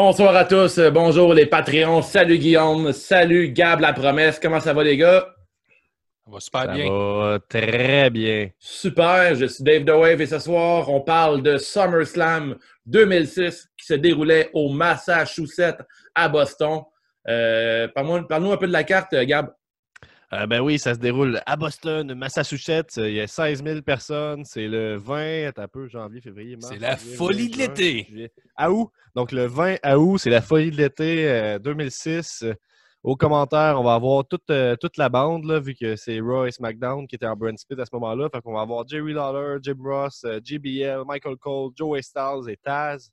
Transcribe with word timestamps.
Bonsoir 0.00 0.36
à 0.36 0.44
tous, 0.44 0.78
bonjour 0.94 1.34
les 1.34 1.46
Patreons, 1.46 2.02
salut 2.02 2.38
Guillaume, 2.38 2.92
salut 2.92 3.50
Gab 3.50 3.80
la 3.80 3.92
promesse, 3.92 4.38
comment 4.38 4.60
ça 4.60 4.72
va 4.72 4.84
les 4.84 4.96
gars? 4.96 5.26
Ça 6.24 6.30
va 6.30 6.38
super 6.38 6.60
Ça 6.60 6.66
bien. 6.68 6.88
va 6.88 7.38
très 7.48 8.08
bien. 8.08 8.48
Super, 8.60 9.34
je 9.34 9.46
suis 9.46 9.64
Dave 9.64 9.84
The 9.84 9.90
Wave 9.90 10.20
et 10.20 10.26
ce 10.26 10.38
soir, 10.38 10.88
on 10.88 11.00
parle 11.00 11.42
de 11.42 11.58
SummerSlam 11.58 12.54
2006 12.86 13.70
qui 13.76 13.86
se 13.86 13.94
déroulait 13.94 14.50
au 14.54 14.68
Massachusetts 14.72 15.82
à 16.14 16.28
Boston. 16.28 16.82
Euh, 17.26 17.88
Parle-nous 17.92 18.52
un 18.52 18.56
peu 18.56 18.68
de 18.68 18.72
la 18.72 18.84
carte, 18.84 19.12
Gab. 19.16 19.52
Euh, 20.34 20.46
ben 20.46 20.60
oui, 20.60 20.78
ça 20.78 20.92
se 20.94 20.98
déroule 20.98 21.40
à 21.46 21.56
Boston, 21.56 22.12
Massachusetts. 22.14 22.98
Il 22.98 23.12
y 23.12 23.20
a 23.20 23.26
16 23.26 23.64
000 23.64 23.80
personnes. 23.80 24.44
C'est 24.44 24.68
le 24.68 24.96
20, 24.96 25.48
attends 25.48 25.62
un 25.62 25.68
peu, 25.68 25.88
janvier, 25.88 26.20
février, 26.20 26.56
mars. 26.56 26.68
C'est 26.70 26.78
la 26.78 26.98
folie 26.98 27.48
de 27.48 27.56
l'été. 27.56 28.30
À 28.54 28.70
août. 28.70 28.90
Donc 29.14 29.32
le 29.32 29.46
20 29.46 29.76
à 29.82 29.98
août, 29.98 30.18
c'est 30.18 30.28
la 30.30 30.42
folie 30.42 30.70
de 30.70 30.76
l'été 30.76 31.30
euh, 31.30 31.58
2006. 31.58 32.42
Euh, 32.42 32.52
Aux 33.02 33.16
commentaires, 33.16 33.80
on 33.80 33.84
va 33.84 33.94
avoir 33.94 34.26
toute, 34.28 34.50
euh, 34.50 34.76
toute 34.76 34.98
la 34.98 35.08
bande, 35.08 35.46
là, 35.46 35.60
vu 35.60 35.74
que 35.74 35.96
c'est 35.96 36.20
Raw 36.20 36.44
et 36.44 36.50
SmackDown 36.50 37.06
qui 37.06 37.14
étaient 37.14 37.26
en 37.26 37.34
brand 37.34 37.56
split 37.56 37.80
à 37.80 37.86
ce 37.86 37.90
moment-là. 37.94 38.28
Fait 38.30 38.42
qu'on 38.42 38.52
va 38.52 38.60
avoir 38.60 38.86
Jerry 38.86 39.14
Lawler, 39.14 39.60
Jim 39.62 39.78
Ross, 39.82 40.26
JBL, 40.44 41.04
Michael 41.06 41.36
Cole, 41.38 41.70
Joey 41.74 42.02
Styles 42.02 42.50
et 42.50 42.58
Taz. 42.58 43.10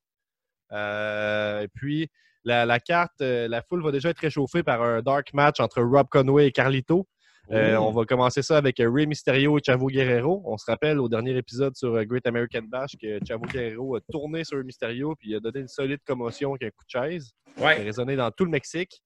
Et 0.74 1.68
puis, 1.74 2.10
la, 2.44 2.66
la 2.66 2.80
carte, 2.82 3.22
la 3.22 3.62
foule 3.62 3.84
va 3.84 3.92
déjà 3.92 4.10
être 4.10 4.20
réchauffée 4.20 4.64
par 4.64 4.82
un 4.82 5.02
dark 5.02 5.34
match 5.34 5.60
entre 5.62 5.82
Rob 5.82 6.08
Conway 6.10 6.48
et 6.48 6.52
Carlito. 6.52 7.08
Euh, 7.52 7.76
on 7.78 7.92
va 7.92 8.06
commencer 8.06 8.42
ça 8.42 8.58
avec 8.58 8.80
euh, 8.80 8.90
Rey 8.92 9.06
Mysterio 9.06 9.58
et 9.58 9.62
Chavo 9.64 9.88
Guerrero. 9.88 10.42
On 10.46 10.58
se 10.58 10.66
rappelle 10.66 11.00
au 11.00 11.08
dernier 11.08 11.38
épisode 11.38 11.76
sur 11.76 11.94
euh, 11.96 12.04
Great 12.04 12.26
American 12.26 12.64
Bash 12.64 12.92
que 13.00 13.20
Chavo 13.28 13.46
Guerrero 13.46 13.96
a 13.96 14.00
tourné 14.12 14.44
sur 14.44 14.58
Rey 14.58 14.64
Mysterio 14.64 15.16
puis 15.20 15.30
il 15.30 15.36
a 15.36 15.40
donné 15.40 15.60
une 15.60 15.68
solide 15.68 16.00
commotion 16.08 16.52
avec 16.56 16.64
un 16.64 16.70
coup 16.70 16.84
de 16.86 16.90
chaise. 16.90 17.32
Ça 17.58 17.64
a 17.64 17.68
Ouais. 17.68 17.76
résonné 17.84 18.16
dans 18.16 18.32
tout 18.32 18.46
le 18.46 18.52
Mexique. 18.52 19.02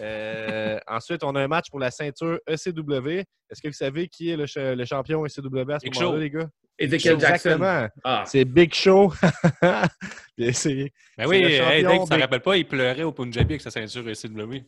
Euh, 0.00 0.78
ensuite, 0.86 1.24
on 1.24 1.34
a 1.34 1.40
un 1.42 1.48
match 1.48 1.70
pour 1.70 1.80
la 1.80 1.90
ceinture 1.90 2.38
ECW. 2.46 3.08
Est-ce 3.50 3.62
que 3.62 3.68
vous 3.68 3.72
savez 3.74 4.08
qui 4.08 4.30
est 4.30 4.36
le, 4.36 4.46
cha- 4.46 4.74
le 4.74 4.84
champion 4.84 5.24
ECW 5.24 5.72
à 5.72 5.78
ce 5.78 5.84
Big 5.84 5.94
moment-là, 5.94 6.16
Show. 6.16 6.16
les 6.16 6.30
gars? 6.30 6.48
Ezekiel 6.78 7.18
Jackson. 7.20 7.50
Exactement. 7.50 7.88
Ah, 8.04 8.24
C'est 8.26 8.44
Big 8.44 8.72
Show. 8.74 9.12
C'est- 10.52 10.92
Ben 11.18 11.26
oui, 11.26 11.36
hey, 11.44 11.82
ça 12.06 12.16
des- 12.16 12.22
rappelle 12.22 12.40
pas, 12.40 12.56
il 12.56 12.66
pleurait 12.66 13.02
au 13.02 13.12
Punjabi 13.12 13.54
avec 13.54 13.60
sa 13.60 13.70
ceinture 13.70 14.04
SCW. 14.14 14.62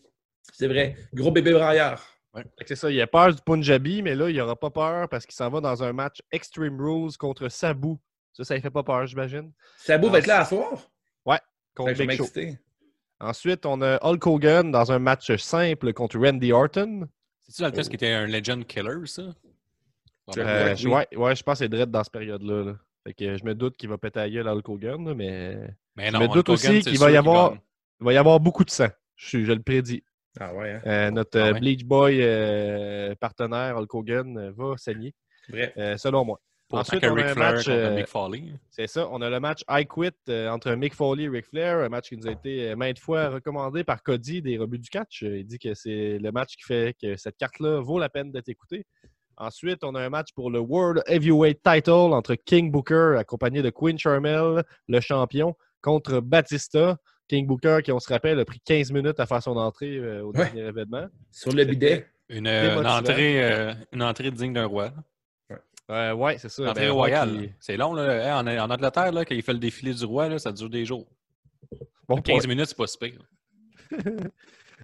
c'est 0.53 0.67
vrai. 0.69 0.97
Gros 1.15 1.31
bébé 1.31 1.53
braillard. 1.53 2.03
C'est 2.67 2.77
ça, 2.77 2.91
il 2.91 3.01
a 3.01 3.07
peur 3.07 3.35
du 3.35 3.43
Punjabi, 3.45 4.03
mais 4.03 4.15
là, 4.15 4.31
il 4.31 4.37
n'aura 4.37 4.57
pas 4.57 4.71
peur 4.71 5.09
parce 5.09 5.27
qu'il 5.27 5.35
s'en 5.35 5.51
va 5.51 5.61
dans 5.61 5.83
un 5.83 5.93
match 5.93 6.21
Extreme 6.31 6.81
Rules 6.81 7.17
contre 7.19 7.49
Sabu. 7.49 7.97
Ça, 8.33 8.45
ça 8.45 8.57
ne 8.57 8.61
fait 8.61 8.71
pas 8.71 8.83
peur, 8.83 9.07
j'imagine. 9.07 9.53
Sabu 9.77 10.09
va 10.09 10.19
être 10.19 10.27
là 10.27 10.41
à 10.41 10.45
soir? 10.47 10.71
Contre 11.75 11.93
que 11.93 11.95
je 11.97 12.03
Big 12.03 12.17
Show. 12.19 12.25
Ensuite, 13.21 13.65
on 13.65 13.81
a 13.81 13.99
Hulk 14.03 14.27
Hogan 14.27 14.71
dans 14.71 14.93
un 14.93 14.99
match 14.99 15.35
simple 15.37 15.93
contre 15.95 16.19
Randy 16.19 16.53
Orton. 16.53 17.09
C'est-tu 17.41 17.63
dans 17.63 17.69
le 17.69 17.73
test 17.73 17.89
qui 17.89 17.97
était 17.97 18.13
un 18.13 18.27
Legend 18.27 18.67
Killer, 18.67 19.07
ça? 19.07 19.23
Euh, 20.39 20.75
oui. 20.85 20.91
ouais, 20.93 21.07
ouais, 21.17 21.35
je 21.37 21.43
pense 21.43 21.59
que 21.59 21.65
c'est 21.65 21.69
Dredd 21.69 21.91
dans 21.91 22.03
cette 22.05 22.13
période-là. 22.13 22.65
là. 22.65 22.73
Fait 23.05 23.15
que 23.15 23.37
je 23.37 23.45
me 23.45 23.55
doute 23.55 23.77
qu'il 23.77 23.89
va 23.89 23.97
péter 23.99 24.21
la 24.21 24.29
gueule 24.31 24.49
à 24.49 24.55
Hulk 24.55 24.69
Hogan, 24.69 25.15
mais 25.15 25.55
Je 25.97 26.17
me 26.21 26.27
doute 26.35 26.49
aussi 26.53 26.67
qu'il 26.91 26.99
va 26.99 27.07
y 27.11 27.17
avoir- 27.17 27.53
il 28.01 28.05
va 28.05 28.13
y 28.13 28.17
avoir 28.17 28.39
beaucoup 28.41 28.65
de 28.65 28.71
sang. 28.71 28.89
Je, 29.17 29.45
je 29.45 29.53
le 29.53 29.63
prédis. 29.63 30.03
Ah 30.41 30.55
ouais, 30.55 30.73
hein? 30.73 30.81
Euh, 30.87 31.11
notre 31.11 31.39
Ah 31.39 31.47
euh, 31.49 31.53
ouais? 31.53 31.61
Bleach 31.61 31.85
Boy 31.85 32.19
euh, 32.23 33.15
partenaire, 33.21 33.77
Hulk 33.77 33.95
Hogan, 33.95 34.51
va 34.57 34.77
saigner, 34.77 35.15
Bref. 35.49 35.73
euh, 35.77 35.97
selon 35.97 36.25
moi. 36.25 36.41
Pour 36.69 36.79
Ensuite, 36.79 37.03
que 37.03 37.07
on 37.07 37.17
a 37.19 37.31
un 37.31 37.35
match, 37.35 37.67
contre 37.67 37.71
euh, 37.71 37.95
Mick 37.95 38.07
Foley. 38.07 38.45
C'est 38.71 38.87
ça. 38.87 39.07
On 39.11 39.21
a 39.21 39.29
le 39.29 39.41
match 39.41 39.63
I 39.69 39.85
Quit 39.87 40.15
euh, 40.31 40.49
entre 40.49 40.73
Mick 40.73 40.95
Foley 40.95 41.25
et 41.25 41.29
Ric 41.29 41.45
Flair, 41.45 41.81
un 41.81 41.91
match 41.91 42.09
qui 42.09 42.17
nous 42.17 42.27
a 42.27 42.31
été 42.31 42.75
maintes 42.77 42.99
fois 42.99 43.29
recommandé 43.29 43.85
par 43.85 44.03
Cody 44.03 44.41
des 44.41 44.57
rebuts 44.57 44.79
du 44.79 44.89
catch. 44.89 45.21
Il 45.21 45.45
dit 45.47 45.59
que 45.59 45.75
c'est 45.75 46.19
le 46.19 46.33
match 46.33 46.57
qui 46.57 46.63
fait 46.63 46.97
que 46.99 47.17
cette 47.19 47.37
carte-là 47.37 47.83
vaut 47.83 47.99
la 47.99 48.09
peine 48.09 48.33
d'être 48.33 48.49
écoutée. 48.49 48.87
Ensuite, 49.37 49.85
on 49.85 49.95
a 49.95 50.01
un 50.01 50.09
match 50.09 50.29
pour 50.35 50.51
le 50.51 50.61
World 50.61 51.03
Heavyweight 51.09 51.61
Title 51.63 51.91
entre 51.91 52.37
King 52.37 52.71
Booker, 52.71 53.17
accompagné 53.19 53.61
de 53.61 53.69
Queen 53.69 53.99
Charmel, 53.99 54.63
le 54.89 55.01
champion, 55.01 55.55
contre 55.83 56.21
Batista. 56.21 56.97
King 57.29 57.47
Booker, 57.47 57.79
qui, 57.85 57.93
on 57.93 58.01
se 58.01 58.13
rappelle, 58.13 58.39
a 58.41 58.45
pris 58.45 58.61
15 58.61 58.93
minutes 58.93 59.19
à 59.21 59.27
faire 59.27 59.43
son 59.43 59.57
entrée 59.57 59.97
euh, 59.97 60.23
au 60.25 60.33
Ouais. 60.33 60.45
dernier 60.53 60.69
événement. 60.69 61.07
Sur 61.31 61.53
le 61.53 61.65
bidet. 61.65 62.07
Une, 62.29 62.47
euh, 62.47 62.81
une 62.81 62.87
entrée, 62.87 63.43
euh, 63.43 63.75
une 63.93 64.03
entrée 64.03 64.31
digne 64.31 64.53
d'un 64.53 64.67
roi. 64.67 64.93
Euh, 65.91 66.13
ouais, 66.15 66.39
c'est 66.39 66.49
ça. 66.49 66.63
Une 66.63 66.69
entrée 66.71 66.87
Ben, 66.87 66.93
royale. 66.93 67.49
C'est 67.61 67.77
long, 67.77 67.93
là. 67.93 68.25
Hey, 68.25 68.33
en, 68.33 68.47
en 68.65 68.71
Angleterre, 68.71 69.13
là, 69.13 69.25
quand 69.25 69.35
il 69.35 69.43
fait 69.43 69.53
le 69.53 69.59
défilé 69.59 69.93
du 69.93 70.05
roi, 70.05 70.29
là, 70.29 70.39
ça 70.39 70.53
dure 70.53 70.71
des 70.71 70.85
jours. 70.87 71.07
Bon 72.09 72.17
15 72.21 72.39
point. 72.45 72.49
minutes, 72.49 72.67
c'est 72.69 72.77
pas 72.77 72.87
si 72.87 72.99
pire. 72.99 73.21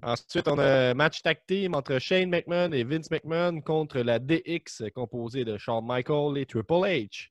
Ensuite, 0.03 0.47
on 0.49 0.59
a 0.59 0.91
un 0.91 0.94
match 0.94 1.22
tag 1.22 1.38
team 1.47 1.75
entre 1.75 1.99
Shane 1.99 2.28
McMahon 2.31 2.70
et 2.72 2.84
Vince 2.84 3.10
McMahon 3.10 3.60
contre 3.60 3.99
la 4.00 4.19
DX 4.20 4.84
composée 4.94 5.44
de 5.44 5.59
Shawn 5.59 5.84
Michaels 5.87 6.38
et 6.38 6.47
Triple 6.47 6.72
H. 6.84 7.28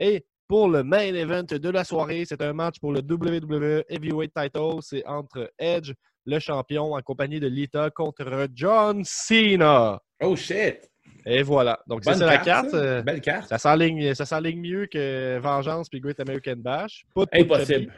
Et 0.00 0.26
pour 0.48 0.68
le 0.68 0.82
main 0.82 1.14
event 1.14 1.44
de 1.44 1.68
la 1.68 1.84
soirée, 1.84 2.24
c'est 2.26 2.40
un 2.42 2.52
match 2.54 2.80
pour 2.80 2.92
le 2.92 3.00
WWE 3.00 3.84
Heavyweight 3.88 4.32
Title. 4.34 4.78
C'est 4.80 5.06
entre 5.06 5.52
Edge, 5.58 5.92
le 6.24 6.38
champion, 6.38 6.94
en 6.94 7.02
compagnie 7.02 7.38
de 7.38 7.46
Lita 7.46 7.90
contre 7.90 8.48
John 8.54 9.02
Cena. 9.04 10.00
Oh 10.22 10.34
shit! 10.34 10.90
Et 11.26 11.42
voilà. 11.42 11.78
Donc, 11.86 12.02
c'est 12.04 12.16
la 12.18 12.38
carte. 12.38 12.70
ça. 12.70 13.02
Belle 13.02 13.20
carte. 13.20 13.48
Ça 13.48 13.58
s'enligne 13.58 14.14
ça 14.14 14.24
s'enligne 14.24 14.60
mieux 14.60 14.86
que 14.86 15.38
Vengeance 15.38 15.88
puis 15.90 16.00
Great 16.00 16.18
American 16.20 16.56
Bash. 16.56 17.04
Pas 17.14 17.26
de 17.26 17.40
Impossible. 17.42 17.92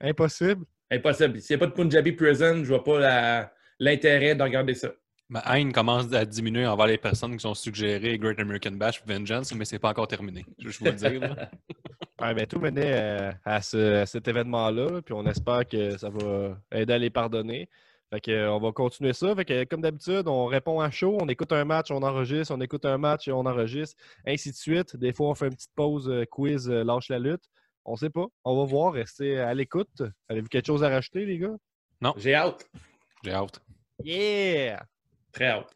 Impossible? 0.00 0.64
Impossible. 0.90 1.40
S'il 1.40 1.56
n'y 1.56 1.62
a 1.62 1.66
pas 1.66 1.70
de 1.70 1.76
Punjabi 1.76 2.12
Prison, 2.12 2.62
je 2.62 2.68
vois 2.68 2.84
pas 2.84 2.98
la- 3.00 3.52
l'intérêt 3.78 4.34
de 4.34 4.42
regarder 4.42 4.74
ça. 4.74 4.90
Ma 5.30 5.40
haine 5.56 5.72
commence 5.72 6.12
à 6.12 6.24
diminuer 6.24 6.66
envers 6.66 6.86
les 6.86 6.98
personnes 6.98 7.32
qui 7.32 7.40
sont 7.40 7.54
suggérées 7.54 8.18
Great 8.18 8.38
American 8.38 8.72
Bash 8.72 9.02
Vengeance, 9.06 9.54
mais 9.54 9.64
c'est 9.64 9.78
pas 9.78 9.90
encore 9.90 10.06
terminé. 10.06 10.44
Je 10.58 10.68
je 10.68 10.78
vous 10.78 10.84
le 10.86 10.92
dire. 10.92 11.20
là. 11.20 11.50
Ouais, 12.20 12.32
ben, 12.32 12.46
tout 12.46 12.60
menait 12.60 12.92
euh, 12.94 13.32
à, 13.44 13.60
ce- 13.60 14.02
à 14.02 14.06
cet 14.06 14.28
événement-là, 14.28 14.88
là, 14.88 15.02
puis 15.02 15.12
on 15.14 15.26
espère 15.26 15.66
que 15.66 15.98
ça 15.98 16.10
va 16.10 16.56
aider 16.70 16.92
à 16.92 16.98
les 16.98 17.10
pardonner. 17.10 17.68
Fait 18.12 18.20
que, 18.20 18.30
euh, 18.30 18.52
on 18.52 18.60
va 18.60 18.70
continuer 18.70 19.12
ça. 19.12 19.34
Fait 19.34 19.44
que, 19.44 19.64
comme 19.64 19.80
d'habitude, 19.80 20.28
on 20.28 20.46
répond 20.46 20.78
à 20.80 20.92
chaud, 20.92 21.18
on 21.20 21.28
écoute 21.28 21.50
un 21.52 21.64
match, 21.64 21.90
on 21.90 22.02
enregistre, 22.04 22.54
on 22.54 22.60
écoute 22.60 22.84
un 22.84 22.98
match 22.98 23.26
et 23.26 23.32
on 23.32 23.40
enregistre, 23.44 23.96
ainsi 24.24 24.52
de 24.52 24.56
suite. 24.56 24.96
Des 24.96 25.12
fois, 25.12 25.28
on 25.30 25.34
fait 25.34 25.46
une 25.48 25.56
petite 25.56 25.74
pause 25.74 26.08
euh, 26.08 26.24
quiz, 26.24 26.70
euh, 26.70 26.84
lâche 26.84 27.08
la 27.08 27.18
lutte. 27.18 27.42
On 27.84 27.96
sait 27.96 28.10
pas. 28.10 28.26
On 28.44 28.56
va 28.58 28.64
voir, 28.64 28.92
restez 28.92 29.40
à 29.40 29.52
l'écoute. 29.52 30.02
Avez-vous 30.28 30.48
quelque 30.48 30.66
chose 30.68 30.84
à 30.84 30.88
rajouter, 30.90 31.26
les 31.26 31.38
gars? 31.38 31.56
J'ai 32.16 32.34
hâte. 32.36 32.70
J'ai 33.24 33.32
hâte. 33.32 33.60
Yeah! 34.04 34.84
Très 35.34 35.46
hâte. 35.46 35.74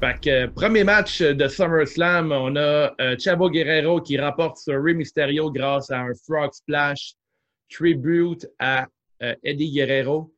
Fait 0.00 0.30
euh, 0.30 0.48
premier 0.48 0.84
match 0.84 1.22
de 1.22 1.48
SummerSlam, 1.48 2.30
on 2.30 2.56
a 2.56 2.94
euh, 3.00 3.16
Chavo 3.18 3.48
Guerrero 3.48 4.02
qui 4.02 4.18
remporte 4.18 4.58
sur 4.58 4.82
Rey 4.82 4.92
Mysterio 4.92 5.50
grâce 5.50 5.90
à 5.90 6.00
un 6.00 6.12
Frog 6.26 6.52
Splash 6.52 7.14
tribute 7.70 8.46
à 8.58 8.86
euh, 9.22 9.34
Eddie 9.42 9.72
Guerrero. 9.72 10.34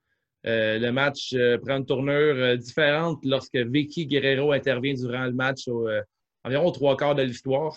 Euh, 0.47 0.79
le 0.79 0.91
match 0.93 1.35
prend 1.65 1.79
une 1.79 1.87
tournure 1.87 2.59
différente 2.59 3.25
lorsque 3.25 3.57
Vicky 3.57 4.07
Guerrero 4.07 4.53
intervient 4.53 4.95
durant 4.95 5.25
le 5.25 5.33
match, 5.33 5.67
au, 5.67 5.89
environ 6.45 6.71
trois 6.71 6.97
quarts 6.97 7.17
de 7.17 7.23
l'histoire. 7.23 7.77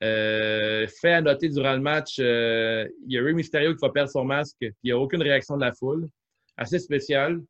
Fait 0.00 1.12
à 1.12 1.20
noter 1.22 1.48
durant 1.48 1.74
le 1.74 1.80
match, 1.80 2.18
il 2.18 2.88
y 3.06 3.18
a 3.18 3.22
Rey 3.22 3.32
Mysterio 3.32 3.74
qui 3.74 3.80
va 3.80 3.90
perdre 3.90 4.10
son 4.10 4.24
masque, 4.24 4.56
il 4.60 4.72
n'y 4.84 4.92
a 4.92 4.98
aucune 4.98 5.22
réaction 5.22 5.56
de 5.56 5.64
la 5.64 5.72
foule. 5.72 6.08
Assez 6.56 6.78
spécial. 6.78 7.40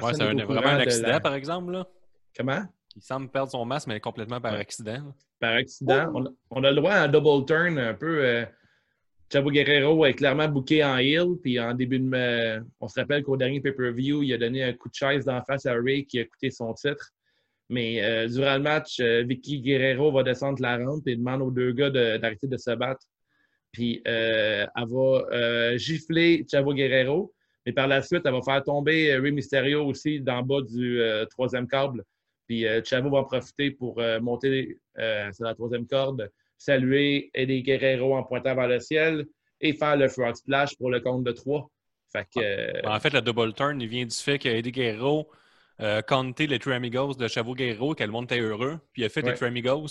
Ouais, 0.00 0.12
c'est 0.14 0.24
vraiment 0.24 0.66
un 0.68 0.76
de 0.76 0.82
accident, 0.82 1.08
la- 1.08 1.20
par 1.20 1.34
exemple. 1.34 1.72
Là. 1.72 1.86
Comment? 2.36 2.62
Il 2.96 3.02
semble 3.02 3.28
perdre 3.30 3.50
son 3.50 3.64
masque, 3.64 3.88
mais 3.88 4.00
complètement 4.00 4.40
par 4.40 4.52
Ouais. 4.52 4.58
accident. 4.60 5.14
par 5.40 5.54
accident. 5.54 6.10
On, 6.14 6.24
a- 6.26 6.30
on 6.50 6.64
a 6.64 6.70
le 6.70 6.76
droit 6.76 6.92
à 6.92 7.02
un 7.04 7.08
double 7.08 7.44
turn 7.46 7.78
un 7.78 7.94
peu. 7.94 8.24
euh, 8.24 8.44
Chavo 9.32 9.50
Guerrero 9.50 10.04
est 10.04 10.12
clairement 10.14 10.46
booké 10.46 10.84
en 10.84 10.98
heel. 10.98 11.36
Puis 11.42 11.58
en 11.58 11.74
début 11.74 11.98
de. 11.98 12.10
euh, 12.14 12.60
on 12.80 12.86
se 12.88 13.00
rappelle 13.00 13.22
qu'au 13.22 13.36
dernier 13.36 13.60
pay-per-view, 13.60 14.22
il 14.22 14.32
a 14.34 14.38
donné 14.38 14.62
un 14.62 14.72
coup 14.74 14.88
de 14.88 14.94
chaise 14.94 15.24
d'en 15.24 15.42
face 15.42 15.64
à 15.66 15.72
Ray 15.74 16.04
qui 16.06 16.20
a 16.20 16.24
coûté 16.26 16.50
son 16.50 16.72
titre. 16.74 17.10
Mais 17.70 18.02
euh, 18.04 18.28
durant 18.28 18.54
le 18.56 18.62
match, 18.62 19.00
euh, 19.00 19.22
Vicky 19.26 19.60
Guerrero 19.62 20.12
va 20.12 20.22
descendre 20.22 20.60
la 20.60 20.76
rampe 20.76 21.08
et 21.08 21.16
demande 21.16 21.40
aux 21.42 21.50
deux 21.50 21.72
gars 21.72 21.88
de- 21.90 22.18
d'arrêter 22.18 22.46
de, 22.46 22.58
se 22.58 22.70
battre. 22.72 23.00
Puis 23.72 24.02
euh, 24.06 24.66
elle 24.76 24.84
va 24.88 25.26
euh, 25.32 25.78
gifler 25.78 26.44
Chavo 26.50 26.74
Guerrero. 26.74 27.32
Mais 27.66 27.72
par 27.72 27.86
la 27.86 28.02
suite, 28.02 28.22
elle 28.24 28.32
va 28.32 28.42
faire 28.42 28.62
tomber 28.62 29.12
euh, 29.12 29.20
Rey 29.20 29.30
Mysterio 29.30 29.84
aussi 29.84 30.18
le 30.18 30.42
bas 30.42 30.60
du 30.62 31.00
euh, 31.00 31.24
troisième 31.26 31.68
câble. 31.68 32.02
Puis 32.48 32.66
euh, 32.66 32.82
Chavo 32.84 33.10
va 33.10 33.18
en 33.18 33.24
profiter 33.24 33.70
pour 33.70 34.00
euh, 34.00 34.20
monter 34.20 34.78
sur 35.32 35.44
la 35.44 35.54
troisième 35.54 35.86
corde, 35.86 36.30
saluer 36.58 37.30
Eddie 37.34 37.62
Guerrero 37.62 38.14
en 38.16 38.24
pointant 38.24 38.54
vers 38.54 38.68
le 38.68 38.80
ciel 38.80 39.26
et 39.60 39.72
faire 39.72 39.96
le 39.96 40.08
frog 40.08 40.34
splash 40.34 40.76
pour 40.76 40.90
le 40.90 41.00
compte 41.00 41.24
de 41.24 41.32
trois. 41.32 41.70
Fait 42.12 42.26
que, 42.34 42.86
En 42.86 43.00
fait, 43.00 43.12
le 43.14 43.22
double 43.22 43.54
turn, 43.54 43.80
il 43.80 43.88
vient 43.88 44.04
du 44.04 44.14
fait 44.14 44.38
que 44.38 44.48
Eddie 44.48 44.72
Guerrero 44.72 45.30
compté 46.06 46.46
les 46.46 46.58
True 46.58 46.74
Amigos 46.74 47.14
de 47.14 47.26
Chavo 47.26 47.54
Guerrero, 47.54 47.94
que 47.94 48.04
le 48.04 48.10
monde 48.10 48.24
était 48.24 48.40
heureux, 48.40 48.78
puis 48.92 49.02
il 49.02 49.04
a 49.06 49.08
fait 49.08 49.24
Ouais. 49.24 49.32
les 49.32 49.42
Amigos. 49.44 49.86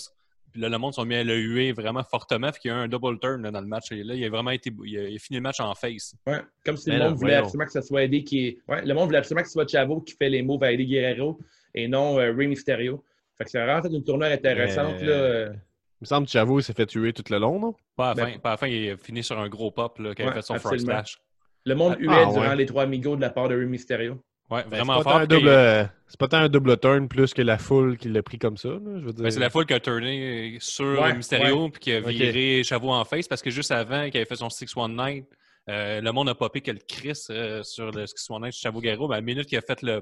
Puis 0.52 0.62
là, 0.62 0.70
le 0.70 0.78
monde 0.78 0.94
sont 0.94 1.06
mis 1.06 1.16
à 1.16 1.24
le 1.24 1.38
huer 1.38 1.72
vraiment 1.72 2.04
fortement. 2.04 2.52
Fait 2.52 2.60
qu'il 2.60 2.72
y 2.72 2.74
a 2.74 2.78
eu 2.78 2.80
un 2.82 2.88
double 2.88 3.20
turn 3.20 3.42
là, 3.44 3.52
dans 3.52 3.62
le 3.62 3.68
match. 3.68 3.92
Et 3.92 4.04
là, 4.04 4.14
il 4.16 4.24
a 4.26 4.30
vraiment 4.30 4.52
été. 4.52 4.72
Il 4.86 4.98
a, 5.00 5.04
il 5.10 5.16
a 5.16 5.20
fini 5.20 5.38
le 5.38 5.42
match 5.44 5.60
en 5.60 5.74
face. 5.76 6.14
Ouais, 6.28 6.42
comme 6.66 6.78
si 6.78 6.90
Mais 6.90 6.96
le 6.96 7.00
là, 7.04 7.10
monde 7.10 7.18
voulait 7.20 7.32
voyons. 7.34 7.46
absolument 7.46 7.66
que 7.66 7.72
ce 7.72 7.82
soit 7.82 8.04
Eddie 8.04 8.24
qui. 8.24 8.58
Ouais, 8.68 8.86
le 8.86 8.94
monde 8.94 9.06
voulait 9.06 9.18
absolument 9.20 9.42
que 9.44 9.48
ce 9.48 9.54
soit 9.54 9.68
Chavo 9.68 10.02
qui 10.02 10.14
fait 10.16 10.30
les 10.30 10.42
moves 10.42 10.64
à 10.64 10.72
Eddie 10.72 10.86
Guerrero 10.88 11.40
et 11.74 11.88
non 11.88 12.20
euh, 12.20 12.34
Rey 12.36 12.48
Mysterio. 12.48 13.04
Fait 13.38 13.46
que 13.46 13.50
c'est 13.50 13.64
vraiment 13.64 13.82
fait 13.82 13.90
une 13.90 14.04
tournure 14.04 14.28
intéressante. 14.28 14.96
Mais- 15.00 15.08
Là. 15.08 15.14
euh. 15.14 15.54
Il 15.54 16.06
me 16.06 16.08
semble 16.08 16.26
que 16.26 16.32
Chavo 16.32 16.60
il 16.60 16.64
s'est 16.64 16.74
fait 16.74 16.88
tuer 16.88 17.14
tout 17.14 17.24
le 17.30 17.38
long, 17.38 17.60
non? 17.60 17.76
Pas 17.96 18.12
à 18.12 18.16
la 18.16 18.26
Ben- 18.26 18.34
fin. 18.34 18.40
Pas 18.40 18.50
à 18.50 18.54
la 18.54 18.58
fin, 18.58 18.68
il 18.68 18.90
a 18.92 18.98
fini 18.98 19.24
sur 19.24 19.40
un 19.40 19.48
gros 19.50 19.70
pop 19.72 20.00
là, 20.00 20.16
qui 20.16 20.24
a 20.24 20.26
Ouais, 20.28 20.34
fait 20.34 20.42
son 20.42 20.56
frog 20.56 20.74
absolument. 20.74 20.94
splash. 21.04 21.18
Le 21.64 21.76
monde 21.76 21.94
Ah, 21.98 22.02
huait 22.02 22.26
ouais. 22.26 22.34
durant 22.34 22.54
les 22.56 22.66
trois 22.66 22.84
amigos 22.84 23.16
de 23.16 23.22
la 23.22 23.30
part 23.30 23.48
de 23.50 23.56
Rey 23.56 23.66
Mysterio. 23.68 24.20
Ouais, 24.52 24.64
Ben, 24.64 24.70
vraiment 24.78 24.98
c'est 24.98 25.04
pas 25.06 25.10
fort. 25.10 25.12
tant 25.14 25.18
un 25.20 25.28
puis 25.28 25.28
double, 25.38 25.40
qu'il- 25.42 25.50
euh, 25.50 25.84
C'est 26.08 26.20
pas 26.20 26.28
tant 26.28 26.38
un 26.38 26.50
double 26.50 26.78
turn 26.78 27.08
plus 27.08 27.34
que 27.34 27.42
la 27.42 27.58
foule 27.58 27.98
qui 27.98 28.10
l'a 28.10 28.22
pris 28.22 28.38
comme 28.38 28.58
ça. 28.58 28.68
là, 28.70 28.80
je 29.00 29.06
veux 29.06 29.14
dire. 29.14 29.24
Ben, 29.24 29.32
c'est 29.32 29.40
la 29.40 29.50
foule 29.50 29.66
qui 29.66 29.74
a 29.74 29.80
turné 29.80 30.58
sur 30.60 31.02
Ouais, 31.02 31.16
Mysterio 31.16 31.70
puis 31.70 31.80
qui 31.80 31.92
a 31.94 32.02
viré 32.02 32.64
Chavo 32.64 32.90
en 32.92 33.06
face 33.06 33.28
parce 33.30 33.42
que 33.42 33.50
juste 33.50 33.72
avant 33.72 34.06
qu'il 34.10 34.18
avait 34.18 34.26
fait 34.26 34.36
son 34.36 34.50
619, 34.50 35.24
euh, 35.70 36.02
le 36.02 36.12
monde 36.12 36.28
a 36.28 36.36
popé 36.36 36.60
que 36.62 36.72
le 36.72 36.80
Chris 36.86 37.28
euh, 37.30 37.64
sur 37.64 37.92
le 37.92 38.06
619 38.08 38.52
sur 38.54 38.64
Chavo 38.64 38.82
Guerrero. 38.82 39.08
Ben, 39.08 39.14
à 39.14 39.18
la 39.18 39.22
minute 39.22 39.46
qu'il 39.46 39.58
a 39.58 39.62
fait 39.62 39.82
le, 39.84 40.02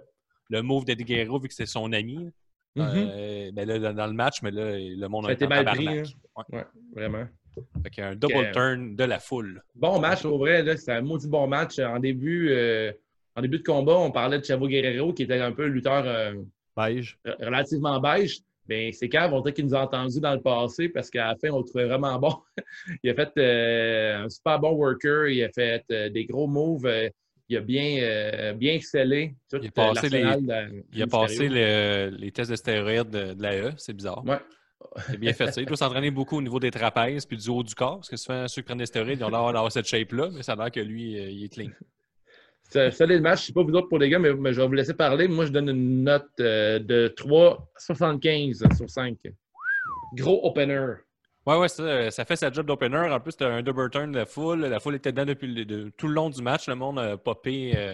le 0.50 0.62
move 0.63 0.84
d'Eddie 0.86 1.04
Guerrero, 1.04 1.40
vu 1.40 1.48
que 1.48 1.54
c'est 1.54 1.68
son 1.68 1.94
ami, 1.94 2.31
euh, 2.78 3.51
ben 3.54 3.68
là, 3.68 3.94
dans- 3.94 4.07
le 4.07 4.13
match, 4.13 4.42
mais 4.42 4.50
là, 4.51 4.78
le 4.80 5.07
monde. 5.07 5.25
Ça 5.25 5.30
a 5.31 5.34
été 5.34 5.48
mal 5.48 5.66
pris, 5.66 5.88
hein. 5.88 6.04
Ouais. 6.38 6.44
Ouais, 6.57 6.66
vraiment. 6.96 7.25
Fait 7.84 7.90
qu'il 7.90 8.04
y 8.04 8.07
a 8.07 8.10
un 8.12 8.16
double 8.16 8.51
turn 8.54 8.96
de 8.96 9.04
la 9.04 9.19
foule. 9.19 9.62
Bon 9.75 10.00
match, 10.00 10.22
pour 10.24 10.38
vrai. 10.40 10.63
là, 10.63 10.75
C'était 10.78 10.94
un 10.94 11.01
maudit 11.01 11.28
bon 11.28 11.46
match. 11.48 11.78
En 11.80 12.00
début, 12.00 12.50
euh, 12.51 12.92
en 13.39 13.41
début 13.41 13.59
de 13.59 13.63
combat, 13.63 13.97
on 13.97 14.12
parlait 14.12 14.38
de 14.39 14.44
Chavo 14.45 14.68
Guerrero 14.68 15.13
qui 15.13 15.24
était 15.24 15.39
un 15.39 15.51
peu 15.53 15.65
lutteur 15.65 16.03
euh, 16.06 16.33
Beige. 16.75 17.18
relativement 17.39 18.00
beige. 18.00 18.39
Ben, 18.68 18.91
c'est 18.94 19.09
cave, 19.09 19.33
on 19.33 19.41
dirait 19.41 19.53
qu'il 19.53 19.65
nous 19.65 19.74
a 19.74 19.81
entendus 19.81 20.19
dans 20.19 20.33
le 20.33 20.41
passé 20.41 20.89
parce 20.89 21.09
qu'à 21.09 21.27
la 21.30 21.36
fin, 21.38 21.50
on 21.50 21.59
le 21.59 21.63
trouvait 21.63 21.86
vraiment 21.86 22.19
bon. 22.19 22.36
il 23.03 23.09
a 23.09 23.15
fait 23.15 23.31
euh, 23.38 24.25
un 24.25 24.30
super 24.30 24.59
bon 24.59 24.74
worker, 24.74 25.27
il 25.30 25.44
a 25.44 25.50
fait 25.50 25.83
euh, 25.91 26.09
des 26.09 26.25
gros 26.25 26.45
moves, 26.47 26.86
euh, 26.86 27.09
il 27.47 27.57
a 27.57 27.62
bien, 27.62 28.53
bien 28.53 28.74
excellé. 28.74 29.33
Tout, 29.50 29.57
Il 29.63 29.69
a 29.69 29.71
passé 29.71 30.09
de- 30.09 30.83
Il 30.94 31.01
a 31.01 31.07
passé 31.07 31.50
le- 31.50 32.15
les 32.15 32.31
tests 32.31 32.51
de 32.51 32.56
stéroïdes 32.56 33.09
de, 33.09 33.33
de 33.33 33.41
la 33.41 33.56
E, 33.56 33.71
c'est 33.77 33.94
bizarre. 33.94 34.24
Ouais. 34.24 34.38
C'est 35.07 35.18
bien 35.18 35.33
fait 35.33 35.51
ça. 35.51 35.59
Il 35.59 35.65
doit 35.65 35.75
s'entraîner 35.75 36.12
beaucoup 36.12 36.38
au 36.38 36.41
niveau 36.44 36.59
des 36.59 36.69
trapèzes 36.71 37.25
puis 37.25 37.38
du 37.38 37.50
haut 37.50 37.63
du 37.63 37.74
corps, 37.74 37.97
parce 37.97 38.09
que 38.09 38.18
souvent, 38.18 38.47
ceux 38.47 38.62
qui 38.62 38.65
prennent 38.68 38.77
des 38.77 38.86
stéroïdes, 38.86 39.19
ils 39.19 39.24
ont 39.24 39.30
l'air 39.30 39.45
d'avoir 39.51 39.71
cette 39.71 39.88
shape-là, 39.88 40.30
mais 40.31 40.44
ça 40.44 40.53
a 40.53 40.56
l'air 40.57 40.71
que 40.71 40.80
lui, 40.80 41.13
il 41.13 41.44
est 41.44 41.50
clean. 41.50 41.69
C'est 42.69 42.86
un 42.86 42.92
solide 42.92 43.21
match. 43.21 43.39
Je 43.39 43.44
ne 43.44 43.48
sais 43.48 43.54
pas 43.54 43.63
vous 43.63 43.74
autres 43.74 43.89
pour 43.89 43.98
les 44.00 44.10
gars, 44.10 44.19
mais, 44.19 44.33
mais 44.33 44.54
je 44.54 44.62
vais 44.62 44.68
vous 44.68 44.74
laisser 44.74 44.94
parler. 44.94 45.27
Moi, 45.27 45.45
je 45.45 45.51
donne 45.51 45.69
une 45.69 46.04
note 46.04 46.27
euh, 46.39 46.77
de 46.80 47.07
3,75 47.18 48.75
sur 48.77 48.89
5. 48.89 49.18
Gros 50.16 50.39
opener. 50.48 50.86
Ouais, 51.45 51.57
ouais, 51.57 51.68
ça, 51.68 52.12
ça 52.12 52.25
fait 52.25 52.36
sa 52.36 52.51
job 52.51 52.68
d'opener. 52.68 53.10
En 53.12 53.19
plus, 53.19 53.31
c'était 53.31 53.45
un 53.45 53.62
double 53.63 53.89
turn 53.89 54.12
de 54.12 54.18
la 54.19 54.25
foule. 54.25 54.62
La 54.66 54.80
foule 54.80 54.95
était 54.95 55.12
dedans 55.12 55.25
depuis 55.25 55.48
le- 55.54 55.66
de- 55.66 55.89
tout 55.98 56.07
le 56.07 56.13
long 56.13 56.30
du 56.30 56.42
match. 56.42 56.68
Le 56.68 56.75
monde 56.75 57.00
a 57.00 57.18
popé 57.18 57.74
euh, 57.75 57.94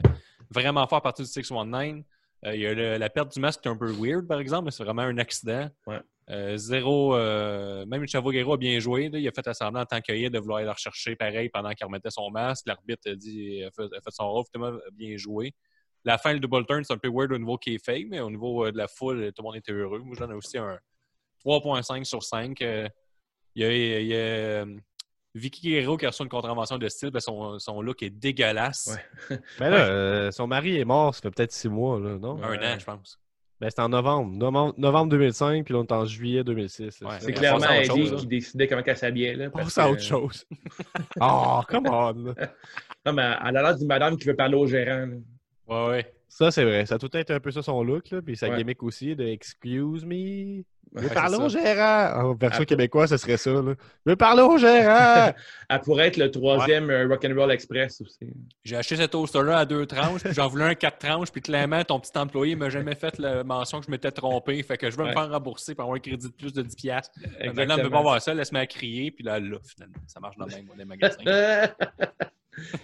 vraiment 0.51 0.86
fort 0.88 0.98
à 0.98 1.01
partir 1.01 1.24
du 1.25 1.31
619. 1.31 2.04
Euh, 2.45 2.54
il 2.56 2.62
y 2.62 2.68
a 2.68 2.74
le- 2.74 2.98
la 2.98 3.10
perte 3.10 3.33
du 3.33 3.39
masque 3.39 3.62
qui 3.62 3.69
est 3.69 3.71
un 3.71 3.78
peu 3.78 3.92
weird, 3.92 4.28
par 4.28 4.39
exemple, 4.39 4.66
mais 4.66 4.71
c'est 4.71 4.83
vraiment 4.83 5.04
un 5.04 5.18
accident. 5.18 5.69
Ouais. 5.88 6.01
Euh, 6.31 6.57
zéro. 6.57 7.16
euh, 7.16 7.86
même 7.86 8.07
Chavo 8.07 8.31
Guerrero 8.31 8.54
a 8.54 8.57
bien 8.57 8.80
joué. 8.80 9.10
là. 9.10 9.19
Il 9.19 9.27
a 9.27 9.31
fait 9.31 9.54
semblant 9.54 9.81
en 9.81 9.86
tant 9.86 10.01
qu'œillet 10.01 10.30
de 10.30 10.39
vouloir 10.39 10.57
aller 10.57 10.66
le 10.66 10.72
rechercher 10.72 11.16
pareil 11.16 11.50
pendant 11.50 11.69
qu'il 11.74 11.86
remettait 11.86 12.10
son 12.10 12.30
masque. 12.31 12.66
L'arbitre 12.68 13.12
a 13.12 13.16
dit 13.16 13.63
a 13.63 13.69
fait, 13.72 13.83
a 13.83 14.01
fait 14.01 14.12
son 14.12 14.30
rôle, 14.31 14.44
finalement, 14.51 14.77
a 14.77 14.92
bien 14.92 15.16
joué. 15.18 15.54
La 16.04 16.18
fin, 16.18 16.33
le 16.33 16.39
double 16.39 16.66
turn, 16.66 16.83
c'est 16.83 16.94
un 16.94 16.98
peu 16.98 17.10
weird 17.12 17.31
au 17.31 17.38
niveau 17.38 17.57
qui 17.57 17.75
est 17.75 17.83
fake, 17.83 18.07
mais 18.10 18.19
au 18.22 18.30
niveau 18.31 18.66
euh, 18.66 18.72
de 18.72 18.77
la 18.77 18.88
foule, 18.88 19.31
tout 19.33 19.42
le 19.42 19.44
monde 19.44 19.56
était 19.56 19.72
heureux. 19.72 20.00
Moi, 20.00 20.16
j'en 20.19 20.30
ai 20.30 20.33
aussi 20.36 20.57
un 20.57 20.80
3.5 21.44 22.04
sur 22.06 22.24
5. 22.24 22.62
Euh, 22.62 22.88
il 23.56 23.62
y 23.62 23.66
a, 23.66 23.71
il 24.01 24.07
y 24.07 24.13
a, 24.13 24.18
euh, 24.18 24.66
Vicky 25.33 25.62
Guerrero 25.69 25.98
qui 25.98 26.06
a 26.06 26.10
reçu 26.10 26.24
une 26.24 26.30
contravention 26.30 26.78
de 26.78 26.88
style, 26.88 27.10
ben, 27.12 27.19
son, 27.19 27.60
son 27.60 27.81
look 27.81 28.01
est 28.04 28.10
dégueulasse. 28.10 28.98
Ouais. 29.30 29.39
Mais 29.60 29.69
là, 29.69 29.86
euh, 29.88 30.31
son 30.31 30.48
mari 30.48 30.78
est 30.80 30.86
mort, 30.86 31.13
ça 31.13 31.21
fait 31.21 31.31
peut-être 31.31 31.51
six 31.51 31.69
mois, 31.69 32.00
là, 32.00 32.18
non? 32.18 32.42
Un 32.42 32.51
Ouais. 32.51 32.74
an, 32.74 32.80
je 32.80 32.86
pense. 32.86 33.19
Ben, 33.62 33.69
c'était 33.69 33.81
en 33.84 33.90
novembre. 33.90 34.36
novembre. 34.36 34.74
novembre 34.78 35.12
2005, 35.12 35.63
puis 35.66 35.74
là, 35.74 35.80
on 35.80 35.84
est 35.84 35.92
en 35.94 36.06
juillet 36.06 36.44
2006. 36.44 37.02
là. 37.02 37.10
Ouais. 37.10 37.16
C'est 37.19 37.31
clairement 37.31 37.66
chose, 37.86 38.22
qui 38.22 38.28
décidait 38.28 38.68
comment 38.68 38.81
elle 38.86 38.98
s'habillait. 38.98 39.36
là, 39.36 39.50
Passe 39.50 39.78
à 39.78 39.90
autre 39.90 40.02
chose. 40.02 40.46
oh, 41.22 41.62
come 41.69 41.88
on! 41.88 42.13
Non, 43.06 43.13
mais 43.13 43.31
elle 43.48 43.57
a 43.57 43.62
l'air 43.62 43.78
d'une 43.78 43.88
madame 43.88 44.18
qui 44.18 44.28
veut 44.28 44.36
parler 44.36 44.56
au 44.56 44.68
gérant. 44.68 45.06
là. 45.06 45.16
Ouais, 45.68 45.90
ouais. 45.90 46.15
Ça, 46.38 46.52
c'est 46.52 46.66
vrai. 46.66 46.86
Ça 46.86 46.96
a 46.96 46.98
tout 46.98 47.16
être 47.16 47.32
un 47.32 47.40
peu 47.40 47.50
ça 47.50 47.62
son 47.62 47.82
look, 47.82 48.12
là. 48.12 48.22
Puis 48.22 48.36
sa 48.36 48.50
Ouais. 48.50 48.58
gimmick 48.58 48.84
aussi 48.84 49.16
de 49.16 49.26
Excuse 49.26 50.04
me. 50.04 50.64
Ouais, 50.92 51.08
ça. 51.08 51.48
gérant. 51.48 52.26
En 52.30 52.34
version 52.34 52.66
québécoise, 52.66 53.10
ce 53.10 53.16
serait 53.16 53.38
ça, 53.38 53.52
là. 54.06 54.16
Parler 54.18 54.42
au 54.42 54.58
gérant. 54.58 55.32
Elle 55.70 55.80
pourrait 55.80 56.08
être 56.08 56.18
le 56.18 56.30
troisième 56.30 56.90
euh, 56.90 57.08
Rock'n'Roll 57.08 57.52
Express 57.52 58.02
aussi. 58.02 58.34
J'ai 58.66 58.76
acheté 58.76 58.98
cet 58.98 59.12
toaster-là 59.12 59.60
à 59.60 59.66
deux 59.66 59.86
tranches, 59.86 60.24
puis 60.24 60.34
j'en 60.34 60.50
voulais 60.50 60.66
un 60.66 60.76
quatre 60.76 60.98
tranches, 60.98 61.32
puis 61.32 61.42
clairement, 61.42 61.82
ton 61.86 62.02
petit 62.02 62.18
employé 62.18 62.58
m'a 62.58 62.70
jamais 62.70 62.96
fait 62.96 63.18
la 63.18 63.46
mention 63.46 63.80
que 63.80 63.86
je 63.86 63.92
m'étais 63.92 64.12
trompé. 64.12 64.62
Fait 64.62 64.78
que 64.78 64.92
je 64.92 64.98
veux 64.98 65.06
me 65.06 65.14
faire 65.14 65.30
rembourser 65.30 65.74
pour 65.74 65.84
avoir 65.84 65.96
un 65.96 66.02
crédit 66.02 66.28
de 66.28 66.34
plus 66.34 66.52
de 66.52 66.64
10$. 66.64 66.76
piastres. 66.76 67.18
Maintenant, 67.56 67.76
on 67.76 67.78
ne 67.78 67.84
peut 67.84 67.90
pas 67.90 68.02
voir 68.02 68.22
ça, 68.22 68.34
laisse-moi 68.34 68.66
crier, 68.66 69.10
puis 69.12 69.24
là, 69.24 69.40
là, 69.40 69.58
finalement, 69.66 70.00
ça 70.06 70.20
marche 70.20 70.36
dans 70.36 70.46
le 70.48 70.52
même 70.54 70.66
dans 70.66 70.76
les 70.76 70.84
magasins. 70.86 71.18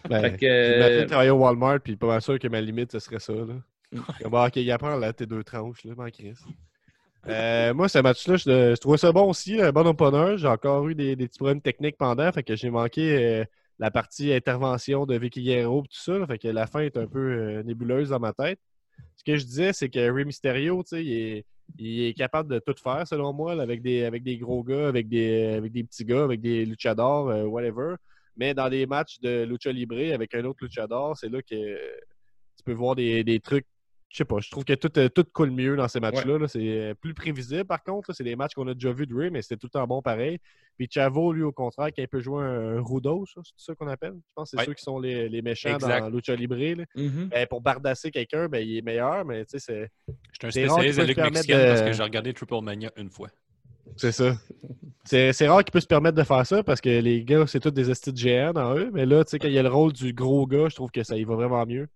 Ben, 0.09 0.35
que, 0.35 0.45
euh, 0.45 1.05
travailler 1.05 1.29
au 1.29 1.37
Walmart, 1.37 1.79
puis 1.79 1.95
pas 1.95 2.07
mal 2.07 2.21
sûr 2.21 2.37
que 2.37 2.47
ma 2.47 2.61
limite, 2.61 2.91
ce 2.91 2.99
serait 2.99 3.19
ça, 3.19 3.33
là. 3.33 3.55
Mm. 3.91 3.99
Comme, 4.21 4.35
ah, 4.35 4.47
ok, 4.47 4.55
il 4.57 4.71
apprend 4.71 4.95
là, 4.95 5.13
tes 5.13 5.25
deux 5.25 5.43
tranches, 5.43 5.83
là. 5.85 5.93
Euh, 7.27 7.73
moi, 7.73 7.87
ce 7.87 7.99
match-là, 7.99 8.37
je, 8.37 8.43
je 8.45 8.79
trouvais 8.79 8.97
ça 8.97 9.11
bon 9.11 9.29
aussi, 9.29 9.61
un 9.61 9.71
bon 9.71 9.85
opener. 9.85 10.37
J'ai 10.37 10.47
encore 10.47 10.87
eu 10.87 10.95
des, 10.95 11.15
des 11.15 11.27
petits 11.27 11.37
problèmes 11.37 11.61
techniques 11.61 11.97
pendant, 11.97 12.31
fait 12.31 12.43
que 12.43 12.55
j'ai 12.55 12.69
manqué 12.69 13.15
euh, 13.15 13.45
la 13.77 13.91
partie 13.91 14.33
intervention 14.33 15.05
de 15.05 15.17
Vicky 15.17 15.43
Guerrero 15.43 15.83
et 15.83 15.87
tout 15.87 16.01
ça. 16.01 16.17
là, 16.17 16.25
fait 16.25 16.39
que 16.39 16.47
la 16.47 16.65
fin 16.67 16.79
est 16.79 16.97
un 16.97 17.07
peu 17.07 17.19
euh, 17.19 17.63
nébuleuse 17.63 18.09
dans 18.09 18.19
ma 18.19 18.33
tête. 18.33 18.59
Ce 19.15 19.23
que 19.23 19.37
je 19.37 19.45
disais, 19.45 19.73
c'est 19.73 19.89
que 19.89 20.11
Rey 20.11 20.25
Mysterio, 20.25 20.83
il 20.93 21.11
est, 21.11 21.45
il 21.77 22.05
est 22.05 22.13
capable 22.13 22.49
de 22.49 22.59
tout 22.59 22.75
faire, 22.81 23.07
selon 23.07 23.33
moi, 23.33 23.53
là, 23.53 23.63
avec, 23.63 23.81
des, 23.81 24.03
avec 24.03 24.23
des 24.23 24.37
gros 24.37 24.63
gars, 24.63 24.87
avec 24.87 25.07
des, 25.07 25.45
avec 25.45 25.71
des 25.71 25.83
petits 25.83 26.05
gars, 26.05 26.23
avec 26.23 26.41
des 26.41 26.65
luchadors, 26.65 27.29
euh, 27.29 27.43
whatever. 27.43 27.95
Mais 28.37 28.53
dans 28.53 28.69
des 28.69 28.85
matchs 28.85 29.19
de 29.19 29.43
lucha 29.43 29.71
libre 29.71 29.97
avec 30.13 30.33
un 30.35 30.45
autre 30.45 30.59
luchador, 30.63 31.17
c'est 31.17 31.29
là 31.29 31.41
que 31.41 31.55
tu 31.55 32.63
peux 32.65 32.73
voir 32.73 32.95
des, 32.95 33.23
des 33.23 33.39
trucs. 33.39 33.65
Je 34.09 34.17
sais 34.17 34.25
pas, 34.25 34.39
je 34.41 34.49
trouve 34.51 34.65
que 34.65 34.73
tout, 34.73 34.91
euh, 34.99 35.07
tout 35.07 35.23
coule 35.31 35.51
mieux 35.51 35.77
dans 35.77 35.87
ces 35.87 36.01
matchs-là. 36.01 36.37
là. 36.37 36.45
C'est 36.49 36.59
euh, 36.59 36.93
plus 36.93 37.13
prévisible, 37.13 37.63
par 37.63 37.81
contre. 37.81 38.13
C'est 38.13 38.25
des 38.25 38.35
matchs 38.35 38.53
qu'on 38.55 38.67
a 38.67 38.73
déjà 38.73 38.91
vus 38.91 39.07
de 39.07 39.15
Ray, 39.15 39.29
mais 39.31 39.41
c'était 39.41 39.55
tout 39.55 39.67
le 39.67 39.71
temps 39.79 39.87
bon 39.87 40.01
pareil. 40.01 40.37
Puis 40.77 40.89
Chavo, 40.91 41.31
lui, 41.31 41.43
au 41.43 41.53
contraire, 41.53 41.91
il 41.97 42.07
peut 42.09 42.19
jouer 42.19 42.43
un, 42.43 42.77
un 42.77 42.81
Rudo, 42.83 43.25
ça, 43.25 43.39
c'est 43.45 43.65
ça 43.67 43.73
qu'on 43.75 43.87
appelle? 43.87 44.15
Je 44.15 44.31
pense 44.35 44.51
que 44.51 44.57
c'est 44.57 44.57
Ouais. 44.57 44.65
ceux 44.65 44.73
qui 44.73 44.83
sont 44.83 44.99
les, 44.99 45.29
les 45.29 45.41
méchants 45.41 45.75
Exact. 45.75 46.01
dans 46.01 46.09
Lucha 46.09 46.35
Libre. 46.35 46.55
là. 46.57 46.83
Mhm. 46.93 47.29
Ben, 47.29 47.47
pour 47.47 47.61
bardasser 47.61 48.11
quelqu'un, 48.11 48.49
ben, 48.49 48.59
il 48.59 48.75
est 48.79 48.81
meilleur, 48.81 49.23
mais 49.23 49.45
tu 49.45 49.57
sais, 49.57 49.59
c'est. 49.59 49.89
Je 50.07 50.13
suis 50.49 50.51
C'est 50.51 50.65
un 50.65 50.71
spécialiste 50.71 50.99
de- 50.99 51.13
parce 51.31 51.81
que 51.81 51.93
j'ai 51.93 52.03
regardé 52.03 52.33
Triple 52.33 52.61
Mania 52.63 52.91
une 52.97 53.09
fois. 53.09 53.29
C'est 53.97 54.11
ça. 54.11 54.33
C'est 55.03 55.33
c'est 55.33 55.47
rare 55.47 55.63
qu'il 55.63 55.71
peut 55.71 55.79
se 55.79 55.87
permettre 55.87 56.17
de 56.17 56.23
faire 56.23 56.45
ça 56.45 56.63
parce 56.63 56.79
que 56.81 56.89
les 56.89 57.23
gars, 57.23 57.45
c'est 57.47 57.59
tous 57.59 57.71
des 57.71 57.89
estis 57.89 58.11
de 58.13 58.17
géants 58.17 58.53
dans 58.53 58.75
eux. 58.77 58.89
Mais 58.93 59.05
là, 59.05 59.23
tu 59.23 59.31
sais, 59.31 59.39
quand 59.39 59.47
il 59.47 59.53
y 59.53 59.59
a 59.59 59.63
le 59.63 59.69
rôle 59.69 59.93
du 59.93 60.13
gros 60.13 60.45
gars, 60.47 60.69
je 60.69 60.75
trouve 60.75 60.91
que 60.91 61.03
ça 61.03 61.17
y 61.17 61.23
va 61.23 61.35
vraiment 61.35 61.65
mieux. 61.65 61.87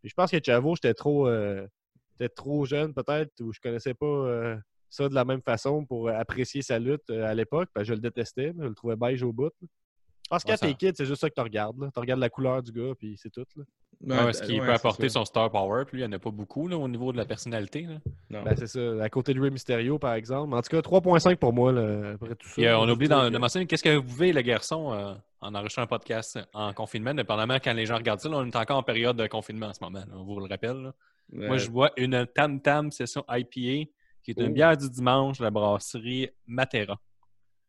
Puis 0.00 0.10
je 0.10 0.14
pense 0.14 0.30
que 0.30 0.38
Chavo, 0.44 0.74
j'étais 0.76 0.94
trop, 0.94 1.26
euh, 1.28 1.66
j'étais 2.12 2.28
trop 2.32 2.64
jeune 2.66 2.94
peut-être, 2.94 3.32
ou 3.40 3.52
je 3.52 3.60
connaissais 3.60 3.94
pas 3.94 4.06
euh, 4.06 4.56
ça 4.88 5.08
de 5.08 5.14
la 5.14 5.24
même 5.24 5.42
façon 5.42 5.84
pour 5.84 6.08
apprécier 6.10 6.62
sa 6.62 6.78
lutte 6.78 7.08
euh, 7.10 7.24
à 7.26 7.34
l'époque. 7.34 7.68
Parce 7.74 7.84
que 7.84 7.88
je 7.88 7.94
le 7.94 8.00
détestais, 8.00 8.52
je 8.58 8.64
le 8.66 8.74
trouvais 8.74 8.96
beige 8.96 9.22
au 9.22 9.32
bout. 9.32 9.44
là. 9.44 9.50
Je 9.62 10.28
pense 10.30 10.44
qu'à 10.44 10.52
Ouais, 10.52 10.56
ça- 10.58 10.66
tes 10.68 10.74
kids, 10.74 10.92
c'est 10.96 11.06
juste 11.06 11.20
ça 11.22 11.28
que 11.28 11.34
tu 11.34 11.40
regardes. 11.40 11.76
Tu 11.92 11.98
regardes 12.00 12.20
la 12.20 12.30
couleur 12.30 12.62
du 12.62 12.70
gars, 12.72 12.92
puis 12.96 13.16
c'est 13.20 13.30
tout. 13.30 13.44
là. 13.56 13.64
Ouais, 14.02 14.24
Ouais, 14.24 14.32
ce 14.32 14.42
qui 14.42 14.58
ouais, 14.58 14.66
peut 14.66 14.72
apporter 14.72 15.08
ça. 15.10 15.14
son 15.20 15.24
star 15.26 15.50
power, 15.50 15.84
puis 15.84 15.98
lui, 15.98 16.04
il 16.04 16.08
n'y 16.08 16.14
en 16.14 16.16
a 16.16 16.18
pas 16.18 16.30
beaucoup 16.30 16.68
là, 16.68 16.78
au 16.78 16.88
niveau 16.88 17.12
de 17.12 17.18
la 17.18 17.26
personnalité. 17.26 17.82
là. 17.82 17.96
Non. 18.30 18.42
Ben, 18.44 18.54
c'est 18.56 18.66
ça. 18.66 18.80
À 19.02 19.08
côté 19.10 19.34
de 19.34 19.40
Rey 19.40 19.50
Mysterio, 19.50 19.98
par 19.98 20.14
exemple. 20.14 20.54
En 20.54 20.62
tout 20.62 20.70
cas, 20.70 20.80
3.5 20.80 21.36
pour 21.36 21.52
moi, 21.52 21.70
là, 21.72 22.12
après 22.14 22.34
tout 22.34 22.46
ça. 22.48 22.54
Puis, 22.54 22.66
euh, 22.66 22.78
on 22.78 22.88
a 22.88 22.92
oublié 22.92 23.08
de 23.08 23.36
mentionner 23.38 23.66
qu'est-ce 23.66 23.82
que 23.84 23.94
vous 23.96 24.02
pouvez, 24.02 24.32
le 24.32 24.40
garçon, 24.40 24.92
euh, 24.94 25.12
en 25.42 25.54
enregistrant 25.54 25.82
un 25.82 25.86
podcast 25.86 26.38
en 26.54 26.72
confinement, 26.72 27.12
dépendamment 27.12 27.58
quand 27.62 27.74
les 27.74 27.84
gens 27.84 27.96
regardent 27.96 28.20
ça. 28.20 28.28
là, 28.30 28.36
on 28.38 28.46
est 28.46 28.56
encore 28.56 28.78
en 28.78 28.82
période 28.82 29.16
de 29.16 29.26
confinement 29.26 29.66
en 29.66 29.74
ce 29.74 29.84
moment, 29.84 29.98
là, 30.00 30.14
on 30.16 30.24
vous 30.24 30.38
le 30.40 30.46
rappelle. 30.48 30.92
Moi, 31.32 31.58
je 31.58 31.68
bois 31.68 31.90
une 31.98 32.26
Tam 32.26 32.60
Tam 32.60 32.90
Session 32.90 33.22
IPA, 33.28 33.90
qui 34.22 34.30
est 34.30 34.38
une 34.40 34.48
Oh. 34.50 34.54
bière 34.54 34.76
du 34.78 34.88
dimanche 34.88 35.38
de 35.38 35.44
la 35.44 35.50
brasserie 35.50 36.28
Matera. 36.46 36.98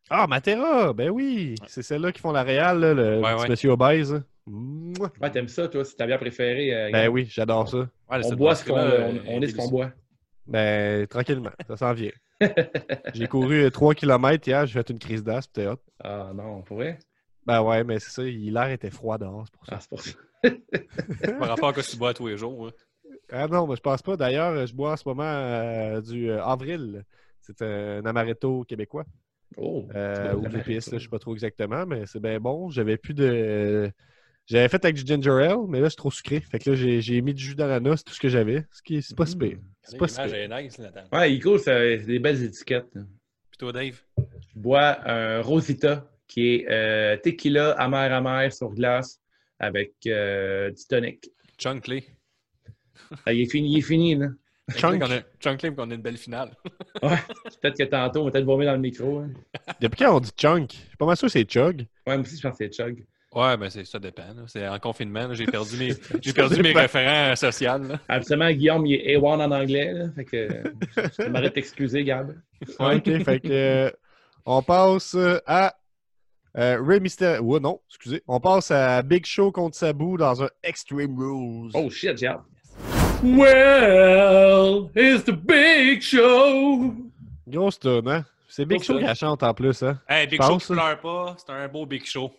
Ah, 0.09 0.27
Matera! 0.27 0.93
Ben 0.93 1.09
oui! 1.09 1.55
C'est 1.67 1.83
celle-là 1.83 2.11
qui 2.11 2.19
font 2.21 2.31
la 2.31 2.43
réal, 2.43 2.79
là, 2.79 2.93
le 2.93 3.19
Ouais, 3.21 3.33
petit 3.35 3.41
ouais. 3.43 3.49
monsieur 3.49 3.69
obèse. 3.71 4.23
Mouah! 4.51 5.11
Ouais, 5.21 5.31
t'aimes 5.31 5.47
ça, 5.47 5.67
toi, 5.67 5.85
c'est 5.85 5.95
ta 5.95 6.05
bière 6.05 6.19
préférée. 6.19 6.73
euh, 6.73 6.91
Ben 6.91 7.07
oui, 7.07 7.25
j'adore 7.29 7.69
ça. 7.69 7.77
Ouais, 8.09 8.19
On 8.25 8.33
boit 8.33 8.53
ce 8.55 8.65
qu'on 8.65 8.73
on, 8.75 8.77
euh, 8.77 9.19
on 9.27 9.41
est 9.41 9.47
ce 9.47 9.55
qu'on 9.55 9.69
boit. 9.69 9.91
Ben, 10.47 11.07
tranquillement, 11.07 11.51
ça 11.67 11.77
s'en 11.77 11.93
vient. 11.93 12.11
J'ai 13.13 13.27
couru 13.27 13.69
3 13.71 13.93
km 13.93 14.47
hier, 14.47 14.65
j'ai 14.65 14.73
fait 14.73 14.89
une 14.89 14.99
crise 14.99 15.23
d'asthme, 15.23 15.51
c'était 15.55 15.67
hot. 15.67 15.77
Ah 16.03 16.31
non, 16.33 16.61
pour 16.63 16.77
vrai? 16.77 16.97
Ben 17.45 17.61
ouais, 17.61 17.83
mais 17.83 17.99
c'est 17.99 18.09
ça, 18.11 18.23
l'air 18.23 18.69
était 18.69 18.89
froid 18.89 19.17
dehors, 19.17 19.45
c'est 19.45 19.53
pour 19.53 19.65
ça. 19.65 19.75
Ah, 19.75 19.79
c'est 19.79 19.89
pour 19.89 20.01
ça. 20.01 20.11
Par 21.39 21.49
rapport 21.49 21.69
à 21.69 21.73
ce 21.81 21.87
que 21.87 21.91
tu 21.91 21.97
bois 21.97 22.13
tous 22.13 22.27
les 22.27 22.37
jours. 22.37 22.67
hein. 22.67 22.71
Ah 23.31 23.47
non, 23.47 23.67
mais 23.67 23.75
je 23.75 23.81
pense 23.81 24.01
pas. 24.01 24.17
D'ailleurs, 24.17 24.65
je 24.67 24.73
bois 24.73 24.93
en 24.93 24.97
ce 24.97 25.07
moment 25.07 25.23
euh, 25.23 26.01
du 26.01 26.29
euh, 26.29 26.43
avril. 26.43 27.03
C'est 27.41 27.61
un 27.61 28.05
amaretto 28.05 28.63
québécois. 28.63 29.05
Oh, 29.57 29.87
euh, 29.95 30.33
ou 30.35 30.43
là, 30.43 30.59
je 30.65 30.79
sais 30.79 30.99
pas 31.09 31.19
trop 31.19 31.33
exactement, 31.33 31.85
mais 31.85 32.05
c'est 32.05 32.19
bien 32.19 32.39
bon. 32.39 32.69
J'avais 32.69 32.97
plus 32.97 33.13
de. 33.13 33.91
J'avais 34.47 34.67
fait 34.69 34.83
avec 34.83 34.95
du 34.97 35.05
ginger 35.05 35.29
ale, 35.45 35.57
mais 35.69 35.79
là, 35.79 35.89
c'est 35.89 35.95
trop 35.95 36.11
sucré. 36.11 36.41
Fait 36.41 36.59
que 36.59 36.71
là, 36.71 36.75
j'ai 36.75 37.01
j'ai 37.01 37.21
mis 37.21 37.33
du 37.33 37.41
jus 37.43 37.55
d'ananas, 37.55 37.97
c'est 37.97 38.03
tout 38.05 38.13
ce 38.13 38.19
que 38.19 38.27
j'avais. 38.29 38.65
Ce 38.71 38.81
qui 38.81 38.97
est- 38.97 39.01
C'est 39.01 39.15
pas 39.15 39.25
si 39.25 39.37
pire. 39.37 39.57
C'est 39.83 39.97
pas 39.97 40.07
si 40.07 40.15
pire. 40.21 40.33
est 40.35 40.63
nice, 40.63 40.77
Nathan. 40.79 41.03
Ouais, 41.11 41.33
Ico, 41.33 41.57
c'est 41.57 41.99
c'est 41.99 42.05
des 42.05 42.19
belles 42.19 42.43
étiquettes. 42.43 42.91
Puis 42.93 43.57
toi, 43.57 43.71
Dave? 43.71 44.01
Je 44.17 44.59
bois 44.59 44.97
un 45.09 45.41
Rosita 45.41 46.09
qui 46.27 46.47
est 46.55 46.67
euh, 46.69 47.17
tequila 47.17 47.71
amer 47.73 48.11
amer 48.13 48.51
sur 48.51 48.69
glace 48.71 49.21
avec 49.59 49.93
euh, 50.07 50.71
du 50.71 50.83
tonic. 50.89 51.29
Chunkley. 51.57 52.03
Ah, 53.25 53.33
il 53.33 53.41
est 53.41 53.45
fini, 53.51 53.71
il 53.73 53.77
est 53.77 53.81
fini, 53.81 54.15
là. 54.15 54.27
Chunk. 54.75 55.03
Chunkley, 55.39 55.73
qu'on 55.75 55.91
a 55.91 55.95
une 55.95 56.01
belle 56.01 56.17
finale. 56.17 56.55
Ouais, 57.03 57.17
peut-être 57.61 57.77
que 57.77 57.83
tantôt, 57.83 58.21
on 58.21 58.25
va 58.25 58.31
peut-être 58.31 58.45
vomir 58.45 58.67
dans 58.67 58.75
le 58.75 58.79
micro. 58.81 59.19
hein. 59.19 59.31
Depuis 59.79 60.03
quand 60.03 60.15
on 60.15 60.19
dit 60.19 60.29
chunk? 60.37 60.71
Je 60.71 60.77
suis 60.87 60.97
pas 60.97 61.05
mal 61.07 61.17
sûr 61.17 61.27
que 61.27 61.31
c'est 61.31 61.43
chug. 61.49 61.79
Ouais, 62.05 62.15
moi 62.15 62.19
aussi, 62.19 62.37
je 62.37 62.41
pense 62.47 62.57
que 62.57 62.65
c'est 62.65 62.73
Chug. 62.73 63.05
Ouais, 63.33 63.55
mais 63.57 63.69
c'est- 63.69 63.85
ça 63.85 63.97
dépend. 63.99 64.23
C'est 64.47 64.67
en 64.67 64.77
confinement. 64.79 65.33
J'ai 65.33 65.45
perdu 65.45 65.77
mes, 65.77 65.93
j'ai 66.21 66.33
perdu 66.33 66.61
mes 66.61 66.73
référents 66.73 67.35
sociaux. 67.35 67.77
là. 67.77 67.99
Absolument, 68.09 68.51
Guillaume, 68.51 68.85
il 68.85 68.95
est 68.95 69.17
A1 69.17 69.39
en 69.41 69.51
anglais. 69.51 69.93
Là, 69.93 70.05
fait 70.15 70.25
que 70.25 70.47
je 71.19 71.27
m'arrête 71.29 71.49
de 71.51 71.55
t'excuser, 71.55 72.03
Gab. 72.03 72.35
Ouais, 72.79 72.95
ok, 72.95 73.23
fait 73.23 73.39
que. 73.39 73.47
euh, 73.51 73.91
on 74.45 74.61
passe 74.61 75.15
euh, 75.15 75.39
à. 75.47 75.73
Euh, 76.57 76.81
Ray 76.85 76.99
Mysterio. 76.99 77.41
Ouais, 77.43 77.59
non, 77.61 77.79
excusez. 77.89 78.21
On 78.27 78.41
passe 78.41 78.71
à 78.71 79.01
Big 79.01 79.25
Show 79.25 79.53
contre 79.53 79.77
Sabu 79.77 80.17
dans 80.17 80.43
un 80.43 80.49
Extreme 80.61 81.17
Rules. 81.17 81.71
Oh 81.73 81.89
shit, 81.89 82.17
j'ai 82.17 82.27
hâte. 82.27 82.41
Well, 83.23 84.89
it's 84.95 85.23
the 85.23 85.31
big 85.31 86.01
show. 86.01 86.93
Grosse 87.47 87.79
tonne, 87.79 88.07
hein? 88.09 88.25
C'est 88.49 88.65
Big 88.65 88.83
Show 88.83 88.97
qui 88.97 89.03
la 89.05 89.15
chante 89.15 89.43
en 89.43 89.53
plus, 89.53 89.81
hein? 89.83 89.97
Hey, 90.09 90.27
Big 90.27 90.41
Show 90.41 90.57
qui 90.57 90.73
pleure 90.73 90.99
pas. 90.99 91.35
C'est 91.37 91.53
un 91.53 91.67
beau 91.69 91.85
Big 91.85 92.05
Show. 92.05 92.31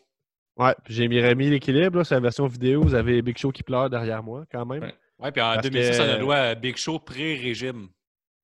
Ouais, 0.59 0.75
puis 0.85 0.95
j'ai 0.95 1.09
mis 1.09 1.21
remis 1.21 1.49
l'équilibre, 1.49 1.99
là, 1.99 2.05
c'est 2.05 2.15
la 2.15 2.21
version 2.21 2.47
vidéo. 2.47 2.83
Vous 2.83 2.95
avez 2.95 3.23
Big 3.23 3.39
Show 3.39 3.51
qui 3.53 3.63
pleure 3.63 3.89
derrière 3.89 4.23
moi, 4.23 4.45
quand 4.51 4.67
même. 4.67 4.83
Ouais. 4.83 4.95
Ouais, 5.19 5.33
puis 5.33 5.41
en 5.41 5.55
Parce 5.55 5.63
2006, 5.71 5.97
que- 5.99 6.03
on 6.03 6.09
a 6.15 6.19
droit 6.19 6.37
à 6.37 6.55
Big 6.55 6.77
Show 6.77 6.99
pré-régime. 6.99 7.89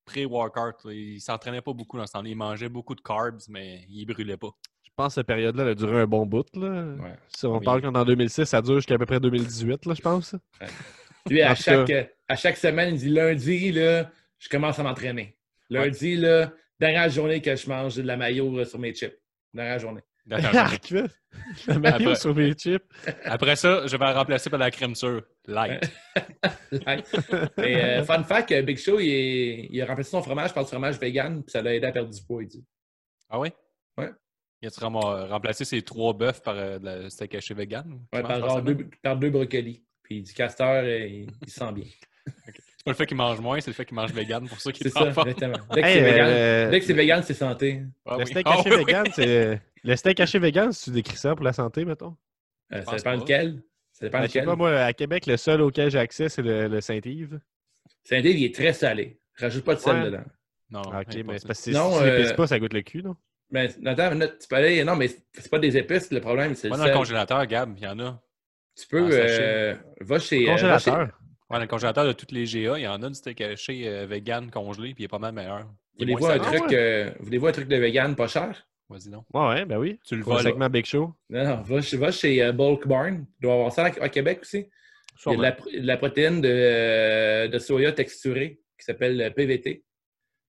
Pré-workout. 0.05 0.77
Il 0.91 1.21
s'entraînait 1.21 1.61
pas 1.61 1.73
beaucoup 1.75 1.99
dans 1.99 2.07
ce 2.07 2.13
temps-là. 2.13 2.29
Il 2.31 2.37
mangeait 2.37 2.69
beaucoup 2.71 2.95
de 2.95 3.01
carbs, 3.03 3.41
mais 3.49 3.85
il 3.91 4.07
brûlait 4.07 4.39
pas. 4.39 4.49
Je 4.83 4.89
pense 4.97 5.09
que 5.09 5.15
cette 5.17 5.27
période-là, 5.27 5.65
elle 5.65 5.69
a 5.71 5.75
duré 5.75 6.01
un 6.01 6.07
bon 6.07 6.25
bout, 6.25 6.47
là. 6.57 6.85
Ouais. 6.99 7.15
Si 7.29 7.45
on 7.47 7.59
Oui. 7.59 7.65
parle 7.65 7.83
qu'en 7.83 8.05
2006, 8.05 8.47
ça 8.47 8.63
dure 8.63 8.77
jusqu'à 8.77 8.95
à 8.95 8.99
peu 8.99 9.05
près 9.07 9.21
2018, 9.21 9.85
là, 9.85 9.95
je 9.95 10.01
pense. 10.01 10.35
Lui, 11.29 11.45
En 11.45 11.51
à 11.51 11.55
chaque, 11.55 11.93
à 12.27 12.37
chaque 12.37 12.57
semaine, 12.57 12.95
il 12.95 12.99
dit 13.01 13.11
lundi, 13.11 13.71
là, 13.71 14.11
je 14.39 14.49
commence 14.49 14.79
à 14.79 14.83
m'entraîner. 14.83 15.37
Lundi, 15.69 16.17
là, 16.17 16.53
dernière 16.81 17.11
journée 17.11 17.43
que 17.43 17.55
je 17.55 17.69
mange 17.69 17.97
de 17.97 18.03
la 18.03 18.17
maillot 18.17 18.65
sur 18.65 18.79
mes 18.79 18.95
chips. 18.95 19.15
Dernière 19.53 19.79
journée. 19.79 20.01
Après- 21.69 22.15
sur 22.17 22.35
mes 22.35 22.53
chips. 22.53 22.83
Après 23.25 23.57
ça, 23.57 23.87
je 23.87 23.97
vais 23.97 24.05
la 24.05 24.13
remplacer 24.13 24.51
par 24.51 24.59
la 24.59 24.71
crème 24.71 24.95
sûre. 24.95 25.23
Light. 25.47 25.91
Ouais. 26.87 27.03
Et 27.65 27.77
euh, 27.77 28.05
fun 28.05 28.23
fact, 28.25 28.53
euh, 28.53 28.61
Big 28.61 28.77
Show, 28.79 29.01
il, 29.01 29.09
est- 29.09 29.69
il 29.71 29.81
a 29.81 29.87
remplacé 29.87 30.11
son 30.11 30.23
fromage 30.23 30.53
par 30.53 30.65
du 30.65 30.69
fromage 30.71 30.99
vegan, 30.99 31.43
puis 31.43 31.51
ça 31.51 31.63
l'a 31.63 31.75
aidé 31.75 31.87
à 31.87 31.93
perdre 31.93 32.11
du 32.13 32.23
poids, 32.23 32.43
il 32.43 32.49
dit. 32.49 32.65
Ah 33.31 33.41
oui? 33.41 33.49
Ouais. 33.97 34.11
Il 34.61 34.69
ram- 34.79 34.97
remplacé 34.97 35.65
ses 35.65 35.81
trois 35.83 36.13
bœufs 36.13 36.41
par 36.45 36.57
euh, 36.57 36.79
de 36.79 36.85
la 36.85 37.11
steak 37.11 37.35
haché 37.37 37.55
vegan? 37.55 37.91
ou 37.91 38.01
Ouais, 38.17 38.23
par, 38.23 38.39
genre 38.41 38.61
deux, 38.63 38.89
par 39.03 39.17
deux 39.17 39.31
brocolis. 39.31 39.83
Puis 40.03 40.17
il 40.17 40.23
dit 40.23 40.35
casteur, 40.35 40.85
euh, 40.85 40.99
il, 41.07 41.31
il 41.43 41.51
se 41.51 41.59
sent 41.59 41.73
bien. 41.73 41.85
Pas 42.89 42.93
le 42.93 42.97
fait 42.97 43.07
qu'il 43.07 43.17
mange 43.17 43.41
moins, 43.41 43.61
c'est 43.61 43.71
le 43.71 43.75
fait 43.75 43.85
qu'il 43.85 43.95
mange 43.95 44.13
vegan 44.13 44.49
pour 44.49 44.61
ça 44.61 44.73
qu'il 44.73 44.83
C'est 44.83 44.89
est 44.89 44.93
ça, 45.03 45.09
en 45.09 45.13
forme. 45.13 45.29
exactement. 45.29 45.65
Dès 45.75 45.83
que 45.83 45.87
Hey, 45.87 45.95
c'est 45.95 46.03
euh, 46.03 46.13
vegan, 46.13 46.71
dès 46.71 46.81
que 46.81 46.87
c'est 46.87 46.93
vegan, 46.93 47.23
c'est 47.23 47.35
santé. 47.35 47.83
Ah 48.07 48.17
Le 48.17 48.25
oui. 48.25 48.27
steak 48.31 48.47
Ah 48.49 48.55
haché 48.59 48.71
oui, 48.71 48.77
oui. 48.77 48.85
vegan, 48.85 49.07
c'est. 49.15 49.61
Le 49.85 49.97
steak 49.97 50.21
haché 50.21 50.39
vegan, 50.39 50.73
si 50.73 50.85
tu 50.85 50.91
décris 50.91 51.17
ça 51.17 51.35
pour 51.35 51.45
la 51.45 51.53
santé, 51.53 51.85
mettons? 51.85 52.17
Euh, 52.73 52.83
ça 52.85 52.97
dépend 52.97 53.11
pas. 53.11 53.17
lequel. 53.17 53.63
Ça 53.93 54.07
dépend 54.07 54.19
Ben, 54.19 54.27
je 54.27 54.31
sais 54.33 54.39
lequel. 54.39 54.47
pas, 54.51 54.57
moi, 54.57 54.71
à 54.81 54.93
Québec, 54.93 55.27
le 55.27 55.37
seul 55.37 55.61
auquel 55.63 55.91
j'ai 55.91 55.99
accès, 55.99 56.29
c'est 56.29 56.43
le, 56.43 56.69
le 56.69 56.81
Saint-Yves. 56.81 57.41
Saint-Dave, 58.05 58.37
il 58.37 58.45
est 58.45 58.55
très 58.55 58.73
salé. 58.73 59.19
Rajoute 59.37 59.65
pas 59.65 59.75
de 59.75 59.81
sel 59.81 59.97
Ouais. 59.97 60.05
dedans. 60.07 60.25
Non, 60.71 60.83
Ah, 60.93 61.01
ok, 61.01 61.15
mais 61.25 61.39
c'est 61.39 61.47
parce 61.47 61.65
que 61.65 61.71
Non, 61.71 61.93
si 61.93 61.99
tu 61.99 62.05
l'épices 62.05 62.33
euh, 62.33 62.35
pas, 62.35 62.47
ça 62.47 62.59
goûte 62.59 62.73
le 62.75 62.83
cul, 62.83 63.03
non? 63.03 63.17
Mais 63.51 63.71
attends, 63.87 64.09
une 64.13 64.19
minute, 64.19 64.39
tu 64.41 64.49
peux 64.49 64.57
aller. 64.57 64.85
Non, 64.85 64.97
mais 64.97 65.09
c'est 65.09 65.49
pas 65.51 65.59
des 65.59 65.77
épices, 65.79 66.11
le 66.11 66.21
problème, 66.21 66.55
c'est 66.55 66.69
le 66.69 66.77
Moi, 66.77 66.79
dans 66.87 66.93
le 66.93 66.99
congélateur, 66.99 67.47
Gab, 67.47 67.73
il 67.79 67.83
y 67.83 67.87
en 67.87 67.99
a. 68.01 68.21
Tu 68.77 68.87
peux. 68.87 69.09
euh, 69.11 69.75
va 70.01 70.19
chez. 70.19 70.45
euh, 70.45 70.51
va 70.51 70.53
Congélateur. 70.53 71.19
Ouais, 71.51 71.57
dans 71.57 71.61
le 71.61 71.67
congélateur 71.67 72.05
de 72.07 72.13
toutes 72.13 72.33
les 72.33 72.45
GA, 72.45 72.79
il 72.79 72.83
y 72.83 72.89
en 72.89 73.03
a 73.03 73.09
du 73.09 73.15
steak 73.15 73.41
haché 73.41 73.89
euh, 73.89 74.07
vegan 74.07 74.51
congelé, 74.51 74.95
puis 74.95 75.03
il 75.03 75.07
est 75.07 75.09
pas 75.09 75.19
mal 75.19 75.33
meilleur. 75.33 75.67
Il 75.97 76.11
est 76.11 76.13
Voulez-vous 76.15 76.21
moins 76.21 76.35
un, 76.35 76.39
truc, 76.39 76.73
euh, 76.73 77.11
voulez-vous 77.21 77.47
un 77.47 77.53
truc 77.53 77.69
de 77.69 77.77
vegan 77.77 78.15
pas 78.15 78.29
cher? 78.29 78.67
Vas-y 78.91 79.11
donc. 79.11 79.25
Ouais, 79.35 79.49
ouais, 79.49 79.65
ben 79.65 79.79
oui. 79.79 79.99
Tu 80.05 80.15
le 80.15 80.21
le 80.21 80.25
voles. 80.27 80.43
segment 80.43 80.69
Big 80.71 80.85
Show. 80.87 81.15
Non, 81.31 81.45
non, 81.45 81.63
va 81.63 81.81
chez, 81.83 81.97
va 81.97 82.11
chez 82.11 82.43
euh, 82.43 82.53
Bulk 82.53 82.87
Barn. 82.87 83.27
Tu 83.27 83.43
dois 83.43 83.55
avoir 83.55 83.73
ça 83.73 83.87
à, 83.87 84.05
à 84.05 84.09
Québec 84.09 84.41
aussi. 84.43 84.67
Il 85.27 85.33
y 85.33 85.35
a 85.35 85.37
de 85.37 85.43
la, 85.43 85.51
de 85.53 85.87
la 85.87 85.97
protéine 85.97 86.41
de, 86.41 87.49
de 87.49 87.59
soya 87.59 87.93
texturée 87.93 88.61
qui 88.79 88.85
s'appelle 88.85 89.33
PVT. 89.35 89.83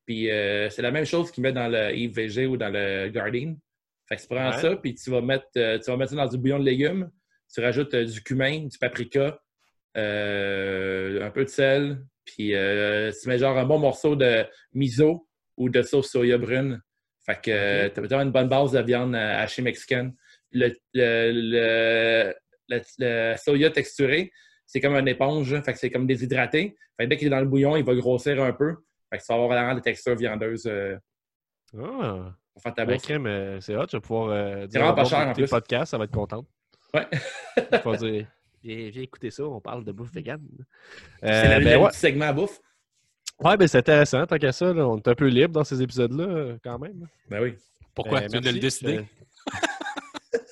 Puis 0.06 0.30
euh, 0.30 0.70
c'est 0.70 0.82
la 0.82 0.92
même 0.92 1.06
chose 1.06 1.32
qu'ils 1.32 1.42
mettent 1.44 1.56
dans 1.56 1.68
le 1.68 1.96
IVG 1.96 2.46
ou 2.46 2.56
dans 2.58 2.70
le 2.70 3.10
Gardein. 3.10 3.56
Fait 4.08 4.16
que 4.16 4.22
tu 4.22 4.28
prends 4.28 4.50
Ouais. 4.50 4.58
ça, 4.62 4.76
puis 4.76 4.96
tu 4.96 5.10
vas, 5.12 5.22
mettre, 5.22 5.46
euh, 5.58 5.78
tu 5.80 5.90
vas 5.92 5.98
mettre 5.98 6.12
ça 6.12 6.16
dans 6.18 6.28
du 6.28 6.38
bouillon 6.38 6.60
de 6.60 6.66
légumes. 6.66 7.10
Tu 7.54 7.62
rajoutes 7.62 7.94
euh, 7.94 8.06
du 8.06 8.22
cumin, 8.24 8.66
du 8.68 8.78
paprika, 8.78 9.40
un 11.26 11.32
peu 11.32 11.44
de 11.44 11.50
sel, 11.50 12.04
puis 12.26 12.56
euh, 12.56 13.12
tu 13.12 13.28
mets 13.30 13.38
genre 13.38 13.58
un 13.58 13.66
bon 13.66 13.80
morceau 13.80 14.16
de 14.16 14.46
miso 14.74 15.28
ou 15.58 15.70
de 15.70 15.82
sauce 15.82 16.10
soya 16.12 16.38
brune. 16.38 16.82
Fait 17.26 17.40
que 17.42 17.52
euh, 17.52 17.90
tu 17.90 18.14
as 18.14 18.22
une 18.22 18.32
bonne 18.32 18.48
base 18.50 18.72
de 18.72 18.80
viande 18.82 19.16
euh, 19.16 19.38
hachée 19.44 19.62
mexicaine. 19.62 20.16
Le, 20.52 20.70
le, 20.94 21.32
le, 21.32 22.34
le- 22.70 22.82
le 23.00 23.36
soya 23.38 23.70
texturé, 23.72 24.32
c'est 24.66 24.80
comme 24.80 24.96
une 24.96 25.08
éponge, 25.08 25.60
fait 25.64 25.74
que 25.74 25.80
c'est 25.80 25.90
comme 25.92 26.08
déshydraté. 26.08 26.76
Fait 26.98 27.04
que 27.06 27.10
dès 27.10 27.18
qu'il 27.18 27.28
est 27.28 27.32
dans 27.32 27.40
le 27.40 27.46
bouillon, 27.48 27.76
il 27.76 27.84
va 27.84 27.94
grossir 27.96 28.42
un 28.44 28.54
peu. 28.54 28.76
Fait 29.12 29.18
que 29.18 29.24
tu 29.24 29.28
vas 29.30 29.36
avoir 29.36 29.50
vraiment 29.50 29.76
des 29.76 29.82
textures 29.82 30.16
viandeuses 30.16 30.66
euh, 30.68 30.96
Ah, 31.78 32.34
pour 32.54 32.62
faire 32.64 32.74
ta 32.74 32.86
ben, 32.86 32.96
bouffe. 32.96 33.10
euh, 33.10 33.60
c'est 33.62 33.76
hot. 33.76 33.86
Je 33.92 33.98
vais 33.98 34.02
pouvoir 34.02 34.30
euh, 34.30 34.68
dire 34.68 34.94
pas 34.96 35.06
cher, 35.06 35.28
en 35.28 35.34
plus. 35.34 35.50
podcast, 35.50 35.92
ça 35.92 35.98
va 35.98 36.04
être 36.06 36.12
contente. 36.12 36.48
Ouais. 36.94 37.08
Viens, 38.64 39.02
écouter 39.04 39.32
ça, 39.32 39.44
on 39.44 39.62
parle 39.62 39.84
de 39.86 39.92
bouffe 39.92 40.12
vegan. 40.14 40.42
c'est 41.22 41.28
Euh, 41.30 41.60
le, 41.60 41.64
ben 41.66 41.74
le 41.74 41.84
ouais. 41.84 41.90
petit 41.90 42.00
segment 42.00 42.26
à 42.26 42.34
bouffe. 42.34 42.60
Ouais, 43.42 43.56
ben 43.56 43.68
c'est 43.68 43.78
intéressant, 43.78 44.26
tant 44.26 44.38
qu'à 44.38 44.52
ça, 44.52 44.74
là, 44.74 44.86
on 44.88 44.98
est 44.98 45.08
un 45.08 45.16
peu 45.16 45.28
libre 45.28 45.54
dans 45.54 45.64
ces 45.64 45.82
épisodes-là, 45.82 46.58
quand 46.64 46.78
même. 46.80 47.08
Ben 47.30 47.42
oui. 47.42 47.56
Pourquoi? 47.96 48.20
Euh, 48.20 48.26
tu 48.26 48.32
viens 48.32 48.42
de 48.42 48.50
le 48.50 48.60
décider? 48.60 49.00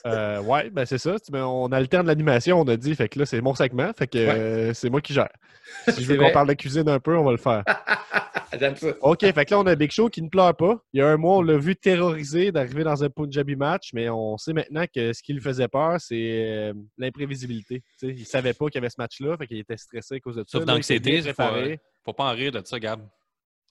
Euh, 0.05 0.09
euh, 0.37 0.41
ouais, 0.41 0.69
ben 0.69 0.85
c'est 0.85 0.97
ça. 0.97 1.15
Ben, 1.29 1.43
on 1.43 1.67
alterne 1.73 2.07
l'animation, 2.07 2.61
on 2.61 2.67
a 2.67 2.77
dit. 2.77 2.95
Fait 2.95 3.09
que 3.09 3.19
là, 3.19 3.25
c'est 3.25 3.41
mon 3.41 3.53
segment. 3.55 3.91
Fait 3.97 4.07
que 4.07 4.17
Ouais. 4.17 4.29
euh, 4.29 4.73
c'est 4.73 4.89
moi 4.89 5.01
qui 5.01 5.13
gère. 5.13 5.29
Si 5.89 5.91
je 5.91 5.95
C'est 5.97 6.03
veux 6.05 6.17
qu'on 6.17 6.31
parle 6.31 6.47
de 6.47 6.53
cuisine 6.53 6.87
un 6.87 6.99
peu, 6.99 7.17
on 7.17 7.25
va 7.25 7.31
le 7.31 7.37
faire. 7.37 7.63
OK, 9.01 9.20
fait 9.20 9.46
que 9.46 9.51
là, 9.54 9.60
on 9.60 9.66
a 9.66 9.75
Big 9.75 9.92
Show 9.92 10.10
qui 10.10 10.22
ne 10.22 10.30
pleure 10.30 10.56
pas. 10.56 10.77
Il 10.94 11.00
y 11.00 11.01
a 11.01 11.08
un 11.08 11.18
mois, 11.18 11.38
on 11.38 11.42
l'a 11.42 11.58
vu 11.58 11.75
terrorisé 11.75 12.51
d'arriver 12.51 12.84
dans 12.84 13.04
un 13.04 13.10
Punjabi 13.10 13.56
match, 13.56 13.89
mais 13.94 14.10
on 14.10 14.38
sait 14.38 14.54
maintenant 14.54 14.86
que 14.94 15.13
ce 15.13 15.22
qui 15.22 15.34
lui 15.34 15.42
faisait 15.42 15.68
peur, 15.68 16.00
c'est 16.00 16.16
euh, 16.16 16.74
l'imprévisibilité. 16.98 17.84
Il 18.01 18.25
savait 18.25 18.54
pas 18.54 18.66
qu'il 18.68 18.75
y 18.75 18.77
avait 18.80 18.89
ce 18.89 19.00
match-là, 19.00 19.38
fait 19.38 19.48
qu'il 19.48 19.60
était 19.60 19.77
stressé 19.77 20.16
à 20.16 20.20
cause 20.20 20.36
de 20.36 20.44
ça. 20.48 20.60
Sauf 20.60 20.66
d'anxiété, 20.66 21.16
il 21.16 21.24
faut, 21.24 21.34
préparé. 21.34 21.80
faut 22.04 22.13
pas 22.13 22.32
en 22.32 22.34
rire 22.34 22.51
de 22.51 22.62
ça, 22.63 22.80
Gab. 22.80 23.01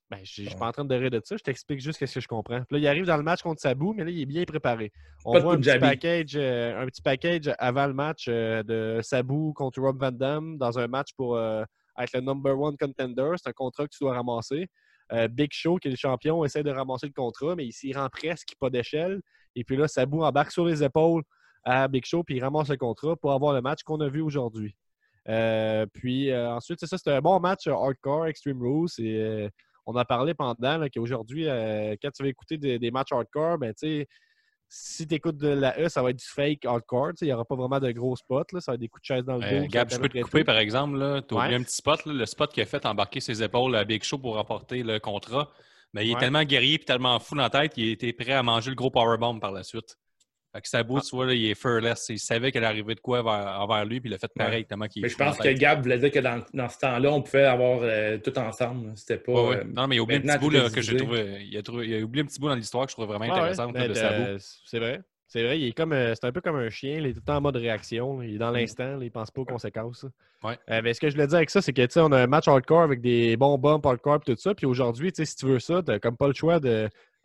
Ben, 0.08 0.18
je 0.22 0.30
suis 0.30 0.54
pas 0.54 0.68
en 0.68 0.72
train 0.72 0.84
de 0.84 0.94
rire 0.94 1.10
de 1.10 1.20
ça, 1.24 1.36
je 1.36 1.42
t'explique 1.42 1.80
juste 1.80 2.04
ce 2.04 2.14
que 2.14 2.20
je 2.20 2.28
comprends. 2.28 2.60
Puis 2.60 2.76
là, 2.76 2.78
il 2.78 2.86
arrive 2.86 3.06
dans 3.06 3.16
le 3.16 3.24
match 3.24 3.42
contre 3.42 3.60
Sabu, 3.60 3.86
mais 3.96 4.04
là, 4.04 4.10
il 4.10 4.20
est 4.20 4.26
bien 4.26 4.44
préparé. 4.44 4.92
On 5.24 5.32
Pas 5.32 5.40
voit 5.40 5.54
un 5.54 5.56
petit, 5.56 5.70
Punjabi. 5.70 5.80
package, 5.80 6.36
euh, 6.36 6.80
un 6.80 6.86
petit 6.86 7.02
package 7.02 7.52
avant 7.58 7.88
le 7.88 7.92
match 7.92 8.26
euh, 8.28 8.62
de 8.62 9.00
Sabu 9.02 9.52
contre 9.52 9.80
Rob 9.80 9.98
Van 9.98 10.12
Dam 10.12 10.58
dans 10.58 10.78
un 10.78 10.86
match 10.86 11.08
pour 11.16 11.36
euh, 11.36 11.64
être 11.98 12.12
le 12.14 12.20
number 12.20 12.58
one 12.58 12.76
contender. 12.76 13.32
C'est 13.36 13.48
un 13.48 13.52
contrat 13.52 13.86
que 13.86 13.92
tu 13.92 14.04
dois 14.04 14.14
ramasser. 14.14 14.68
Euh, 15.12 15.28
Big 15.28 15.52
Show, 15.52 15.76
qui 15.76 15.88
est 15.88 15.92
le 15.92 15.96
champion, 15.96 16.44
essaie 16.44 16.62
de 16.62 16.70
ramasser 16.70 17.06
le 17.06 17.12
contrat, 17.12 17.54
mais 17.54 17.66
il 17.66 17.72
s'y 17.72 17.92
rend 17.92 18.08
presque 18.08 18.54
pas 18.58 18.70
d'échelle. 18.70 19.20
Et 19.54 19.64
puis 19.64 19.76
là, 19.76 19.88
Sabu 19.88 20.20
embarque 20.20 20.50
sur 20.50 20.64
les 20.64 20.82
épaules 20.82 21.22
à 21.64 21.88
Big 21.88 22.04
Show, 22.04 22.24
puis 22.24 22.36
il 22.36 22.42
ramasse 22.42 22.68
le 22.68 22.76
contrat 22.76 23.16
pour 23.16 23.32
avoir 23.32 23.52
le 23.52 23.60
match 23.60 23.82
qu'on 23.82 24.00
a 24.00 24.08
vu 24.08 24.20
aujourd'hui. 24.20 24.74
Euh, 25.28 25.86
puis 25.92 26.30
euh, 26.30 26.50
ensuite, 26.50 26.78
c'est 26.80 26.86
ça, 26.86 26.98
c'était 26.98 27.12
un 27.12 27.20
bon 27.20 27.38
match 27.40 27.66
hardcore, 27.66 28.26
Extreme 28.26 28.60
Rules. 28.60 28.88
Et, 28.98 29.48
on 29.88 29.94
a 29.94 30.04
parlé 30.04 30.34
pendant 30.34 30.88
qu'aujourd'hui, 30.92 31.44
quand 31.44 32.10
tu 32.10 32.22
vas 32.24 32.28
écouter 32.28 32.58
des, 32.58 32.80
des 32.80 32.90
matchs 32.90 33.12
hardcore, 33.12 33.58
ben, 33.58 33.72
tu 33.72 33.86
sais, 33.86 34.08
si 34.68 35.06
tu 35.06 35.14
écoutes 35.14 35.36
de 35.36 35.48
la 35.48 35.78
E, 35.80 35.88
ça 35.88 36.02
va 36.02 36.10
être 36.10 36.18
du 36.18 36.24
fake 36.26 36.64
hardcore. 36.64 37.12
Il 37.20 37.26
n'y 37.26 37.32
aura 37.32 37.44
pas 37.44 37.54
vraiment 37.54 37.78
de 37.80 37.90
gros 37.92 38.16
spots. 38.16 38.44
Là, 38.52 38.60
ça 38.60 38.72
va 38.72 38.74
être 38.74 38.80
des 38.80 38.88
coups 38.88 39.02
de 39.02 39.06
chaise 39.14 39.24
dans 39.24 39.36
le 39.36 39.40
dos. 39.40 39.64
Euh, 39.64 39.66
Gab, 39.68 39.90
je 39.90 39.96
peux 39.98 40.08
te 40.08 40.20
couper, 40.22 40.40
tout. 40.40 40.44
par 40.46 40.58
exemple. 40.58 40.98
Tu 41.28 41.34
as 41.34 41.38
Ouais. 41.38 41.54
un 41.54 41.62
petit 41.62 41.76
spot, 41.76 42.04
là, 42.06 42.12
le 42.12 42.26
spot 42.26 42.52
qui 42.52 42.60
a 42.60 42.66
fait 42.66 42.84
embarquer 42.86 43.20
ses 43.20 43.42
épaules 43.42 43.74
à 43.76 43.84
Big 43.84 44.02
Show 44.02 44.18
pour 44.18 44.34
remporter 44.34 44.82
le 44.82 44.98
contrat. 44.98 45.50
Mais 45.92 46.04
il 46.04 46.10
est 46.10 46.14
Ouais. 46.14 46.20
tellement 46.20 46.42
guerrier 46.44 46.74
et 46.74 46.78
tellement 46.78 47.18
fou 47.20 47.36
dans 47.36 47.42
la 47.42 47.50
tête 47.50 47.72
qu'il 47.74 47.88
était 47.88 48.12
prêt 48.12 48.32
à 48.32 48.42
manger 48.42 48.70
le 48.70 48.76
gros 48.76 48.90
powerbomb 48.90 49.38
par 49.38 49.52
la 49.52 49.62
suite. 49.62 49.96
Fait 50.56 50.62
que 50.62 50.68
Sabu, 50.68 50.94
tu 51.02 51.14
vois, 51.14 51.26
là, 51.26 51.34
il 51.34 51.50
est 51.50 51.54
fearless. 51.54 52.06
Il 52.08 52.18
savait 52.18 52.50
qu'elle 52.50 52.64
arrivait 52.64 52.94
de 52.94 53.00
quoi 53.00 53.22
vers- 53.22 53.60
envers 53.60 53.84
lui, 53.84 54.00
puis 54.00 54.08
il 54.10 54.14
a 54.14 54.18
fait 54.18 54.32
pareil, 54.34 54.64
tellement 54.64 54.86
qu'il 54.86 55.02
Mais 55.02 55.08
je 55.10 55.16
pense 55.16 55.36
que. 55.36 55.48
Gab 55.52 55.82
voulait 55.82 55.98
dire 55.98 56.10
que 56.10 56.18
dans, 56.20 56.42
dans 56.54 56.68
ce 56.70 56.78
temps-là, 56.78 57.12
on 57.12 57.20
pouvait 57.20 57.44
avoir 57.44 57.80
euh, 57.82 58.16
tout 58.18 58.36
ensemble. 58.38 58.92
C'était 58.96 59.18
pas. 59.18 59.32
Ouais, 59.32 59.48
ouais. 59.48 59.56
euh, 59.58 59.64
Non, 59.74 59.86
mais 59.86 59.96
il 59.96 59.98
a 59.98 60.02
oublié 60.02 60.18
un 60.18 60.22
petit 60.22 60.38
bout 60.38 60.50
là, 60.50 60.70
que 60.70 60.80
j'ai 60.80 60.96
trouvé. 60.96 61.44
Il 61.44 61.58
a, 61.58 61.62
trouvé- 61.62 61.86
il 61.86 61.94
a 62.00 62.04
oublié 62.04 62.22
un 62.22 62.26
petit 62.26 62.40
bout 62.40 62.48
dans 62.48 62.54
l'histoire 62.54 62.86
que 62.86 62.90
je 62.92 62.96
trouve 62.96 63.06
vraiment 63.06 63.26
Ouais, 63.26 63.30
ouais, 63.32 63.38
intéressant 63.38 63.70
mais 63.72 63.88
de 63.88 63.94
Sabu. 63.94 64.36
C'est 64.64 64.78
vrai. 64.78 65.00
C'est 65.28 65.42
vrai, 65.42 65.58
il 65.58 65.66
est 65.66 65.72
comme 65.72 65.92
euh, 65.92 66.14
c'est 66.14 66.24
un 66.24 66.30
peu 66.32 66.40
comme 66.40 66.54
un 66.54 66.70
chien, 66.70 66.98
il 66.98 67.06
est 67.06 67.12
tout 67.12 67.18
le 67.18 67.24
temps 67.24 67.36
en 67.38 67.40
mode 67.40 67.56
réaction, 67.56 68.22
il 68.22 68.36
est 68.36 68.38
dans 68.38 68.52
l'instant, 68.52 68.96
là, 68.96 68.98
il 69.04 69.10
pense 69.10 69.28
pas 69.32 69.40
aux 69.40 69.44
conséquences. 69.44 70.06
Ouais. 70.44 70.56
Euh, 70.70 70.80
mais 70.84 70.94
ce 70.94 71.00
que 71.00 71.08
je 71.10 71.14
voulais 71.16 71.26
dire 71.26 71.38
avec 71.38 71.50
ça, 71.50 71.60
c'est 71.60 71.72
que 71.72 71.82
tu 71.82 71.90
sais, 71.90 72.00
on 72.00 72.12
a 72.12 72.20
un 72.22 72.26
match 72.28 72.46
hardcore 72.46 72.82
avec 72.82 73.00
des 73.00 73.36
bons 73.36 73.58
bumps 73.58 73.84
hardcore 73.84 74.20
et 74.24 74.34
tout 74.34 74.40
ça. 74.40 74.54
Puis 74.54 74.66
aujourd'hui, 74.66 75.10
tu 75.12 75.16
sais, 75.16 75.24
si 75.24 75.34
tu 75.34 75.46
veux 75.46 75.58
ça, 75.58 75.82
t'as 75.84 75.98
comme 75.98 76.16
pas 76.16 76.28
le 76.28 76.32
choix 76.32 76.60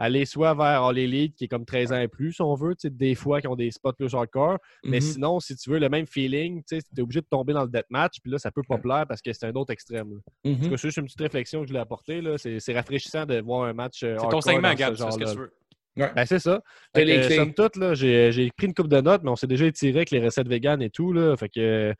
d'aller 0.01 0.25
soit 0.25 0.53
vers 0.53 0.83
All 0.83 0.97
Elite, 0.97 1.35
qui 1.35 1.43
est 1.45 1.47
comme 1.47 1.65
13 1.65 1.93
ans 1.93 1.99
et 1.99 2.07
plus, 2.07 2.33
si 2.33 2.41
on 2.41 2.55
veut, 2.55 2.73
tu 2.75 2.81
sais, 2.87 2.89
des 2.89 3.13
fois 3.15 3.39
qui 3.41 3.47
ont 3.47 3.55
des 3.55 3.69
spots 3.71 3.93
plus 3.93 4.13
hardcore. 4.15 4.57
Mais 4.83 4.97
mhm. 4.97 5.01
sinon, 5.01 5.39
si 5.39 5.55
tu 5.55 5.69
veux 5.69 5.79
le 5.79 5.89
même 5.89 6.05
feeling, 6.07 6.63
tu 6.67 6.75
es 6.77 7.01
obligé 7.01 7.21
de 7.21 7.27
tomber 7.29 7.53
dans 7.53 7.63
le 7.63 7.69
deathmatch, 7.69 8.19
puis 8.21 8.31
là, 8.31 8.37
ça 8.39 8.51
peut 8.51 8.63
pas 8.67 8.77
plaire 8.77 9.05
parce 9.07 9.21
que 9.21 9.31
c'est 9.33 9.45
un 9.45 9.53
autre 9.53 9.71
extrême. 9.71 10.19
En 10.45 10.49
tout 10.53 10.57
Mhm. 10.63 10.69
cas, 10.69 10.77
c'est 10.77 10.87
juste 10.87 10.97
une 10.97 11.05
petite 11.05 11.21
réflexion 11.21 11.61
que 11.61 11.67
je 11.67 11.71
voulais 11.71 11.81
apporter. 11.81 12.21
là. 12.21 12.37
C'est 12.37 12.73
rafraîchissant 12.73 13.25
de 13.25 13.41
voir 13.41 13.65
un 13.65 13.73
match. 13.73 14.03
euh, 14.03 14.17
C'est 14.19 14.27
ton 14.29 14.41
segment, 14.41 14.73
Gab, 14.73 14.95
ce 14.95 15.11
ce 15.11 15.17
que 15.17 15.31
tu 15.31 15.37
veux. 15.37 15.51
Ben, 15.97 16.25
c'est 16.25 16.39
ça. 16.39 16.61
Fait 16.95 17.05
que, 17.05 17.35
somme 17.35 17.53
toute, 17.53 17.75
là, 17.75 17.93
j'ai 17.93 18.49
pris 18.57 18.67
une 18.67 18.73
coupe 18.73 18.87
de 18.87 19.01
notes, 19.01 19.21
mais 19.23 19.29
on 19.29 19.35
s'est 19.35 19.45
déjà 19.47 19.65
étiré 19.65 19.97
avec 19.99 20.11
les 20.11 20.23
recettes 20.23 20.47
véganes 20.47 20.81
et 20.81 20.89
tout. 20.89 21.11
Là, 21.13 21.35
fait 21.35 21.49
que, 21.49 21.93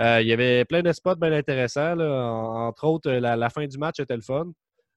euh, 0.00 0.20
il 0.20 0.26
y 0.26 0.32
avait 0.32 0.64
plein 0.64 0.82
de 0.82 0.92
spots 0.92 1.14
bien 1.16 1.32
intéressants. 1.32 1.94
là. 1.94 2.24
En- 2.32 2.66
entre 2.68 2.84
autres, 2.84 3.10
la, 3.10 3.36
la 3.36 3.48
fin 3.50 3.66
du 3.66 3.78
match 3.78 4.00
était 4.00 4.16
le 4.16 4.22
fun. 4.22 4.46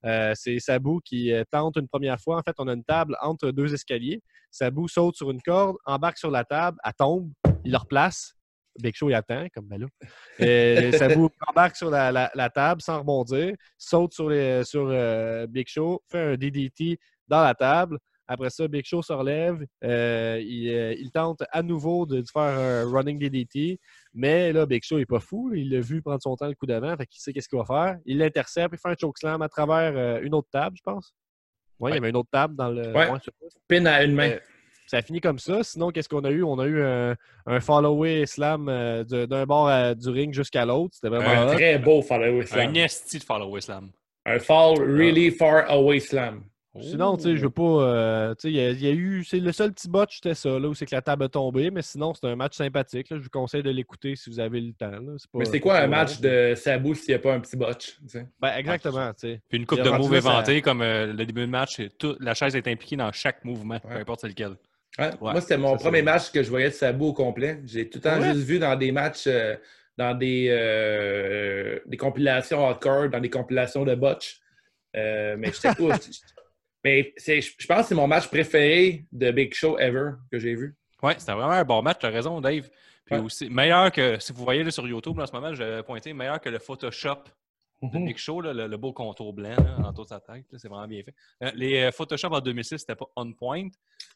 Euh, 0.06 0.34
c'est 0.36 0.60
Sabou 0.60 1.01
qui 1.03 1.32
euh, 1.34 1.44
tente 1.51 1.75
une 1.77 1.88
première 1.88 2.20
fois. 2.20 2.38
En 2.38 2.41
fait, 2.41 2.56
on 2.58 2.68
a 2.68 2.74
une 2.74 2.84
table 2.84 3.18
entre 3.22 3.51
deux 3.51 3.74
escaliers. 3.74 4.22
Sabou 4.50 4.88
saute 4.88 5.15
sur 5.15 5.29
une 5.32 5.41
corde, 5.41 5.75
embarque 5.86 6.18
sur 6.18 6.32
la 6.32 6.44
table, 6.44 6.77
elle 6.84 6.94
tombe, 6.98 7.32
il 7.65 7.72
la 7.72 7.79
replace. 7.79 8.34
Big 8.82 8.96
Show, 8.96 9.10
il 9.10 9.13
attend, 9.15 9.46
comme 9.53 9.65
ben 9.68 9.82
là. 9.82 9.88
Et 10.39 10.91
Sabou 10.94 11.29
embarque 11.48 11.75
sur 11.75 11.89
la, 11.89 12.12
la- 12.13 12.32
la 12.34 12.50
table 12.50 12.82
sans 12.82 13.00
rebondir, 13.00 13.53
saute 13.77 14.13
sur, 14.13 14.29
les, 14.29 14.63
sur 14.63 14.88
euh, 14.89 15.46
Big 15.48 15.68
Show, 15.68 16.01
fait 16.10 16.34
un 16.34 16.38
DDT 16.38 16.98
dans 17.27 17.41
la 17.44 17.53
table. 17.53 17.98
Après 18.31 18.51
ça, 18.51 18.67
Big 18.67 18.86
Show 18.86 19.01
se 19.01 19.12
relève. 19.12 19.65
euh, 19.83 20.39
il, 20.39 20.69
euh, 20.69 20.93
il 21.00 21.09
tente 21.12 21.41
à 21.51 21.63
nouveau 21.63 22.05
de, 22.05 22.21
de 22.21 22.25
faire 22.31 22.43
un 22.43 22.83
running 22.88 23.17
DDT. 23.17 23.79
Mais 24.13 24.53
là, 24.53 24.67
Big 24.67 24.83
Show 24.83 25.00
n'est 25.00 25.05
pas 25.07 25.19
fou. 25.19 25.51
Il 25.55 25.71
l'a 25.71 25.79
vu 25.79 26.01
prendre 26.03 26.21
son 26.21 26.36
temps 26.36 26.48
le 26.48 26.53
coup 26.53 26.67
d'avant. 26.67 26.95
Fait 26.95 27.07
qu'il 27.07 27.19
sait 27.21 27.33
qu'est-ce 27.33 27.50
qu'il 27.50 27.57
va 27.57 27.65
faire. 27.65 27.98
Il 28.05 28.19
l'intercepte. 28.19 28.74
Il 28.74 28.77
fait 28.79 28.89
un 28.89 28.95
chokeslam 29.00 29.41
à 29.41 29.50
travers 29.50 29.93
euh, 29.98 30.19
une 30.21 30.36
autre 30.36 30.48
table, 30.51 30.75
je 30.77 30.83
pense. 30.83 31.12
Oui, 31.79 31.89
il 31.91 31.95
y 31.95 31.98
avait 31.98 32.09
une 32.09 32.17
autre 32.17 32.29
table 32.31 32.55
dans 32.55 32.69
le. 32.69 32.93
Ouais. 32.93 33.07
ça. 33.07 33.31
Pin 33.67 33.86
à 33.88 34.03
une 34.03 34.13
main. 34.13 34.29
Euh, 34.29 34.39
ça 34.86 34.98
a 34.98 35.01
fini 35.01 35.21
comme 35.21 35.39
ça. 35.39 35.63
Sinon, 35.63 35.89
qu'est-ce 35.89 36.09
qu'on 36.09 36.24
a 36.24 36.29
eu? 36.31 36.43
On 36.43 36.59
a 36.59 36.65
eu 36.67 36.83
un, 36.83 37.15
un 37.48 37.59
follow-away 37.59 38.25
slam 38.27 38.65
d'un 39.07 39.45
bord 39.45 39.69
à- 39.69 39.95
du 39.95 40.09
ring 40.09 40.33
jusqu'à 40.33 40.65
l'autre. 40.65 40.93
C'était 40.95 41.09
vraiment 41.09 41.29
un 41.29 41.48
hot. 41.48 41.53
très 41.55 41.79
beau 41.79 42.01
follow 42.03 42.41
Un 42.41 42.45
slam. 42.45 42.75
esti 42.75 43.17
de 43.19 43.24
follow 43.24 43.59
slam. 43.59 43.91
Un 44.25 44.38
fall 44.39 44.77
really 44.81 45.31
far 45.31 45.65
away 45.69 46.00
slam. 46.00 46.43
Sinon, 46.81 47.17
tu 47.17 47.23
sais, 47.23 47.35
je 47.35 47.41
veux 47.41 47.49
pas. 47.49 47.63
euh, 47.63 48.35
tu 48.35 48.41
sais, 48.43 48.49
il 48.51 48.55
y, 48.55 48.59
a- 48.59 48.69
il 48.69 48.81
y 48.83 48.88
a 48.88 48.91
eu. 48.91 49.23
C'est 49.23 49.39
le 49.39 49.51
seul 49.51 49.73
petit 49.73 49.89
botch, 49.89 50.17
c'était 50.17 50.35
ça, 50.35 50.49
là, 50.59 50.67
où 50.69 50.75
c'est 50.75 50.85
que 50.85 50.93
la 50.95 51.01
table 51.01 51.23
a 51.23 51.29
tombé. 51.29 51.71
Mais 51.71 51.81
sinon, 51.81 52.13
c'est 52.13 52.27
un 52.27 52.35
match 52.35 52.55
sympathique. 52.55 53.09
là. 53.09 53.17
Je 53.17 53.23
vous 53.23 53.29
conseille 53.29 53.63
de 53.63 53.71
l'écouter 53.71 54.15
si 54.15 54.29
vous 54.29 54.39
avez 54.39 54.61
le 54.61 54.73
temps. 54.73 54.91
là. 54.91 54.99
pas- 54.99 55.39
Mais 55.39 55.45
c'est 55.45 55.59
quoi 55.59 55.79
un 55.79 55.88
match 55.88 56.19
de 56.19 56.53
Sabu 56.55 56.93
s'il 56.93 57.09
n'y 57.09 57.15
a 57.15 57.19
pas 57.19 57.33
un 57.33 57.39
petit 57.39 57.57
botch? 57.57 57.97
Ben, 58.39 58.53
exactement, 58.55 59.11
tu 59.13 59.19
sais. 59.21 59.41
Puis 59.49 59.57
une 59.57 59.65
coupe 59.65 59.81
de 59.81 59.89
moves 59.89 60.19
ça- 60.21 60.29
inventés, 60.29 60.61
comme 60.61 60.81
euh, 60.81 61.07
le 61.07 61.25
début 61.25 61.41
de 61.41 61.45
match, 61.47 61.81
tout- 61.97 62.15
la 62.19 62.33
chaise 62.35 62.55
est 62.55 62.67
impliquée 62.67 62.95
dans 62.97 63.11
chaque 63.11 63.43
mouvement, 63.43 63.79
peu 63.79 63.89
importe 63.95 64.21
c'est 64.21 64.27
lequel. 64.29 64.51
Ouais, 64.99 65.05
Ouais, 65.21 65.31
Moi, 65.31 65.41
c'était 65.41 65.57
mon 65.57 65.75
ça, 65.77 65.83
premier 65.85 66.01
match 66.03 66.32
que 66.32 66.43
je 66.43 66.49
voyais 66.49 66.69
de 66.69 66.73
Sabu 66.73 67.05
au 67.05 67.13
complet. 67.13 67.62
J'ai 67.65 67.89
tout 67.89 67.97
le 67.97 68.03
temps 68.03 68.19
Ouais. 68.19 68.34
juste 68.34 68.45
vu 68.45 68.60
dans 68.60 68.75
des 68.75 68.91
matchs, 68.91 69.25
euh, 69.27 69.55
dans 69.97 70.13
des, 70.17 70.47
euh, 70.49 71.79
des 71.86 71.97
compilations 71.97 72.65
hardcore, 72.67 73.10
dans 73.10 73.19
des 73.19 73.29
compilations 73.29 73.86
de 73.86 73.95
botch. 73.95 74.39
Euh, 74.95 75.36
mais 75.38 75.51
j'étais 75.51 75.69
pas. 75.75 75.97
Mais 76.84 77.13
c'est- 77.18 77.42
je 77.42 77.54
je 77.58 77.68
pense 77.68 77.82
que 77.82 77.88
c'est 77.89 77.96
mon 77.96 78.08
match 78.08 78.28
préféré 78.28 79.06
de 79.12 79.32
Big 79.32 79.54
Show 79.54 79.78
ever 79.80 80.12
que 80.32 80.39
j'ai 80.39 80.56
vu. 80.56 80.76
Ouais, 81.02 81.15
c'était 81.18 81.32
vraiment 81.34 81.52
un 81.52 81.63
bon 81.63 81.82
match, 81.82 81.98
tu 82.00 82.06
as 82.06 82.10
raison, 82.10 82.42
Dave. 82.42 82.70
Puis 83.06 83.15
Ouais. 83.15 83.22
aussi, 83.24 83.50
meilleur 83.50 83.92
que, 83.92 84.20
si 84.20 84.32
vous 84.34 84.44
voyez 84.44 84.63
là, 84.63 84.72
sur 84.72 84.88
YouTube 84.88 85.20
en 85.20 85.26
ce 85.26 85.32
moment, 85.32 85.54
j'ai 85.56 85.82
pointé, 85.84 86.13
meilleur 86.13 86.39
que 86.39 86.50
le 86.50 86.60
Photoshop 86.60 87.24
de 87.82 87.98
Mhm. 87.98 88.06
Big 88.06 88.18
Show, 88.18 88.42
là, 88.42 88.54
le, 88.54 88.68
le 88.68 88.78
beau 88.78 88.92
contour 88.92 89.34
blanc 89.34 89.56
en 89.78 89.89
autour 89.89 90.04
de 90.04 90.10
sa 90.10 90.20
tête. 90.20 90.46
là, 90.52 90.58
C'est 90.60 90.68
vraiment 90.68 90.88
bien 90.88 91.02
fait. 91.02 91.15
Euh, 91.44 91.52
les 91.56 91.84
euh, 91.84 91.92
Photoshop 91.92 92.28
en 92.32 92.42
2006, 92.42 92.80
c'était 92.80 92.96
pas 92.96 93.06
on 93.15 93.32
point. 93.34 93.68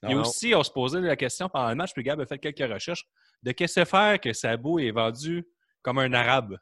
Et 0.08 0.13
Non. 0.13 0.19
aussi, 0.21 0.54
on 0.54 0.62
se 0.63 0.69
posait 0.71 0.99
la 0.99 1.15
question 1.15 1.47
pendant 1.47 1.69
le 1.69 1.76
match, 1.76 1.93
puis 1.93 2.04
Gab 2.04 2.19
a 2.19 2.26
fait 2.26 2.38
quelques 2.38 2.71
recherches, 2.71 3.06
de 3.41 3.52
qu'est-ce 3.54 3.80
que 3.80 3.86
faire 3.86 4.19
que 4.19 4.34
Sabo 4.34 4.80
est 4.80 4.91
vendu 4.91 5.45
comme 5.82 5.97
un 5.99 6.12
arabe? 6.13 6.58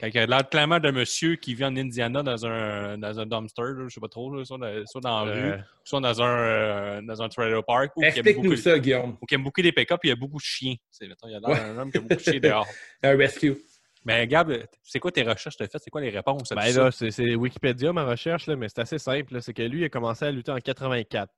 Quand 0.00 0.06
il 0.12 0.18
a 0.18 0.26
l'air 0.26 0.48
clairement 0.48 0.78
d'un 0.78 0.92
monsieur 0.92 1.34
qui 1.34 1.54
vit 1.54 1.64
en 1.64 1.74
Indiana 1.76 2.22
dans 2.22 2.46
un, 2.46 2.96
dans 2.98 3.18
un 3.18 3.26
dumpster, 3.26 3.62
là, 3.62 3.84
je 3.88 3.94
sais 3.94 4.00
pas 4.00 4.06
trop, 4.08 4.32
là, 4.32 4.44
soit, 4.44 4.58
dans, 4.58 4.86
soit 4.86 5.00
dans 5.00 5.24
la 5.24 5.32
Euh, 5.32 5.52
rue, 5.56 5.62
soit 5.82 6.00
dans 6.00 6.22
un, 6.22 6.38
euh, 6.38 7.00
dans 7.02 7.20
un 7.20 7.28
trailer 7.28 7.64
park, 7.64 7.90
ou 7.96 8.00
qui 8.00 8.06
aime 8.06 8.12
Explique-nous 8.12 8.42
beaucoup, 8.44 8.56
ça, 8.56 8.78
Guillaume. 8.78 9.16
ou 9.20 9.26
qui 9.26 9.34
aime 9.34 9.42
beaucoup 9.42 9.60
les 9.60 9.72
pick-up, 9.72 9.98
puis 10.00 10.08
il 10.08 10.12
y 10.12 10.12
a 10.12 10.16
beaucoup 10.16 10.36
de 10.38 10.42
chiens. 10.44 10.74
Mettons, 11.00 11.26
il 11.28 11.34
a 11.34 11.40
l'air 11.40 11.48
Ouais. 11.48 11.56
d'un 11.74 11.78
homme 11.78 11.90
qui 11.90 11.98
a 11.98 12.00
beaucoup 12.00 12.14
de 12.14 12.20
chiens 12.20 12.38
dehors. 12.40 12.66
Un 13.02 13.16
rescue. 13.16 13.56
Mais 14.04 14.26
Gab, 14.28 14.52
c'est 14.84 15.00
quoi 15.00 15.10
tes 15.10 15.22
recherches 15.22 15.56
que 15.56 15.58
tu 15.58 15.62
as 15.64 15.68
faites? 15.68 15.82
C'est 15.82 15.90
quoi 15.90 16.00
les 16.00 16.10
réponses 16.10 16.50
Ben 16.54 16.72
là, 16.74 16.90
c'est 16.92 17.34
Wikipédia, 17.34 17.92
ma 17.92 18.04
recherche, 18.04 18.46
là, 18.46 18.54
mais 18.54 18.68
c'est 18.68 18.80
assez 18.80 18.98
simple. 18.98 19.42
C'est 19.42 19.52
que 19.52 19.62
lui, 19.62 19.80
il 19.80 19.84
a 19.84 19.88
commencé 19.88 20.24
à 20.24 20.30
lutter 20.30 20.52
en 20.52 20.58
84. 20.58 21.30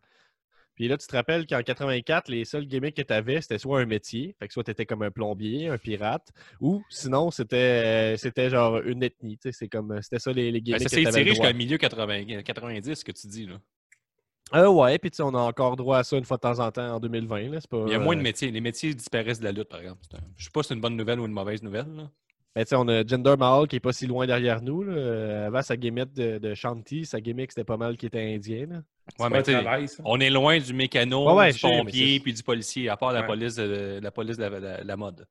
Puis 0.81 0.89
là, 0.89 0.97
tu 0.97 1.07
te 1.07 1.15
rappelles 1.15 1.47
qu'en 1.47 1.63
84, 1.63 2.31
les 2.31 2.47
seuls 2.47 2.65
gimmicks 2.65 2.97
que 2.97 3.03
tu 3.03 3.13
avais, 3.13 3.43
c'était 3.43 3.59
soit 3.59 3.81
un 3.81 3.85
métier, 3.85 4.35
fait 4.39 4.49
que 4.49 4.55
soit 4.55 4.65
tu 4.65 4.71
étais 4.71 4.87
comme 4.87 5.03
un 5.03 5.11
plombier, 5.11 5.69
un 5.69 5.77
pirate, 5.77 6.33
ou 6.59 6.83
sinon, 6.89 7.31
c'était 7.31 7.57
euh, 7.59 8.17
c'était 8.17 8.49
genre 8.49 8.79
une 8.79 9.03
ethnie. 9.03 9.39
C'est 9.51 9.69
comme 9.69 10.01
c'était 10.01 10.19
ça 10.19 10.33
les, 10.33 10.51
les 10.51 10.61
Ben, 10.63 10.79
gimmicks 10.79 10.89
ça 10.89 10.97
que 10.97 11.03
s'est 11.03 11.21
droit. 11.21 11.23
jusqu'à 11.35 11.53
milieu 11.53 11.77
80, 11.77 12.41
90, 12.43 12.95
ce 12.95 13.05
que 13.05 13.13
tu 13.13 13.27
dis. 13.27 13.45
Là. 13.45 13.61
Euh, 14.55 14.71
ouais, 14.71 14.99
puis 14.99 15.11
tu 15.11 15.17
sais, 15.17 15.23
on 15.23 15.35
a 15.35 15.41
encore 15.41 15.77
droit 15.77 15.99
à 15.99 16.03
ça 16.03 16.17
une 16.17 16.25
fois 16.25 16.39
de 16.39 16.41
temps 16.41 16.59
en 16.61 16.73
temps 16.73 16.95
en 16.95 16.99
2020. 16.99 17.51
Là. 17.51 17.59
Pas, 17.69 17.85
Il 17.87 17.93
y 17.93 17.95
a 17.95 17.99
moins 17.99 18.15
de 18.15 18.21
euh, 18.21 18.23
métiers. 18.23 18.51
Les 18.51 18.63
métiers 18.63 18.95
disparaissent 18.95 19.41
de 19.41 19.45
la 19.45 19.53
lutte, 19.53 19.69
par 19.69 19.81
exemple. 19.81 20.01
Je 20.39 20.45
sais 20.45 20.51
pas 20.51 20.63
si 20.63 20.69
c'est 20.69 20.75
une 20.77 20.81
bonne 20.81 20.97
nouvelle 20.97 21.21
ou 21.21 21.27
une 21.27 21.33
mauvaise 21.33 21.63
nouvelle. 21.63 21.95
là. 21.95 22.11
Ben, 22.57 22.65
tu 22.65 22.71
sais, 22.71 22.77
on 22.77 22.89
a 22.89 23.07
Jinder 23.07 23.37
Mahal 23.39 23.69
qui 23.69 23.77
est 23.77 23.81
pas 23.81 23.93
si 23.93 24.07
loin 24.09 24.27
derrière 24.27 24.61
nous. 24.61 24.83
là. 24.83 24.93
Euh, 24.93 25.47
Avant 25.47 25.63
sa 25.63 25.77
gimmick 25.77 26.13
de, 26.13 26.39
de 26.39 26.55
Shanti, 26.55 27.05
sa 27.07 27.21
gimmick 27.21 27.53
c'était 27.53 27.65
pas 27.65 27.77
mal 27.77 27.97
qui 27.97 28.07
était 28.07 28.35
indien. 28.35 28.67
là. 28.67 28.77
Ouais, 29.19 29.29
C'est 29.45 29.53
mais 29.55 29.61
travail, 29.63 29.87
on 30.05 30.19
est 30.21 30.31
loin 30.31 30.59
du 30.59 30.73
mécano, 30.75 31.29
Ouais, 31.29 31.35
ouais, 31.35 31.53
du 31.53 31.59
pompier 31.61 32.15
c'est- 32.17 32.21
puis 32.23 32.33
du 32.33 32.43
policier, 32.43 32.89
à 32.89 32.97
part 32.97 33.13
la 33.13 33.21
Ouais. 33.21 33.27
police 33.27 33.55
de 33.57 34.01
la, 34.03 34.11
police 34.11 34.37
de 34.37 34.43
la, 34.45 34.61
la- 34.61 34.85
la 34.85 34.97
mode. 34.97 35.27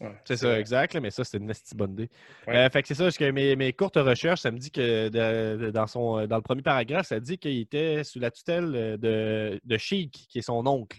Ouais, 0.00 0.12
C'est 0.24 0.36
ça, 0.36 0.48
vrai. 0.50 0.60
exact, 0.60 0.94
là, 0.94 1.00
mais 1.00 1.10
ça, 1.10 1.24
c'était 1.24 1.38
une 1.42 1.50
esti 1.50 1.74
bonne 1.74 1.92
idée. 1.94 2.08
Ouais. 2.46 2.56
Euh, 2.56 2.70
fait 2.70 2.82
que 2.82 2.88
c'est 2.88 2.94
ça, 2.94 3.02
parce 3.04 3.18
que 3.18 3.28
mes, 3.32 3.56
mes 3.56 3.72
courtes 3.72 3.96
recherches, 3.96 4.40
ça 4.40 4.52
me 4.52 4.58
dit 4.58 4.70
que 4.70 5.08
de- 5.08 5.64
de- 5.66 5.70
dans, 5.72 5.88
son, 5.88 6.24
dans 6.28 6.36
le 6.36 6.42
premier 6.42 6.62
paragraphe, 6.62 7.06
ça 7.08 7.18
dit 7.18 7.38
qu'il 7.38 7.58
était 7.58 8.04
sous 8.04 8.20
la 8.20 8.30
tutelle 8.30 8.98
de, 9.00 9.60
de 9.64 9.76
Sheik, 9.78 10.26
qui 10.30 10.38
est 10.38 10.42
son 10.42 10.64
oncle. 10.66 10.98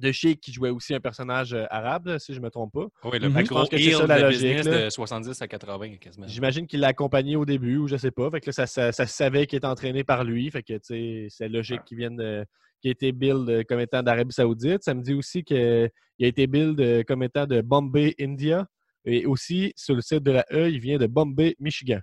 De 0.00 0.12
Sheik, 0.12 0.40
qui 0.40 0.52
jouait 0.52 0.68
aussi 0.70 0.94
un 0.94 1.00
personnage 1.00 1.54
euh, 1.54 1.64
arabe, 1.70 2.18
si 2.18 2.34
je 2.34 2.38
ne 2.40 2.44
me 2.44 2.50
trompe 2.50 2.72
pas. 2.74 2.86
Oui, 3.04 3.18
le 3.18 3.30
plus 3.30 3.40
Je 3.40 3.48
gros 3.48 3.60
pense 3.60 3.68
que 3.70 3.78
c'est 3.78 3.84
heel 3.84 3.94
ça, 3.96 4.02
de 4.02 4.08
la 4.08 4.18
logique, 4.20 4.42
business 4.56 4.66
là. 4.66 4.84
de 4.84 4.90
70 4.90 5.42
à 5.42 5.48
80 5.48 5.96
quasiment. 5.96 6.26
J'imagine 6.28 6.66
qu'il 6.66 6.80
l'a 6.80 6.88
accompagné 6.88 7.36
au 7.36 7.46
début, 7.46 7.78
ou 7.78 7.88
je 7.88 7.96
sais 7.96 8.10
pas. 8.10 8.30
Fait 8.30 8.40
que 8.40 8.46
là, 8.46 8.52
ça, 8.52 8.66
ça, 8.66 8.92
ça 8.92 9.06
se 9.06 9.14
savait 9.16 9.46
qu'il 9.46 9.56
était 9.56 9.66
entraîné 9.66 10.04
par 10.04 10.24
lui. 10.24 10.50
Fait 10.50 10.62
que, 10.62 10.74
tu 10.74 10.80
sais, 10.82 11.26
c'est 11.30 11.48
logique 11.48 11.78
Ouais. 11.78 11.84
qu'il 11.86 11.96
vienne 11.98 12.16
de- 12.16 12.44
qu'il 12.80 12.90
ait 12.90 12.92
été 12.92 13.12
build 13.12 13.48
euh, 13.50 13.62
comme 13.66 13.80
étant 13.80 14.02
d'Arabie 14.02 14.32
Saoudite. 14.32 14.82
Ça 14.84 14.94
me 14.94 15.02
dit 15.02 15.14
aussi 15.14 15.42
qu'il 15.42 15.56
a 15.58 16.26
été 16.26 16.46
build 16.46 16.78
euh, 16.80 17.02
comme 17.02 17.22
étant 17.22 17.46
de 17.46 17.60
Bombay, 17.62 18.14
India. 18.20 18.66
Et 19.06 19.24
aussi, 19.24 19.72
sur 19.74 19.94
le 19.94 20.02
site 20.02 20.22
de 20.22 20.32
la 20.32 20.44
E, 20.52 20.68
il 20.70 20.80
vient 20.80 20.98
de 20.98 21.06
Bombay, 21.06 21.56
Michigan. 21.58 22.00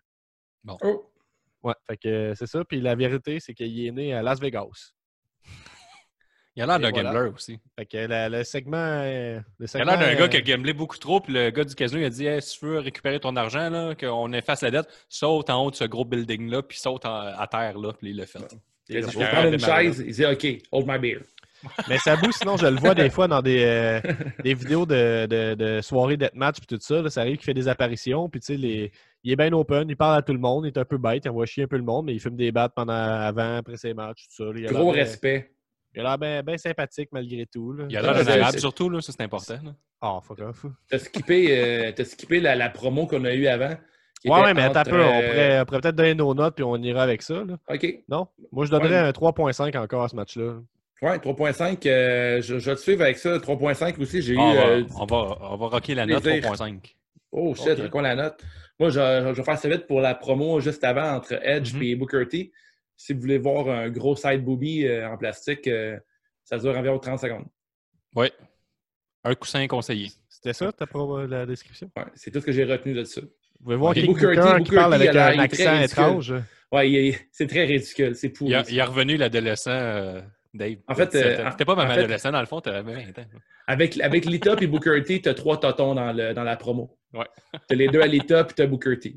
Oh, 0.67 1.11
Ouais, 1.63 1.73
fait 1.87 1.97
que 1.97 2.07
euh, 2.07 2.33
c'est 2.35 2.47
ça. 2.47 2.63
Puis 2.65 2.81
la 2.81 2.95
vérité, 2.95 3.39
c'est 3.39 3.53
qu'il 3.53 3.85
est 3.85 3.91
né 3.91 4.13
à 4.13 4.21
Las 4.23 4.39
Vegas. 4.41 4.91
Il 6.55 6.63
a 6.63 6.65
l'air 6.65 6.79
d'un 6.79 6.89
voilà. 6.91 7.11
gambler 7.13 7.31
aussi. 7.35 7.59
Fait 7.77 7.85
que 7.85 7.97
la- 7.97 8.29
le 8.29 8.43
segment. 8.43 8.77
euh, 8.77 9.35
le 9.37 9.41
Il 9.59 9.63
a 9.65 9.67
segment, 9.67 9.85
l'air 9.85 9.99
d'un 9.99 10.15
gars 10.15 10.23
euh, 10.23 10.27
qui 10.29 10.37
a 10.37 10.41
gamblé 10.41 10.73
beaucoup 10.73 10.97
trop, 10.97 11.19
puis 11.19 11.33
le 11.33 11.49
gars 11.49 11.63
du 11.65 11.75
casino 11.75 11.99
il 12.01 12.05
a 12.05 12.09
dit 12.09 12.25
Hey, 12.25 12.41
si 12.41 12.57
tu 12.59 12.65
veux 12.65 12.79
récupérer 12.79 13.19
ton 13.19 13.35
argent, 13.35 13.69
là, 13.69 13.93
qu'on 13.95 14.31
efface 14.33 14.61
la 14.61 14.71
dette, 14.71 14.87
saute 15.09 15.49
en 15.49 15.65
haut 15.65 15.71
de 15.71 15.75
ce 15.75 15.83
gros 15.83 16.05
building-là, 16.05 16.61
puis 16.63 16.77
saute 16.79 17.05
en- 17.05 17.13
à 17.37 17.47
terre, 17.47 17.77
là, 17.77 17.91
puis 17.93 18.11
il 18.11 18.17
l'a 18.17 18.25
fait. 18.25 18.39
il 18.87 18.97
a 18.97 19.01
dit, 19.01 19.07
Il 19.07 19.13
je 19.13 19.19
vais 19.19 19.27
prendre 19.29 19.47
une 19.53 19.59
chaise. 19.59 20.03
Il 20.07 20.13
dit, 20.13 20.25
OK, 20.25 20.47
hold 20.71 20.87
my 20.87 20.97
beer. 20.99 21.19
Mais 21.89 21.97
Sabou, 21.97 22.31
sinon, 22.31 22.57
je 22.57 22.67
le 22.67 22.75
vois 22.79 22.93
des 22.93 23.09
fois 23.09 23.27
dans 23.27 23.41
des, 23.41 23.63
euh, 23.65 23.99
des 24.43 24.53
vidéos 24.53 24.85
de, 24.85 25.25
de, 25.25 25.55
de 25.55 25.81
soirées 25.81 26.15
deathmatch 26.15 26.57
puis 26.59 26.67
tout 26.67 26.77
ça. 26.79 27.01
là, 27.01 27.09
ça 27.09 27.21
arrive 27.21 27.37
qu'il 27.37 27.45
fait 27.45 27.55
des 27.55 27.67
apparitions. 27.67 28.29
Puis, 28.29 28.39
tu 28.39 28.45
sais, 28.53 28.55
les- 28.57 28.91
il 29.23 29.31
est 29.31 29.35
bien 29.35 29.51
open. 29.51 29.89
Il 29.89 29.97
parle 29.97 30.19
à 30.19 30.21
tout 30.21 30.33
le 30.33 30.37
monde. 30.39 30.65
Il 30.65 30.67
est 30.67 30.77
un 30.77 30.85
peu 30.85 30.99
bête. 30.99 31.23
Il 31.25 31.29
envoie 31.29 31.47
chier 31.47 31.63
un 31.63 31.67
peu 31.67 31.77
le 31.77 31.83
monde, 31.83 32.05
mais 32.05 32.13
il 32.13 32.19
fume 32.19 32.35
des 32.35 32.51
battes 32.51 32.73
pendant, 32.75 32.93
avant, 32.93 33.55
après 33.57 33.77
ses 33.77 33.95
matchs, 33.95 34.27
tout 34.27 34.35
ça. 34.35 34.43
là. 34.45 34.51
Il 34.59 34.65
Gros 34.67 34.91
respect. 34.91 35.54
Il 35.95 36.01
a 36.01 36.03
l'air 36.03 36.17
bien, 36.17 36.43
bien 36.43 36.57
sympathique 36.57 37.09
malgré 37.11 37.45
tout. 37.45 37.71
là. 37.73 37.85
Il 37.89 37.97
a 37.97 38.01
l'air 38.01 38.23
d'un 38.25 38.41
arabe, 38.41 38.57
surtout, 38.57 38.89
là, 38.89 39.01
ça 39.01 39.11
c'est 39.11 39.23
important. 39.23 39.55
là. 39.63 39.71
Ah, 40.01 40.19
fuck 40.21 40.39
off. 40.39 40.65
T'as 40.89 40.99
skippé, 40.99 41.47
euh, 41.57 41.91
t'as 41.95 42.03
skippé 42.03 42.39
la, 42.39 42.55
la 42.55 42.69
promo 42.69 43.07
qu'on 43.07 43.23
a 43.25 43.33
eue 43.33 43.47
avant. 43.47 43.75
Ouais, 44.25 44.53
mais 44.53 44.63
attends 44.63 44.79
un 44.79 44.81
entre, 44.81 44.89
peu. 44.91 45.03
On 45.03 45.21
pourrait, 45.21 45.65
peut-être 45.81 45.95
donner 45.95 46.15
nos 46.15 46.33
notes 46.33 46.55
puis 46.55 46.63
on 46.63 46.75
ira 46.77 47.03
avec 47.03 47.21
ça. 47.21 47.43
là. 47.43 47.57
OK. 47.69 47.99
Non? 48.09 48.27
Moi, 48.51 48.65
je 48.65 48.71
donnerais 48.71 48.89
Ouais. 49.01 49.07
un 49.07 49.11
3.5 49.11 49.77
encore 49.77 50.03
à 50.03 50.07
ce 50.09 50.15
match-là. 50.15 50.55
Ouais, 51.01 51.17
3.5, 51.19 51.85
euh, 51.85 52.41
je, 52.41 52.57
je 52.57 52.69
vais 52.69 52.75
te 52.75 52.81
suivre 52.81 53.01
avec 53.03 53.17
ça. 53.17 53.37
3.5 53.37 53.99
aussi, 54.01 54.21
j'ai 54.21 54.33
eu. 54.33 54.37
Ah, 54.39 54.43
on, 54.43 54.53
va, 54.53 54.61
euh, 54.67 54.83
on, 54.99 55.05
va, 55.05 55.37
on 55.51 55.57
va 55.57 55.67
rocker 55.67 55.93
la 55.93 56.05
note 56.05 56.23
plaisir. 56.23 56.51
3.5. 56.51 56.95
Oh 57.31 57.53
shit, 57.53 57.67
Ok. 57.67 57.77
c'est 57.83 57.89
quoi 57.89 58.01
la 58.01 58.15
note? 58.15 58.41
Moi, 58.79 58.89
je, 58.89 58.99
je- 58.99 59.27
je 59.33 59.33
vais 59.33 59.43
faire 59.43 59.57
ça 59.57 59.69
vite 59.69 59.87
pour 59.87 60.01
la 60.01 60.15
promo 60.15 60.59
juste 60.59 60.83
avant 60.83 61.15
entre 61.17 61.33
Edge 61.43 61.73
Mhm. 61.75 61.83
et 61.83 61.95
Booker 61.95 62.27
T. 62.27 62.51
Si 62.97 63.13
vous 63.13 63.21
voulez 63.21 63.37
voir 63.37 63.67
un 63.69 63.89
gros 63.89 64.15
side 64.15 64.43
booby 64.43 64.85
euh, 64.87 65.09
en 65.09 65.17
plastique, 65.17 65.67
euh, 65.67 65.97
ça 66.43 66.57
dure 66.57 66.77
environ 66.77 66.97
30 66.99 67.19
secondes. 67.19 67.45
Oui. 68.15 68.27
Un 69.23 69.35
coussin 69.35 69.65
conseillé. 69.67 70.09
C'était 70.29 70.53
ça, 70.53 70.71
ta 70.71 70.85
pro- 70.85 71.25
la 71.25 71.45
description? 71.45 71.89
Ouais, 71.97 72.03
c'est 72.15 72.31
tout 72.31 72.39
ce 72.39 72.45
que 72.45 72.51
j'ai 72.51 72.63
retenu 72.63 72.93
de 72.93 73.03
ça. 73.03 73.21
Vous 73.21 73.63
pouvez 73.63 73.75
voir 73.75 73.91
Ok, 73.91 73.97
King 73.97 74.05
Booker 74.07 74.27
Booker, 74.35 74.57
T, 74.57 74.63
qui 74.63 74.75
parle 74.75 74.91
T, 74.99 75.07
avec 75.09 75.15
un 75.15 75.39
accent 75.39 75.81
étrange. 75.81 76.33
Est- 76.73 77.27
c'est 77.31 77.47
très 77.47 77.63
ridicule. 77.65 78.15
C'est 78.15 78.29
pourri. 78.29 78.51
Il, 78.51 78.55
a- 78.55 78.63
ça. 78.63 78.71
il 78.71 78.77
est 78.77 78.83
revenu 78.83 79.17
l'adolescent, 79.17 79.71
euh, 79.71 80.21
Dave. 80.53 80.77
En 80.87 80.93
fait, 80.95 81.15
euh, 81.15 81.49
c'était 81.51 81.65
pas 81.65 81.75
même 81.75 81.87
fait- 81.87 81.99
adolescent, 81.99 82.31
dans 82.31 82.39
le 82.41 82.45
fond, 82.45 82.61
t'avais 82.61 82.81
20 82.81 83.19
ans. 83.19 83.25
Avec, 83.67 83.99
avec 83.99 84.25
Lita 84.25 84.55
et 84.61 84.67
Booker 84.67 85.01
T, 85.03 85.21
t'as 85.21 85.33
trois 85.33 85.59
totons 85.59 85.95
dans, 85.95 86.13
le, 86.13 86.33
dans 86.33 86.43
la 86.43 86.55
promo. 86.57 86.97
Ouais. 87.13 87.25
T'as 87.67 87.75
les 87.75 87.87
deux 87.87 88.01
à 88.01 88.07
Lita 88.07 88.43
puis 88.43 88.53
t'as 88.55 88.67
Booker 88.67 88.99
T. 88.99 89.15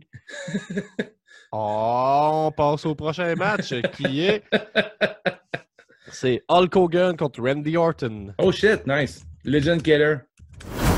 Oh, 1.52 2.46
on 2.48 2.52
passe 2.52 2.84
au 2.86 2.94
prochain 2.94 3.34
match 3.34 3.74
qui 3.96 4.22
est. 4.26 4.42
C'est 6.10 6.42
Hulk 6.48 6.74
Hogan 6.76 7.16
contre 7.16 7.42
Randy 7.42 7.76
Orton. 7.76 8.34
Oh 8.38 8.50
shit, 8.52 8.86
nice. 8.86 9.24
Legend 9.44 9.82
Killer. 9.82 10.16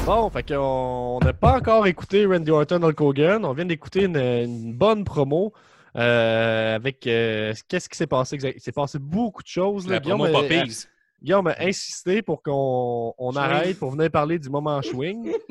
Bon, 0.06 0.30
fait 0.30 0.42
qu'on 0.48 1.18
n'a 1.22 1.32
pas 1.32 1.56
encore 1.58 1.86
écouté 1.86 2.24
Randy 2.26 2.50
Orton 2.50 2.82
Hulk 2.82 3.00
Hogan. 3.00 3.44
On 3.44 3.52
vient 3.52 3.64
d'écouter 3.64 4.04
une, 4.04 4.16
une 4.16 4.72
bonne 4.74 5.04
promo. 5.04 5.52
euh, 5.96 6.76
avec 6.76 7.06
euh, 7.06 7.52
qu'est-ce 7.68 7.88
qui 7.88 7.96
s'est 7.96 8.06
passé 8.06 8.38
Il 8.42 8.60
s'est 8.60 8.72
passé 8.72 8.98
beaucoup 8.98 9.42
de 9.42 9.48
choses. 9.48 9.86
Là. 9.88 9.94
La 9.94 10.00
promo 10.00 10.26
Guillaume, 10.26 10.42
Poppies. 10.42 10.86
Guillaume 11.22 11.46
a 11.48 11.56
insisté 11.61 12.22
pour 12.22 12.42
qu'on 12.42 13.14
on 13.18 13.37
arrête 13.37 13.78
pour 13.78 13.90
venir 13.90 14.11
parler 14.11 14.38
du 14.38 14.48
moment 14.50 14.80
swing. 14.83 15.33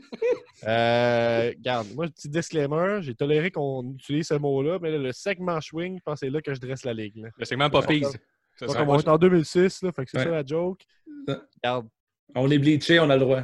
Euh, 0.68 1.52
regarde, 1.58 1.88
moi, 1.96 2.06
petit 2.08 2.28
disclaimer, 2.28 2.98
j'ai 3.00 3.16
toléré 3.16 3.50
qu'on 3.50 3.94
utilise 3.94 4.28
ce 4.28 4.34
mot-là, 4.34 4.78
mais 4.82 4.92
là, 4.92 4.98
le 4.98 5.14
segment 5.14 5.62
swing, 5.62 5.98
je 5.98 6.04
pense 6.04 6.20
que 6.20 6.26
c'est 6.26 6.30
là 6.30 6.42
que 6.42 6.54
je 6.54 6.60
dresse 6.60 6.84
la 6.84 6.94
ligue. 6.94 7.16
là. 7.16 7.30
Le 7.38 7.46
segment 7.46 7.70
Poppies. 7.70 8.04
Ça 8.58 8.66
Donc, 8.66 8.76
on 8.90 9.00
est 9.00 9.08
en 9.08 9.18
2006, 9.18 9.84
là, 9.84 9.94
fait 9.94 10.04
que 10.04 10.12
c'est 10.12 10.18
Ouais. 10.18 10.24
ça 10.26 10.32
la 10.32 10.46
joke. 10.46 10.82
Regarde, 11.64 11.88
On 12.36 12.52
est 12.52 12.60
bleaché, 12.60 13.00
on 13.00 13.10
a 13.10 13.16
le 13.16 13.22
droit. 13.22 13.44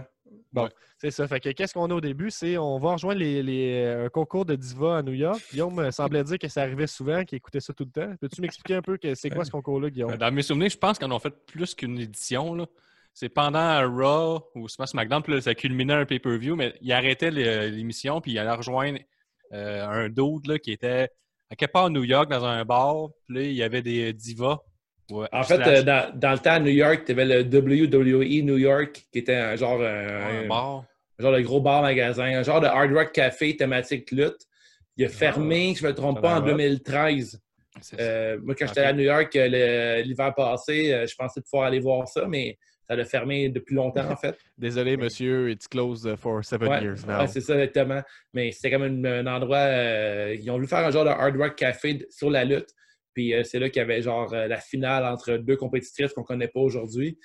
C'est 1.12 1.22
ça. 1.22 1.28
Fait 1.28 1.39
que 1.39 1.50
qu'est-ce 1.50 1.74
qu'on 1.74 1.89
a 1.89 1.94
au 1.94 2.02
début? 2.02 2.30
C'est 2.32 2.58
on 2.58 2.78
va 2.80 2.94
rejoindre 2.94 3.20
les, 3.20 3.41
les- 3.44 3.86
un 4.06 4.10
concours 4.10 4.46
de 4.46 4.56
diva 4.56 4.98
à 4.98 5.02
New 5.04 5.13
York. 5.13 5.39
Guillaume 5.52 5.76
me 5.76 5.91
semblait 5.91 6.24
dire 6.24 6.38
que 6.39 6.48
ça 6.48 6.62
arrivait 6.62 6.88
souvent, 6.88 7.24
qu'il 7.24 7.38
écoutait 7.38 7.60
ça 7.60 7.74
tout 7.74 7.86
le 7.86 7.91
temps. 7.91 8.13
Peux-tu 8.20 8.41
m'expliquer 8.41 8.76
un 8.76 8.82
peu 8.82 8.98
que 8.98 9.15
c'est 9.15 9.30
quoi 9.30 9.46
ce 9.46 9.52
concours-là, 9.52 9.89
Guillaume? 9.89 10.15
Dans 10.18 10.32
mes 10.32 10.41
souvenirs, 10.41 10.70
je 10.70 10.78
pense 10.78 10.98
qu'on 11.00 11.12
en 11.12 11.18
a 11.18 11.20
fait 11.20 11.34
plus 11.46 11.74
qu'une 11.76 12.00
édition. 12.00 12.56
là. 12.56 12.65
C'est 13.13 13.30
pendant 13.30 13.60
un 13.60 13.88
Raw 13.88 14.44
ou 14.56 14.68
Smash 14.68 14.89
SmackDown, 14.89 15.24
puis 15.24 15.34
là, 15.34 15.41
ça 15.41 15.56
culminait 15.56 15.94
un 15.94 16.06
pay-per-view, 16.06 16.56
mais 16.58 16.74
il 16.82 16.91
arrêtait 16.91 17.32
l'émission, 17.32 18.20
puis 18.20 18.34
il 18.34 18.39
allait 18.39 18.52
rejoindre 18.52 19.00
euh, 19.54 19.88
un 19.88 20.10
dude 20.10 20.48
là, 20.48 20.60
qui 20.60 20.72
était 20.74 21.08
à 21.50 21.56
quelque 21.56 21.72
part 21.72 21.86
à 21.86 21.89
New 21.89 22.04
York 22.04 22.30
dans 22.30 22.44
un 22.44 22.65
bar, 22.65 23.08
puis 23.26 23.36
là, 23.36 23.41
il 23.44 23.54
y 23.54 23.63
avait 23.63 23.82
des 23.82 24.12
divas. 24.12 24.60
Ouais, 25.12 25.28
En 25.32 25.44
fait, 25.44 25.62
euh, 25.65 25.84
dans, 25.84 26.12
dans 26.18 26.32
le 26.32 26.39
temps 26.39 26.54
à 26.54 26.60
New 26.60 26.72
York, 26.72 27.04
tu 27.06 27.12
avais 27.12 27.26
le 27.26 27.41
WWE 27.44 28.44
New 28.44 28.58
York, 28.58 29.06
qui 29.12 29.20
était 29.20 29.36
un 29.36 29.56
genre, 29.56 29.78
euh, 29.80 30.44
un, 30.44 30.48
bar. 30.48 30.84
Un 31.19 31.23
genre 31.23 31.34
de 31.34 31.41
gros 31.41 31.62
bar-magasin, 31.62 32.25
un 32.39 32.43
genre 32.43 32.62
de 32.62 32.67
hard 32.67 32.91
rock 32.93 33.12
café 33.12 33.56
thématique 33.56 34.12
lutte. 34.12 34.45
Il 34.97 35.06
a 35.06 35.10
fermé, 35.10 35.73
je 35.78 35.84
ne 35.84 35.89
me 35.89 35.95
trompe 35.95 36.21
pas, 36.21 36.38
en 36.38 36.41
va. 36.41 36.51
2013. 36.51 37.39
C'est 37.82 37.97
ça. 37.97 38.01
Euh, 38.01 38.39
moi, 38.41 38.56
quand 38.56 38.67
j'étais 38.67 38.82
à 38.82 38.93
New 38.93 39.04
York 39.04 39.36
euh, 39.36 40.01
l'hiver 40.01 40.34
passé, 40.34 40.93
euh, 40.93 41.06
je 41.06 41.13
pensais 41.15 41.41
pouvoir 41.41 41.67
aller 41.67 41.80
voir 41.82 42.08
ça, 42.08 42.25
mais 42.28 42.58
ça 42.88 42.93
a 42.95 43.04
fermé 43.04 43.49
depuis 43.49 43.75
longtemps, 43.75 44.10
en 44.10 44.15
fait. 44.15 44.38
Désolé, 44.58 44.95
monsieur, 44.95 45.49
it's 45.49 45.67
closed 45.67 46.15
for 46.15 46.43
seven 46.45 46.69
Ouais, 46.69 46.82
years 46.82 47.06
now. 47.06 47.19
ouais, 47.21 47.28
c'est 47.28 47.41
ça, 47.41 47.56
exactement. 47.56 48.01
Mais 48.34 48.51
c'était 48.51 48.71
comme 48.71 48.86
une- 48.86 49.06
un 49.06 49.28
endroit. 49.28 49.58
euh, 49.58 50.36
ils 50.39 50.49
ont 50.49 50.54
voulu 50.56 50.67
faire 50.67 50.86
un 50.86 50.91
genre 50.91 51.04
de 51.04 51.10
hard 51.10 51.36
rock 51.36 51.56
café 51.56 52.06
sur 52.10 52.30
la 52.30 52.45
lutte. 52.45 52.69
Puis 53.13 53.34
euh, 53.34 53.43
c'est 53.43 53.60
là 53.60 53.69
qu'il 53.69 53.80
y 53.82 53.84
avait 53.84 54.01
genre 54.01 54.34
la 54.34 54.58
finale 54.58 55.04
entre 55.06 55.36
deux 55.38 55.58
compétitrices 55.58 56.13
qu'on 56.13 56.21
ne 56.21 56.25
connaît 56.28 56.47
pas 56.47 56.60
aujourd'hui. 56.62 57.17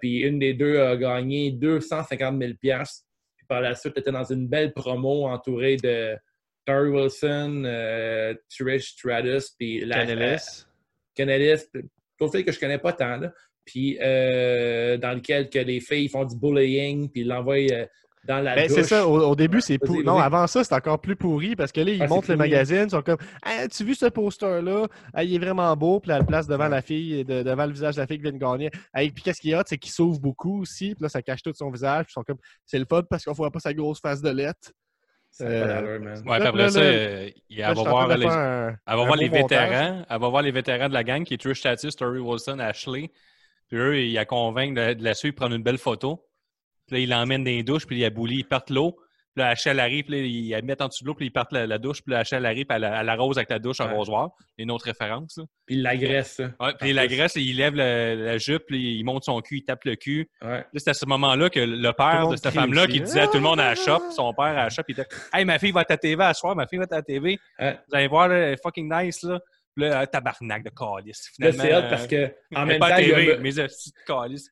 Puis 0.00 0.20
une 0.20 0.38
des 0.38 0.54
deux 0.54 0.80
a 0.80 0.96
gagné 0.96 1.50
250 1.52 2.40
000 2.40 2.54
Puis 2.60 2.70
par 3.48 3.60
la 3.60 3.74
suite, 3.74 3.96
était 3.96 4.12
dans 4.12 4.24
une 4.24 4.46
belle 4.46 4.72
promo 4.72 5.26
entourée 5.26 5.76
de 5.76 6.16
Terry 6.64 6.90
Wilson, 6.90 7.62
euh, 7.64 8.34
Trish 8.50 8.92
Stratus, 8.92 9.50
puis 9.58 9.84
la, 9.84 10.04
Canellis. 10.04 10.64
Canellis, 11.14 11.62
d'autres 12.20 12.36
filles 12.36 12.44
que 12.44 12.52
je 12.52 12.60
connais 12.60 12.78
pas 12.78 12.92
tant, 12.92 13.16
là. 13.16 13.32
Puis 13.64 13.98
euh, 14.00 14.96
dans 14.96 15.12
lequel 15.12 15.50
que 15.50 15.58
les 15.58 15.80
filles 15.80 16.08
font 16.08 16.24
du 16.24 16.36
bullying, 16.36 17.10
puis 17.10 17.24
l'envoient 17.24 17.56
euh, 17.56 17.86
dans 18.28 18.40
la 18.40 18.54
Ben, 18.54 18.68
c'est 18.68 18.82
ça, 18.84 19.06
au, 19.08 19.18
au 19.30 19.34
début, 19.34 19.60
c'est 19.60 19.78
pourri. 19.78 20.04
Non, 20.04 20.18
avant 20.18 20.46
ça, 20.46 20.62
c'est 20.62 20.74
encore 20.74 21.00
plus 21.00 21.16
pourri 21.16 21.56
parce 21.56 21.72
que 21.72 21.80
là, 21.80 21.90
ils 21.90 22.02
Ah, 22.02 22.06
montrent 22.06 22.30
le 22.30 22.36
magazine, 22.36 22.84
ils 22.84 22.90
sont 22.90 23.02
comme 23.02 23.16
Ah, 23.42 23.66
Tu 23.68 23.82
as 23.82 23.86
vu 23.86 23.94
ce 23.94 24.06
poster-là? 24.06 24.86
Il 25.22 25.34
est 25.34 25.38
vraiment 25.38 25.74
beau, 25.76 25.98
puis 25.98 26.12
le 26.12 26.24
place 26.24 26.46
devant 26.46 26.68
la 26.68 26.82
fille, 26.82 27.24
de- 27.24 27.42
devant 27.42 27.66
le 27.66 27.72
visage 27.72 27.96
de 27.96 28.00
la 28.00 28.06
fille 28.06 28.18
qui 28.18 28.22
vient 28.24 28.32
de 28.32 28.38
gagner. 28.38 28.70
Et 28.96 29.10
puis 29.10 29.22
qu'est-ce 29.24 29.40
qu'il 29.40 29.50
y 29.50 29.54
a 29.54 29.62
C'est 29.66 29.78
qu'il 29.78 29.90
s'ouvre 29.92 30.20
beaucoup 30.20 30.60
aussi, 30.62 30.94
puis 30.94 31.02
là, 31.02 31.08
ça 31.08 31.22
cache 31.22 31.42
tout 31.42 31.52
son 31.54 31.70
visage, 31.70 32.04
puis 32.04 32.10
ils 32.12 32.14
sont 32.14 32.22
comme 32.22 32.38
C'est 32.66 32.78
le 32.78 32.84
fun 32.84 33.02
parce 33.08 33.24
qu'on 33.24 33.32
voit 33.32 33.50
pas 33.50 33.60
sa 33.60 33.72
grosse 33.74 34.00
face 34.00 34.20
de 34.22 34.30
lettre. 34.30 34.70
Euh. 35.40 35.98
Ouais, 36.26 36.38
puis 36.38 36.48
après 36.48 36.52
là, 36.52 36.68
ça, 36.70 36.80
là, 36.80 36.86
euh, 36.86 37.30
il- 37.50 37.60
va 37.62 37.72
voir 37.74 38.08
les, 38.16 38.26
un- 38.26 38.68
Elle 38.68 38.96
va 38.96 39.04
voir 39.04 39.16
les 39.16 39.28
vétérans. 39.28 40.02
Elle 40.08 40.18
va 40.20 40.28
voir 40.28 40.42
les 40.42 40.50
vétérans 40.50 40.88
de 40.88 40.94
la 40.94 41.04
gang 41.04 41.22
qui 41.24 41.34
est 41.34 41.38
Trish 41.38 41.58
Stratus, 41.58 41.94
Tori 41.96 42.18
Wilson, 42.18 42.58
Ashley. 42.58 43.10
Puis 43.68 43.76
eux, 43.78 43.98
ils 43.98 44.14
la 44.14 44.24
convainquent 44.24 44.74
de, 44.74 44.94
de 44.94 45.04
la 45.04 45.14
suivre, 45.14 45.34
prendre 45.36 45.54
une 45.54 45.62
belle 45.62 45.78
photo. 45.78 46.24
Puis 46.88 46.96
là, 46.96 47.02
ils 47.02 47.08
l'emmènent 47.08 47.44
dans 47.44 47.50
les 47.50 47.62
douches, 47.62 47.86
puis 47.86 47.98
il 47.98 48.04
a 48.04 48.10
bouli, 48.10 48.38
ils 48.38 48.44
partent 48.44 48.70
l'eau. 48.70 48.96
Puis 49.36 49.44
là, 49.44 49.54
elle 49.66 49.78
arrive, 49.78 50.04
puis 50.06 50.14
là, 50.20 50.26
ils 50.26 50.48
la 50.50 50.62
mettent 50.62 50.80
en 50.80 50.88
dessous 50.88 51.04
de 51.04 51.08
l'eau, 51.08 51.14
puis 51.14 51.26
ils 51.26 51.30
partent 51.30 51.52
la, 51.52 51.64
la 51.66 51.78
douche. 51.78 52.02
Puis 52.02 52.12
là, 52.12 52.24
elle 52.32 52.44
arrive, 52.46 52.64
puis 52.66 52.76
elle, 52.76 52.82
elle 52.92 53.08
arrose 53.08 53.36
avec 53.38 53.50
la 53.50 53.60
douche 53.60 53.80
un 53.80 53.86
Ouais. 53.88 53.94
rosoir. 53.94 54.30
Une 54.56 54.70
autre 54.72 54.86
référence. 54.86 55.36
Là. 55.36 55.44
Puis 55.66 55.76
il 55.76 55.82
l'agresse. 55.82 56.38
Ouais, 56.38 56.72
puis 56.80 56.90
En 56.90 56.94
la 56.96 57.06
plus. 57.06 57.16
graisse, 57.16 57.32
il 57.36 57.56
lève 57.56 57.74
la, 57.76 58.16
la 58.16 58.38
jupe, 58.38 58.64
puis 58.66 58.96
il 58.98 59.04
monte 59.04 59.22
son 59.24 59.40
cul, 59.40 59.58
il 59.58 59.64
tape 59.64 59.84
le 59.84 59.94
cul. 59.94 60.28
Ouais. 60.42 60.48
Là, 60.58 60.64
c'est 60.74 60.90
à 60.90 60.94
ce 60.94 61.06
moment-là 61.06 61.50
que 61.50 61.60
le 61.60 61.92
père 61.92 62.26
de 62.28 62.36
cette 62.36 62.52
femme-là 62.52 62.86
qui 62.88 63.00
disait 63.00 63.20
à 63.20 63.26
tout 63.28 63.34
le 63.34 63.40
monde 63.42 63.60
à 63.60 63.68
la 63.68 63.74
shop, 63.76 64.00
son 64.10 64.32
père 64.34 64.46
à 64.46 64.64
la 64.64 64.70
shop, 64.70 64.82
il 64.88 64.92
était 64.98 65.06
Hey, 65.32 65.44
ma 65.44 65.58
fille 65.60 65.70
va 65.72 65.82
être 65.82 65.90
à 65.92 65.96
TV 65.98 66.24
à 66.24 66.34
soir, 66.34 66.56
ma 66.56 66.66
fille 66.66 66.78
va 66.78 66.84
être 66.84 66.94
à 66.94 67.02
TV. 67.02 67.38
Ouais. 67.60 67.78
Vous 67.88 67.94
allez 67.94 68.08
voir, 68.08 68.26
là, 68.28 68.34
elle 68.36 68.54
est 68.54 68.62
fucking 68.62 68.92
nice, 68.92 69.22
là. 69.22 69.38
Puis 69.76 69.84
là, 69.86 70.00
euh, 70.02 70.06
tabarnak 70.06 70.64
de 70.64 70.70
calice. 70.70 71.30
Finalement, 71.36 71.62
c'est 71.62 71.88
parce 71.88 72.06
que 72.08 72.24
en 72.56 72.62
euh, 72.62 72.64
même, 72.64 72.78
pas 72.80 72.88
temps, 72.88 72.94
à 72.96 73.02
il 73.02 73.08
y 73.08 73.12
a 73.12 73.14
TV, 73.14 73.38
mais 73.38 73.52
c'est 73.52 73.68
calice. 74.04 74.50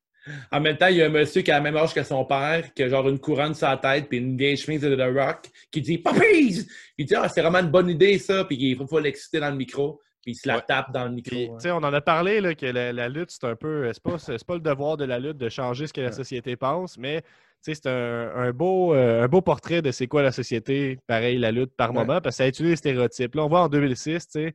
En 0.53 0.61
même 0.61 0.77
temps, 0.77 0.87
il 0.89 0.97
y 0.97 1.03
a 1.03 1.07
un 1.07 1.11
monsieur 1.11 1.43
qui 1.43 1.51
a 1.51 1.59
le 1.59 1.63
même 1.63 1.77
âge 1.77 1.95
que 1.95 2.03
son 2.03 2.25
père, 2.25 2.73
qui 2.75 2.83
a 2.83 2.89
genre 2.89 3.09
une 3.09 3.19
couronne 3.19 3.55
sur 3.55 3.69
la 3.69 3.77
tête 3.77 4.09
puis 4.09 4.19
une 4.19 4.37
vieille 4.37 4.57
chemise 4.57 4.81
de 4.81 4.95
The 4.95 5.15
Rock, 5.17 5.47
qui 5.71 5.81
dit 5.81 5.99
Puppies! 5.99 6.67
Il 6.99 7.07
dit 7.07 7.15
Ah, 7.15 7.29
c'est 7.29 7.43
vraiment 7.43 7.61
une 7.61 7.71
bonne 7.71 7.89
idée, 7.91 8.19
ça, 8.19 8.45
puis 8.45 8.57
il 8.59 8.77
faut 8.77 8.87
pas 8.87 9.01
l'exciter 9.01 9.41
dans 9.41 9.51
le 9.51 9.57
micro, 9.57 10.01
puis 10.23 10.33
il 10.33 10.35
se 10.35 10.49
la 10.49 10.57
Ouais. 10.57 10.63
tape 10.67 10.93
dans 10.93 11.05
le 11.05 11.11
micro. 11.13 11.31
Puis, 11.31 11.45
ouais. 11.49 11.55
tu 11.57 11.61
sais, 11.63 11.71
on 11.71 11.77
en 11.77 11.93
a 11.93 12.01
parlé 12.01 12.41
là, 12.41 12.55
que 12.55 12.67
la, 12.67 12.93
la 12.93 13.09
lutte, 13.09 13.31
c'est 13.31 13.45
un 13.47 13.57
peu. 13.57 13.91
C'est 13.93 14.03
pas, 14.03 14.19
c'est 14.19 14.45
pas 14.45 14.55
le 14.55 14.61
devoir 14.61 14.97
de 14.97 15.05
la 15.05 15.19
lutte 15.19 15.39
de 15.39 15.49
changer 15.49 15.87
ce 15.87 15.93
que 15.93 16.01
la 16.01 16.13
société 16.13 16.57
pense, 16.57 16.99
mais 16.99 17.23
c'est 17.63 17.87
un, 17.87 18.31
un 18.37 18.53
beau, 18.53 18.95
euh, 18.95 19.25
un 19.25 19.29
beau 19.29 19.41
portrait 19.41 19.83
de 19.83 19.91
c'est 19.91 20.07
quoi 20.07 20.23
la 20.23 20.31
société, 20.33 20.99
pareil, 21.09 21.39
la 21.39 21.51
lutte 21.51 21.75
par 21.77 21.91
Ouais. 21.91 21.97
moment, 21.97 22.21
parce 22.21 22.37
que 22.37 22.45
ça 22.45 22.49
utilise 22.49 22.71
les 22.71 22.77
stéréotypes. 22.77 23.35
Là, 23.35 23.45
on 23.45 23.49
voit 23.49 23.63
en 23.63 23.69
2006, 23.69 24.29
tu 24.29 24.33
sais, 24.41 24.55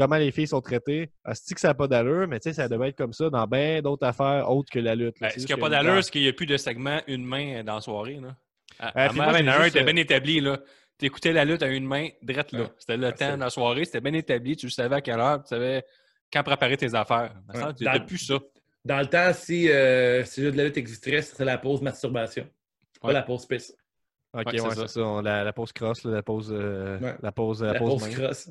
comment 0.00 0.16
les 0.16 0.30
filles 0.32 0.46
sont 0.48 0.60
traitées. 0.60 1.10
Asti 1.24 1.54
que 1.54 1.60
ça 1.60 1.68
n'a 1.68 1.74
pas 1.74 1.86
d'allure, 1.86 2.26
mais 2.26 2.40
tu 2.40 2.48
sais, 2.48 2.54
ça 2.54 2.68
devait 2.68 2.88
être 2.88 2.96
comme 2.96 3.12
ça 3.12 3.28
dans 3.30 3.46
bien 3.46 3.82
d'autres 3.82 4.06
affaires 4.06 4.50
autres 4.50 4.70
que 4.70 4.78
la 4.78 4.94
lutte. 4.94 5.20
là. 5.20 5.28
Ben, 5.28 5.32
C'est 5.34 5.40
ce 5.40 5.46
qui 5.46 5.52
n'a 5.52 5.58
pas 5.58 5.68
d'allure, 5.68 6.02
c'est 6.02 6.10
qu'il 6.10 6.22
n'y 6.22 6.28
a 6.28 6.32
plus 6.32 6.46
de 6.46 6.56
segment 6.56 7.00
une 7.06 7.24
main 7.24 7.62
dans 7.64 7.74
la 7.76 7.80
soirée. 7.80 8.18
Là. 8.20 8.34
À, 8.78 9.06
était 9.66 9.80
euh, 9.80 9.84
bien 9.84 9.96
établi. 9.96 10.40
là. 10.40 10.58
Tu 10.98 11.06
écoutais 11.06 11.32
la 11.32 11.44
lutte 11.44 11.62
à 11.62 11.66
une 11.68 11.86
main, 11.86 12.08
drette 12.22 12.52
là. 12.52 12.60
Ouais. 12.62 12.68
C'était 12.78 12.96
le 12.96 13.06
Ah, 13.08 13.12
temps 13.12 13.34
de 13.34 13.40
la 13.40 13.50
soirée, 13.50 13.84
c'était 13.84 14.00
bien 14.00 14.12
établi. 14.14 14.56
Tu 14.56 14.70
savais 14.70 14.96
à 14.96 15.00
quelle 15.00 15.20
heure, 15.20 15.42
tu 15.42 15.48
savais 15.48 15.84
quand 16.32 16.42
préparer 16.42 16.76
tes 16.76 16.94
affaires. 16.94 17.34
Tu 17.76 17.84
n'as 17.84 18.00
plus 18.00 18.18
ça. 18.18 18.38
Dans 18.84 18.98
le 19.00 19.06
temps, 19.06 19.32
si 19.34 19.70
euh, 19.70 20.24
si 20.24 20.40
le 20.40 20.46
jeu 20.46 20.52
de 20.52 20.56
la 20.56 20.64
lutte 20.64 20.78
existerait, 20.78 21.20
ce 21.20 21.32
serait 21.32 21.44
la 21.44 21.58
pause 21.58 21.82
masturbation. 21.82 22.46
Pas 23.00 23.08
Ouais. 23.08 23.14
la 23.14 23.22
pause 23.22 23.46
pisse. 23.46 23.74
Ok, 24.32 24.44
Ouais, 24.46 24.58
c'est 24.74 24.88
ça. 24.88 25.20
La, 25.22 25.42
la 25.44 25.52
pause 25.52 25.72
cross, 25.72 26.04
la 26.04 26.22
pause, 26.22 26.50
euh, 26.52 26.98
Ouais. 27.00 27.14
la 27.22 27.32
pause, 27.32 27.62
la 27.62 27.72
La, 27.74 27.78
pause, 27.78 28.02
pause. 28.08 28.50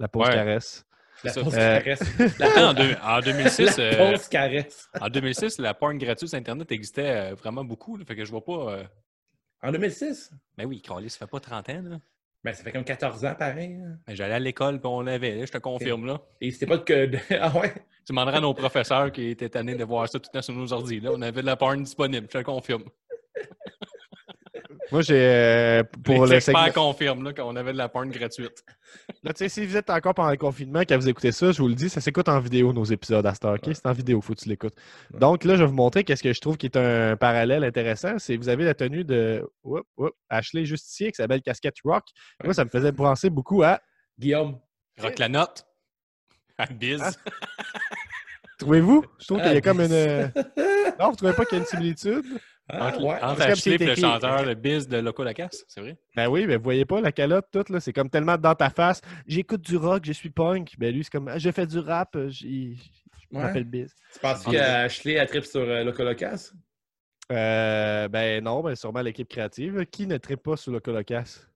La 0.00 0.08
pause 0.08 0.26
Ouais. 0.28 0.34
caresse. 0.34 0.84
La 1.22 1.32
pause 1.32 1.54
Euh, 1.56 1.80
caresse. 1.80 2.02
La, 2.38 2.68
en, 2.70 2.74
deux- 2.74 2.96
en 3.02 3.20
2006, 3.20 3.76
la 3.78 3.84
euh, 3.84 4.10
pause 4.12 4.28
caresse. 4.28 4.88
en 5.00 5.08
2006, 5.08 5.58
la 5.58 5.72
porn 5.74 5.96
gratuite 5.96 6.28
sur 6.28 6.38
Internet 6.38 6.70
existait 6.72 7.30
euh, 7.30 7.34
vraiment 7.34 7.64
beaucoup. 7.64 7.96
là. 7.96 8.04
fait 8.04 8.16
que 8.16 8.24
je 8.24 8.30
vois 8.30 8.44
pas. 8.44 8.72
euh, 8.72 8.84
En 9.62 9.72
2006? 9.72 10.30
Mais 10.58 10.64
oui, 10.64 10.82
Carly, 10.82 11.08
ça 11.08 11.18
fait 11.20 11.30
pas 11.30 11.40
30 11.40 11.68
ans. 11.70 11.82
Là. 11.84 11.98
Ben, 12.42 12.52
ça 12.52 12.62
fait 12.62 12.72
comme 12.72 12.84
14 12.84 13.24
ans, 13.24 13.34
pareil. 13.38 13.74
hein. 13.82 13.96
Ben, 14.06 14.14
J'allais 14.14 14.34
à 14.34 14.38
l'école 14.38 14.78
puis 14.78 14.86
on 14.92 15.00
l'avait, 15.00 15.46
je 15.46 15.52
te 15.52 15.56
confirme. 15.58 16.04
là. 16.06 16.20
Et 16.42 16.50
c'était 16.50 16.66
pas 16.66 16.78
que. 16.78 17.06
de- 17.06 17.18
Ah 17.40 17.56
ouais? 17.58 17.72
Tu 18.04 18.12
demanderas 18.12 18.36
à 18.36 18.40
nos 18.40 18.52
professeurs 18.52 19.10
qui 19.10 19.28
étaient 19.30 19.48
tannés 19.48 19.76
de 19.76 19.84
voir 19.84 20.06
ça 20.10 20.18
tout 20.18 20.28
le 20.30 20.38
temps 20.38 20.42
sur 20.42 20.52
nos 20.52 20.70
ordi. 20.74 21.00
Là. 21.00 21.10
On 21.14 21.22
avait 21.22 21.40
de 21.40 21.46
la 21.46 21.56
porn 21.56 21.82
disponible, 21.82 22.26
je 22.30 22.38
te 22.38 22.44
confirme. 22.44 22.84
Moi, 24.92 25.00
j'ai. 25.02 25.14
euh, 25.16 25.82
pour 26.04 26.26
les 26.26 26.30
le 26.32 26.36
experts 26.36 26.58
segment. 26.66 26.72
confirment 26.88 27.22
là, 27.24 27.32
qu'on 27.32 27.56
avait 27.56 27.72
de 27.72 27.78
la 27.78 27.88
porn 27.88 28.10
gratuite. 28.10 28.64
Là, 29.22 29.32
tu 29.32 29.38
sais, 29.38 29.48
si 29.48 29.66
vous 29.66 29.76
êtes 29.76 29.88
encore 29.90 30.14
pendant 30.14 30.30
le 30.30 30.36
confinement, 30.36 30.80
quand 30.80 30.96
vous 30.96 31.08
écoutez 31.08 31.32
ça, 31.32 31.52
je 31.52 31.60
vous 31.62 31.68
le 31.68 31.74
dis, 31.74 31.88
ça 31.88 32.00
s'écoute 32.00 32.28
en 32.28 32.38
vidéo, 32.40 32.72
nos 32.72 32.84
épisodes 32.84 33.24
à 33.26 33.34
Star. 33.34 33.54
OK? 33.54 33.62
C'est 33.72 33.86
en 33.86 33.92
vidéo, 33.92 34.20
faut 34.20 34.34
que 34.34 34.40
tu 34.40 34.48
l'écoutes. 34.48 34.74
Ouais. 35.12 35.20
Donc, 35.20 35.44
là, 35.44 35.56
je 35.56 35.62
vais 35.62 35.66
vous 35.68 35.74
montrer 35.74 36.04
qu'est-ce 36.04 36.22
que 36.22 36.32
je 36.32 36.40
trouve 36.40 36.56
qui 36.56 36.66
est 36.66 36.76
un 36.76 37.16
parallèle 37.16 37.64
intéressant. 37.64 38.18
C'est 38.18 38.36
vous 38.36 38.48
avez 38.48 38.64
la 38.64 38.74
tenue 38.74 39.04
de 39.04 39.44
oup, 39.64 39.82
oup, 39.96 40.10
Ashley 40.28 40.64
Justier, 40.64 41.10
qui 41.10 41.16
s'appelle 41.16 41.42
Casquette 41.42 41.76
Rock. 41.84 42.04
Moi, 42.44 42.52
ça 42.54 42.64
me 42.64 42.70
faisait 42.70 42.92
penser 42.92 43.30
beaucoup 43.30 43.62
à. 43.62 43.80
Guillaume. 44.18 44.58
Rock 45.00 45.18
la 45.18 45.28
note. 45.28 45.64
À 46.58 46.66
Biz. 46.66 47.00
Ah. 47.02 47.10
Trouvez-vous? 48.58 49.04
Je 49.18 49.26
trouve 49.26 49.42
qu'il 49.42 49.52
y 49.52 49.56
a 49.56 49.60
comme 49.60 49.80
une. 49.80 49.92
euh, 49.92 50.28
Non, 51.00 51.10
vous 51.10 51.16
trouvez 51.16 51.32
pas 51.32 51.44
qu'il 51.44 51.58
y 51.58 51.60
a 51.60 51.64
une 51.64 51.68
similitude? 51.68 52.24
Ah, 52.68 52.88
entre 52.88 53.02
ouais. 53.04 53.22
entre 53.22 53.68
et 53.68 53.76
le 53.78 53.94
chanteur 53.94 54.46
de 54.46 54.54
Biz 54.54 54.88
de 54.88 54.96
Loco 54.96 55.22
Lacasse, 55.22 55.64
c'est 55.68 55.80
vrai? 55.82 55.98
Ben 56.16 56.28
oui, 56.28 56.46
mais 56.46 56.56
vous 56.56 56.62
voyez 56.62 56.86
pas 56.86 57.00
la 57.02 57.12
calotte 57.12 57.46
toute, 57.52 57.68
là. 57.68 57.78
C'est 57.78 57.92
comme 57.92 58.08
tellement 58.08 58.38
dans 58.38 58.54
ta 58.54 58.70
face. 58.70 59.02
J'écoute 59.26 59.60
du 59.60 59.76
rock, 59.76 60.02
je 60.06 60.12
suis 60.12 60.30
punk. 60.30 60.74
Ben 60.78 60.94
lui, 60.94 61.04
c'est 61.04 61.10
comme. 61.10 61.30
Je 61.36 61.50
fais 61.50 61.66
du 61.66 61.78
rap, 61.78 62.16
euh, 62.16 62.30
je 62.30 62.46
Ouais. 62.46 63.42
m'appelle 63.42 63.64
Biz. 63.64 63.94
Tu 64.14 64.18
penses 64.20 64.44
qu'Ashley 64.44 65.18
a 65.18 65.26
trip 65.26 65.44
sur 65.44 65.60
euh, 65.60 65.84
Loco 65.84 66.02
Locas? 66.04 66.52
Euh, 67.32 68.08
ben 68.08 68.42
non, 68.44 68.62
ben 68.62 68.74
sûrement 68.74 69.00
l'équipe 69.02 69.28
créative. 69.28 69.84
Qui 69.86 70.06
ne 70.06 70.16
tripe 70.18 70.42
pas 70.42 70.56
sur 70.56 70.72
le 70.72 70.80
Colocas? 70.80 71.46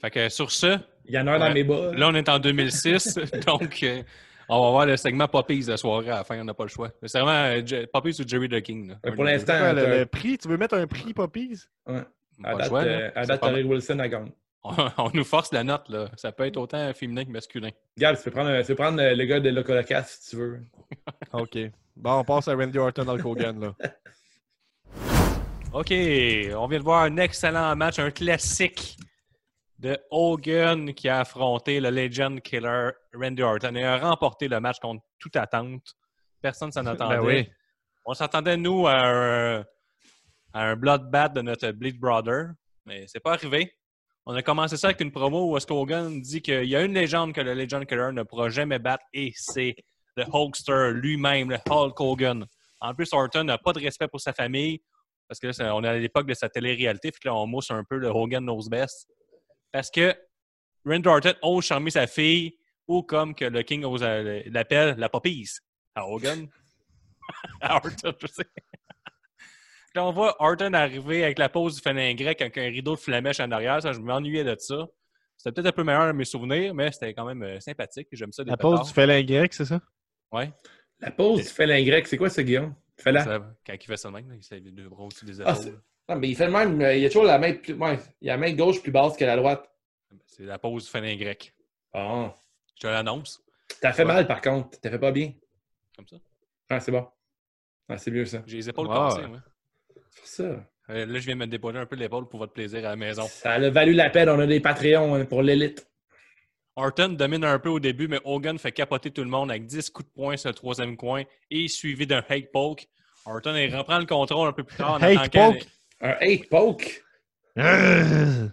Fait 0.00 0.10
que 0.10 0.28
sur 0.28 0.50
ce, 0.50 0.78
Il 1.06 1.14
y 1.14 1.18
en 1.18 1.26
a 1.26 1.32
un 1.32 1.38
dans 1.38 1.52
mes 1.52 1.64
bas. 1.64 1.92
là, 1.94 2.08
on 2.08 2.14
est 2.14 2.28
en 2.28 2.38
2006, 2.38 3.14
donc 3.46 3.82
euh, 3.82 4.02
on 4.48 4.62
va 4.64 4.70
voir 4.70 4.86
le 4.86 4.96
segment 4.96 5.28
Poppies 5.28 5.66
de 5.66 5.76
soirée 5.76 6.10
à 6.10 6.16
la 6.16 6.24
fin, 6.24 6.40
on 6.40 6.44
n'a 6.44 6.54
pas 6.54 6.64
le 6.64 6.68
choix. 6.68 6.90
C'est 7.04 7.20
vraiment 7.20 7.56
euh, 7.56 7.86
Poppies 7.92 8.20
ou 8.20 8.24
Jerry 8.26 8.48
the 8.48 8.60
King. 8.60 8.94
pour 9.14 9.24
l'instant, 9.24 9.72
le, 9.72 10.04
prix, 10.04 10.38
tu 10.38 10.48
veux 10.48 10.56
mettre 10.56 10.74
un 10.74 10.86
prix 10.86 11.12
Poppies? 11.14 11.60
ouais. 11.86 12.02
Pas 12.42 12.50
à 12.50 12.54
date, 12.56 12.68
choix, 12.68 12.82
euh, 12.82 13.10
à 13.14 13.26
date, 13.26 13.42
Wilson 13.64 13.98
à 14.00 14.08
gagne. 14.08 14.32
on, 14.64 14.74
on 14.98 15.10
nous 15.12 15.24
force 15.24 15.52
la 15.52 15.62
note, 15.62 15.88
là. 15.88 16.08
Ça 16.16 16.32
peut 16.32 16.46
être 16.46 16.56
autant 16.56 16.92
féminin 16.94 17.24
que 17.24 17.30
masculin. 17.30 17.70
Gab, 17.98 18.16
tu 18.16 18.24
peux 18.24 18.30
prendre, 18.30 18.60
tu 18.60 18.66
peux 18.66 18.74
prendre 18.74 19.00
euh, 19.00 19.14
le 19.14 19.24
gars 19.24 19.40
de 19.40 19.50
Loco 19.50 19.74
Locas 19.74 20.04
si 20.04 20.30
tu 20.30 20.36
veux. 20.36 20.60
OK. 21.32 21.58
Bon, 21.96 22.18
on 22.18 22.24
passe 22.24 22.48
à 22.48 22.54
Randy 22.54 22.78
Orton 22.78 23.04
dans 23.04 23.16
le 23.16 23.24
Hogan, 23.24 23.60
là. 23.60 23.74
OK, 25.72 25.90
on 25.90 26.66
vient 26.68 26.78
de 26.78 26.84
voir 26.84 27.02
un 27.02 27.16
excellent 27.16 27.74
match, 27.74 27.98
un 27.98 28.10
classique 28.10 28.96
de 29.78 29.98
Hogan 30.10 30.94
qui 30.94 31.08
a 31.08 31.20
affronté 31.20 31.80
le 31.80 31.90
Legend 31.90 32.40
Killer 32.40 32.90
Randy 33.12 33.42
Orton 33.42 33.74
et 33.74 33.84
a 33.84 33.98
remporté 33.98 34.48
le 34.48 34.60
match 34.60 34.78
contre 34.78 35.02
toute 35.18 35.36
attente. 35.36 35.94
Personne 36.40 36.72
s'en 36.72 36.86
attendait. 36.86 37.16
Ben 37.16 37.24
oui. 37.24 37.48
On 38.06 38.14
s'attendait, 38.14 38.56
nous, 38.56 38.86
à 38.86 38.94
un, 38.94 39.60
à 40.52 40.64
un 40.70 40.76
bloodbath 40.76 41.32
de 41.32 41.40
notre 41.40 41.70
Bleed 41.72 41.98
Brother, 41.98 42.50
mais 42.84 43.06
c'est 43.08 43.20
pas 43.20 43.32
arrivé. 43.32 43.72
On 44.26 44.34
a 44.34 44.42
commencé 44.42 44.76
ça 44.76 44.88
avec 44.88 45.00
une 45.00 45.12
promo 45.12 45.50
où 45.50 45.56
est-ce 45.56 45.66
qu'Hogan 45.66 46.20
dit 46.20 46.40
qu'il 46.40 46.64
y 46.64 46.76
a 46.76 46.82
une 46.82 46.94
légende 46.94 47.32
que 47.34 47.40
le 47.40 47.54
Legend 47.54 47.84
Killer 47.86 48.10
ne 48.12 48.22
pourra 48.22 48.48
jamais 48.48 48.78
battre 48.78 49.04
et 49.12 49.32
c'est 49.34 49.74
le 50.16 50.24
Hulkster 50.32 50.92
lui-même, 50.92 51.50
le 51.50 51.58
Hulk 51.68 52.00
Hogan. 52.00 52.46
En 52.80 52.94
plus, 52.94 53.12
Orton 53.12 53.44
n'a 53.44 53.58
pas 53.58 53.72
de 53.72 53.80
respect 53.80 54.08
pour 54.08 54.20
sa 54.20 54.32
famille 54.32 54.80
parce 55.28 55.40
que 55.40 55.62
là, 55.62 55.74
on 55.74 55.82
est 55.84 55.88
à 55.88 55.96
l'époque 55.96 56.26
de 56.26 56.34
sa 56.34 56.48
télé-réalité, 56.48 57.10
puis 57.10 57.20
là, 57.24 57.34
on 57.34 57.46
mousse 57.46 57.70
un 57.70 57.82
peu 57.84 57.96
le 57.96 58.08
Hogan 58.08 58.44
knows 58.44 58.68
best. 58.70 59.08
Parce 59.74 59.90
que 59.90 60.14
Randy 60.86 61.08
Orton 61.08 61.34
ose 61.42 61.64
charmer 61.64 61.90
sa 61.90 62.06
fille 62.06 62.56
ou 62.86 63.02
comme 63.02 63.34
que 63.34 63.44
le 63.44 63.64
King 63.64 63.84
ose 63.84 64.04
euh, 64.04 64.40
l'appelle 64.46 64.94
la 64.98 65.08
Poppies 65.08 65.50
à 65.96 66.06
Hogan. 66.06 66.46
à 67.60 67.74
Orton, 67.74 68.14
je 68.20 68.26
sais. 68.28 68.46
Là, 69.96 70.06
on 70.06 70.12
voit 70.12 70.36
Orton 70.40 70.72
arriver 70.74 71.24
avec 71.24 71.40
la 71.40 71.48
pose 71.48 71.74
du 71.74 71.80
félin 71.80 72.14
grec 72.14 72.40
avec 72.40 72.56
un 72.56 72.68
rideau 72.70 72.94
de 72.94 73.00
flamèche 73.00 73.40
en 73.40 73.50
arrière. 73.50 73.82
Ça, 73.82 73.92
je 73.92 73.98
m'ennuyais 73.98 74.44
de 74.44 74.54
ça. 74.60 74.86
C'était 75.36 75.50
peut-être 75.60 75.74
un 75.74 75.76
peu 75.76 75.82
meilleur 75.82 76.06
dans 76.06 76.14
mes 76.14 76.24
souvenirs, 76.24 76.72
mais 76.72 76.92
c'était 76.92 77.12
quand 77.12 77.24
même 77.24 77.42
euh, 77.42 77.58
sympathique. 77.58 78.06
J'aime 78.12 78.32
ça. 78.32 78.44
des 78.44 78.52
La 78.52 78.56
pause 78.56 78.74
pétards. 78.74 78.86
du 78.86 78.92
félin 78.92 79.22
grec, 79.24 79.54
c'est 79.54 79.64
ça? 79.64 79.80
Ouais. 80.30 80.52
La 81.00 81.10
pause 81.10 81.40
du 81.42 81.48
félin 81.48 81.82
grec, 81.82 82.06
c'est 82.06 82.16
quoi 82.16 82.30
ça, 82.30 82.44
Guillaume? 82.44 82.76
Quand 83.04 83.72
il 83.72 83.86
fait 83.86 83.96
ça 83.96 84.08
de 84.08 84.14
même, 84.14 84.32
il 84.36 84.44
s'est 84.44 84.60
les 84.60 84.70
deux 84.70 84.88
bras 84.88 85.02
au-dessus 85.02 85.24
des 85.24 85.40
Ah, 85.40 85.52
épaules. 85.60 85.82
Non, 86.08 86.16
mais 86.16 86.28
il 86.28 86.36
fait 86.36 86.46
le 86.46 86.52
même. 86.52 86.80
euh, 86.82 86.94
Il 86.96 87.04
a 87.04 87.08
toujours 87.08 87.24
la 87.24 87.38
main 87.38 87.54
plus. 87.54 87.74
Ouais, 87.74 87.98
il 88.20 88.28
a 88.30 88.34
la 88.34 88.38
main 88.38 88.52
gauche 88.52 88.82
plus 88.82 88.92
basse 88.92 89.16
que 89.16 89.24
la 89.24 89.36
droite. 89.36 89.70
c'est 90.26 90.42
la 90.44 90.58
pause 90.58 90.84
du 90.84 90.90
félin 90.90 91.16
grec. 91.16 91.54
Ah. 91.92 92.34
Je 92.76 92.80
te 92.82 92.86
l'annonce. 92.86 93.42
T'as 93.80 93.92
fait 93.92 94.02
Ouais. 94.02 94.08
mal, 94.12 94.26
par 94.26 94.40
contre. 94.40 94.78
T'as 94.80 94.90
fait 94.90 94.98
pas 94.98 95.12
bien. 95.12 95.32
Comme 95.96 96.06
ça. 96.08 96.16
Ah, 96.68 96.80
c'est 96.80 96.92
bon. 96.92 97.06
Ah, 97.88 97.96
c'est 97.98 98.10
mieux, 98.10 98.24
ça. 98.26 98.42
J'ai 98.46 98.56
les 98.58 98.68
épaules 98.68 98.88
Ah, 98.90 99.08
cassées, 99.14 99.26
moi. 99.28 99.38
C'est 100.10 100.42
ça. 100.42 100.64
Euh, 100.90 101.06
là, 101.06 101.18
je 101.18 101.24
viens 101.26 101.34
de 101.36 101.40
me 101.40 101.46
déposer 101.46 101.78
un 101.78 101.86
peu 101.86 101.96
l'épaule 101.96 102.28
pour 102.28 102.38
votre 102.40 102.52
plaisir 102.52 102.80
à 102.80 102.90
la 102.90 102.96
maison. 102.96 103.22
Ça 103.26 103.52
a 103.52 103.70
valu 103.70 103.92
la 103.94 104.10
peine. 104.10 104.28
On 104.28 104.38
a 104.40 104.46
des 104.46 104.60
Patreons 104.60 105.14
hein, 105.14 105.24
pour 105.24 105.42
l'élite. 105.42 105.86
Orton 106.76 107.10
domine 107.10 107.44
un 107.44 107.58
peu 107.58 107.68
au 107.68 107.78
début, 107.80 108.08
mais 108.08 108.18
Hogan 108.24 108.58
fait 108.58 108.72
capoter 108.72 109.10
tout 109.10 109.22
le 109.22 109.30
monde 109.30 109.50
avec 109.50 109.64
10 109.66 109.90
coups 109.90 110.08
de 110.08 110.12
poing 110.14 110.36
sur 110.36 110.48
le 110.50 110.54
troisième 110.54 110.96
coin 110.96 111.22
et 111.50 111.68
suivi 111.68 112.06
d'un 112.06 112.22
hate 112.28 112.50
poke. 112.52 112.86
Orton 113.26 113.54
il 113.54 113.74
reprend 113.74 113.98
le 113.98 114.06
contrôle 114.06 114.48
un 114.48 114.52
peu 114.52 114.64
plus 114.64 114.76
tard. 114.76 114.96
attaquant- 115.02 115.52
poke? 115.52 115.66
Un 116.04 116.16
hate 116.20 116.48
poke. 116.50 117.02
Un 117.56 118.50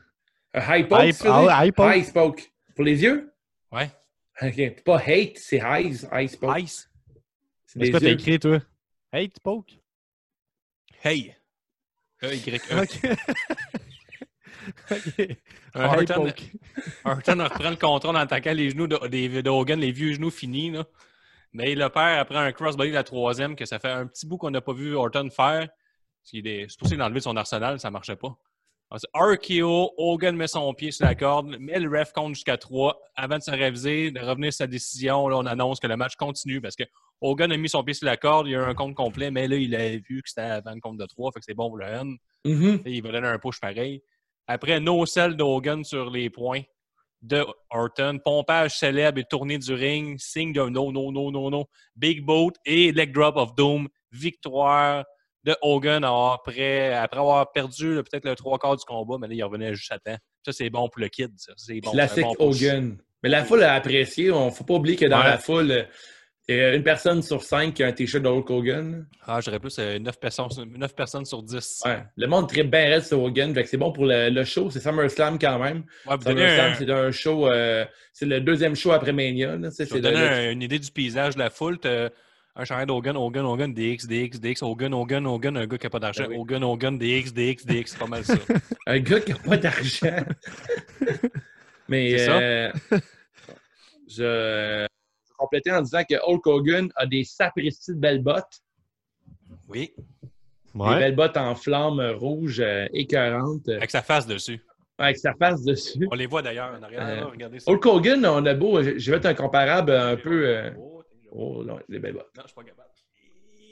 high 0.56 0.88
poke, 0.88 1.00
High- 1.02 1.18
tu 1.18 1.24
veux 1.28 1.34
dire? 1.42 1.50
ah, 1.50 1.66
high 1.66 1.72
poke? 1.74 1.96
High 1.96 2.14
poke. 2.14 2.52
Pour 2.76 2.86
les 2.86 3.04
yeux? 3.04 3.34
Ouais. 3.72 3.90
Ok. 4.42 4.84
Pas 4.84 4.98
hate, 5.06 5.38
c'est 5.38 5.60
highs. 5.62 6.08
High 6.12 6.40
poke. 6.40 6.60
Ice. 6.60 6.90
C'est 7.66 7.80
des 7.80 7.92
quoi 7.92 8.00
t'as 8.00 8.10
écrit, 8.12 8.40
toi? 8.40 8.60
Hate 9.12 9.40
poke? 9.44 9.72
Hey. 11.04 11.36
E-Y-E. 12.24 12.82
OK. 12.82 13.18
OK. 14.92 15.28
Un 15.74 15.86
Orton- 15.86 16.02
hate 16.02 16.14
poke. 16.16 16.42
Orton 17.06 17.44
reprend 17.44 17.70
le 17.70 17.76
contrôle 17.76 18.16
en 18.16 18.20
attaquant 18.20 18.54
les 18.54 18.70
genoux 18.70 18.88
de, 18.88 19.08
des- 19.08 19.42
de 19.42 19.50
Hogan, 19.50 19.80
les 19.80 19.92
vieux 19.92 20.14
genoux 20.14 20.30
finis. 20.32 20.72
Là. 20.72 20.86
Mais 21.54 21.76
le 21.76 21.90
père, 21.90 22.20
après 22.20 22.38
un 22.38 22.52
crossbody 22.52 22.92
la 22.92 23.04
troisième, 23.04 23.56
que 23.56 23.66
ça 23.66 23.80
fait 23.80 23.90
un 23.90 24.06
petit 24.08 24.26
bout 24.26 24.38
qu'on 24.38 24.52
n'a 24.52 24.62
pas 24.62 24.74
vu 24.74 24.96
Orton 24.96 25.30
faire. 25.30 25.68
C'est 26.24 26.68
supposé 26.70 26.96
l'enlever 26.96 27.20
de 27.20 27.24
son 27.24 27.36
arsenal, 27.36 27.80
ça 27.80 27.90
ne 27.90 27.94
marchait 27.94 28.16
pas. 28.16 28.36
RKO, 29.14 29.94
Hogan 29.98 30.36
met 30.36 30.48
son 30.48 30.74
pied 30.74 30.92
sur 30.92 31.06
la 31.06 31.16
corde, 31.16 31.56
met 31.60 31.80
le 31.80 31.90
ref 31.90 32.12
compte 32.12 32.36
jusqu'à 32.36 32.58
3. 32.58 33.00
Avant 33.16 33.38
de 33.38 33.42
se 33.42 33.52
réviser, 33.52 34.12
de 34.12 34.20
revenir 34.20 34.52
sur 34.52 34.58
sa 34.60 34.68
décision, 34.68 35.30
là, 35.30 35.38
on 35.38 35.46
annonce 35.46 35.80
que 35.80 35.88
le 35.88 35.96
match 35.96 36.16
continue 36.16 36.60
parce 36.60 36.76
que 36.76 36.84
Hogan 37.22 37.52
a 37.52 37.58
mis 37.58 37.70
son 37.70 37.84
pied 37.84 37.94
sur 37.94 38.06
la 38.06 38.18
corde, 38.18 38.48
il 38.48 38.52
y 38.52 38.56
a 38.56 38.60
eu 38.60 38.64
un 38.64 38.74
compte 38.74 38.96
complet, 38.96 39.32
mais 39.32 39.48
là, 39.48 39.56
il 39.56 39.74
a 39.76 39.92
vu 39.92 40.22
que 40.22 40.28
c'était 40.28 40.42
avant 40.42 40.74
le 40.74 40.82
compte 40.82 40.98
de 40.98 41.06
3, 41.06 41.32
fait 41.32 41.40
que 41.40 41.46
c'est 41.46 41.54
bon 41.54 41.70
pour 41.70 41.78
le 41.78 41.86
N. 41.86 42.18
Mhm. 42.46 42.82
Et 42.86 42.92
il 42.92 43.02
va 43.02 43.12
donner 43.12 43.28
un 43.28 43.40
push 43.40 43.60
pareil. 43.60 44.02
Après, 44.48 44.80
no 44.82 45.06
sell 45.06 45.38
d'Hogan 45.38 45.84
sur 45.86 46.10
les 46.10 46.30
points 46.30 46.64
de 47.22 47.46
Orton. 47.70 48.20
Pompage 48.24 48.78
célèbre 48.78 49.20
et 49.20 49.24
tournée 49.24 49.58
du 49.58 49.74
ring. 49.74 50.18
Signe 50.20 50.52
de 50.52 50.68
no, 50.68 50.92
no, 50.92 51.12
no, 51.12 51.32
no, 51.32 51.50
no. 51.50 51.70
Big 51.96 52.26
boat 52.26 52.54
et 52.66 52.92
leg 52.92 53.14
drop 53.14 53.38
of 53.38 53.56
doom. 53.56 53.88
Victoire 54.12 55.06
de 55.44 55.56
Hogan 55.62 56.04
après, 56.04 56.94
après 56.94 57.20
avoir 57.20 57.52
perdu 57.52 57.96
peut-être 58.10 58.26
le 58.26 58.36
trois 58.36 58.60
quarts 58.60 58.78
du 58.78 58.86
combat, 58.86 59.18
mais 59.20 59.28
là, 59.28 59.34
il 59.34 59.44
revenait 59.44 59.74
juste 59.74 59.92
à 59.92 60.00
temps. 60.00 60.18
Ça, 60.46 60.52
c'est 60.52 60.70
bon 60.70 60.88
pour 60.90 61.02
le 61.02 61.08
kid. 61.08 61.32
ça. 61.38 61.54
C'est 61.58 61.80
bon. 61.82 61.92
Classique 61.92 62.24
bon. 62.26 62.36
Hogan. 62.40 62.98
Mais 63.24 63.30
la 63.30 63.44
foule 63.44 63.64
a 63.64 63.74
apprécié. 63.74 64.26
Il 64.26 64.32
ne 64.34 64.50
faut 64.50 64.64
pas 64.64 64.76
oublier 64.76 64.96
que 64.98 65.06
dans 65.06 65.18
Ouais. 65.20 65.24
la 65.26 65.38
foule, 65.38 65.72
euh, 65.72 65.84
il 66.48 66.56
y 66.58 66.60
a 66.60 66.74
une 66.76 66.84
personne 66.84 67.22
sur 67.22 67.42
cinq 67.44 67.76
qui 67.76 67.84
a 67.84 67.88
un 67.88 67.92
t-shirt 67.92 68.24
de 68.24 68.28
Hulk 68.30 68.50
Hogan. 68.50 69.08
Ah, 69.26 69.40
j'aurais 69.42 69.60
plus 69.60 69.78
9, 69.78 70.20
personnes, 70.20 70.50
9 70.76 70.96
personnes 70.96 71.26
sur 71.26 71.42
10. 71.44 71.82
Ouais. 71.86 72.04
Le 72.18 72.28
monde 72.28 72.50
tripe 72.50 72.70
bien 72.70 72.86
raide 72.90 73.04
sur 73.04 73.22
Hogan. 73.22 73.54
C'est 73.66 73.78
bon 73.78 73.92
pour 73.92 74.06
le, 74.06 74.30
le 74.30 74.44
show. 74.44 74.70
C'est 74.72 74.80
SummerSlam 74.80 75.38
quand 75.40 75.60
même. 75.60 75.84
Ouais, 76.08 76.16
SummerSlam, 76.22 76.72
un- 76.72 76.76
c'est 76.76 76.90
un 76.92 77.12
show. 77.12 77.48
euh, 77.48 77.86
c'est 78.12 78.26
le 78.26 78.42
deuxième 78.42 78.76
show 78.76 78.92
après 78.92 79.14
Mania. 79.14 79.56
C'est 79.72 79.90
donner 80.02 80.46
le- 80.48 80.52
une 80.52 80.62
idée 80.64 80.80
du 80.80 80.92
paysage 80.92 81.36
de 81.36 81.40
la 81.40 81.50
foule. 81.52 81.80
Un 82.56 82.66
chandail 82.66 82.86
d'Hogan, 82.86 83.16
Hogan, 83.16 83.46
Hogan, 83.46 83.74
DX, 83.74 84.08
DX, 84.08 84.40
DX, 84.40 84.62
Hogan, 84.62 84.94
Hogan, 84.94 85.26
Hogan, 85.26 85.56
un 85.58 85.66
gars 85.66 85.78
qui 85.78 85.86
n'a 85.86 85.90
pas 85.90 86.00
d'argent. 86.00 86.24
Ben 86.24 86.32
oui. 86.32 86.38
Hogan, 86.40 86.64
Hogan, 86.64 86.98
DX, 86.98 87.32
DX, 87.34 87.66
DX, 87.66 87.84
c'est 87.88 87.98
pas 88.00 88.08
mal 88.08 88.26
ça. 88.26 88.36
un 88.88 89.00
gars 89.00 89.20
qui 89.22 89.32
n'a 89.32 89.38
pas 89.40 89.58
d'argent. 89.58 90.18
Mais 91.88 92.30
euh, 92.30 92.72
je, 92.92 92.98
je 94.18 94.24
vais 94.82 94.88
compléter 95.38 95.72
en 95.72 95.82
disant 95.82 96.04
que 96.10 96.16
Hulk 96.26 96.46
Hogan 96.48 96.90
a 96.96 97.06
des 97.06 97.24
sapristi 97.24 97.92
de 97.94 98.00
belles 98.00 98.22
bottes. 98.22 98.62
Oui. 99.70 99.94
Des 99.98 100.80
Ouais. 100.80 101.00
belles 101.00 101.16
bottes 101.16 101.36
en 101.38 101.54
flammes 101.56 102.00
rouges 102.18 102.62
euh, 102.62 102.86
écœurantes. 102.94 103.68
Avec 103.68 103.92
sa 103.92 104.02
face 104.02 104.26
dessus. 104.26 104.62
avec 104.98 105.18
sa 105.18 105.34
face 105.34 105.64
dessus. 105.64 106.08
On 106.12 106.16
les 106.16 106.28
voit 106.28 106.42
d'ailleurs 106.42 106.74
en 106.78 106.84
arrière. 106.84 107.06
Euh, 107.06 107.16
là, 107.16 107.26
regardez 107.26 107.60
ça. 107.60 107.70
Hulk 107.72 107.86
Hogan, 107.86 108.26
on 108.26 108.46
a 108.46 108.54
beau, 108.54 108.82
je 108.82 108.98
je 108.98 109.12
vais 109.12 109.18
être 109.18 109.26
un 109.26 109.34
comparable 109.34 109.92
un 109.92 110.16
peu. 110.18 110.48
euh, 110.48 110.70
Oh. 110.78 111.01
Oh, 111.32 111.64
non, 111.64 111.76
bottes. 111.76 112.32
Non, 112.38 112.44
je 112.44 112.48
suis 112.48 112.56
pas 112.56 112.64
capable. 112.64 112.90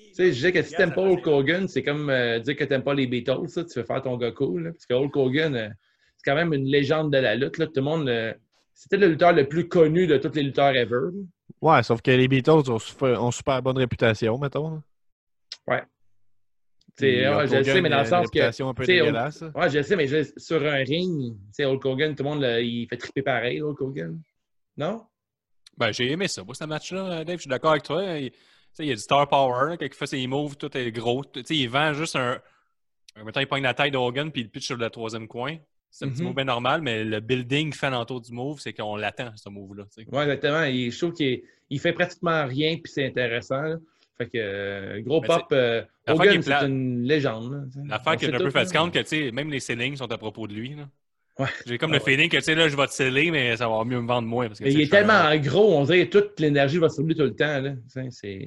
Tu 0.10 0.14
sais, 0.16 0.28
je 0.30 0.34
disais 0.36 0.52
que 0.52 0.62
si 0.64 0.74
t'aimes 0.76 0.94
pas 0.94 1.02
Hulk 1.04 1.26
Hogan, 1.28 1.68
c'est 1.68 1.84
comme 1.84 2.10
euh, 2.10 2.40
dire 2.40 2.56
que 2.56 2.64
t'aimes 2.64 2.84
pas 2.84 2.94
les 2.94 3.08
Beatles, 3.08 3.48
ça, 3.48 3.64
tu 3.64 3.80
veux 3.80 3.86
faire 3.86 4.02
ton 4.02 4.18
gars 4.18 4.32
cool. 4.32 4.64
là. 4.66 4.72
parce 4.72 4.86
que 4.86 4.94
Hulk 4.94 5.16
Hogan, 5.16 5.56
euh, 5.56 5.70
c'est 6.18 6.30
quand 6.32 6.36
même 6.36 6.54
une 6.54 6.66
légende 6.66 7.14
de 7.14 7.18
la 7.20 7.36
lutte. 7.36 7.58
Là. 7.58 7.68
Tout 7.68 7.74
le 7.78 7.82
monde. 7.84 8.10
euh, 8.10 8.34
c'était 8.74 8.98
le 8.98 9.08
lutteur 9.10 9.34
le 9.34 9.48
plus 9.48 9.68
connu 9.68 10.08
de 10.08 10.18
tous 10.18 10.34
les 10.36 10.44
lutteurs 10.44 10.76
ever. 10.76 11.10
Ouais, 11.62 11.84
sauf 11.84 12.02
que 12.02 12.12
les 12.12 12.28
Beatles 12.28 12.70
ont 12.72 12.80
super, 12.80 13.22
ont 13.24 13.32
super 13.32 13.62
bonne 13.62 13.78
réputation, 13.78 14.38
mettons. 14.38 14.82
C'est- 16.98 17.22
ouais, 17.22 17.28
Hulk 17.28 17.48
je 17.50 17.56
le 17.56 17.64
sais, 17.64 17.82
mais 17.82 17.90
dans 17.90 18.00
le 18.00 18.06
sens 18.06 18.26
que, 18.30 18.40
réputation 18.40 18.70
un 18.70 18.74
peu 18.74 18.84
tu 18.84 18.88
sais, 18.88 19.00
Hulk- 19.00 19.06
dégueulasse. 19.06 19.44
Ouais, 19.56 19.70
je 19.70 19.82
sais, 19.82 19.96
mais 19.96 20.08
je- 20.08 20.34
sur 20.36 20.62
un 20.66 20.76
ring, 20.84 21.34
tu 21.34 21.40
sais, 21.54 21.66
Hulk 21.66 21.86
Hogan, 21.86 22.14
tout 22.16 22.24
le 22.24 22.30
monde, 22.30 22.42
le- 22.42 22.62
il 22.62 22.88
fait 22.88 22.98
triper 22.98 23.22
pareil, 23.22 23.62
Hulk 23.62 23.80
Hogan. 23.80 24.20
Non? 24.76 25.04
Ben, 25.80 25.92
j'ai 25.94 26.12
aimé 26.12 26.28
ça. 26.28 26.44
Moi, 26.44 26.54
ce 26.56 26.66
match-là, 26.66 27.24
Dave, 27.24 27.38
je 27.38 27.42
suis 27.42 27.50
d'accord 27.50 27.72
avec 27.72 27.84
toi. 27.84 28.04
Il, 28.18 28.32
il 28.80 28.86
y 28.86 28.92
a 28.92 28.96
du 28.96 29.02
star 29.02 29.28
power. 29.28 29.70
là, 29.72 29.78
Quand 29.78 29.86
il 29.86 29.94
fait 29.94 30.06
ses 30.06 30.28
moves, 30.28 30.58
tout 30.58 30.76
est 30.78 30.92
gros. 30.92 31.24
Il 31.50 31.70
vend 31.70 31.94
juste 31.94 32.16
un. 32.16 32.40
un- 33.16 33.24
Mettons, 33.24 33.40
il 33.40 33.48
pogne 33.48 33.64
la 33.64 33.74
taille 33.74 33.92
de 33.92 33.98
Hogan 33.98 34.32
puis 34.32 34.42
il 34.42 34.50
pitch 34.50 34.66
sur 34.68 34.78
le 34.78 34.90
troisième 34.90 35.28
coin. 35.28 35.58
C'est 35.92 36.06
un 36.06 36.10
petit 36.10 36.22
Mhm. 36.22 36.28
move 36.28 36.36
bien 36.36 36.44
normal, 36.46 36.82
mais 36.84 37.04
le 37.04 37.20
building 37.20 37.74
fait 37.74 37.88
alentour 37.88 38.22
du 38.22 38.32
move, 38.32 38.60
c'est 38.60 38.74
qu'on 38.74 38.96
l'attend, 38.96 39.32
ce 39.36 39.50
move-là. 39.50 39.86
Ouais, 40.12 40.22
exactement. 40.24 40.64
Il, 40.66 40.92
je 40.92 40.98
trouve 41.00 41.14
qu'il 41.14 41.42
il 41.72 41.80
fait 41.80 41.94
pratiquement 41.94 42.46
rien, 42.46 42.76
puis 42.78 42.92
c'est 42.94 43.06
intéressant. 43.08 43.62
là. 43.62 43.76
Fait 44.18 44.26
que, 44.28 44.32
euh, 44.38 45.02
gros 45.02 45.22
Mais 45.22 45.28
pop, 45.28 45.46
euh, 45.54 45.82
Hogan, 46.08 46.42
c'est 46.44 46.66
une 46.68 47.04
légende. 47.04 47.70
L'affaire 47.86 48.18
qui 48.18 48.26
est 48.26 48.36
un 48.36 48.38
peu 48.38 48.50
fatigante, 48.52 48.94
que 48.94 49.00
tu 49.00 49.06
sais, 49.08 49.32
même 49.32 49.50
les 49.50 49.60
ceilings 49.62 49.96
sont 49.96 50.12
à 50.12 50.18
propos 50.18 50.46
de 50.46 50.54
lui. 50.54 50.76
là. 50.76 50.88
Ouais. 51.40 51.48
J'ai 51.66 51.78
comme 51.78 51.92
Ah 51.94 51.98
le 51.98 52.04
ouais. 52.04 52.12
feeling 52.12 52.30
que 52.30 52.36
tu 52.38 52.44
sais, 52.44 52.54
là, 52.54 52.68
je 52.68 52.76
vais 52.76 52.86
te 52.86 52.92
sceller, 52.92 53.32
mais 53.32 53.56
ça 53.56 53.68
va 53.70 53.84
mieux 53.86 54.02
me 54.02 54.08
vendre 54.08 54.28
moins. 54.28 54.48
Parce 54.48 54.60
que, 54.60 54.66
il 54.66 54.82
est 54.82 54.86
un- 54.94 54.98
tellement 54.98 55.36
gros, 55.38 55.78
on 55.78 55.86
dirait 55.86 56.06
que 56.08 56.20
toute 56.20 56.40
l'énergie 56.40 56.78
va 56.80 56.88
lui 57.00 57.16
tout 57.16 57.24
le 57.24 57.34
temps. 57.36 57.62
Là. 57.62 57.76
C'est, 57.88 58.46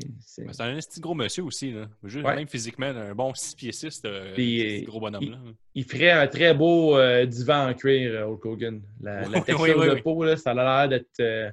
un 0.60 0.76
petit 0.76 1.00
gros 1.00 1.14
monsieur 1.14 1.42
aussi. 1.44 1.72
Là. 1.72 1.86
Juste, 2.04 2.24
Ouais. 2.26 2.36
Même 2.36 2.48
physiquement, 2.48 2.86
un 2.86 3.14
bon 3.14 3.32
6 3.34 3.54
pieds 3.54 3.72
6, 3.72 4.02
euh, 4.04 4.34
Puis, 4.34 4.58
petit 4.62 4.82
euh, 4.82 4.86
gros 4.86 5.00
bonhomme-là. 5.00 5.38
Il 5.74 5.84
ferait 5.84 6.10
un 6.10 6.26
très 6.26 6.52
beau 6.54 6.96
euh, 6.98 7.24
divan 7.24 7.68
en 7.70 7.74
cuir, 7.74 8.12
euh, 8.12 8.24
Hulk 8.26 8.44
Hogan. 8.44 8.82
La, 9.00 9.22
la 9.22 9.40
texture 9.40 9.60
oui, 9.60 9.70
oui, 9.76 9.86
de 9.88 9.92
oui. 9.94 10.02
peau, 10.02 10.22
là, 10.24 10.36
ça 10.36 10.50
a 10.50 10.54
l'air 10.54 10.88
d'être, 10.90 11.08
euh, 11.20 11.50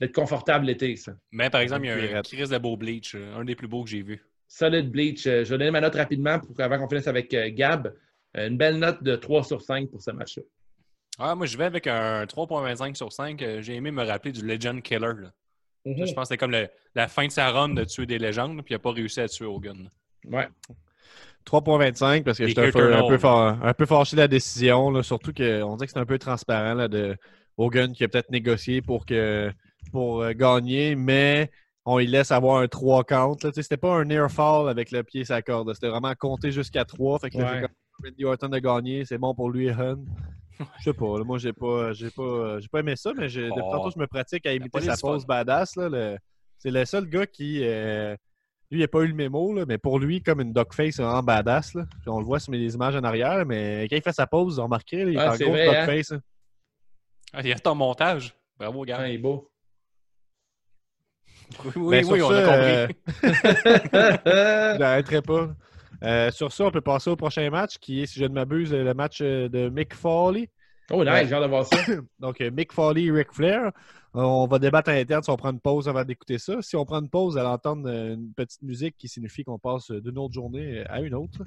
d'être 0.00 0.14
confortable 0.14 0.66
l'été, 0.66 0.96
ça. 0.96 1.12
Mais 1.32 1.48
par 1.48 1.62
exemple, 1.62 1.84
il 1.84 1.88
y 1.88 1.90
a 1.90 1.94
un 1.94 1.98
Cuirette. 1.98 2.26
Chris 2.26 2.48
de 2.48 2.58
beau 2.58 2.76
bleach, 2.76 3.14
un 3.36 3.44
des 3.44 3.54
plus 3.54 3.68
beaux 3.68 3.84
que 3.84 3.90
j'ai 3.90 4.02
vu. 4.02 4.22
Solid 4.48 4.90
Bleach. 4.90 5.24
je 5.24 5.30
vais 5.44 5.58
donner 5.58 5.70
ma 5.70 5.80
note 5.80 5.94
rapidement 5.94 6.38
pour, 6.38 6.60
avant 6.60 6.78
qu'on 6.78 6.88
finisse 6.88 7.08
avec 7.08 7.32
euh, 7.32 7.48
Gab. 7.52 7.94
Une 8.36 8.56
belle 8.56 8.78
note 8.78 9.02
de 9.02 9.14
3 9.16 9.44
sur 9.44 9.62
5 9.62 9.88
pour 9.90 10.02
ce 10.02 10.10
match-là. 10.10 10.42
Ah, 11.18 11.34
moi, 11.34 11.46
je 11.46 11.56
vais 11.56 11.64
avec 11.64 11.86
un 11.86 12.24
3.25 12.26 12.96
sur 12.96 13.12
5. 13.12 13.40
Euh, 13.42 13.62
J'ai 13.62 13.74
aimé 13.74 13.90
me 13.90 14.02
rappeler 14.04 14.32
du 14.32 14.44
Legend 14.46 14.82
Killer. 14.82 15.00
là. 15.22 15.32
Mhm. 15.86 16.06
Je 16.06 16.12
pense 16.14 16.22
que 16.22 16.24
c'était 16.28 16.36
comme 16.38 16.50
le- 16.50 16.68
la 16.94 17.08
fin 17.08 17.26
de 17.26 17.30
sa 17.32 17.50
run 17.50 17.68
de 17.70 17.84
tuer 17.84 18.06
des 18.06 18.18
légendes, 18.18 18.56
puis 18.64 18.72
il 18.72 18.74
n'a 18.74 18.78
pas 18.78 18.90
réussi 18.92 19.20
à 19.20 19.28
tuer 19.28 19.44
Hogan. 19.46 19.90
Ouais. 20.26 20.48
3.25 21.44 22.24
parce 22.24 22.38
que 22.38 22.46
j'étais 22.46 22.68
un 22.68 22.70
peu, 22.70 22.94
un, 22.96 23.06
peu 23.06 23.18
fa- 23.18 23.58
un 23.62 23.74
peu 23.74 23.84
fâché 23.84 24.16
de 24.16 24.22
la 24.22 24.28
décision. 24.28 24.90
là, 24.90 25.02
surtout 25.02 25.32
qu'on 25.34 25.76
dirait 25.76 25.86
que 25.86 25.92
c'est 25.92 25.98
un 25.98 26.06
peu 26.06 26.18
transparent 26.18 26.74
là, 26.74 26.88
de 26.88 27.16
Hogan 27.58 27.92
qui 27.92 28.02
a 28.04 28.08
peut-être 28.08 28.30
négocié 28.30 28.80
pour, 28.80 29.04
que, 29.04 29.52
pour 29.92 30.22
euh, 30.22 30.32
gagner, 30.32 30.94
mais 30.96 31.50
on 31.84 31.98
y 31.98 32.06
laisse 32.06 32.32
avoir 32.32 32.62
un 32.62 32.66
3 32.66 33.04
count. 33.04 33.36
C'était 33.54 33.76
pas 33.76 33.94
un 33.94 34.04
near 34.06 34.30
fall 34.30 34.70
avec 34.70 34.90
le 34.90 35.02
pied 35.02 35.22
la 35.28 35.42
corde. 35.42 35.74
C'était 35.74 35.88
vraiment 35.88 36.14
compter 36.18 36.50
jusqu'à 36.50 36.86
3. 36.86 37.18
Fait 37.18 37.28
que 37.30 37.36
là, 37.38 37.52
Ouais. 37.60 37.66
Randy 38.02 38.24
Orton 38.24 38.48
de 38.48 38.58
gagner. 38.58 39.04
C'est 39.04 39.18
bon 39.18 39.34
pour 39.34 39.50
lui 39.50 39.66
et 39.66 39.70
Hun. 39.72 39.98
Je 40.78 40.84
sais 40.84 40.92
pas. 40.92 41.18
là, 41.18 41.24
moi, 41.24 41.38
j'ai 41.38 41.52
pas, 41.52 41.92
j'ai 41.92 42.10
pas, 42.10 42.60
j'ai 42.60 42.68
pas 42.68 42.80
aimé 42.80 42.94
ça, 42.96 43.12
mais 43.16 43.28
j'ai- 43.28 43.48
depuis 43.48 43.60
Oh. 43.64 43.70
tantôt, 43.72 43.90
je 43.90 43.98
me 43.98 44.06
pratique 44.06 44.46
à 44.46 44.52
imiter 44.52 44.80
sa 44.82 44.96
pose 44.96 45.26
badass. 45.26 45.76
là, 45.76 45.88
le- 45.88 46.18
C'est 46.58 46.70
le 46.70 46.84
seul 46.84 47.06
gars 47.06 47.26
qui. 47.26 47.60
euh, 47.62 48.16
lui, 48.70 48.78
il 48.78 48.82
n'a 48.82 48.88
pas 48.88 49.00
eu 49.02 49.08
le 49.08 49.14
mémo, 49.14 49.52
là, 49.54 49.64
mais 49.66 49.76
pour 49.78 49.98
lui, 49.98 50.22
comme 50.22 50.40
une 50.40 50.52
dogface, 50.52 50.94
c'est 50.96 51.02
vraiment 51.02 51.22
badass. 51.22 51.74
Là. 51.74 51.84
Puis 52.00 52.08
on 52.08 52.18
le 52.18 52.24
voit 52.24 52.40
sur 52.40 52.52
les 52.52 52.74
images 52.74 52.96
en 52.96 53.04
arrière, 53.04 53.44
mais 53.44 53.86
quand 53.90 53.96
il 53.96 54.02
fait 54.02 54.12
sa 54.12 54.26
pause, 54.26 54.56
vous 54.56 54.62
remarquez, 54.64 55.04
là, 55.04 55.10
il 55.10 55.16
est 55.16 55.20
Ah, 55.20 55.32
en 55.32 55.36
c'est 55.36 55.44
gros 55.44 55.52
vrai, 55.52 55.76
hein? 55.76 55.86
dogface. 55.86 56.12
hein. 56.12 56.20
Ah, 57.32 57.40
il 57.42 57.48
y 57.48 57.52
a 57.52 57.58
ton 57.58 57.74
montage. 57.74 58.34
Bravo, 58.58 58.84
gars. 58.84 59.00
Ouais, 59.00 59.10
il 59.12 59.14
est 59.16 59.18
beau. 59.18 59.50
Oui, 61.64 61.72
oui, 61.76 61.90
Ben, 62.02 62.12
oui, 62.12 62.22
on 62.22 62.30
a 62.30 62.44
ça, 62.44 62.86
compris. 62.86 62.96
Je 64.74 64.78
n'arrêterai 64.78 65.22
pas. 65.22 65.50
Euh, 66.04 66.30
sur 66.30 66.52
ça, 66.52 66.64
on 66.64 66.70
peut 66.70 66.80
passer 66.80 67.10
au 67.10 67.16
prochain 67.16 67.48
match 67.50 67.78
qui 67.78 68.02
est, 68.02 68.06
si 68.06 68.18
je 68.20 68.24
ne 68.24 68.34
m'abuse, 68.34 68.72
le 68.72 68.94
match 68.94 69.18
euh, 69.22 69.48
de 69.48 69.68
Mick 69.70 69.94
Foley. 69.94 70.50
oh, 70.90 71.02
nice, 71.02 71.12
Ouais. 71.12 71.26
j'ai 71.26 71.34
hâte 71.34 71.42
de 71.42 71.48
voir 71.48 71.64
ça. 71.66 71.76
Donc, 72.18 72.40
euh, 72.40 72.50
Mick 72.50 72.72
Foley 72.72 73.04
et 73.04 73.10
Ric 73.10 73.32
Flair. 73.32 73.66
Euh, 74.16 74.20
On 74.20 74.46
va 74.46 74.58
débattre 74.58 74.90
à 74.90 74.94
l'interne 74.94 75.22
si 75.22 75.30
on 75.30 75.36
prend 75.36 75.50
une 75.50 75.60
pause 75.60 75.88
avant 75.88 76.04
d'écouter 76.04 76.38
ça. 76.38 76.60
Si 76.62 76.76
on 76.76 76.84
prend 76.84 77.00
une 77.00 77.08
pause, 77.08 77.36
elle 77.36 77.46
entendre 77.46 77.88
euh, 77.88 78.14
une 78.14 78.32
petite 78.32 78.62
musique 78.62 78.96
qui 78.96 79.08
signifie 79.08 79.42
qu'on 79.44 79.58
passe 79.58 79.90
d'une 79.90 80.18
autre 80.18 80.34
journée 80.34 80.84
à 80.88 81.00
une 81.00 81.14
autre. 81.14 81.38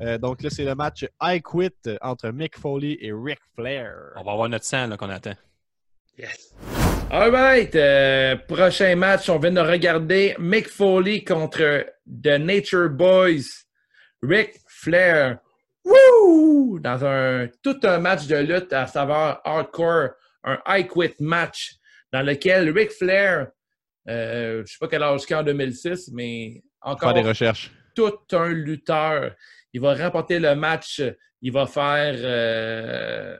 Euh, 0.00 0.16
donc 0.18 0.42
là, 0.42 0.50
c'est 0.50 0.64
le 0.64 0.74
match 0.74 1.04
I 1.20 1.42
Quit 1.42 1.74
entre 2.00 2.28
Mick 2.30 2.56
Foley 2.58 2.96
et 3.00 3.12
Ric 3.12 3.40
Flair. 3.54 3.92
On 4.16 4.22
va 4.22 4.32
avoir 4.32 4.48
notre 4.48 4.64
sang 4.64 4.88
qu'on 4.96 5.10
attend. 5.10 5.34
Yes. 6.18 6.54
All 7.10 7.30
right. 7.30 7.74
euh, 7.76 8.36
prochain 8.48 8.96
match, 8.96 9.28
on 9.28 9.38
vient 9.38 9.52
de 9.52 9.60
regarder 9.60 10.34
Mick 10.38 10.68
Foley 10.68 11.22
contre 11.22 11.86
The 12.06 12.38
Nature 12.40 12.88
Boys. 12.88 13.65
Ric 14.28 14.54
Flair. 14.68 15.38
Woo! 15.84 16.78
Dans 16.80 17.04
un 17.04 17.48
tout 17.62 17.78
un 17.84 17.98
match 17.98 18.26
de 18.26 18.36
lutte 18.36 18.72
à 18.72 18.86
saveur 18.86 19.40
hardcore, 19.44 20.10
un 20.44 20.58
I 20.66 20.86
Quit 20.86 21.14
match 21.20 21.74
dans 22.12 22.22
lequel 22.22 22.70
Ric 22.70 22.90
Flair, 22.90 23.48
euh, 24.08 24.56
je 24.56 24.60
ne 24.60 24.66
sais 24.66 24.76
pas 24.80 24.88
quel 24.88 25.02
âge 25.02 25.24
qu'il 25.26 25.36
en 25.36 25.42
2006, 25.42 26.10
mais 26.12 26.62
encore 26.80 27.12
Faire 27.12 27.22
des 27.22 27.28
recherches. 27.28 27.70
tout 27.94 28.18
un 28.32 28.48
lutteur. 28.48 29.34
Il 29.72 29.80
va 29.80 29.94
remporter 29.94 30.38
le 30.38 30.54
match. 30.54 31.02
Il 31.42 31.52
va 31.52 31.66
faire. 31.66 32.14
euh, 32.16 33.36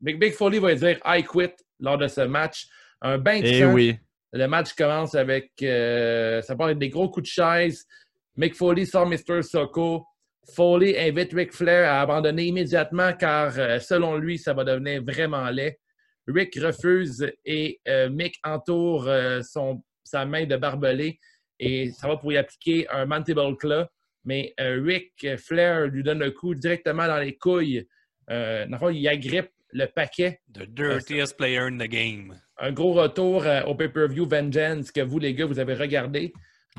Big, 0.00 0.18
Big 0.18 0.32
Foley 0.34 0.58
va 0.58 0.74
dire 0.74 0.98
I 1.04 1.22
quit 1.22 1.52
lors 1.80 1.98
de 1.98 2.08
ce 2.08 2.22
match. 2.22 2.66
Un 3.00 3.18
bain 3.18 3.40
de 3.40 3.46
Eh 3.46 3.60
sang. 3.60 3.72
oui. 3.72 3.96
Le 4.32 4.46
match 4.46 4.72
commence 4.72 5.14
avec. 5.14 5.52
euh, 5.62 6.40
ça 6.42 6.56
part 6.56 6.66
avec 6.66 6.78
des 6.78 6.88
gros 6.88 7.08
coups 7.10 7.28
de 7.28 7.32
chaise. 7.32 7.86
Mick 8.36 8.54
Foley 8.54 8.86
sort 8.86 9.06
Mr. 9.06 9.42
Soko. 9.42 10.06
Foley 10.54 10.98
invite 10.98 11.32
Ric 11.34 11.52
Flair 11.52 11.88
à 11.88 12.00
abandonner 12.00 12.46
immédiatement 12.46 13.12
car, 13.12 13.56
euh, 13.58 13.78
selon 13.78 14.16
lui, 14.16 14.38
ça 14.38 14.54
va 14.54 14.64
devenir 14.64 15.02
vraiment 15.02 15.48
laid. 15.50 15.78
Rick 16.26 16.54
refuse 16.56 17.30
et 17.44 17.80
euh, 17.88 18.08
Mick 18.08 18.38
entoure 18.44 19.08
euh, 19.08 19.40
son, 19.42 19.82
sa 20.04 20.24
main 20.24 20.46
de 20.46 20.56
barbelé 20.56 21.18
et 21.58 21.90
ça 21.90 22.08
va 22.08 22.16
pour 22.16 22.32
y 22.32 22.36
appliquer 22.36 22.88
un 22.90 23.06
mandible 23.06 23.56
claw. 23.56 23.86
Mais 24.24 24.54
euh, 24.60 24.80
Rick 24.84 25.36
Flair 25.36 25.86
lui 25.86 26.02
donne 26.02 26.20
le 26.20 26.30
coup 26.30 26.54
directement 26.54 27.06
dans 27.06 27.18
les 27.18 27.36
couilles. 27.36 27.86
Dans 28.28 28.66
le 28.70 28.78
fond, 28.78 28.88
il 28.88 29.06
agrippe 29.08 29.50
le 29.72 29.86
paquet 29.86 30.40
The 30.54 30.64
dirtiest 30.66 31.36
player 31.36 31.66
in 31.66 31.76
the 31.76 31.88
game. 31.88 32.34
un 32.58 32.72
gros 32.72 32.92
retour 32.92 33.44
au 33.66 33.74
pay-per-view 33.74 34.26
Vengeance 34.26 34.92
que 34.92 35.00
vous, 35.00 35.18
les 35.18 35.34
gars, 35.34 35.46
vous 35.46 35.58
avez 35.58 35.74
regardé. 35.74 36.32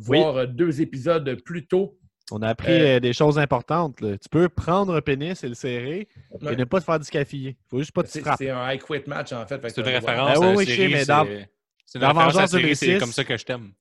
Oui. 0.08 0.18
Voir 0.20 0.38
euh, 0.38 0.46
deux 0.48 0.82
épisodes 0.82 1.36
plus 1.44 1.66
tôt. 1.68 1.98
On 2.32 2.42
a 2.42 2.48
appris 2.50 2.72
Euh, 2.72 2.96
euh, 2.96 3.00
des 3.00 3.14
choses 3.14 3.38
importantes. 3.38 4.00
là. 4.02 4.18
Tu 4.18 4.30
peux 4.30 4.50
prendre 4.50 4.96
un 4.96 5.02
pénis 5.02 5.44
et 5.44 5.48
le 5.50 5.54
serrer 5.56 6.08
Ouais. 6.42 6.54
et 6.54 6.56
ne 6.56 6.64
pas 6.64 6.80
te 6.80 6.86
faire 6.86 7.00
discafier. 7.00 7.50
Il 7.52 7.70
faut 7.70 7.80
juste 7.80 7.92
pas 7.92 8.02
te 8.04 8.08
C'est 8.10 8.22
frapper. 8.22 8.46
c'est 8.46 8.50
un 8.52 8.72
I 8.72 8.80
quit 8.80 9.04
match, 9.08 9.32
en 9.34 9.46
fait. 9.46 9.60
Fait 9.60 9.70
C'est 9.70 9.82
une 9.82 9.88
ouais. 9.88 9.96
référence 10.00 10.32
Ah 10.34 10.40
oui, 10.40 10.46
à 10.46 10.50
la 10.52 10.56
oui, 10.58 10.66
série, 10.66 10.94
mais 10.94 11.06
dans- 11.06 11.26
c'est- 11.26 11.96
une 11.96 12.02
dans 12.02 12.08
référence 12.08 12.36
à 12.38 12.42
la 12.42 12.48
c'est 12.48 12.58
2006. 12.58 13.00
comme 13.00 13.12
ça 13.12 13.24
que 13.24 13.38
je 13.38 13.44
t'aime. 13.46 13.72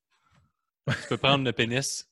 Tu 0.89 1.09
peux 1.09 1.17
prendre 1.17 1.45
le 1.45 1.53
pénis, 1.53 2.07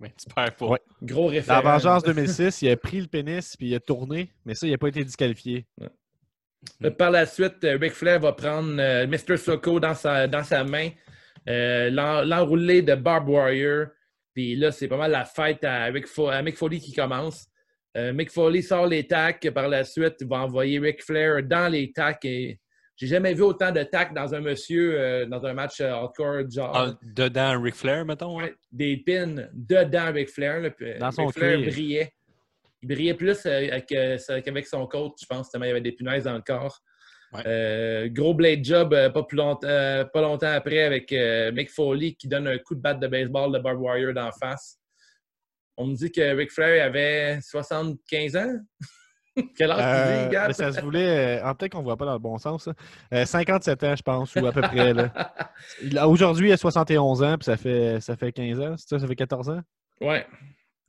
mais 0.00 0.12
tu 0.18 0.34
perds 0.34 0.56
pas. 0.56 0.66
Ouais. 0.66 0.80
Gros 1.02 1.26
Dans 1.26 1.28
référent. 1.30 1.62
Vengeance 1.62 2.02
2006, 2.04 2.62
il 2.62 2.68
a 2.68 2.76
pris 2.76 3.00
le 3.00 3.06
pénis 3.06 3.56
puis 3.56 3.68
il 3.68 3.74
a 3.76 3.80
tourné, 3.80 4.32
mais 4.44 4.54
ça, 4.56 4.66
il 4.66 4.72
n'a 4.72 4.78
pas 4.78 4.88
été 4.88 5.04
disqualifié. 5.04 5.66
Par 6.98 7.10
la 7.12 7.24
suite, 7.24 7.58
Ric 7.62 7.92
Flair 7.92 8.20
va 8.20 8.32
prendre 8.32 8.74
euh, 8.78 9.06
Mr. 9.06 9.36
Soko 9.38 9.80
dans 9.80 9.94
sa, 9.94 10.26
dans 10.26 10.44
sa 10.44 10.64
main, 10.64 10.90
euh, 11.48 11.90
l'en- 11.90 12.22
l'enrouler 12.24 12.82
de 12.82 12.94
Barb 12.94 13.28
Warrior. 13.28 13.86
Puis 14.34 14.56
là, 14.56 14.70
c'est 14.70 14.88
pas 14.88 14.96
mal 14.96 15.10
la 15.10 15.24
fête 15.24 15.64
à, 15.64 15.84
Ric 15.86 16.06
Fo- 16.06 16.30
à 16.30 16.40
Mick 16.42 16.56
Foley 16.56 16.78
qui 16.78 16.92
commence. 16.92 17.46
Euh, 17.96 18.12
Mick 18.12 18.30
Foley 18.30 18.62
sort 18.62 18.86
les 18.86 19.06
tacs. 19.06 19.50
Par 19.50 19.68
la 19.68 19.82
suite, 19.84 20.16
il 20.20 20.28
va 20.28 20.38
envoyer 20.44 20.78
Ric 20.78 21.02
Flair 21.02 21.42
dans 21.42 21.68
les 21.70 21.90
tacs. 21.92 22.24
Et 22.24 22.60
j'ai 22.96 23.06
jamais 23.08 23.34
vu 23.34 23.42
autant 23.42 23.72
de 23.72 23.82
tacs 23.82 24.14
dans 24.14 24.32
un 24.34 24.40
monsieur, 24.40 25.00
euh, 25.00 25.26
dans 25.26 25.44
un 25.44 25.52
match 25.54 25.80
euh, 25.80 25.90
hardcore 25.92 26.48
genre. 26.48 26.70
Ah, 26.76 26.94
dedans 27.02 27.60
Ric 27.60 27.74
Flair, 27.74 28.04
mettons. 28.04 28.38
hein? 28.38 28.44
Ouais, 28.44 28.54
des 28.70 28.96
pins 28.98 29.46
dedans 29.52 30.12
Ric 30.12 30.28
Flair. 30.28 30.60
là, 30.60 30.70
puis, 30.70 30.94
Dans 30.98 31.10
son 31.10 31.26
Ric 31.26 31.36
Flair 31.38 31.58
cuir. 31.58 31.70
brillait. 31.72 32.12
Il 32.82 32.88
brillait 32.88 33.14
plus 33.14 33.44
avec, 33.44 33.86
qu'avec 33.86 34.66
son 34.66 34.86
coach, 34.86 35.14
je 35.20 35.26
pense, 35.26 35.50
tellement 35.50 35.66
il 35.66 35.68
y 35.68 35.72
avait 35.72 35.80
des 35.82 35.92
punaises 35.92 36.24
dans 36.24 36.34
le 36.34 36.40
corps. 36.42 36.80
Ouais. 37.32 37.42
Euh, 37.46 38.08
gros 38.10 38.34
blade 38.34 38.64
job 38.64 38.92
euh, 38.92 39.08
pas, 39.08 39.22
plus 39.22 39.36
longtemps, 39.36 39.68
euh, 39.68 40.04
pas 40.04 40.20
longtemps 40.20 40.50
après 40.52 40.82
avec 40.82 41.12
Mick 41.54 41.70
Foley 41.70 42.12
qui 42.14 42.26
donne 42.26 42.48
un 42.48 42.58
coup 42.58 42.74
de 42.74 42.80
batte 42.80 42.98
de 43.00 43.06
baseball 43.06 43.52
de 43.52 43.58
Barb 43.60 43.80
Warrior 43.80 44.12
d'en 44.12 44.30
face. 44.32 44.78
On 45.76 45.86
me 45.86 45.94
dit 45.94 46.10
que 46.10 46.34
Ric 46.34 46.50
Flair 46.50 46.84
avait 46.84 47.38
75 47.40 48.36
ans. 48.36 48.58
Quel 49.56 49.70
âge 49.70 49.78
tu 49.78 50.24
dis, 50.28 50.32
Gab? 50.32 50.52
ça 50.52 50.72
se 50.72 50.80
voulait. 50.80 51.40
ah, 51.42 51.54
Peut-être 51.54 51.72
qu'on 51.72 51.78
ne 51.78 51.84
voit 51.84 51.96
pas 51.96 52.04
dans 52.04 52.12
le 52.14 52.18
bon 52.18 52.36
sens. 52.36 52.64
ça. 52.64 52.74
Euh, 53.14 53.24
57 53.24 53.84
ans, 53.84 53.94
je 53.96 54.02
pense, 54.02 54.34
ou 54.34 54.44
à 54.44 54.52
peu 54.52 54.60
près. 54.60 54.92
Aujourd'hui, 56.04 56.48
il 56.50 56.52
a 56.52 56.56
71 56.56 57.22
ans, 57.22 57.36
puis 57.38 57.44
ça 57.44 57.56
fait, 57.56 58.00
ça 58.00 58.16
fait 58.16 58.32
15 58.32 58.60
ans. 58.60 58.74
C'est 58.76 58.88
ça, 58.88 58.98
ça 58.98 59.06
fait 59.06 59.14
14 59.14 59.50
ans? 59.50 59.60
Ouais. 60.00 60.26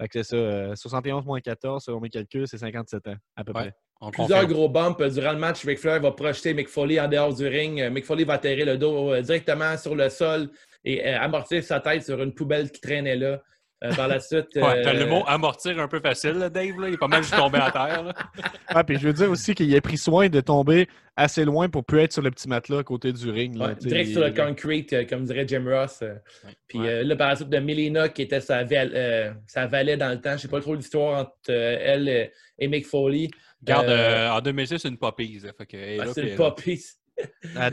Fait 0.02 0.08
que 0.08 0.24
c'est 0.24 0.30
ça. 0.32 0.36
euh, 0.36 0.76
71 0.76 1.24
moins 1.26 1.40
14, 1.40 1.84
selon 1.86 2.00
mes 2.02 2.10
calculs, 2.10 2.48
c'est 2.48 2.58
57 2.58 3.08
ans, 3.08 3.16
à 3.36 3.44
peu 3.44 3.52
Ouais. 3.54 3.62
près. 3.62 3.74
On 4.04 4.10
Plusieurs 4.12 4.42
confirme. 4.42 4.54
gros 4.54 4.70
bumps 4.70 5.00
euh, 5.02 5.10
durant 5.10 5.32
le 5.34 5.38
match. 5.38 5.64
Ric 5.64 5.80
Flair 5.80 6.02
va 6.02 6.12
projeter 6.12 6.54
Mick 6.54 6.68
Foley 6.70 7.00
en 7.00 7.08
dehors 7.08 7.34
du 7.36 7.48
ring. 7.48 7.80
Euh, 7.80 7.90
Mick 7.92 8.06
Foley 8.06 8.24
va 8.24 8.34
atterrir 8.34 8.66
le 8.66 8.78
dos 8.78 9.14
euh, 9.14 9.22
directement 9.22 9.78
sur 9.78 9.96
le 9.96 10.10
sol 10.10 10.50
et 10.84 11.04
amortir 11.06 11.64
sa 11.64 11.80
tête 11.80 12.04
sur 12.04 12.22
une 12.22 12.34
poubelle 12.34 12.72
qui 12.72 12.82
traînait 12.82 13.16
là. 13.16 13.42
Euh, 13.84 13.92
par 13.96 14.08
la 14.08 14.20
suite. 14.20 14.46
Ouais, 14.56 14.84
t'as 14.84 14.94
euh, 14.94 15.00
le 15.00 15.06
mot 15.08 15.24
amortir 15.26 15.80
un 15.80 15.88
peu 15.88 16.00
facile, 16.00 16.34
là, 16.34 16.50
Dave. 16.52 16.80
Là. 16.80 16.88
Il 16.90 16.94
est 16.94 16.98
pas 16.98 17.08
mal 17.08 17.24
juste 17.24 17.36
tombé 17.36 17.58
à 17.58 17.72
terre. 17.72 18.04
Là. 18.04 18.14
Ah, 18.68 18.84
puis 18.84 18.98
je 19.00 19.08
veux 19.08 19.14
dire 19.14 19.30
aussi 19.32 19.54
qu'il 19.56 19.76
a 19.76 19.82
pris 19.82 19.98
soin 19.98 20.30
de 20.30 20.40
tomber 20.40 20.88
assez 21.16 21.44
loin 21.46 21.68
pour 21.68 21.84
plus 21.84 22.00
être 22.02 22.14
sur 22.14 22.22
le 22.22 22.30
petit 22.32 22.48
matelas 22.48 22.78
à 22.80 22.84
côté 22.84 23.12
du 23.12 23.30
ring. 23.32 23.56
là, 23.58 23.70
Ouais, 23.70 23.76
direct 23.76 24.10
il- 24.10 24.14
sur 24.14 24.22
le 24.22 24.32
concrete, 24.32 25.10
comme 25.10 25.26
dirait 25.26 25.46
Jim 25.48 25.66
Ross. 25.68 26.04
Puis 26.68 26.78
Ouais. 26.80 26.88
euh, 26.90 27.04
là, 27.04 27.16
par 27.16 27.30
la 27.30 27.36
suite 27.36 27.50
de 27.50 27.58
Melina, 27.58 28.08
qui 28.10 28.22
était 28.22 28.40
sa, 28.40 28.64
val- 28.64 28.92
euh, 28.94 29.32
sa 29.48 29.66
valet 29.66 29.98
dans 29.98 30.10
le 30.10 30.22
temps. 30.22 30.34
Je 30.34 30.44
sais 30.44 30.48
pas 30.48 30.62
trop 30.62 30.76
l'histoire 30.76 31.22
entre 31.22 31.32
euh, 31.50 31.78
elle 31.82 32.30
et 32.60 32.68
Mick 32.68 32.86
Foley. 32.86 33.30
Regarde, 33.62 33.88
Euh, 33.90 34.28
euh, 34.28 34.32
en 34.32 34.42
2006, 34.42 34.80
c'est 34.80 34.88
une 34.90 34.98
poppies. 34.98 35.42
elle 35.74 35.98
là, 35.98 36.06
c'est 36.14 36.22
elle 36.22 36.30
là. 36.32 36.36
poppies. 36.38 36.84
La, 37.54 37.70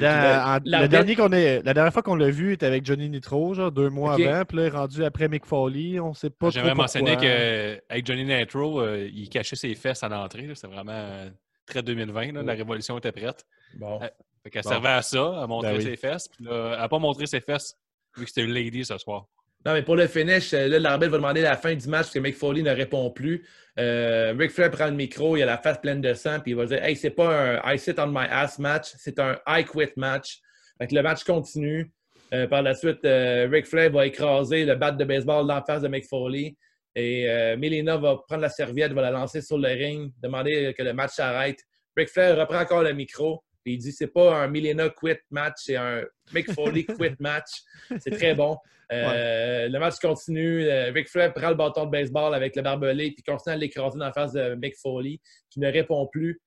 la 0.64 0.88
qu'on 1.16 1.32
est, 1.32 1.62
dernière 1.62 1.92
fois 1.92 2.02
qu'on 2.02 2.16
l'a 2.16 2.28
vu 2.28 2.52
était 2.52 2.66
avec 2.66 2.84
Johnny 2.84 3.08
Nitro, 3.08 3.54
genre 3.54 3.72
deux 3.72 3.88
mois 3.88 4.14
avant. 4.14 4.44
Puis 4.44 4.56
là, 4.58 4.64
il 4.64 4.66
est 4.66 4.68
rendu 4.76 5.04
après 5.04 5.28
Mick 5.28 5.46
Foley. 5.46 5.98
On 6.00 6.12
sait 6.12 6.28
pas 6.28 6.46
trop 6.48 6.50
J'aimerais 6.50 6.74
mentionner 6.74 7.16
qu'avec 7.16 8.04
Johnny 8.06 8.24
Nitro, 8.24 8.80
euh, 8.80 9.08
il 9.10 9.28
cachait 9.30 9.56
ses 9.56 9.74
fesses 9.74 10.02
à 10.02 10.08
l'entrée. 10.08 10.46
C'était 10.54 10.66
vraiment 10.66 10.92
euh, 10.92 11.30
très 11.64 11.82
2020. 11.82 12.32
là. 12.32 12.42
La 12.42 12.52
révolution 12.54 12.98
était 12.98 13.12
prête. 13.12 13.46
Bon. 13.74 14.02
Euh, 14.02 14.08
Fait 14.42 14.50
qu'elle 14.50 14.62
Bon. 14.64 14.68
servait 14.70 14.88
à 14.88 15.02
ça, 15.02 15.40
à 15.42 15.46
montrer 15.46 15.70
Ben 15.72 15.76
oui. 15.78 15.82
ses 15.84 15.96
fesses. 15.96 16.28
Puis 16.28 16.44
là, 16.44 16.72
elle 16.74 16.80
n'a 16.80 16.88
pas 16.88 16.98
montré 16.98 17.26
ses 17.26 17.40
fesses, 17.40 17.74
vu 18.16 18.24
que 18.24 18.28
c'était 18.30 18.44
une 18.44 18.52
lady 18.52 18.84
ce 18.84 18.98
soir. 18.98 19.26
Non, 19.66 19.72
mais 19.74 19.82
pour 19.82 19.96
le 19.96 20.06
finish, 20.06 20.54
euh, 20.54 20.68
là, 20.68 20.78
l'arbitre 20.78 21.10
va 21.12 21.18
demander 21.18 21.42
la 21.42 21.56
fin 21.56 21.74
du 21.74 21.88
match 21.88 22.02
parce 22.06 22.14
que 22.14 22.20
Mick 22.20 22.36
Foley 22.36 22.62
ne 22.62 22.70
répond 22.70 23.10
plus. 23.10 23.44
Euh, 23.78 24.34
Ric 24.36 24.50
Flair 24.50 24.70
prend 24.70 24.86
le 24.86 24.92
micro, 24.92 25.36
il 25.36 25.42
a 25.42 25.46
la 25.46 25.58
face 25.58 25.78
pleine 25.80 26.00
de 26.00 26.14
sang, 26.14 26.40
puis 26.40 26.52
il 26.52 26.56
va 26.56 26.66
dire 26.66 26.82
Hey, 26.82 26.96
c'est 26.96 27.10
pas 27.10 27.58
un 27.64 27.74
I 27.74 27.78
sit 27.78 27.98
on 27.98 28.08
my 28.08 28.26
ass 28.30 28.58
match, 28.58 28.92
c'est 28.96 29.18
un 29.18 29.38
I 29.46 29.64
quit 29.64 29.92
match. 29.96 30.38
Le 30.80 31.02
match 31.02 31.24
continue. 31.24 31.90
Euh, 32.34 32.46
par 32.46 32.62
la 32.62 32.74
suite, 32.74 33.04
euh, 33.04 33.48
Ric 33.50 33.66
Flair 33.66 33.90
va 33.90 34.06
écraser 34.06 34.64
le 34.64 34.74
bat 34.74 34.92
de 34.92 35.04
baseball 35.04 35.46
la 35.46 35.62
face 35.62 35.82
de 35.82 35.88
Mick 35.88 36.06
Foley. 36.06 36.56
Et 36.94 37.28
euh, 37.30 37.56
Melina 37.56 37.96
va 37.96 38.16
prendre 38.26 38.42
la 38.42 38.48
serviette, 38.48 38.92
va 38.92 39.02
la 39.02 39.10
lancer 39.10 39.40
sur 39.40 39.58
le 39.58 39.68
ring, 39.68 40.12
demander 40.22 40.74
que 40.76 40.82
le 40.82 40.92
match 40.92 41.12
s'arrête. 41.12 41.58
Ric 41.96 42.08
Flair 42.08 42.38
reprend 42.38 42.60
encore 42.60 42.82
le 42.82 42.92
micro, 42.92 43.42
puis 43.64 43.74
il 43.74 43.78
dit 43.78 43.92
c'est 43.92 44.08
pas 44.08 44.34
un 44.34 44.48
Melina 44.48 44.88
quit 44.90 45.18
match, 45.30 45.56
c'est 45.58 45.76
un 45.76 46.02
Mick 46.32 46.50
Foley 46.52 46.84
quit 46.98 47.16
match. 47.18 47.62
C'est 47.98 48.10
très 48.10 48.34
bon. 48.34 48.56
Euh, 48.90 49.68
Le 49.68 49.78
match 49.78 49.96
continue. 50.00 50.64
Euh, 50.64 50.90
Ric 50.92 51.08
Flair 51.08 51.32
prend 51.34 51.50
le 51.50 51.54
bâton 51.54 51.84
de 51.86 51.90
baseball 51.90 52.34
avec 52.34 52.56
le 52.56 52.62
barbelé 52.62 53.12
puis 53.12 53.22
continue 53.22 53.54
à 53.54 53.56
l'écraser 53.56 53.98
dans 53.98 54.06
la 54.06 54.12
face 54.12 54.32
de 54.32 54.54
Mick 54.54 54.76
Foley, 54.76 55.20
qui 55.50 55.60
ne 55.60 55.70
répond 55.70 56.06
plus. 56.06 56.40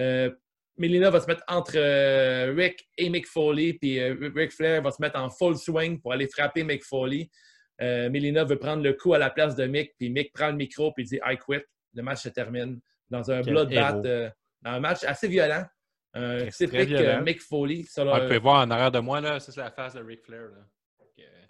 Euh, 0.00 0.30
Melina 0.76 1.08
va 1.10 1.20
se 1.20 1.26
mettre 1.26 1.44
entre 1.46 1.76
euh, 1.76 2.52
Rick 2.56 2.88
et 2.98 3.08
Mick 3.08 3.28
Foley, 3.28 3.74
puis 3.74 4.00
euh, 4.00 4.32
Ric 4.34 4.50
Flair 4.50 4.82
va 4.82 4.90
se 4.90 5.00
mettre 5.00 5.18
en 5.18 5.30
full 5.30 5.56
swing 5.56 6.00
pour 6.00 6.12
aller 6.12 6.26
frapper 6.26 6.64
Mick 6.64 6.84
Foley. 6.84 7.30
Melina 7.80 8.44
veut 8.44 8.58
prendre 8.58 8.82
le 8.82 8.92
coup 8.92 9.14
à 9.14 9.18
la 9.18 9.30
place 9.30 9.56
de 9.56 9.66
Mick, 9.66 9.94
puis 9.98 10.08
Mick 10.08 10.32
prend 10.32 10.48
le 10.48 10.56
micro 10.56 10.92
puis 10.92 11.04
dit 11.04 11.20
I 11.24 11.36
quit. 11.36 11.62
Le 11.94 12.02
match 12.02 12.22
se 12.22 12.28
termine 12.28 12.80
dans 13.10 13.30
un 13.30 13.40
bloodbath, 13.42 14.02
dans 14.02 14.30
un 14.70 14.80
match 14.80 15.04
assez 15.04 15.28
violent. 15.28 15.64
Très 16.14 16.48
typique 16.50 16.92
euh, 16.92 17.20
Mick 17.22 17.40
Foley. 17.42 17.84
sur 17.84 18.08
Ah, 18.12 18.20
vous 18.20 18.26
pouvez 18.26 18.38
voir 18.38 18.66
en 18.66 18.70
arrière 18.70 18.92
de 18.92 19.00
moi, 19.00 19.20
là, 19.20 19.40
ça, 19.40 19.50
c'est 19.52 19.60
la 19.60 19.70
face 19.70 19.94
de 19.94 20.02
Ric 20.02 20.20
Flair. 20.24 20.42
là. 20.42 20.64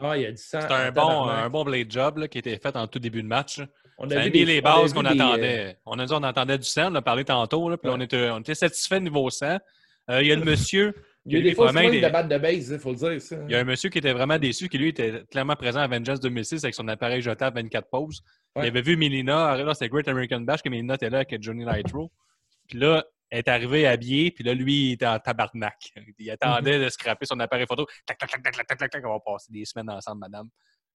Ah, 0.00 0.16
il 0.16 0.22
y 0.22 0.26
a 0.26 0.30
du 0.32 0.36
sang. 0.36 0.58
C'est 0.60 0.72
un 0.72 0.90
bon, 0.90 1.06
tabarnak. 1.06 1.44
un 1.44 1.50
bon 1.50 1.64
blade 1.64 1.90
job 1.90 2.18
là, 2.18 2.26
qui 2.28 2.38
a 2.38 2.40
été 2.40 2.56
fait 2.58 2.74
en 2.76 2.86
tout 2.88 2.98
début 2.98 3.22
de 3.22 3.28
match. 3.28 3.60
On 3.96 4.10
a 4.10 4.16
vu 4.18 4.24
mis 4.24 4.30
des- 4.32 4.44
les 4.44 4.60
bases 4.60 4.92
qu'on 4.92 5.02
des, 5.02 5.08
euh, 5.10 5.12
attendait. 5.12 5.78
On 5.86 5.98
a 6.00 6.04
dit 6.04 6.12
on 6.12 6.22
entendait 6.22 6.58
du 6.58 6.64
sang, 6.64 6.90
on 6.90 6.94
a 6.96 7.02
parlé 7.02 7.24
tantôt, 7.24 7.70
là, 7.70 7.76
puis 7.76 7.88
on, 7.92 8.00
était, 8.00 8.28
on 8.30 8.40
était 8.40 8.56
satisfait 8.56 8.98
niveau 8.98 9.30
sang. 9.30 9.58
Euh, 10.10 10.20
Il 10.20 10.26
y 10.26 10.32
a 10.32 10.36
le 10.36 10.44
monsieur. 10.44 10.94
Il 11.26 11.32
y 11.38 11.40
a 11.40 11.42
des 11.42 11.54
fois 11.54 11.72
des- 11.72 12.00
de 12.02 12.08
batte 12.08 12.28
de 12.28 12.36
base, 12.38 12.70
il 12.70 12.78
faut 12.80 12.90
le 12.90 12.96
dire. 12.96 13.22
Ça. 13.22 13.36
Il 13.48 13.52
y 13.52 13.54
a 13.54 13.60
un 13.60 13.64
monsieur 13.64 13.88
qui 13.88 13.98
était 13.98 14.12
vraiment 14.12 14.36
déçu, 14.36 14.68
qui 14.68 14.76
lui 14.78 14.88
était 14.88 15.22
clairement 15.30 15.54
présent 15.56 15.80
à 15.80 15.86
Vengeance 15.86 16.20
2006 16.20 16.64
avec 16.64 16.74
son 16.74 16.86
appareil 16.88 17.22
jetable 17.22 17.60
24 17.62 17.88
pauses. 17.88 18.20
Ouais. 18.56 18.64
Il 18.64 18.68
avait 18.68 18.82
vu 18.82 18.96
Melina, 18.96 19.56
là, 19.56 19.74
c'était 19.74 19.88
Great 19.88 20.08
American 20.08 20.40
Bash, 20.40 20.60
que 20.60 20.68
Melina 20.68 20.94
était 20.96 21.08
là 21.08 21.18
avec 21.18 21.40
Johnny 21.40 21.64
Nitro. 21.64 22.10
Puis 22.68 22.78
là, 22.78 23.04
elle 23.34 23.40
est 23.40 23.48
arrivée 23.48 23.84
habillée, 23.84 24.30
puis 24.30 24.44
là, 24.44 24.54
lui, 24.54 24.90
il 24.90 24.92
était 24.92 25.06
en 25.06 25.18
tabarnak. 25.18 25.92
Il 26.20 26.30
attendait 26.30 26.78
de 26.78 26.88
scraper 26.88 27.26
son 27.26 27.40
appareil 27.40 27.66
photo. 27.66 27.84
Tac, 28.06 28.16
tac, 28.16 28.30
tac, 28.30 28.54
tac, 28.54 28.78
tac, 28.78 28.90
tac, 28.90 29.04
on 29.04 29.14
va 29.14 29.18
passer 29.18 29.50
des 29.50 29.64
semaines 29.64 29.90
ensemble, 29.90 30.20
madame. 30.20 30.48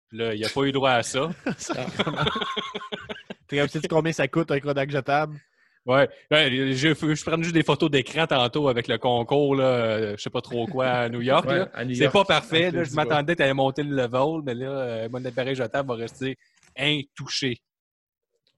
Puis 0.08 0.18
là, 0.18 0.34
il 0.34 0.40
n'a 0.40 0.48
pas 0.48 0.62
eu 0.62 0.70
droit 0.70 0.92
à 0.92 1.02
ça. 1.02 1.30
T'es 3.48 3.58
comme, 3.58 3.68
sais-tu 3.68 3.88
combien 3.88 4.12
ça 4.12 4.28
coûte 4.28 4.52
un 4.52 4.60
Kodak 4.60 4.88
jetable? 4.88 5.36
Ouais, 5.84 6.08
ouais, 6.30 6.74
je, 6.74 6.94
je 6.94 7.24
prends 7.24 7.42
juste 7.42 7.54
des 7.54 7.64
photos 7.64 7.90
d'écran 7.90 8.28
tantôt 8.28 8.68
avec 8.68 8.86
le 8.86 8.98
concours, 8.98 9.56
là, 9.56 9.64
euh, 9.64 10.16
je 10.16 10.22
sais 10.22 10.30
pas 10.30 10.42
trop 10.42 10.66
quoi, 10.68 10.86
à 10.86 11.08
New 11.08 11.22
York. 11.22 11.48
Ouais, 11.48 11.64
à 11.72 11.82
C'est 11.92 12.10
pas 12.10 12.24
parfait. 12.24 12.70
Là, 12.70 12.84
je 12.84 12.94
m'attendais 12.94 13.32
que 13.32 13.38
tu 13.38 13.42
allais 13.42 13.54
monter 13.54 13.82
le 13.82 13.96
level, 13.96 14.42
mais 14.44 14.54
là, 14.54 14.70
euh, 14.70 15.08
mon 15.10 15.24
appareil 15.24 15.56
jetable 15.56 15.88
va 15.88 15.96
rester 15.96 16.36
intouché. 16.76 17.56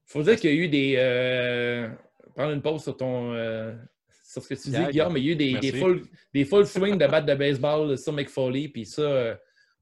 faut 0.05 0.21
dire 0.21 0.39
qu'il 0.39 0.51
y 0.51 0.53
a 0.53 0.65
eu 0.65 0.67
des. 0.67 0.93
euh, 0.97 1.89
Prendre 2.35 2.51
une 2.53 2.61
pause 2.61 2.83
sur 2.83 2.95
ton. 2.97 3.33
euh, 3.33 3.73
Sur 4.23 4.41
ce 4.43 4.49
que 4.49 4.53
tu 4.53 4.69
dis. 4.69 4.91
Guillaume, 4.91 5.13
mais 5.13 5.19
il 5.19 5.25
y 5.25 5.29
a 5.29 5.31
eu 5.33 5.35
des, 5.35 5.59
des, 5.59 5.71
full, 5.77 6.03
des 6.33 6.45
full 6.45 6.65
swings 6.65 6.97
de 6.97 7.05
batte 7.07 7.25
de 7.25 7.35
baseball 7.35 7.97
sur 7.97 8.13
Mick 8.13 8.29
Foley, 8.29 8.69
puis 8.69 8.85
ça, 8.85 9.01
euh, 9.01 9.35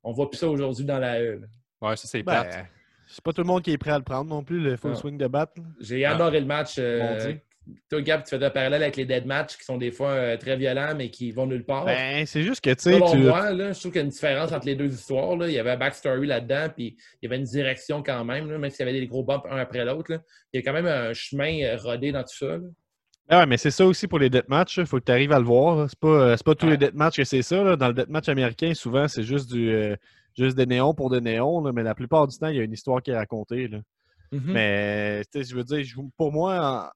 on 0.03 0.11
voit 0.11 0.29
plus 0.29 0.37
ça 0.37 0.47
aujourd'hui 0.49 0.85
dans 0.85 0.97
la 0.99 1.21
E. 1.21 1.41
Ouais, 1.81 1.95
ça, 1.95 2.07
c'est 2.07 2.23
Ben, 2.23 2.41
plate. 2.43 2.65
c'est 3.07 3.23
pas 3.23 3.31
tout 3.31 3.41
le 3.41 3.47
monde 3.47 3.61
qui 3.61 3.71
est 3.71 3.77
prêt 3.77 3.91
à 3.91 3.97
le 3.99 4.03
prendre 4.03 4.29
non 4.29 4.43
plus, 4.43 4.59
le 4.59 4.75
full 4.75 4.95
swing 4.95 5.17
de 5.17 5.27
batte. 5.27 5.55
J'ai 5.79 6.03
Ah. 6.05 6.15
adoré 6.15 6.39
le 6.39 6.45
match. 6.47 6.75
euh. 6.79 7.33
Toi, 7.89 8.01
Gab, 8.01 8.23
tu 8.23 8.29
fais 8.29 8.39
des 8.39 8.49
parallèles 8.49 8.83
avec 8.83 8.95
les 8.95 9.05
dead 9.05 9.25
match 9.25 9.57
qui 9.57 9.63
sont 9.63 9.77
des 9.77 9.91
fois 9.91 10.11
euh, 10.11 10.37
très 10.37 10.55
violents, 10.57 10.93
mais 10.95 11.09
qui 11.09 11.31
vont 11.31 11.45
nulle 11.47 11.63
part. 11.65 11.85
Ben, 11.85 12.25
c'est 12.25 12.43
juste 12.43 12.61
que, 12.63 12.69
tu 12.71 12.81
sais, 12.81 12.93
Selon 12.93 13.11
tu... 13.11 13.17
moi, 13.17 13.51
là, 13.51 13.71
je 13.73 13.79
trouve 13.79 13.91
qu'il 13.91 13.99
y 13.99 14.03
a 14.03 14.05
une 14.05 14.11
différence 14.11 14.51
entre 14.51 14.65
les 14.65 14.75
deux 14.75 14.93
histoires. 14.93 15.35
là. 15.37 15.47
Il 15.47 15.53
y 15.53 15.59
avait 15.59 15.71
un 15.71 15.77
backstory 15.77 16.27
là-dedans, 16.27 16.67
puis 16.75 16.95
il 17.21 17.25
y 17.25 17.27
avait 17.27 17.37
une 17.37 17.43
direction 17.43 18.01
quand 18.03 18.23
même, 18.25 18.49
là, 18.51 18.57
même 18.57 18.69
s'il 18.69 18.85
y 18.85 18.89
avait 18.89 18.99
des 18.99 19.07
gros 19.07 19.23
bumps 19.23 19.45
un 19.49 19.57
après 19.57 19.83
l'autre. 19.85 20.11
Il 20.53 20.57
y 20.57 20.59
a 20.59 20.61
quand 20.63 20.73
même 20.73 20.87
un 20.87 21.13
chemin 21.13 21.61
euh, 21.63 21.77
rodé 21.77 22.11
dans 22.11 22.23
tout 22.23 22.35
ça. 22.37 22.57
là. 22.57 22.67
Ah 23.31 23.39
ouais, 23.41 23.45
mais 23.45 23.57
c'est 23.57 23.69
ça 23.71 23.85
aussi 23.85 24.07
pour 24.07 24.17
les 24.17 24.29
deathmatchs. 24.31 24.77
Il 24.77 24.85
faut 24.87 24.99
que 24.99 25.05
tu 25.05 25.11
arrives 25.11 25.31
à 25.31 25.37
le 25.37 25.45
voir. 25.45 25.87
C'est 25.87 25.99
pas, 25.99 26.07
euh, 26.07 26.35
pas 26.43 26.55
tous 26.55 26.65
Ouais. 26.65 26.71
les 26.71 26.77
deathmatchs 26.77 27.17
que 27.17 27.23
c'est 27.23 27.43
ça. 27.43 27.63
là. 27.63 27.75
Dans 27.75 27.89
le 27.89 27.93
deathmatch 27.93 28.27
américain, 28.27 28.73
souvent, 28.73 29.07
c'est 29.07 29.21
juste 29.21 29.51
du 29.51 29.69
euh, 29.71 29.95
juste 30.35 30.57
des 30.57 30.65
néons 30.65 30.95
pour 30.95 31.11
des 31.11 31.21
néons. 31.21 31.61
là. 31.63 31.71
Mais 31.71 31.83
la 31.83 31.93
plupart 31.93 32.25
du 32.27 32.35
temps, 32.37 32.47
il 32.47 32.55
y 32.57 32.59
a 32.59 32.63
une 32.63 32.73
histoire 32.73 33.03
qui 33.03 33.11
est 33.11 33.15
racontée. 33.15 33.67
là. 33.67 33.77
Mhm. 34.31 34.41
Mais, 34.51 35.21
je 35.33 35.55
veux 35.55 35.63
dire, 35.63 35.85
pour 36.17 36.31
moi, 36.31 36.91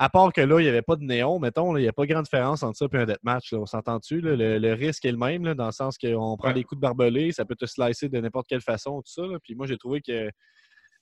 à 0.00 0.08
part 0.08 0.32
que 0.32 0.40
là, 0.40 0.60
il 0.60 0.62
n'y 0.62 0.68
avait 0.68 0.82
pas 0.82 0.94
de 0.96 1.02
néon, 1.02 1.38
mettons, 1.40 1.72
là, 1.72 1.80
il 1.80 1.82
n'y 1.82 1.88
a 1.88 1.92
pas 1.92 2.06
grande 2.06 2.22
différence 2.24 2.62
entre 2.62 2.78
ça 2.78 2.86
et 2.92 2.96
un 2.96 3.04
deathmatch. 3.04 3.52
là. 3.52 3.58
On 3.58 3.66
s'entend-tu? 3.66 4.20
Le, 4.20 4.36
le 4.58 4.72
risque 4.74 5.04
est 5.04 5.10
le 5.12 5.18
même, 5.18 5.44
là, 5.44 5.54
dans 5.54 5.66
le 5.66 5.72
sens 5.72 5.98
qu'on 5.98 6.36
prend 6.36 6.48
Ouais. 6.48 6.54
des 6.54 6.64
coups 6.64 6.78
de 6.78 6.82
barbelé, 6.82 7.32
ça 7.32 7.44
peut 7.44 7.56
te 7.56 7.66
slicer 7.66 8.08
de 8.08 8.20
n'importe 8.20 8.46
quelle 8.48 8.60
façon, 8.62 9.02
tout 9.02 9.12
ça. 9.12 9.22
là. 9.22 9.38
Puis 9.42 9.54
moi, 9.54 9.66
j'ai 9.66 9.76
trouvé 9.76 10.00
que. 10.00 10.28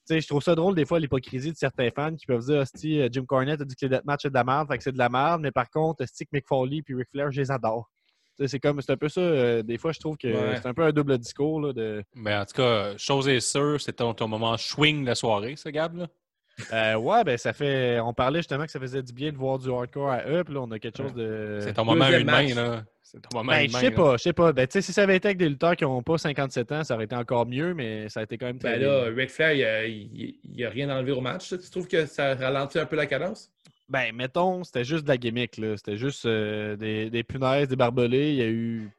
Tu 0.09 0.14
sais, 0.14 0.20
je 0.20 0.28
trouve 0.28 0.40
ça 0.42 0.55
drôle 0.55 0.74
des 0.76 0.84
fois 0.84 1.01
l'hypocrisie 1.01 1.51
de 1.51 1.57
certains 1.57 1.90
fans 1.90 2.14
qui 2.14 2.26
peuvent 2.26 2.44
dire 2.44 2.61
Hostie, 2.61 3.01
euh, 3.01 3.09
Jim 3.11 3.24
Cornette 3.26 3.61
a 3.61 3.64
dit 3.64 3.74
que 3.74 3.86
les 3.86 3.90
deathmatchs 3.97 4.22
c'est 4.22 4.28
de 4.30 4.34
la 4.34 4.44
merde, 4.44 4.68
fait 4.70 4.78
que 4.78 4.84
c'est 4.84 4.92
de 4.92 4.99
la 4.99 5.09
merde, 5.09 5.40
mais 5.42 5.51
par 5.51 5.68
contre, 5.68 6.07
Stick 6.07 6.28
Mick 6.32 6.47
Foley 6.47 6.80
puis 6.82 6.94
Ric 6.94 7.09
Flair, 7.11 7.32
je 7.32 7.40
les 7.40 7.51
adore. 7.51 7.90
Tu 8.36 8.44
sais, 8.44 8.49
C'est 8.49 8.61
comme 8.61 8.80
c'est 8.80 8.92
un 8.92 8.97
peu 8.97 9.09
ça. 9.09 9.20
euh, 9.20 9.62
des 9.64 9.78
fois, 9.78 9.90
je 9.92 9.99
trouve 9.99 10.16
que 10.16 10.28
Ouais. 10.28 10.57
c'est 10.62 10.66
un 10.68 10.74
peu 10.74 10.84
un 10.84 10.92
double 10.92 11.18
discours 11.18 11.61
là, 11.61 11.72
de. 11.72 12.05
Mais 12.14 12.36
en 12.36 12.44
tout 12.44 12.55
cas, 12.55 12.97
chose 12.97 13.26
est 13.28 13.40
sûre, 13.40 13.80
c'est 13.80 13.94
ton, 13.94 14.14
ton 14.14 14.28
moment 14.28 14.57
swing 14.57 15.03
de 15.03 15.07
la 15.09 15.14
soirée, 15.16 15.57
ça, 15.57 15.72
Gab. 15.72 15.97
Là? 15.97 16.07
Euh, 16.73 16.95
ouais, 16.97 17.23
ben 17.25 17.37
ça 17.37 17.53
fait. 17.53 18.01
On 18.01 18.15
parlait 18.15 18.39
justement 18.39 18.65
que 18.65 18.71
ça 18.71 18.81
faisait 18.81 19.03
du 19.03 19.13
bien 19.13 19.31
de 19.31 19.37
voir 19.37 19.59
du 19.59 19.71
hardcore 19.71 20.11
à 20.11 20.27
eux, 20.29 20.43
puis 20.43 20.55
là, 20.55 20.61
on 20.63 20.71
a 20.71 20.79
quelque 20.79 20.97
chose 20.97 21.13
de. 21.15 21.59
C'est 21.61 21.75
ton 21.75 21.85
moment 21.85 22.09
humain, 22.09 22.25
match. 22.25 22.55
là. 22.55 22.85
C'est 23.03 23.21
ton 23.21 23.39
moment 23.39 23.53
Ben, 23.53 23.61
je 23.67 23.71
humain. 23.71 23.79
sais 23.81 23.91
là. 23.91 23.97
pas, 23.97 24.13
je 24.17 24.23
sais 24.23 24.33
pas. 24.33 24.53
Ben, 24.53 24.67
tu 24.67 24.73
sais, 24.73 24.81
si 24.83 24.93
ça 24.93 25.03
avait 25.03 25.17
été 25.17 25.29
avec 25.29 25.39
des 25.39 25.49
lutteurs 25.49 25.77
qui 25.77 25.85
n'ont 25.85 26.03
pas 26.03 26.19
57 26.19 26.73
ans, 26.73 26.83
ça 26.83 26.95
aurait 26.95 27.05
été 27.05 27.15
encore 27.15 27.47
mieux, 27.47 27.73
mais 27.75 28.09
ça 28.09 28.21
a 28.21 28.23
été 28.23 28.37
quand 28.39 28.47
même 28.47 28.59
très 28.59 28.79
Ben 28.79 28.87
là, 28.89 29.05
Ric 29.15 29.31
Flair, 29.31 29.85
il 29.87 30.35
n'a 30.57 30.71
rien 30.71 30.89
enlevé 30.91 31.13
au 31.13 31.21
match. 31.21 31.51
Tu 31.51 31.71
trouves 31.71 31.87
que 31.89 32.07
ça 32.07 32.35
ralentit 32.35 32.79
un 32.79 32.87
peu 32.87 32.97
la 32.97 33.07
cadence? 33.07 33.51
Ben, 33.89 34.13
mettons, 34.15 34.65
c'était 34.65 34.83
juste 34.85 35.05
de 35.05 35.09
la 35.11 35.17
gimmick, 35.19 35.59
là. 35.59 35.77
C'était 35.77 35.97
juste 35.97 36.27
euh, 36.27 36.75
des, 36.77 37.09
des 37.11 37.23
punaises, 37.23 37.69
des 37.69 37.77
barbelés. 37.77 38.31
Il 38.31 38.37
y 38.37 38.43
a 38.43 38.47
eu. 38.49 38.91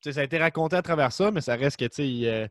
Tu 0.00 0.10
sais, 0.10 0.12
ça 0.12 0.20
a 0.20 0.24
été 0.24 0.38
raconté 0.38 0.76
à 0.76 0.82
travers 0.82 1.10
ça, 1.10 1.30
mais 1.32 1.40
ça 1.40 1.56
reste 1.56 1.78
que, 1.80 1.86
tu 1.86 1.94
sais, 1.94 2.06
il, 2.08 2.50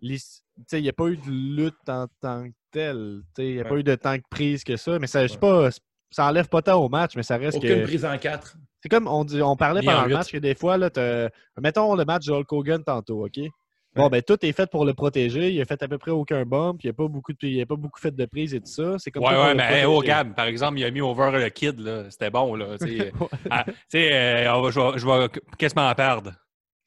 l'his- 0.00 0.42
tu 0.58 0.64
sais, 0.68 0.78
il 0.78 0.82
n'y 0.82 0.88
a 0.88 0.92
pas 0.92 1.06
eu 1.08 1.16
de 1.16 1.28
lutte 1.30 1.88
en 1.88 2.06
tant 2.20 2.44
que 2.48 2.54
telle. 2.70 3.20
Il 3.38 3.54
n'y 3.54 3.60
a 3.60 3.64
pas 3.64 3.76
eu 3.76 3.82
de 3.82 3.94
tant 3.94 4.16
que 4.16 4.24
prise 4.30 4.64
que 4.64 4.76
ça. 4.76 4.98
Mais 4.98 5.06
ça, 5.06 5.22
Ouais. 5.22 5.28
pas, 5.40 5.68
ça 6.10 6.26
enlève 6.26 6.48
pas 6.48 6.62
tant 6.62 6.82
au 6.82 6.88
match, 6.88 7.12
mais 7.16 7.22
ça 7.22 7.36
reste 7.36 7.58
Aucune 7.58 7.80
que. 7.80 7.84
prise 7.84 8.04
en 8.04 8.16
quatre. 8.18 8.56
C'est 8.82 8.88
comme 8.88 9.08
on, 9.08 9.24
dit, 9.24 9.42
on 9.42 9.56
parlait 9.56 9.80
Ni 9.80 9.86
pendant 9.86 10.02
en 10.02 10.06
le 10.06 10.14
match 10.14 10.30
que 10.30 10.38
des 10.38 10.54
fois, 10.54 10.76
là, 10.78 10.88
mettons 11.60 11.94
le 11.94 12.04
match 12.04 12.26
de 12.26 12.32
Hulk 12.32 12.52
Hogan 12.52 12.84
tantôt, 12.84 13.24
OK? 13.26 13.40
Bon, 13.96 14.08
ben 14.08 14.22
tout 14.22 14.36
est 14.46 14.52
fait 14.52 14.70
pour 14.70 14.84
le 14.84 14.94
protéger. 14.94 15.50
Il 15.50 15.60
a 15.60 15.64
fait 15.64 15.82
à 15.82 15.88
peu 15.88 15.98
près 15.98 16.12
aucun 16.12 16.44
bump. 16.44 16.80
Il 16.84 16.86
n'y 16.86 16.90
a, 16.90 16.92
pas 16.92 17.08
beaucoup 17.08 17.32
de- 17.32 17.38
il 17.48 17.60
a 17.60 17.66
pas 17.66 17.74
beaucoup 17.74 17.98
fait 17.98 18.14
de 18.14 18.26
prise 18.26 18.54
et 18.54 18.60
tout 18.60 18.70
ça. 18.70 18.94
C'est 18.98 19.10
comme 19.10 19.24
Ouais, 19.24 19.30
ouais, 19.30 19.54
mais 19.56 19.80
hey, 19.80 19.86
oh, 19.86 20.00
Gab, 20.00 20.34
par 20.36 20.46
exemple, 20.46 20.78
il 20.78 20.84
a 20.84 20.90
mis 20.92 21.00
over 21.00 21.30
le 21.32 21.48
kid, 21.48 21.80
là. 21.80 22.08
C'était 22.08 22.30
bon, 22.30 22.54
là. 22.54 22.78
Tu 22.80 22.98
sais, 22.98 23.12
Ah, 23.50 23.64
euh, 23.96 24.46
on 24.54 24.62
va- 24.62 24.70
je 24.70 24.78
vais- 24.80 24.98
je 24.98 25.06
vais 25.06 25.28
quasiment 25.58 25.88
en 25.88 25.94
perdre. 25.96 26.30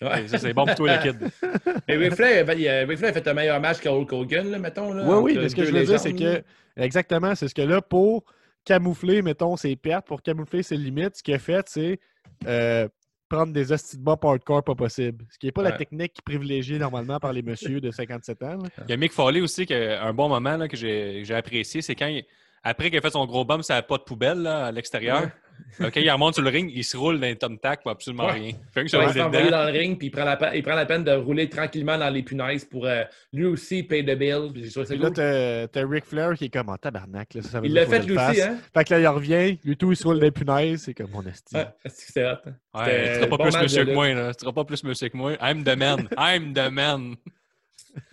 Ouais. 0.02 0.28
C'est 0.28 0.54
bon 0.54 0.66
pour 0.66 0.76
toi, 0.76 0.98
le 0.98 1.02
kid. 1.12 1.30
Mais 1.88 1.96
Ric 1.98 2.16
Flair, 2.16 2.46
il 2.58 2.68
a, 2.68 2.86
Ric 2.86 2.98
Flair 2.98 3.12
a 3.12 3.14
fait 3.14 3.28
un 3.28 3.34
meilleur 3.34 3.60
match 3.60 3.80
que 3.80 3.90
Hulk 3.90 4.12
Hogan, 4.14 4.50
là, 4.50 4.58
mettons. 4.60 4.94
Là, 4.94 5.04
Oui, 5.06 5.16
oui, 5.36 5.38
mais 5.40 5.50
ce 5.50 5.56
que 5.56 5.64
je 5.66 5.72
veux 5.72 5.84
dire, 5.86 6.00
c'est 6.00 6.14
que. 6.14 6.44
Exactement, 6.78 7.36
c'est 7.36 7.48
ce 7.48 7.54
que 7.56 7.62
là, 7.62 7.82
pour 7.82 8.24
camoufler, 8.66 9.22
mettons, 9.22 9.56
ses 9.58 9.76
pertes, 9.76 10.08
pour 10.08 10.22
camoufler 10.22 10.64
ses 10.64 10.78
limites, 10.78 11.18
ce 11.18 11.24
qu'il 11.24 11.34
a 11.34 11.40
fait, 11.40 11.68
c'est. 11.68 12.00
euh, 12.48 12.88
prendre 13.30 13.54
des 13.54 13.72
hosties 13.72 13.98
de 13.98 14.04
bop 14.04 14.26
hardcore 14.26 14.62
pas 14.62 14.76
possible. 14.76 15.24
Ce 15.30 15.38
qui 15.40 15.46
n'est 15.46 15.54
pas 15.54 15.64
la 15.64 15.72
technique 15.78 16.22
privilégiée 16.26 16.78
normalement 16.78 17.18
par 17.18 17.32
les 17.32 17.42
messieurs 17.42 17.80
de 17.80 17.90
57 17.90 18.44
ans. 18.44 18.58
là. 18.58 18.70
Il 18.86 18.90
y 18.92 18.94
a 18.94 18.98
Mick 18.98 19.14
Foley 19.14 19.40
aussi, 19.40 19.66
qui 19.66 19.74
a 19.74 20.04
un 20.04 20.12
bon 20.14 20.28
moment 20.28 20.58
là, 20.58 20.68
que 20.68 20.76
j'ai 20.76 21.24
apprécié, 21.34 21.82
c'est 21.82 21.96
quand, 21.96 22.08
il- 22.08 22.26
après 22.62 22.90
qu'il 22.90 23.00
a 23.00 23.02
fait 23.02 23.12
son 23.12 23.26
gros 23.26 23.46
bump, 23.46 23.64
ça 23.64 23.76
n'a 23.76 23.84
pas 23.84 23.98
de 23.98 24.04
poubelle 24.04 24.40
là, 24.40 24.66
à 24.66 24.72
l'extérieur. 24.74 25.22
Ouais. 25.22 25.30
Quand 25.80 25.90
il 25.96 26.10
remonte 26.12 26.34
sur 26.36 26.44
le 26.44 26.50
ring, 26.50 26.72
il 26.74 26.84
se 26.84 26.96
roule 26.98 27.20
dans 27.20 27.28
un 27.28 27.36
tom 27.36 27.58
tac 27.60 27.82
pour 27.82 27.92
absolument 27.92 28.26
Ouais. 28.26 28.32
rien. 28.34 28.52
Fait 28.74 28.82
que 28.82 28.86
Il 28.88 28.90
je 28.90 28.98
se 29.14 29.50
dans 29.52 29.66
le 29.66 29.72
ring, 29.72 29.98
puis 29.98 30.08
il 30.08 30.12
prend, 30.12 30.24
la, 30.26 30.38
pe- 30.38 30.56
il 30.56 30.64
prend 30.64 30.76
la 30.76 30.86
peine 30.86 31.04
de 31.04 31.12
rouler 31.12 31.50
tranquillement 31.50 31.98
dans 31.98 32.10
les 32.10 32.24
punaises 32.24 32.66
pour 32.66 32.86
euh, 32.86 33.04
lui 33.34 33.46
aussi 33.46 33.84
payer 33.84 34.04
de 34.04 34.16
bill. 34.16 34.50
Puis 34.54 34.70
Puis 34.72 34.98
là, 34.98 35.68
t'as 35.68 35.88
Ric 35.88 36.06
Flair 36.06 36.34
qui 36.36 36.46
est 36.46 36.50
comme 36.50 36.70
en 36.70 36.78
tabarnak. 36.78 37.34
Là, 37.34 37.42
ça, 37.42 37.50
ça 37.50 37.62
Il 37.64 37.74
l'a 37.74 37.86
fait 37.86 38.00
lui 38.00 38.18
aussi, 38.18 38.42
hein? 38.42 38.58
Fait 38.74 38.84
que 38.84 38.94
là, 38.94 39.00
il 39.00 39.08
revient, 39.08 39.58
lui 39.64 39.78
tout, 39.78 39.92
il 39.92 39.96
se 39.98 40.04
roule 40.08 40.20
des 40.20 40.32
punaises. 40.32 40.84
C'est 40.84 40.94
comme 40.94 41.12
mon 41.12 41.22
esti. 41.24 41.56
Ouais, 41.56 41.68
est-ce 41.86 42.06
que 42.06 42.12
c'est 42.12 42.26
hot? 42.26 42.38
hein? 42.46 42.54
Ouais, 42.86 43.08
tu 43.10 43.16
seras 43.16 43.28
pas 43.28 43.38
bon 43.38 43.44
plus 43.50 43.62
monsieur 43.62 43.86
que 43.86 43.92
moi. 43.94 44.14
Là. 44.14 44.34
Tu 44.34 44.40
seras 44.42 44.54
pas 44.54 44.64
plus 44.66 44.84
monsieur 44.84 45.10
que 45.10 45.18
moi. 45.18 45.34
I'm 45.42 45.64
the 45.64 45.76
man. 45.78 46.08
I'm 46.18 46.54
the 46.54 46.72
man. 46.72 47.16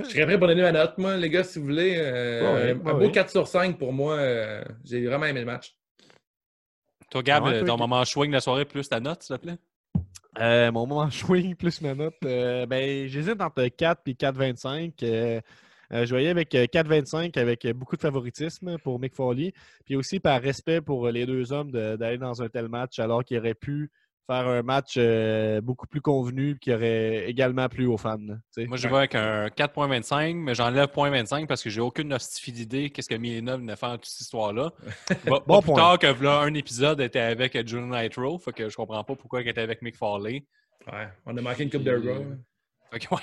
Je 0.01 0.05
serais 0.07 0.25
prêt 0.27 0.39
pour 0.39 0.49
donner 0.49 0.63
ma 0.63 0.73
note, 0.73 0.99
moi, 0.99 1.17
les 1.17 1.31
gars, 1.31 1.45
si 1.45 1.59
vous 1.61 1.67
voulez. 1.67 1.95
Euh, 1.99 2.41
Ouais, 2.43 2.71
un 2.73 2.75
ouais, 2.75 2.93
beau 2.95 2.99
ouais. 3.07 3.13
4 3.13 3.31
sur 3.31 3.47
5 3.47 3.79
pour 3.79 3.93
moi. 3.93 4.15
euh, 4.17 4.65
j'ai 4.85 5.05
vraiment 5.07 5.27
aimé 5.27 5.41
le 5.41 5.47
match. 5.47 5.75
Toi, 7.11 7.23
Gab, 7.23 7.45
Ouais, 7.45 7.59
toi, 7.61 7.69
ton 7.69 7.77
moment 7.79 8.05
swing 8.05 8.31
de 8.31 8.35
la 8.35 8.41
soirée, 8.41 8.65
plus 8.65 8.89
ta 8.89 9.01
note, 9.01 9.23
s'il 9.23 9.37
te 9.37 9.43
plaît? 9.43 9.57
Euh, 10.39 10.71
mon 10.73 10.87
moment 10.87 11.11
swing 11.11 11.55
plus 11.55 11.81
ma 11.81 11.95
note, 11.95 12.15
euh, 12.25 12.67
ben, 12.67 13.09
j'hésite 13.09 13.41
entre 13.41 13.67
4 13.69 14.03
et 14.07 14.15
4,25. 14.15 14.93
Euh, 15.03 15.41
euh, 15.91 16.05
je 16.05 16.11
voyais 16.11 16.29
avec 16.29 16.55
euh, 16.55 16.67
4,25 16.67 17.39
avec 17.39 17.65
euh, 17.65 17.73
beaucoup 17.73 17.97
de 17.97 18.03
favoritisme 18.03 18.77
pour 18.79 19.01
Mick 19.01 19.15
Foley. 19.15 19.55
Puis 19.87 19.97
aussi 19.97 20.21
par 20.21 20.41
respect 20.43 20.83
pour 20.83 21.09
les 21.09 21.25
deux 21.25 21.51
hommes 21.53 21.71
de- 21.71 21.97
d'aller 21.97 22.19
dans 22.19 22.43
un 22.43 22.49
tel 22.49 22.69
match 22.69 22.99
alors 22.99 23.25
qu'il 23.25 23.39
aurait 23.39 23.55
pu 23.55 23.91
faire 24.29 24.47
un 24.47 24.63
match 24.63 24.95
euh, 24.99 25.61
beaucoup 25.63 25.87
plus 25.87 26.03
convenu 26.03 26.59
qui 26.59 26.73
aurait 26.73 27.29
également 27.31 27.67
plu 27.69 27.87
aux 27.87 27.97
fans. 27.97 28.19
Moi, 28.19 28.77
je 28.77 28.87
vais 28.89 28.97
avec 28.97 29.15
un 29.15 29.47
4.25, 29.49 30.35
mais 30.37 30.55
j'enlève 30.55 30.89
0.25 30.89 31.47
parce 31.47 31.63
que 31.63 31.71
j'ai 31.71 31.81
aucune 31.81 32.13
hostifie 32.13 32.53
d'idée 32.53 32.91
qu'est-ce 32.91 33.09
que 33.09 33.15
Milena 33.15 33.57
venait 33.57 33.75
faire 33.75 33.89
dans 33.89 33.97
toute 33.97 34.05
cette 34.07 34.21
histoire-là. 34.21 34.71
Bon 35.47 35.61
plus 35.63 35.73
point. 35.73 35.77
tard 35.77 35.99
que 35.99 36.23
là, 36.23 36.41
un 36.41 36.53
épisode 36.53 37.01
était 37.01 37.21
avec 37.21 37.67
June 37.67 37.91
Nitro, 37.91 38.39
fait 38.39 38.53
que 38.53 38.69
je 38.69 38.77
comprends 38.77 39.03
pas 39.03 39.17
pourquoi 39.17 39.41
elle 39.41 39.49
était 39.49 39.63
avec 39.63 39.81
Mick 39.81 39.97
Foley. 39.97 40.45
Ouais, 40.93 41.09
on 41.25 41.35
a 41.37 41.41
manqué 41.41 41.63
une 41.65 41.71
coupe 41.71 41.83
de 41.85 41.95
Raw. 41.97 42.25
Fait 42.93 42.99
que 42.99 43.15
ouais, 43.15 43.23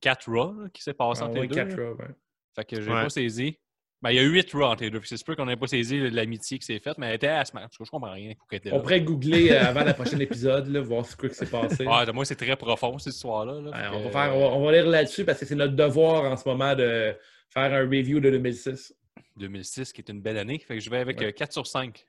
4 0.00 0.30
Raw 0.30 0.54
qui 0.72 0.82
s'est 0.82 0.94
passé 0.94 1.20
Ah, 1.22 1.26
entre 1.26 1.34
les 1.34 1.40
ouais, 1.42 1.48
deux. 1.48 1.54
4 1.54 1.76
là. 1.76 1.88
Raw, 1.90 1.96
ouais. 1.96 2.06
Fait 2.54 2.64
que 2.64 2.80
j'ai 2.80 2.90
Ouais. 2.90 3.02
pas 3.02 3.08
saisi. 3.10 3.58
Ben, 4.02 4.10
il 4.10 4.16
y 4.16 4.18
a 4.18 4.22
8 4.22 4.52
Raw 4.52 4.62
entre 4.64 4.82
les 4.84 4.90
deux. 4.90 4.98
Fait 5.00 5.04
que 5.04 5.08
C'est 5.08 5.24
sûr 5.24 5.34
qu'on 5.36 5.46
n'avait 5.46 5.56
pas 5.56 5.66
saisi 5.66 6.10
l'amitié 6.10 6.58
qui 6.58 6.66
s'est 6.66 6.78
faite, 6.78 6.98
mais 6.98 7.08
elle 7.08 7.14
était 7.14 7.28
à 7.28 7.44
ce 7.44 7.52
match. 7.54 7.72
Je 7.80 7.90
comprends 7.90 8.12
rien. 8.12 8.34
On 8.72 8.80
pourrait 8.80 9.00
googler 9.00 9.50
euh, 9.52 9.64
avant 9.66 9.84
le 9.84 9.94
prochain 9.94 10.18
épisode, 10.18 10.68
là, 10.68 10.80
voir 10.82 11.06
ce 11.06 11.16
qui 11.16 11.32
s'est 11.34 11.46
passé. 11.46 11.86
Ouais, 11.86 12.04
de 12.06 12.12
moi, 12.12 12.24
c'est 12.24 12.36
très 12.36 12.56
profond, 12.56 12.98
cette 12.98 13.14
histoire-là. 13.14 13.60
là. 13.60 13.90
On, 13.94 13.98
que, 13.98 14.04
va 14.04 14.10
faire, 14.10 14.36
on, 14.36 14.40
va, 14.40 14.46
on 14.56 14.64
va 14.66 14.72
lire 14.72 14.86
là-dessus 14.86 15.24
parce 15.24 15.40
que 15.40 15.46
c'est 15.46 15.54
notre 15.54 15.74
devoir 15.74 16.30
en 16.30 16.36
ce 16.36 16.46
moment 16.46 16.74
de 16.74 17.14
faire 17.48 17.72
un 17.72 17.80
review 17.80 18.20
de 18.20 18.30
2006. 18.30 18.94
2006, 19.38 19.92
qui 19.92 20.02
est 20.02 20.10
une 20.10 20.20
belle 20.20 20.38
année. 20.38 20.58
Fait 20.58 20.74
que 20.74 20.80
je 20.80 20.90
vais 20.90 20.98
avec 20.98 21.18
Ouais. 21.20 21.26
euh, 21.28 21.32
4 21.32 21.52
sur 21.54 21.66
5. 21.66 22.06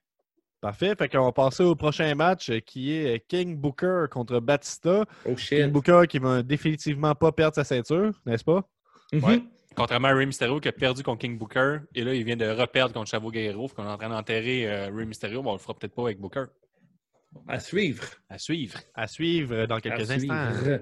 Parfait. 0.60 0.94
Fait 0.98 1.08
qu'on 1.08 1.24
va 1.24 1.32
passer 1.32 1.64
au 1.64 1.76
prochain 1.76 2.14
match 2.16 2.50
euh, 2.50 2.60
qui 2.60 2.92
est 2.94 3.26
King 3.28 3.56
Booker 3.58 4.06
contre 4.12 4.40
Batista. 4.40 5.06
Oh 5.26 5.36
King. 5.36 5.68
Booker 5.72 6.02
qui 6.10 6.20
va 6.20 6.42
définitivement 6.44 7.16
pas 7.16 7.32
perdre 7.32 7.56
sa 7.56 7.64
ceinture, 7.64 8.12
n'est-ce 8.26 8.44
pas? 8.44 8.68
Mhm. 9.14 9.24
Ouais. 9.24 9.42
Contrairement 9.78 10.08
à 10.08 10.16
Rey 10.16 10.26
Mysterio 10.26 10.60
qui 10.60 10.68
a 10.68 10.72
perdu 10.72 11.04
contre 11.04 11.20
King 11.20 11.38
Booker, 11.38 11.78
et 11.94 12.04
là, 12.04 12.16
il 12.16 12.24
vient 12.24 12.36
de 12.36 12.50
reperdre 12.50 12.96
contre 12.96 13.12
Chavo 13.12 13.30
Guerrero. 13.30 13.68
Qu'on 13.68 13.84
est 13.86 13.92
en 13.92 13.98
train 13.98 14.10
d'enterrer 14.10 14.68
euh, 14.68 14.90
Rey 14.92 15.06
Mysterio, 15.06 15.44
mais 15.44 15.50
on 15.50 15.54
le 15.54 15.60
fera 15.60 15.76
peut-être 15.76 15.94
pas 15.94 16.02
avec 16.02 16.20
Booker. 16.20 16.46
À 17.48 17.60
suivre. 17.60 18.04
À 18.28 18.40
suivre. 18.40 18.80
À 18.96 19.06
suivre 19.06 19.54
euh, 19.54 19.68
dans 19.68 19.76
À 19.76 19.82
quelques 19.82 20.10
instants. 20.10 20.52
suivre. 20.56 20.80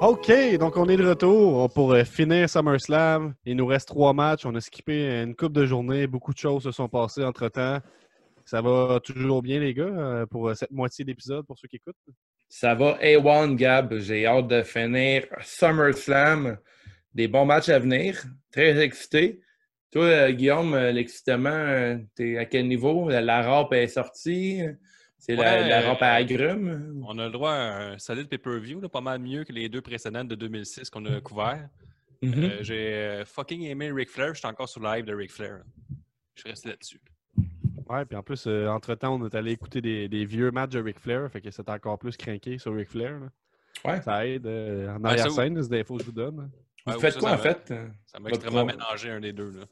OK, 0.00 0.32
donc 0.58 0.78
on 0.78 0.88
est 0.88 0.96
de 0.96 1.06
retour 1.06 1.70
pour 1.74 1.92
euh, 1.92 2.04
finir 2.04 2.48
SummerSlam. 2.48 3.34
Il 3.44 3.56
nous 3.56 3.66
reste 3.66 3.88
trois 3.88 4.14
matchs. 4.14 4.46
On 4.46 4.54
a 4.54 4.60
skippé 4.62 5.22
une 5.22 5.34
coupe 5.34 5.52
de 5.52 5.66
journée. 5.66 6.06
Beaucoup 6.06 6.32
de 6.32 6.38
choses 6.38 6.62
se 6.62 6.70
sont 6.70 6.88
passées 6.88 7.24
entre-temps. 7.24 7.80
Ça 8.48 8.62
va 8.62 8.98
toujours 9.04 9.42
bien, 9.42 9.60
les 9.60 9.74
gars, 9.74 9.82
euh, 9.84 10.24
pour 10.24 10.48
euh, 10.48 10.54
cette 10.54 10.70
moitié 10.70 11.04
d'épisode, 11.04 11.44
pour 11.44 11.58
ceux 11.58 11.68
qui 11.68 11.76
écoutent? 11.76 11.94
Ça 12.48 12.74
va 12.74 12.96
A1, 13.02 13.56
Gab. 13.56 13.98
J'ai 13.98 14.24
hâte 14.24 14.48
de 14.48 14.62
finir 14.62 15.26
SummerSlam. 15.42 16.56
Des 17.12 17.28
bons 17.28 17.44
matchs 17.44 17.68
à 17.68 17.78
venir. 17.78 18.24
Très 18.50 18.82
excité. 18.82 19.42
Toi, 19.90 20.04
euh, 20.04 20.32
Guillaume, 20.32 20.74
l'excitement, 20.74 22.00
t'es 22.14 22.38
à 22.38 22.46
quel 22.46 22.68
niveau? 22.68 23.10
La, 23.10 23.20
la 23.20 23.68
est 23.72 23.88
sortie? 23.88 24.62
C'est 25.18 25.36
la, 25.36 25.42
Ouais, 25.42 25.68
la 25.68 25.82
râpe 25.82 26.00
à 26.00 26.14
agrumes? 26.14 27.04
On 27.06 27.18
a 27.18 27.26
le 27.26 27.30
droit 27.30 27.52
à 27.52 27.90
un 27.92 27.98
solide 27.98 28.30
pay-per-view, 28.30 28.80
là, 28.80 28.88
pas 28.88 29.02
mal 29.02 29.18
mieux 29.18 29.44
que 29.44 29.52
les 29.52 29.68
deux 29.68 29.82
précédentes 29.82 30.28
de 30.28 30.36
2006 30.36 30.88
qu'on 30.88 31.04
a 31.04 31.20
couvert. 31.20 31.68
Mhm. 32.22 32.32
Euh, 32.44 32.62
J'ai 32.62 33.22
fucking 33.26 33.64
aimé 33.64 33.92
Ric 33.92 34.08
Flair. 34.08 34.32
Je 34.32 34.38
suis 34.38 34.48
encore 34.48 34.70
sur 34.70 34.80
le 34.80 34.88
live 34.88 35.04
de 35.04 35.14
Ric 35.14 35.32
Flair. 35.32 35.58
Je 36.34 36.40
suis 36.40 36.48
resté 36.48 36.70
là-dessus. 36.70 37.00
Ouais, 37.88 38.04
puis 38.04 38.16
en 38.16 38.22
plus, 38.22 38.46
euh, 38.46 38.68
entre-temps, 38.68 39.14
on 39.20 39.26
est 39.26 39.34
allé 39.34 39.52
écouter 39.52 39.80
des, 39.80 40.08
des 40.08 40.24
vieux 40.24 40.50
matchs 40.50 40.70
de 40.72 40.80
Ric 40.80 40.98
Flair. 40.98 41.30
Fait 41.30 41.40
que 41.40 41.50
c'est 41.50 41.68
encore 41.70 41.98
plus 41.98 42.16
craqué 42.16 42.58
sur 42.58 42.74
Ric 42.74 42.88
Flair. 42.90 43.18
là. 43.20 43.26
Ouais. 43.92 44.02
Ça 44.02 44.26
aide 44.26 44.46
euh, 44.46 44.88
en 44.94 45.00
Ouais, 45.02 45.10
arrière-scène, 45.10 45.62
c'est 45.62 45.70
des 45.70 45.80
infos 45.80 45.94
que 45.96 46.00
je 46.02 46.06
vous 46.06 46.12
donne. 46.12 46.50
Vous 46.86 46.92
Ouais, 46.92 46.98
faites 47.00 47.14
ça, 47.14 47.20
quoi, 47.20 47.28
ça 47.30 47.34
en 47.36 47.38
fait? 47.38 47.74
Ça 48.06 48.18
m'a 48.18 48.28
extrêmement 48.30 48.66
pro- 48.66 48.76
ménagé 48.76 49.10
un 49.10 49.20
des 49.20 49.32
deux. 49.32 49.50
Là. 49.50 49.64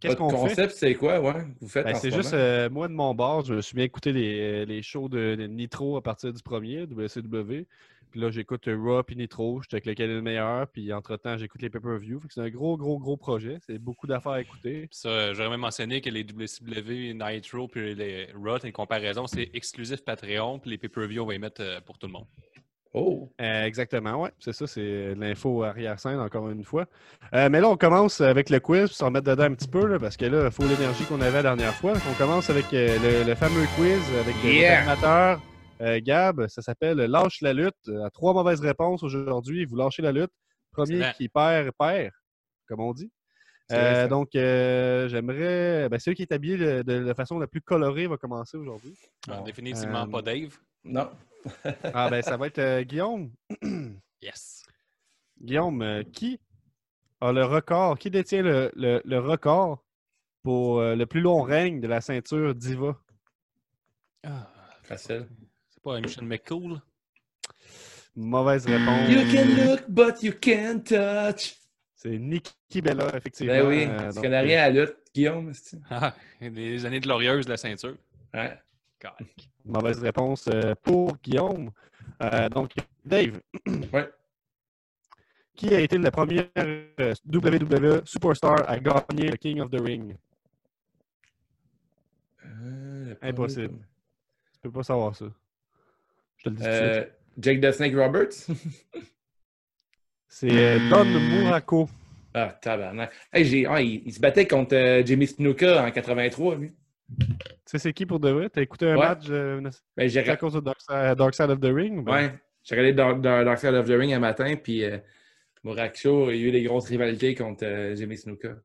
Qu'est-ce 0.00 0.16
Votre 0.16 0.18
qu'on 0.18 0.30
fait? 0.46 0.48
concept, 0.54 0.72
c'est 0.72 0.94
quoi, 0.94 1.20
ouais? 1.20 1.46
Vous 1.60 1.68
faites 1.68 1.84
Ben, 1.86 1.94
en 1.94 1.98
c'est 1.98 2.10
ce 2.10 2.16
juste, 2.16 2.34
euh, 2.34 2.68
moi, 2.70 2.88
de 2.88 2.92
mon 2.92 3.14
bord, 3.14 3.44
je 3.44 3.54
me 3.54 3.60
suis 3.62 3.74
bien 3.74 3.84
écouté 3.84 4.12
les, 4.12 4.66
les 4.66 4.82
shows 4.82 5.08
de, 5.08 5.34
de 5.36 5.46
Nitro 5.46 5.96
à 5.96 6.02
partir 6.02 6.32
du 6.32 6.42
premier, 6.42 6.82
WCW. 6.86 7.66
Puis 8.10 8.20
là, 8.20 8.30
j'écoute 8.30 8.68
euh, 8.68 8.76
Raw 8.76 9.02
puis 9.02 9.16
Nitro, 9.16 9.60
je 9.62 9.68
check 9.68 9.86
lequel 9.86 10.10
est 10.10 10.14
le 10.14 10.22
meilleur. 10.22 10.66
Puis 10.68 10.92
entre-temps, 10.92 11.36
j'écoute 11.36 11.62
les 11.62 11.70
pay-per-view. 11.70 12.20
C'est 12.30 12.40
un 12.40 12.48
gros, 12.48 12.76
gros, 12.76 12.98
gros 12.98 13.16
projet. 13.16 13.58
C'est 13.66 13.78
beaucoup 13.78 14.06
d'affaires 14.06 14.32
à 14.32 14.40
écouter. 14.40 14.86
Puis 14.88 14.98
ça, 14.98 15.08
euh, 15.08 15.34
j'aurais 15.34 15.50
même 15.50 15.60
mentionné 15.60 16.00
que 16.00 16.10
les 16.10 16.22
WCW, 16.22 17.14
Nitro 17.14 17.68
puis 17.68 17.94
les 17.94 18.28
Raw, 18.34 18.58
une 18.64 18.72
comparaison, 18.72 19.26
c'est 19.26 19.50
exclusif 19.54 20.04
Patreon. 20.04 20.58
Puis 20.58 20.70
les 20.70 20.78
pay-per-view, 20.78 21.22
on 21.22 21.26
va 21.26 21.34
y 21.34 21.38
mettre 21.38 21.62
euh, 21.62 21.80
pour 21.80 21.98
tout 21.98 22.06
le 22.06 22.12
monde. 22.12 22.26
Oh! 22.94 23.30
Euh, 23.40 23.64
exactement, 23.64 24.22
ouais. 24.22 24.30
C'est 24.38 24.52
ça, 24.52 24.66
c'est 24.66 25.14
l'info 25.14 25.62
arrière-scène, 25.62 26.18
encore 26.18 26.48
une 26.50 26.64
fois. 26.64 26.86
Euh, 27.34 27.48
mais 27.50 27.60
là, 27.60 27.68
on 27.68 27.76
commence 27.76 28.20
avec 28.20 28.50
le 28.50 28.60
quiz, 28.60 28.88
pour 28.88 28.96
s'en 28.96 29.10
mettre 29.10 29.26
dedans 29.26 29.44
un 29.44 29.54
petit 29.54 29.68
peu, 29.68 29.86
là, 29.86 29.98
parce 29.98 30.16
que 30.16 30.24
là, 30.24 30.46
il 30.46 30.50
faut 30.50 30.64
l'énergie 30.64 31.04
qu'on 31.04 31.20
avait 31.20 31.42
la 31.42 31.54
dernière 31.54 31.74
fois. 31.74 31.92
On 32.10 32.14
commence 32.14 32.48
avec 32.50 32.72
euh, 32.72 32.96
le, 33.22 33.28
le 33.28 33.34
fameux 33.34 33.66
quiz 33.76 34.02
avec 34.20 34.34
Yeah! 34.42 34.78
animateur 34.78 35.40
euh, 35.80 36.00
Gab. 36.02 36.46
Ça 36.48 36.62
s'appelle 36.62 36.98
Lâche 36.98 37.40
la 37.40 37.52
lutte. 37.52 37.88
À 38.04 38.10
trois 38.10 38.32
mauvaises 38.34 38.60
réponses 38.60 39.02
aujourd'hui. 39.02 39.64
Vous 39.64 39.76
lâchez 39.76 40.02
la 40.02 40.12
lutte. 40.12 40.32
Premier 40.72 41.12
qui 41.16 41.28
perd, 41.28 41.70
perd, 41.78 42.10
comme 42.66 42.80
on 42.80 42.92
dit. 42.92 43.10
Vrai, 43.70 44.04
Euh, 44.04 44.08
donc, 44.08 44.34
euh, 44.34 45.08
j'aimerais. 45.08 45.88
Ben, 45.90 45.98
celui 45.98 46.14
qui 46.16 46.22
est 46.22 46.32
habillé 46.32 46.56
de, 46.56 46.82
de 46.82 46.92
la 46.94 47.14
façon 47.14 47.38
la 47.38 47.46
plus 47.46 47.60
colorée 47.60 48.06
va 48.06 48.16
commencer 48.16 48.56
aujourd'hui. 48.56 48.94
Bon, 49.26 49.42
définitivement 49.42 50.04
euh, 50.04 50.10
pas 50.10 50.22
Dave. 50.22 50.56
Non. 50.84 51.10
Ah, 51.94 52.08
ben, 52.10 52.20
ça 52.22 52.36
va 52.36 52.46
être 52.48 52.58
euh, 52.58 52.82
Guillaume. 52.82 53.30
Yes. 54.22 54.64
Guillaume, 55.40 55.80
euh, 55.82 56.02
qui 56.02 56.40
a 57.20 57.30
le 57.32 57.44
record, 57.44 57.98
qui 57.98 58.10
détient 58.10 58.42
le, 58.42 58.72
le- 58.74 59.00
le 59.04 59.18
record 59.20 59.84
pour 60.42 60.80
euh, 60.80 60.96
le 60.96 61.06
plus 61.06 61.20
long 61.20 61.42
règne 61.42 61.80
de 61.80 61.86
la 61.86 62.00
ceinture 62.00 62.54
Diva? 62.54 62.96
Ah, 64.24 64.48
Facile. 64.82 65.28
C'est 65.78 65.82
pas 65.82 66.00
Michel 66.00 66.24
McCool? 66.24 66.80
Mauvaise 68.16 68.66
réponse. 68.66 69.08
You 69.10 69.32
can 69.32 69.64
look, 69.64 69.84
but 69.88 70.22
you 70.22 70.32
can't 70.32 70.82
touch. 70.82 71.54
C'est 71.94 72.18
Nikki 72.18 72.80
Bella, 72.82 73.16
effectivement. 73.16 73.52
Ben 73.52 73.66
oui, 73.66 73.84
Euh, 73.88 74.08
tu 74.08 74.14
donc, 74.14 74.24
connais 74.24 74.40
rien 74.40 74.62
à 74.64 74.70
la 74.70 74.80
lutte, 74.84 74.96
Guillaume. 75.14 75.52
c'est-tu? 75.52 75.82
Ah, 75.90 76.14
les 76.40 76.84
années 76.84 77.00
glorieuses 77.00 77.44
de 77.46 77.50
la 77.50 77.56
ceinture. 77.56 77.96
Ouais. 78.34 78.58
Mauvaise 79.64 80.00
réponse 80.00 80.48
euh, 80.52 80.74
pour 80.82 81.16
Guillaume. 81.18 81.70
Euh, 82.22 82.48
donc, 82.48 82.74
Dave. 83.04 83.40
Ouais. 83.92 84.10
Qui 85.54 85.74
a 85.74 85.80
été 85.80 85.98
le 85.98 86.10
premier 86.10 86.50
WWE 87.26 88.02
Superstar 88.04 88.68
à 88.68 88.78
gagner 88.78 89.28
le 89.30 89.36
King 89.36 89.60
of 89.60 89.70
the 89.70 89.80
Ring? 89.80 90.16
Euh, 92.44 93.06
le 93.10 93.18
Impossible. 93.22 93.78
Tu 94.54 94.60
peux 94.62 94.70
pas 94.70 94.82
savoir 94.84 95.14
ça. 95.16 95.26
Je 96.38 96.44
te 96.44 96.48
le 96.50 96.54
dis 96.56 96.62
tout 96.62 96.68
de 96.68 96.74
Euh, 96.74 97.00
suite. 97.02 97.12
Jake 97.40 97.60
the 97.60 97.72
Snake 97.72 97.94
Roberts? 97.94 98.48
C'est 100.28 100.50
euh, 100.50 100.78
Don 100.90 101.04
Muraco. 101.04 101.88
ah, 102.34 102.56
tabarnak. 102.60 103.12
Hey, 103.32 103.44
j'ai- 103.44 103.66
ah, 103.66 103.80
il, 103.80 104.02
il 104.06 104.12
se 104.12 104.20
battait 104.20 104.46
contre 104.46 104.74
euh, 104.76 105.02
Jimmy 105.04 105.26
Snuka 105.26 105.84
en 105.84 105.90
83, 105.90 106.56
lui. 106.56 106.72
Tu 107.08 107.72
sais 107.72 107.78
c'est 107.78 107.92
qui 107.92 108.06
pour 108.06 108.20
de 108.20 108.30
vrai? 108.30 108.50
T'as 108.50 108.62
écouté 108.62 108.86
un 108.86 108.96
Ouais. 108.96 109.06
match 109.08 109.26
euh, 109.30 109.60
Ben, 109.96 110.08
j'ai 110.08 110.28
à 110.28 110.36
cause 110.36 110.54
de 110.54 110.60
Dark 110.60 110.80
Side, 110.80 111.16
Dark 111.16 111.34
Side 111.34 111.50
of 111.50 111.60
the 111.60 111.66
Ring? 111.72 111.98
ou 111.98 112.02
ben? 112.02 112.12
Ouais, 112.12 112.34
j'ai 112.62 112.74
regardé 112.74 112.92
Dark, 112.92 113.20
Dark- 113.20 113.44
Dark 113.44 113.58
Side 113.58 113.74
of 113.74 113.86
the 113.86 113.92
Ring 113.92 114.12
un 114.12 114.18
matin, 114.18 114.56
puis 114.56 114.84
euh, 114.84 114.98
Muraksho, 115.64 116.30
il 116.30 116.36
y 116.36 116.44
a 116.44 116.46
eu 116.48 116.52
des 116.52 116.62
grosses 116.62 116.86
rivalités 116.88 117.34
contre 117.34 117.64
euh, 117.64 117.94
Jimmy 117.96 118.16
Snuka. 118.16 118.56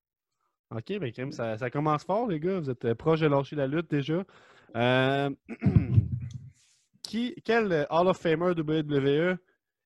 OK, 0.72 1.00
ben, 1.00 1.12
crème, 1.12 1.32
ça, 1.32 1.58
ça 1.58 1.70
commence 1.70 2.04
fort, 2.04 2.28
les 2.28 2.40
gars. 2.40 2.60
Vous 2.60 2.70
êtes 2.70 2.94
proche 2.96 3.20
de 3.22 3.28
lâcher 3.28 3.56
la 3.56 3.68
lutte 3.68 3.90
déjà. 3.90 4.24
Qui, 7.04 7.36
quel 7.44 7.86
Hall 7.90 8.08
of 8.08 8.18
Famer 8.18 8.52
WWE 8.58 9.38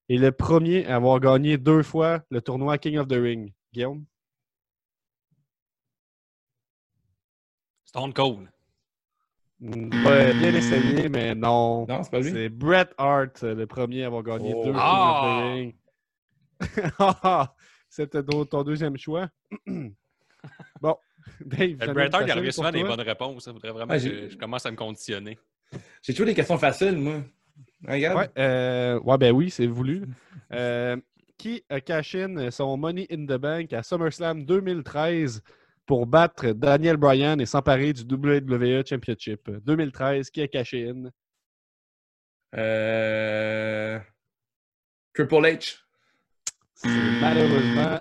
est 0.09 0.18
le 0.18 0.32
premier 0.32 0.86
à 0.86 0.95
avoir 0.95 1.20
gagné 1.20 1.57
deux 1.57 1.84
fois 1.84 2.22
le 2.30 2.41
tournoi 2.41 2.78
King 2.78 2.97
of 2.97 3.07
the 3.07 3.13
Ring? 3.13 3.53
Guillaume? 3.74 4.05
Stone 7.86 8.13
Cold. 8.13 8.47
Mm, 9.59 10.05
ouais, 10.05 10.34
bien 10.36 10.53
essayé, 10.53 11.09
mais 11.09 11.34
non. 11.34 11.88
Non, 11.88 12.03
c'est 12.03 12.11
pas 12.11 12.20
lui? 12.20 12.32
C'est 12.32 12.49
Bret 12.49 12.89
Hart, 12.97 13.43
euh, 13.43 13.55
le 13.55 13.65
premier 13.65 14.03
à 14.03 14.07
avoir 14.07 14.22
gagné 14.24 14.53
Oh. 14.55 14.63
deux 14.65 14.72
King 14.72 14.80
Ah! 14.84 15.22
of 15.24 15.24
the 15.24 15.53
Ring. 15.55 15.76
Ah! 16.99 17.55
C'était 17.89 18.22
ton, 18.24 18.45
ton 18.45 18.63
deuxième 18.63 18.97
choix. 18.97 19.30
bon, 20.82 20.95
Dave. 21.41 21.78
Bret 21.93 22.13
Hart, 22.13 22.26
il 22.28 22.43
pour 22.43 22.53
souvent 22.53 22.72
des 22.72 22.84
bonnes 22.84 23.01
réponses. 23.01 23.45
Il 23.47 23.53
faudrait 23.53 23.72
vraiment 23.72 23.93
que 23.95 24.30
je 24.30 24.38
commence 24.38 24.65
à 24.65 24.72
me 24.72 24.76
conditionner. 24.76 25.39
J'ai 26.01 26.13
toujours 26.13 26.26
des 26.28 26.34
questions 26.34 26.57
faciles, 26.57 26.97
moi. 26.97 27.24
Regarde. 27.88 28.18
Ouais, 28.18 28.30
euh, 28.38 28.99
ouais, 28.99 29.18
ben 29.18 29.32
oui, 29.32 29.49
c'est 29.49 29.68
voulu. 29.68 30.03
Euh, 30.51 30.97
qui 31.38 31.63
a 31.70 31.82
cash 31.82 32.15
in 32.15 32.49
son 32.51 32.78
Money 32.78 33.07
in 33.11 33.26
the 33.26 33.39
Bank 33.39 33.74
à 33.74 33.84
SummerSlam 33.84 34.45
2013 34.45 35.41
pour 35.86 36.07
battre 36.07 36.47
Daniel 36.51 36.97
Bryan 36.97 37.39
et 37.39 37.45
s'emparer 37.45 37.93
du 37.93 38.03
WWE 38.03 38.84
Championship? 38.86 39.49
2013, 39.49 40.30
qui 40.30 40.41
a 40.41 40.47
caché 40.47 40.89
in? 40.89 41.09
Euh... 42.55 43.99
Triple 45.13 45.36
H. 45.36 45.78
C'est 46.74 46.89
malheureusement 47.22 47.99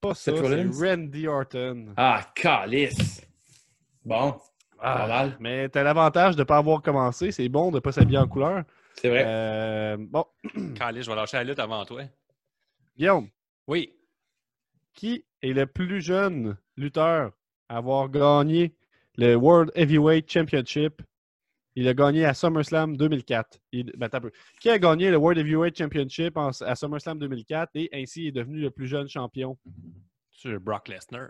pas 0.00 0.14
ça, 0.14 0.32
c'est? 0.36 0.66
Randy 0.72 1.26
Orton. 1.28 1.94
Ah, 1.96 2.26
calice. 2.34 3.20
Bon, 4.04 4.36
Ah, 4.82 4.96
pas 4.98 5.06
mal. 5.08 5.36
mais 5.40 5.68
t'as 5.68 5.82
l'avantage 5.82 6.34
de 6.36 6.40
ne 6.40 6.44
pas 6.44 6.58
avoir 6.58 6.82
commencé. 6.82 7.30
C'est 7.32 7.48
bon 7.48 7.70
de 7.70 7.76
ne 7.76 7.80
pas 7.80 7.92
s'habiller 7.92 8.18
en 8.18 8.26
couleur. 8.28 8.64
C'est 8.94 9.08
vrai. 9.08 9.24
Euh, 9.26 9.96
bon, 9.98 10.24
Calais, 10.74 11.02
je 11.02 11.08
vais 11.10 11.16
lâcher 11.16 11.36
la 11.38 11.44
lutte 11.44 11.58
avant 11.58 11.84
toi. 11.84 12.02
Guillaume, 12.96 13.28
Oui. 13.66 13.94
qui 14.94 15.24
est 15.40 15.52
le 15.52 15.66
plus 15.66 16.00
jeune 16.02 16.56
lutteur 16.76 17.32
à 17.68 17.76
avoir 17.78 18.08
gagné 18.10 18.74
le 19.16 19.34
World 19.34 19.70
Heavyweight 19.74 20.30
Championship? 20.30 21.00
Il 21.74 21.88
a 21.88 21.94
gagné 21.94 22.26
à 22.26 22.34
SummerSlam 22.34 22.98
2004. 22.98 23.58
Il- 23.72 23.92
ben. 23.96 24.10
Qui 24.60 24.68
a 24.68 24.78
gagné 24.78 25.10
le 25.10 25.16
World 25.16 25.38
Heavyweight 25.38 25.78
Championship 25.78 26.36
en- 26.36 26.50
à 26.60 26.74
SummerSlam 26.76 27.18
2004 27.18 27.70
et 27.74 27.88
ainsi 27.94 28.26
est 28.26 28.32
devenu 28.32 28.60
le 28.60 28.70
plus 28.70 28.86
jeune 28.86 29.08
champion? 29.08 29.56
Sur 30.30 30.60
Brock 30.60 30.88
Lesnar. 30.88 31.28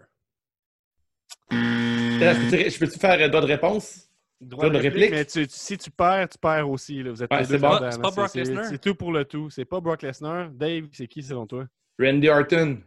Je 2.22 2.78
peux-tu 2.78 2.98
faire 2.98 3.28
droit 3.30 3.40
de 3.40 3.46
réponse? 3.46 4.08
Droit 4.40 4.70
de 4.70 4.78
réplique? 4.78 5.10
Mais 5.12 5.24
tu- 5.24 5.46
tu- 5.46 5.54
si 5.54 5.78
tu 5.78 5.90
perds, 5.90 6.28
tu 6.28 6.38
perds 6.38 6.68
aussi. 6.68 7.02
là. 7.02 7.10
Vous 7.12 7.22
êtes 7.22 7.32
Ouais, 7.32 7.44
c'est 7.44 7.58
pas 7.60 8.10
Brock 8.10 8.34
Lesnar? 8.34 8.64
C'est 8.64 8.80
tout 8.80 8.94
pour 8.94 9.12
le 9.12 9.24
tout. 9.24 9.50
C'est 9.50 9.64
pas 9.64 9.80
Brock 9.80 10.02
Lesnar. 10.02 10.48
Dave, 10.50 10.86
c'est 10.92 11.06
qui 11.06 11.22
selon 11.22 11.46
toi? 11.46 11.66
Randy 12.00 12.28
Orton. 12.28 12.78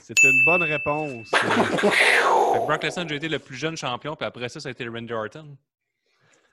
C'est 0.00 0.14
une 0.22 0.44
bonne 0.44 0.62
réponse. 0.64 1.30
Brock 2.66 2.82
Lesnar 2.82 3.02
a 3.02 3.04
déjà 3.04 3.14
été 3.16 3.28
le 3.28 3.38
plus 3.38 3.56
jeune 3.56 3.76
champion, 3.76 4.16
puis 4.16 4.26
après 4.26 4.48
ça, 4.50 4.60
ça 4.60 4.68
a 4.68 4.72
été 4.72 4.86
Randy 4.86 5.12
Orton. 5.12 5.56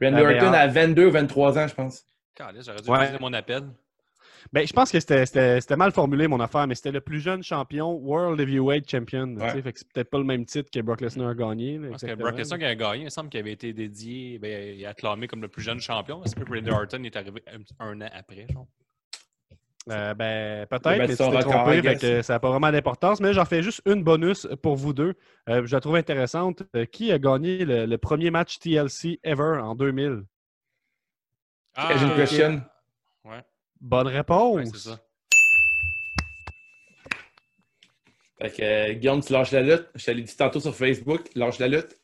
Randy 0.01 0.21
Orton 0.21 0.53
à 0.53 0.67
22 0.67 1.09
23 1.09 1.57
ans, 1.59 1.67
je 1.67 1.73
pense. 1.73 2.05
Calais, 2.33 2.59
j'aurais 2.65 2.81
dû 2.81 2.89
Ouais. 2.89 2.97
utiliser 3.03 3.19
mon 3.19 3.33
appel. 3.33 3.63
Ben, 4.53 4.65
je 4.65 4.73
pense 4.73 4.91
que 4.91 4.99
c'était- 4.99 5.75
mal 5.75 5.91
formulé, 5.91 6.27
mon 6.27 6.39
affaire, 6.39 6.65
mais 6.67 6.75
c'était 6.75 6.91
le 6.91 7.01
plus 7.01 7.19
jeune 7.19 7.43
champion 7.43 7.91
World 7.93 8.39
Heavyweight 8.39 8.89
Champion. 8.89 9.35
Ouais. 9.35 9.61
Fait 9.61 9.73
que 9.73 9.79
c'est 9.79 9.91
peut-être 9.91 10.09
pas 10.09 10.17
le 10.19 10.23
même 10.23 10.45
titre 10.45 10.69
que 10.71 10.79
Brock 10.79 11.01
Lesnar 11.01 11.29
a 11.29 11.33
gagné. 11.35 11.77
là, 11.77 11.89
Parce 11.89 12.03
que. 12.05 12.15
Brock 12.15 12.37
Lesnar 12.37 12.59
qui 12.59 12.65
a 12.65 12.75
gagné, 12.75 13.01
il 13.01 13.05
me 13.05 13.09
semble 13.09 13.29
qu'il 13.29 13.39
avait 13.39 13.51
été 13.53 13.73
dédié, 13.73 14.39
ben, 14.39 14.75
il 14.75 14.81
est 14.81 14.85
acclamé 14.85 15.27
comme 15.27 15.41
le 15.41 15.47
plus 15.47 15.61
jeune 15.63 15.79
champion. 15.79 16.23
Est-ce 16.23 16.35
que 16.35 16.43
Randy 16.43 16.69
Orton 16.69 17.03
est 17.03 17.15
arrivé 17.15 17.43
un, 17.79 17.85
un 17.85 18.01
an 18.01 18.09
après? 18.13 18.45
Genre? 18.51 18.67
Euh, 19.91 20.13
ben, 20.15 20.65
peut-être, 20.65 20.97
mais 20.97 21.07
tu 21.07 21.15
son 21.15 21.29
t'es 21.29 21.37
record, 21.37 21.51
trompé, 21.63 21.81
fait 21.83 21.95
que 21.97 22.21
ça 22.23 22.33
n'a 22.33 22.39
pas 22.39 22.49
vraiment 22.49 22.71
d'importance. 22.71 23.19
Mais 23.21 23.33
j'en 23.33 23.45
fais 23.45 23.61
juste 23.61 23.81
une 23.85 24.03
bonus 24.03 24.47
pour 24.63 24.75
vous 24.75 24.93
deux. 24.93 25.13
Euh, 25.47 25.63
je 25.65 25.75
la 25.75 25.79
trouve 25.79 25.95
intéressante. 25.95 26.63
Euh, 26.75 26.85
qui 26.85 27.11
a 27.11 27.19
gagné 27.19 27.65
le, 27.65 27.85
le 27.85 27.97
premier 27.99 28.31
match 28.31 28.57
TLC 28.57 29.19
ever 29.23 29.59
en 29.61 29.75
2000? 29.75 30.23
Ah, 31.75 31.93
J'ai 31.97 32.05
une 32.05 32.15
question. 32.15 32.61
Ouais, 33.81 33.87
Bonne 33.89 34.07
réponse. 34.07 34.55
ouais, 34.55 34.65
c'est 34.65 34.89
ça. 34.89 34.99
Fait 38.41 38.49
que 38.51 38.61
euh, 38.61 38.93
Guillaume, 38.93 39.21
tu 39.23 39.31
lâches 39.33 39.51
la 39.51 39.61
lutte. 39.61 39.87
Je 39.95 40.05
te 40.05 40.11
l'ai 40.11 40.21
dit 40.23 40.35
tantôt 40.35 40.59
sur 40.59 40.75
Facebook. 40.75 41.29
Lâche 41.35 41.59
la 41.59 41.67
lutte. 41.67 41.97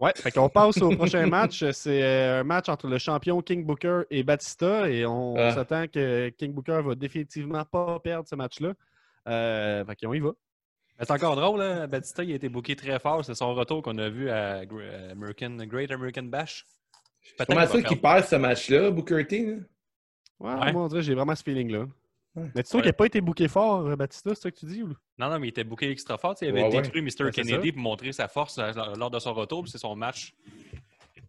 Ouais, 0.00 0.12
fait 0.14 0.30
qu'on 0.30 0.48
passe 0.48 0.80
au 0.80 0.90
prochain 0.90 1.26
match. 1.26 1.68
C'est 1.72 2.04
euh, 2.04 2.40
un 2.40 2.44
match 2.44 2.68
entre 2.68 2.86
le 2.86 2.98
champion 2.98 3.42
King 3.42 3.64
Booker 3.64 4.02
et 4.12 4.22
Batista 4.22 4.88
et 4.88 5.04
on 5.04 5.34
Ah. 5.36 5.52
s'attend 5.52 5.88
que 5.88 6.28
King 6.38 6.52
Booker 6.52 6.82
va 6.84 6.94
définitivement 6.94 7.64
pas 7.64 7.98
perdre 7.98 8.28
ce 8.28 8.36
match-là. 8.36 8.74
Euh, 9.26 9.84
fait 9.84 9.96
qu'on 9.96 10.14
y 10.14 10.20
va. 10.20 10.30
Mais 11.00 11.04
C'est 11.04 11.12
encore 11.12 11.34
drôle, 11.34 11.60
hein? 11.62 11.88
Batista, 11.88 12.22
il 12.22 12.30
a 12.30 12.36
été 12.36 12.48
booké 12.48 12.76
très 12.76 13.00
fort. 13.00 13.24
C'est 13.24 13.34
son 13.34 13.52
retour 13.56 13.82
qu'on 13.82 13.98
a 13.98 14.08
vu 14.08 14.30
à 14.30 14.60
American, 15.10 15.56
Great 15.66 15.90
American 15.90 16.22
Bash. 16.22 16.64
Je 17.20 17.26
suis 17.30 17.36
pas 17.36 17.52
mal 17.52 17.68
sûr 17.68 17.82
qu'il 17.82 18.00
perd 18.00 18.24
ce 18.24 18.36
match-là, 18.36 18.92
Booker 18.92 19.26
T. 19.26 19.56
Ouais, 20.40 20.54
Ouais. 20.54 20.72
moi, 20.72 20.82
on 20.84 20.88
dirait 20.88 21.00
que 21.00 21.06
j'ai 21.06 21.14
vraiment 21.14 21.34
ce 21.34 21.42
feeling-là. 21.42 21.80
Ouais. 22.36 22.50
Mais 22.54 22.62
tu 22.62 22.76
Ouais. 22.76 22.82
qu'il 22.82 22.88
n'a 22.88 22.92
pas 22.92 23.06
été 23.06 23.20
booké 23.20 23.48
fort, 23.48 23.86
euh, 23.86 23.96
Batista, 23.96 24.30
c'est 24.34 24.42
ça 24.42 24.50
que 24.50 24.56
tu 24.56 24.66
dis? 24.66 24.82
Ou... 24.82 24.88
Non, 25.18 25.28
non, 25.30 25.38
mais 25.40 25.46
il 25.48 25.50
était 25.50 25.64
booké 25.64 25.90
extra 25.90 26.16
fort. 26.18 26.36
sais, 26.38 26.46
Il 26.46 26.50
avait 26.50 26.62
Ouais, 26.62 26.76
ouais. 26.76 26.82
détruit 26.82 27.02
Mr. 27.02 27.30
Kennedy 27.32 27.72
pour 27.72 27.82
montrer 27.82 28.12
sa 28.12 28.28
force 28.28 28.58
euh, 28.58 28.72
lors 28.96 29.10
de 29.10 29.18
son 29.18 29.34
retour. 29.34 29.62
puis 29.62 29.70
C'est 29.72 29.78
son 29.78 29.96
match, 29.96 30.34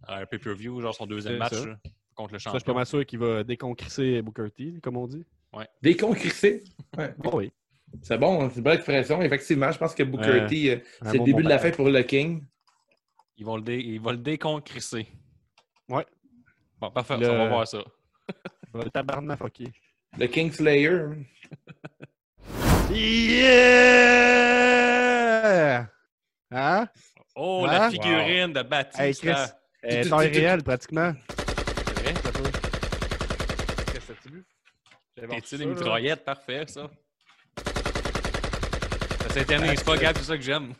un 0.07 0.25
pay-per-view, 0.25 0.81
genre 0.81 0.93
son 0.93 1.05
deuxième 1.07 1.37
match 1.37 1.53
là, 1.53 1.77
contre 2.13 2.33
le 2.33 2.39
Ça, 2.39 2.49
je 2.49 2.49
suis 2.49 2.51
pas 2.51 2.59
champion. 2.59 2.73
mal 2.75 2.85
sûr 2.85 3.05
qu'il 3.05 3.19
va 3.19 3.43
déconcrisser 3.43 4.21
Booker 4.21 4.51
T, 4.55 4.73
comme 4.83 4.97
on 4.97 5.07
dit. 5.07 5.25
Ouais. 5.53 5.67
Oh 7.23 7.31
oui. 7.33 7.51
C'est 8.03 8.19
bon, 8.19 8.47
c'est 8.51 8.57
une 8.57 8.61
belle 8.63 8.75
expression. 8.75 9.19
Effectivement, 9.23 9.71
je 9.71 9.79
pense 9.79 9.95
que 9.95 10.03
Booker. 10.03 10.45
T, 10.47 10.71
euh, 10.71 10.79
c'est 11.01 11.17
bon 11.17 11.25
le 11.25 11.31
début 11.31 11.43
de 11.43 11.49
la 11.49 11.57
fin 11.57 11.71
pour 11.71 11.89
le 11.89 12.03
King. 12.03 12.43
Ils 13.37 13.45
vont 13.45 13.55
le, 13.55 13.63
dé- 13.63 13.79
ils 13.79 13.99
vont 13.99 14.11
le 14.11 14.17
déconcrisser. 14.17 15.07
Ouais. 15.87 16.05
Bon, 16.79 16.91
parfait, 16.91 17.17
Le- 17.17 17.25
ça, 17.25 17.31
on 17.33 17.37
va 17.37 17.47
voir 17.47 17.67
ça. 17.67 17.79
Le 18.73 18.89
tabarnak, 18.89 19.41
ok. 19.43 19.61
Le 20.17 20.27
King 20.27 20.51
Slayer. 20.51 21.01
Yeah! 24.09 25.87
Hein? 26.51 26.87
Oh, 27.35 27.65
Hein? 27.67 27.71
la 27.79 27.89
figurine 27.91 28.53
de 28.53 28.61
Batista. 28.63 29.05
Hey, 29.05 29.13
Chris, 29.13 29.33
taille 29.83 30.03
tu- 30.03 30.09
tu- 30.09 30.39
réelle, 30.39 30.63
pratiquement. 30.63 31.13
C'est 31.29 31.99
vrai? 32.01 32.13
Qu'est-ce 32.13 34.07
que 34.07 34.13
t'as 34.23 34.29
vu? 34.29 34.45
Ça, 35.45 35.57
des 35.57 35.65
mitraillettes? 35.65 36.23
Parfait, 36.25 36.65
ça. 36.67 36.89
Ça 39.21 39.29
s'éternise 39.33 39.83
pas, 39.83 39.97
Gab, 39.97 40.17
c'est 40.17 40.23
ça 40.23 40.37
que 40.37 40.43
j'aime. 40.43 40.73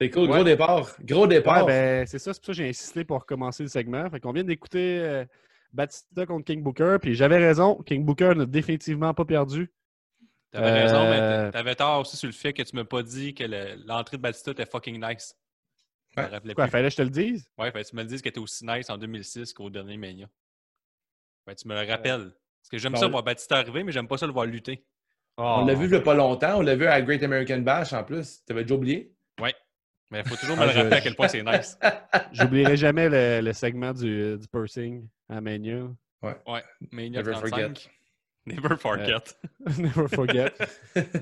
C'est 0.00 0.10
cool, 0.10 0.28
Ouais. 0.28 0.36
gros 0.36 0.44
départ. 0.44 0.90
Gros 1.02 1.26
départ. 1.26 1.64
Ouais, 1.66 1.72
ben, 2.02 2.06
c'est 2.06 2.18
ça, 2.18 2.32
c'est 2.34 2.40
pour 2.40 2.46
ça 2.46 2.52
que 2.52 2.56
j'ai 2.56 2.68
insisté 2.68 3.04
pour 3.04 3.24
commencer 3.26 3.62
le 3.62 3.68
segment. 3.68 4.08
Fait 4.10 4.20
qu'on 4.20 4.32
vient 4.32 4.44
d'écouter 4.44 4.98
euh, 5.00 5.24
Batista 5.72 6.26
contre 6.26 6.44
King 6.44 6.62
Booker, 6.62 6.96
puis 7.00 7.14
j'avais 7.14 7.38
raison, 7.38 7.76
King 7.82 8.04
Booker 8.04 8.34
n'a 8.36 8.46
définitivement 8.46 9.14
pas 9.14 9.24
perdu. 9.24 9.72
T'avais 10.50 10.68
Euh, 10.68 10.82
raison, 10.82 11.08
mais 11.10 11.18
t'a- 11.18 11.50
t'avais 11.52 11.74
tort 11.74 12.00
aussi 12.00 12.16
sur 12.16 12.26
le 12.26 12.32
fait 12.32 12.52
que 12.52 12.62
tu 12.62 12.76
m'as 12.76 12.84
pas 12.84 13.02
dit 13.02 13.34
que 13.34 13.44
le- 13.44 13.82
l'entrée 13.86 14.18
de 14.18 14.22
Batista 14.22 14.50
était 14.50 14.66
fucking 14.66 15.00
nice. 15.02 15.34
Ouais. 16.14 16.28
Quoi, 16.54 16.64
plus. 16.66 16.70
fallait 16.70 16.88
que 16.88 16.92
je 16.92 16.96
te 16.98 17.02
le 17.02 17.08
dise? 17.10 17.48
Ouais, 17.56 17.70
fait, 17.72 17.84
tu 17.84 17.96
me 17.96 18.02
le 18.02 18.08
dises 18.08 18.20
qu'elle 18.20 18.30
était 18.30 18.38
aussi 18.40 18.66
nice 18.66 18.90
en 18.90 18.98
2006 18.98 19.54
qu'au 19.54 19.70
dernier 19.70 19.96
Mania. 19.96 20.28
Tu 21.58 21.66
me 21.68 21.74
le 21.74 21.90
rappelles. 21.90 22.32
Parce 22.60 22.68
que 22.70 22.76
j'aime 22.78 22.92
Bon, 22.92 22.98
ça 23.00 23.06
le- 23.06 23.10
voir 23.12 23.22
Batista 23.22 23.56
arriver, 23.56 23.82
mais 23.82 23.92
j'aime 23.92 24.06
pas 24.06 24.18
ça 24.18 24.26
le 24.26 24.32
voir 24.32 24.44
lutter. 24.46 24.84
On 25.38 25.64
l'a 25.64 25.72
vu 25.74 25.86
il 25.86 25.92
y 25.92 25.96
a 25.96 26.00
pas 26.00 26.14
longtemps. 26.14 26.58
On 26.58 26.60
l'a 26.60 26.76
vu 26.76 26.86
à 26.86 27.00
Great 27.00 27.22
American 27.22 27.60
Bash 27.60 27.94
en 27.94 28.04
plus. 28.04 28.44
T'avais 28.44 28.62
déjà 28.62 28.74
oublié? 28.74 29.14
Mais 30.12 30.20
il 30.20 30.28
faut 30.28 30.36
toujours 30.36 30.56
me 30.56 30.62
Ah, 30.62 30.66
le 30.66 30.72
je- 30.72 30.78
rappeler 30.78 30.96
à 30.96 31.00
quel 31.00 31.14
point 31.14 31.28
c'est 31.28 31.42
nice. 31.42 31.78
J'oublierai 32.32 32.76
jamais 32.76 33.08
le, 33.08 33.40
le 33.40 33.52
segment 33.54 33.92
du, 33.92 34.36
du 34.38 34.46
pursing 34.46 35.08
à 35.28 35.40
Mania. 35.40 35.88
Mania 36.92 37.22
Never 37.22 37.32
35. 37.32 37.90
Never 38.44 38.76
forget. 38.76 39.22
Never 39.78 40.08
forget. 40.08 40.52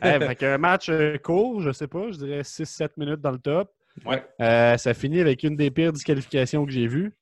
hey, 0.02 0.18
fait 0.26 0.36
qu'un 0.36 0.58
match 0.58 0.88
euh, 0.88 1.18
court, 1.18 1.60
je 1.60 1.70
sais 1.70 1.86
pas, 1.86 2.10
je 2.10 2.16
dirais 2.18 2.40
6-7 2.40 2.90
minutes 2.96 3.20
dans 3.20 3.30
le 3.30 3.38
top. 3.38 3.70
Ouais. 4.04 4.24
Euh, 4.40 4.76
ça 4.76 4.92
finit 4.94 5.20
avec 5.20 5.42
une 5.44 5.56
des 5.56 5.70
pires 5.70 5.92
disqualifications 5.92 6.64
que 6.66 6.72
j'ai 6.72 6.86
vues. 6.88 7.12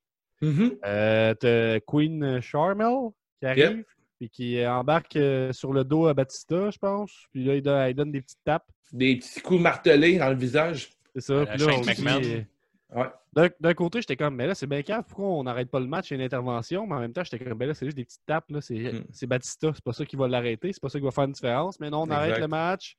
Euh, 0.42 1.34
t'as 1.34 1.80
Queen 1.80 2.40
Charmel 2.40 3.10
qui 3.40 3.46
arrive 3.46 3.84
et 4.20 4.28
qui 4.28 4.66
embarque 4.66 5.18
sur 5.52 5.72
le 5.72 5.84
dos 5.84 6.06
à 6.06 6.14
Batista, 6.14 6.70
je 6.70 6.78
pense. 6.78 7.12
Puis 7.32 7.44
là, 7.44 7.54
il 7.56 7.62
donne, 7.62 7.88
il 7.90 7.94
donne 7.94 8.12
des 8.12 8.20
petites 8.22 8.38
tapes. 8.44 8.66
Des 8.92 9.16
petits 9.16 9.40
coups 9.40 9.60
martelés 9.60 10.18
dans 10.18 10.30
le 10.30 10.36
visage. 10.36 10.90
C'est 11.14 11.20
ça. 11.22 11.34
La 11.34 11.46
Puis 11.46 11.58
là, 11.58 11.72
Shane 11.72 12.08
on 12.16 12.20
dit, 12.20 12.34
euh, 12.34 12.42
Ouais. 12.90 13.50
D'un 13.60 13.74
côté, 13.74 14.00
j'étais 14.00 14.16
comme, 14.16 14.34
mais 14.34 14.46
là, 14.46 14.54
c'est 14.54 14.66
bien 14.66 14.80
grave, 14.80 15.04
pourquoi 15.06 15.26
on 15.26 15.44
n'arrête 15.44 15.70
pas 15.70 15.78
le 15.78 15.86
match, 15.86 16.10
il 16.10 16.14
y 16.14 16.16
a 16.16 16.20
une 16.20 16.24
intervention, 16.26 16.86
mais 16.86 16.94
en 16.94 17.00
même 17.00 17.12
temps, 17.12 17.22
j'étais 17.22 17.38
comme, 17.44 17.58
ben 17.58 17.68
là, 17.68 17.74
c'est 17.74 17.84
juste 17.84 17.96
des 17.96 18.04
petites 18.04 18.24
tapes, 18.26 18.48
là, 18.50 18.60
c'est 18.62 18.78
Mm. 18.92 19.04
c'est 19.12 19.26
Batista, 19.26 19.70
c'est 19.74 19.84
pas 19.84 19.92
ça 19.92 20.04
qui 20.06 20.16
va 20.16 20.26
l'arrêter, 20.26 20.72
c'est 20.72 20.80
pas 20.80 20.88
ça 20.88 20.98
qui 20.98 21.04
va 21.04 21.10
faire 21.10 21.24
une 21.24 21.32
différence, 21.32 21.78
mais 21.78 21.90
non, 21.90 22.02
on 22.02 22.10
arrête 22.10 22.38
le 22.38 22.48
match. 22.48 22.96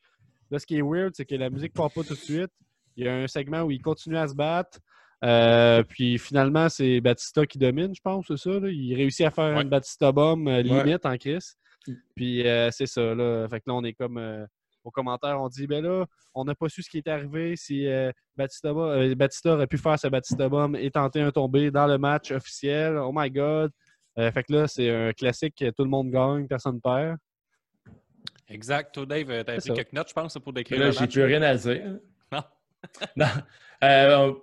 Là, 0.51 0.59
ce 0.59 0.65
qui 0.67 0.77
est 0.77 0.81
weird, 0.83 1.13
c'est 1.15 1.25
que 1.25 1.35
la 1.35 1.49
musique 1.49 1.73
part 1.73 1.91
pas 1.91 2.03
tout 2.03 2.13
de 2.13 2.19
suite. 2.19 2.51
Il 2.95 3.05
y 3.05 3.07
a 3.09 3.15
un 3.15 3.27
segment 3.27 3.61
où 3.63 3.71
il 3.71 3.81
continue 3.81 4.17
à 4.17 4.27
se 4.27 4.35
battre. 4.35 4.79
Euh, 5.23 5.83
puis 5.83 6.17
finalement, 6.17 6.69
c'est 6.69 7.01
Batista 7.01 7.45
qui 7.45 7.57
domine, 7.57 7.93
je 7.93 8.01
pense, 8.01 8.25
c'est 8.27 8.37
ça. 8.37 8.51
là. 8.51 8.69
Il 8.69 8.93
réussit 8.95 9.25
à 9.25 9.31
faire 9.31 9.55
Ouais. 9.55 9.61
une 9.63 9.69
Batista 9.69 10.11
bomb 10.11 10.47
euh, 10.47 10.61
limite 10.61 11.05
en 11.05 11.17
crise. 11.17 11.55
Puis 12.15 12.47
euh, 12.47 12.69
c'est 12.71 12.85
ça. 12.85 13.13
Là. 13.15 13.47
Fait 13.49 13.59
que 13.59 13.65
là, 13.67 13.73
on 13.73 13.83
est 13.83 13.93
comme 13.93 14.17
euh, 14.17 14.45
aux 14.83 14.91
commentaires, 14.91 15.41
on 15.41 15.49
dit 15.49 15.67
ben 15.67 15.83
là, 15.83 16.05
on 16.33 16.45
n'a 16.45 16.55
pas 16.55 16.69
su 16.69 16.81
ce 16.83 16.89
qui 16.89 16.97
est 16.97 17.07
arrivé 17.07 17.55
si 17.55 17.87
euh, 17.87 18.11
Batista, 18.35 18.69
euh, 18.69 19.15
Batista 19.15 19.53
aurait 19.53 19.67
pu 19.67 19.77
faire 19.77 19.99
sa 19.99 20.09
Batista 20.09 20.47
bomb 20.49 20.75
et 20.75 20.89
tenter 20.91 21.21
un 21.21 21.31
tombé 21.31 21.71
dans 21.71 21.87
le 21.87 21.97
match 21.97 22.31
officiel. 22.31 22.97
Oh 22.97 23.11
my 23.13 23.29
god. 23.29 23.71
Euh, 24.17 24.31
fait 24.31 24.43
que 24.43 24.53
là, 24.53 24.67
c'est 24.67 24.89
un 24.89 25.13
classique, 25.13 25.63
tout 25.77 25.83
le 25.83 25.89
monde 25.89 26.09
gagne, 26.09 26.47
personne 26.47 26.81
perd. 26.81 27.17
Exact. 28.47 28.93
Toi, 28.93 29.05
Dave, 29.05 29.27
C'est 29.29 29.43
pris 29.43 29.61
ça. 29.61 29.73
quelques 29.73 29.93
notes, 29.93 30.09
je 30.09 30.13
pense, 30.13 30.33
pour 30.39 30.53
décrire 30.53 30.79
Là, 30.79 30.85
le 30.87 30.91
j'ai 30.91 31.07
plus 31.07 31.23
rien 31.23 31.41
à 31.41 31.55
dire. 31.55 31.99
Non. 32.31 32.43
non. 33.17 33.25
Euh, 33.83 34.33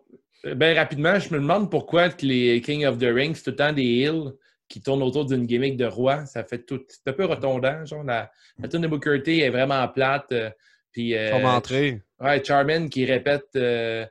ben 0.55 0.77
rapidement, 0.77 1.19
je 1.19 1.33
me 1.33 1.39
demande 1.39 1.71
pourquoi 1.71 2.11
que 2.11 2.27
les 2.27 2.61
King 2.61 2.85
of 2.85 2.99
the 2.99 3.05
Ring, 3.05 3.35
c'est 3.35 3.45
tout 3.45 3.51
le 3.51 3.57
temps 3.57 3.73
des 3.73 3.83
heels 3.83 4.33
qui 4.69 4.81
tournent 4.83 5.03
autour 5.03 5.25
d'une 5.27 5.47
gimmick 5.47 5.77
de 5.77 5.87
roi. 5.87 6.27
Ça 6.27 6.43
fait 6.45 6.59
tout. 6.65 6.81
C'est 6.89 7.09
un 7.09 7.13
peu 7.13 7.25
retondant. 7.25 7.85
Genre, 7.85 8.03
la, 8.05 8.31
la 8.59 8.69
tune 8.69 8.81
de 8.83 8.89
Booker 8.89 9.23
T 9.23 9.39
est 9.41 9.51
vraiment 9.51 9.87
plate. 9.89 10.33
euh, 10.33 10.51
puis, 10.93 11.15
euh, 11.17 11.31
Comme 11.31 11.45
entrée. 11.45 12.03
Ouais, 12.21 12.43
Charmin 12.45 12.89
qui 12.89 13.05
répète. 13.05 13.45
euh, 13.57 14.05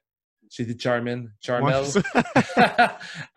J'ai 0.50 0.66
dit 0.66 0.78
Charmin. 0.80 1.26
Charmel. 1.42 1.84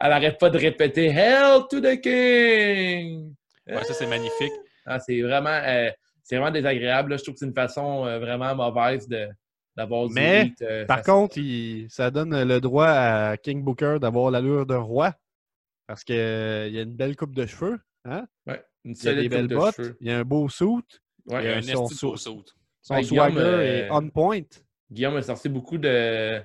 Elle 0.00 0.12
arrête 0.12 0.38
pas 0.38 0.50
de 0.50 0.58
répéter 0.58 1.06
Hell 1.06 1.62
to 1.70 1.80
the 1.80 2.00
King! 2.00 3.34
Ouais, 3.66 3.84
ça, 3.84 3.94
c'est 3.94 4.06
magnifique. 4.06 4.52
Ah, 4.86 4.98
c'est 4.98 5.20
vraiment, 5.20 5.50
euh, 5.50 5.90
c'est 6.22 6.36
vraiment 6.36 6.50
désagréable. 6.52 7.10
là. 7.10 7.16
Je 7.16 7.22
trouve 7.22 7.34
que 7.34 7.40
c'est 7.40 7.46
une 7.46 7.54
façon 7.54 8.06
euh, 8.06 8.18
vraiment 8.18 8.54
mauvaise 8.54 9.06
de, 9.08 9.28
d'avoir 9.76 10.06
du 10.08 10.14
Mais, 10.14 10.52
euh, 10.62 10.86
Par 10.86 11.02
contre, 11.02 11.36
il- 11.38 11.86
ça 11.90 12.10
donne 12.10 12.42
le 12.44 12.60
droit 12.60 12.86
à 12.88 13.36
King 13.36 13.62
Booker 13.62 13.96
d'avoir 14.00 14.30
l'allure 14.30 14.64
de 14.66 14.74
roi. 14.74 15.14
Parce 15.88 16.04
qu'il 16.04 16.14
y 16.16 16.18
a 16.78 16.82
une 16.82 16.94
belle 16.94 17.16
coupe 17.16 17.34
de 17.34 17.46
cheveux. 17.46 17.78
Hein? 18.04 18.26
Ouais, 18.46 18.62
une 18.84 18.94
Il 18.94 19.04
y 19.04 19.08
a 19.08 19.14
des 19.14 19.28
belles 19.28 19.40
coupe 19.42 19.50
de 19.50 19.56
bottes. 19.56 19.74
cheveux. 19.76 19.96
Il 20.00 20.06
y 20.06 20.10
a 20.12 20.18
un 20.18 20.22
beau 20.24 20.48
suit. 20.48 20.66
Ouais, 21.26 21.42
Il 21.42 21.44
y 21.44 21.48
a 21.48 21.54
un 21.54 21.58
euh, 21.58 21.62
son 21.62 21.82
beau 21.82 21.88
saut. 21.88 22.16
saut. 22.16 22.44
Son 22.82 22.94
Ouais, 22.94 23.00
Guillaume, 23.02 23.32
swagger 23.32 23.40
euh, 23.40 23.86
est 23.86 23.90
on 23.90 24.08
point. 24.10 24.40
Guillaume 24.90 25.16
a 25.16 25.22
sorti 25.22 25.48
beaucoup 25.48 25.78
de. 25.78 26.40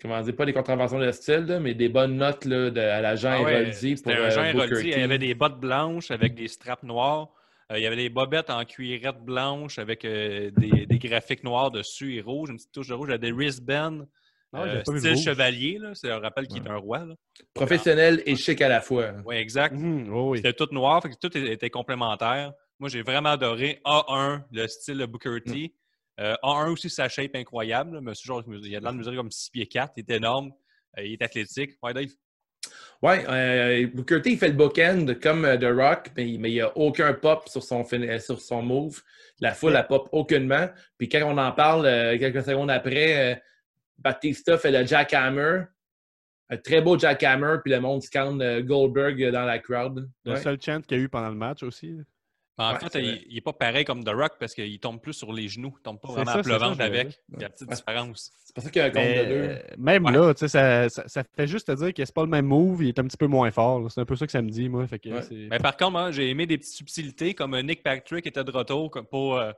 Comment 0.00 0.20
dire, 0.20 0.34
pas 0.34 0.46
des 0.46 0.52
contraventions 0.52 0.98
de 0.98 1.10
style, 1.12 1.44
là, 1.46 1.60
mais 1.60 1.74
des 1.74 1.88
bonnes 1.88 2.16
notes 2.16 2.44
là, 2.44 2.70
de, 2.70 2.80
à 2.80 3.00
l'agent 3.00 3.30
Ah 3.32 3.42
ouais, 3.42 3.52
Héroldi 3.62 3.94
pour 3.94 3.98
C'était 3.98 4.12
un 4.14 4.24
euh, 4.24 4.30
Jean 4.30 4.52
Booker 4.52 4.64
Héroldi. 4.66 4.88
Il 4.88 4.98
y 4.98 5.02
avait 5.02 5.18
des 5.18 5.34
bottes 5.34 5.60
blanches 5.60 6.10
avec 6.10 6.34
des 6.34 6.48
straps 6.48 6.82
noirs. 6.82 7.28
Euh, 7.70 7.78
il 7.78 7.82
y 7.82 7.86
avait 7.86 7.94
des 7.96 8.08
bobettes 8.08 8.50
en 8.50 8.64
cuirette 8.64 9.20
blanche 9.20 9.78
avec 9.78 10.04
euh, 10.04 10.50
des, 10.52 10.86
des 10.86 10.98
graphiques 10.98 11.44
noirs 11.44 11.70
dessus 11.70 12.16
et 12.16 12.20
rouges, 12.20 12.50
une 12.50 12.56
petite 12.56 12.72
touche 12.72 12.88
de 12.88 12.94
rouge. 12.94 13.08
Il 13.10 13.12
y 13.12 13.14
a 13.14 13.18
des 13.18 13.30
wristbands. 13.32 14.06
Ah, 14.54 14.64
euh, 14.64 14.82
pas 14.84 14.98
style 14.98 15.16
chevalier, 15.16 15.78
là. 15.80 15.92
c'est 15.94 16.10
un 16.10 16.18
rappel 16.18 16.46
qu'il 16.46 16.62
est 16.62 16.68
un 16.68 16.76
roi. 16.76 16.98
là. 17.06 17.14
Professionnel 17.54 18.22
et 18.26 18.36
chic 18.36 18.60
à 18.60 18.68
la 18.68 18.80
fois. 18.80 19.12
Oui, 19.24 19.36
exact. 19.36 19.74
Oh 20.12 20.30
oui. 20.30 20.38
C'était 20.38 20.52
tout 20.52 20.68
noir, 20.72 21.02
fait 21.02 21.10
que 21.10 21.16
tout 21.20 21.36
était 21.36 21.70
complémentaire. 21.70 22.52
Moi, 22.78 22.88
j'ai 22.88 23.02
vraiment 23.02 23.30
adoré 23.30 23.80
A1, 23.84 24.42
le 24.50 24.66
style 24.66 24.98
de 24.98 25.06
Booker 25.06 25.38
T. 25.46 25.74
Euh, 26.20 26.34
A1 26.42 26.70
aussi, 26.72 26.90
sa 26.90 27.08
shape 27.08 27.34
incroyable. 27.34 27.94
là. 27.94 28.00
Monsieur, 28.02 28.26
genre, 28.28 28.42
il 28.46 28.74
a 28.76 28.78
de 28.78 28.84
l'air 28.84 28.92
de 28.92 28.98
mesurer 28.98 29.16
comme 29.16 29.30
6 29.30 29.50
pieds 29.50 29.66
4. 29.66 29.94
Il 29.96 30.00
est 30.00 30.16
énorme. 30.16 30.52
Euh, 30.98 31.02
il 31.04 31.12
est 31.14 31.22
athlétique. 31.22 31.72
Ouais, 31.82 31.94
Dave? 31.94 32.10
Ouais, 33.02 33.24
euh, 33.28 33.88
Booker 33.92 34.22
T, 34.22 34.30
il 34.32 34.38
fait 34.38 34.48
le 34.48 34.54
bookend 34.54 35.18
comme 35.20 35.44
euh, 35.44 35.56
The 35.56 35.74
Rock, 35.74 36.10
mais, 36.16 36.36
mais 36.38 36.50
il 36.50 36.54
n'y 36.54 36.60
a 36.60 36.76
aucun 36.76 37.12
pop 37.14 37.48
sur 37.48 37.62
son, 37.62 37.82
fin- 37.84 38.18
sur 38.20 38.40
son 38.40 38.62
move. 38.62 39.02
La 39.40 39.54
foule, 39.54 39.74
elle 39.74 39.86
pop 39.88 40.08
aucunement. 40.12 40.68
Puis 40.98 41.08
quand 41.08 41.22
on 41.24 41.36
en 41.38 41.50
parle, 41.52 41.86
euh, 41.86 42.16
quelques 42.18 42.44
secondes 42.44 42.70
après, 42.70 43.32
euh, 43.32 43.36
Batista 44.02 44.58
fait 44.58 44.70
le 44.70 44.86
jackhammer. 44.86 45.62
Un 46.50 46.56
très 46.58 46.82
beau 46.82 46.98
jackhammer, 46.98 47.56
puis 47.62 47.72
le 47.72 47.80
monde 47.80 48.02
scanne 48.02 48.40
euh, 48.42 48.60
Goldberg 48.62 49.30
dans 49.30 49.44
la 49.44 49.58
crowd. 49.58 50.10
Le 50.24 50.32
Ouais. 50.32 50.36
seul 50.40 50.60
chant 50.60 50.80
qu'il 50.82 50.98
y 50.98 51.00
a 51.00 51.04
eu 51.04 51.08
pendant 51.08 51.30
le 51.30 51.34
match 51.36 51.62
aussi. 51.62 51.96
En 52.58 52.74
Ouais, 52.74 52.78
fait, 52.80 52.98
il, 53.00 53.04
vrai. 53.08 53.22
il 53.30 53.36
est 53.38 53.40
pas 53.40 53.54
pareil 53.54 53.84
comme 53.86 54.04
The 54.04 54.10
Rock 54.10 54.32
parce 54.38 54.52
qu'il 54.52 54.78
tombe 54.78 55.00
plus 55.00 55.14
sur 55.14 55.32
les 55.32 55.48
genoux. 55.48 55.74
Il 55.78 55.82
tombe 55.82 55.98
pas 55.98 56.08
vraiment 56.12 56.30
ça, 56.32 56.38
à 56.38 56.42
voulais 56.42 56.82
avec. 56.84 57.18
Il 57.32 57.40
y 57.40 57.44
a 57.44 57.46
une 57.46 57.52
petite 57.54 57.68
Ouais. 57.68 57.74
différence. 57.76 58.30
C'est 58.44 58.54
pour 58.54 58.62
ça 58.64 58.70
qu'il 58.70 58.80
y 58.80 58.84
a 58.84 58.88
un 58.88 58.90
compte 58.90 59.02
Mais, 59.02 59.24
de 59.24 59.28
deux. 59.30 59.34
euh, 59.48 59.58
même 59.78 60.04
Ouais. 60.04 60.12
là, 60.12 60.34
ça, 60.36 60.48
ça, 60.90 61.08
ça 61.08 61.24
fait 61.34 61.46
juste 61.46 61.68
te 61.68 61.72
dire 61.72 61.94
que 61.94 62.04
c'est 62.04 62.14
pas 62.14 62.22
le 62.22 62.28
même 62.28 62.44
move, 62.44 62.82
il 62.82 62.88
est 62.88 62.98
un 62.98 63.04
petit 63.04 63.16
peu 63.16 63.26
moins 63.26 63.50
fort. 63.50 63.90
C'est 63.90 64.02
un 64.02 64.04
peu 64.04 64.16
ça 64.16 64.26
que 64.26 64.32
ça 64.32 64.42
me 64.42 64.50
dit, 64.50 64.68
moi. 64.68 64.86
Fait 64.86 64.98
que 64.98 65.08
Ouais. 65.08 65.22
c'est- 65.22 65.48
Mais 65.50 65.58
par 65.58 65.74
contre, 65.78 65.92
moi, 65.92 66.10
j'ai 66.10 66.28
aimé 66.28 66.44
des 66.46 66.58
petites 66.58 66.74
subtilités 66.74 67.32
comme 67.34 67.54
euh, 67.54 67.62
Nick 67.62 67.82
Patrick 67.82 68.26
était 68.26 68.44
de 68.44 68.50
retour 68.50 68.90
comme 68.90 69.06
pour 69.06 69.38
euh, 69.38 69.52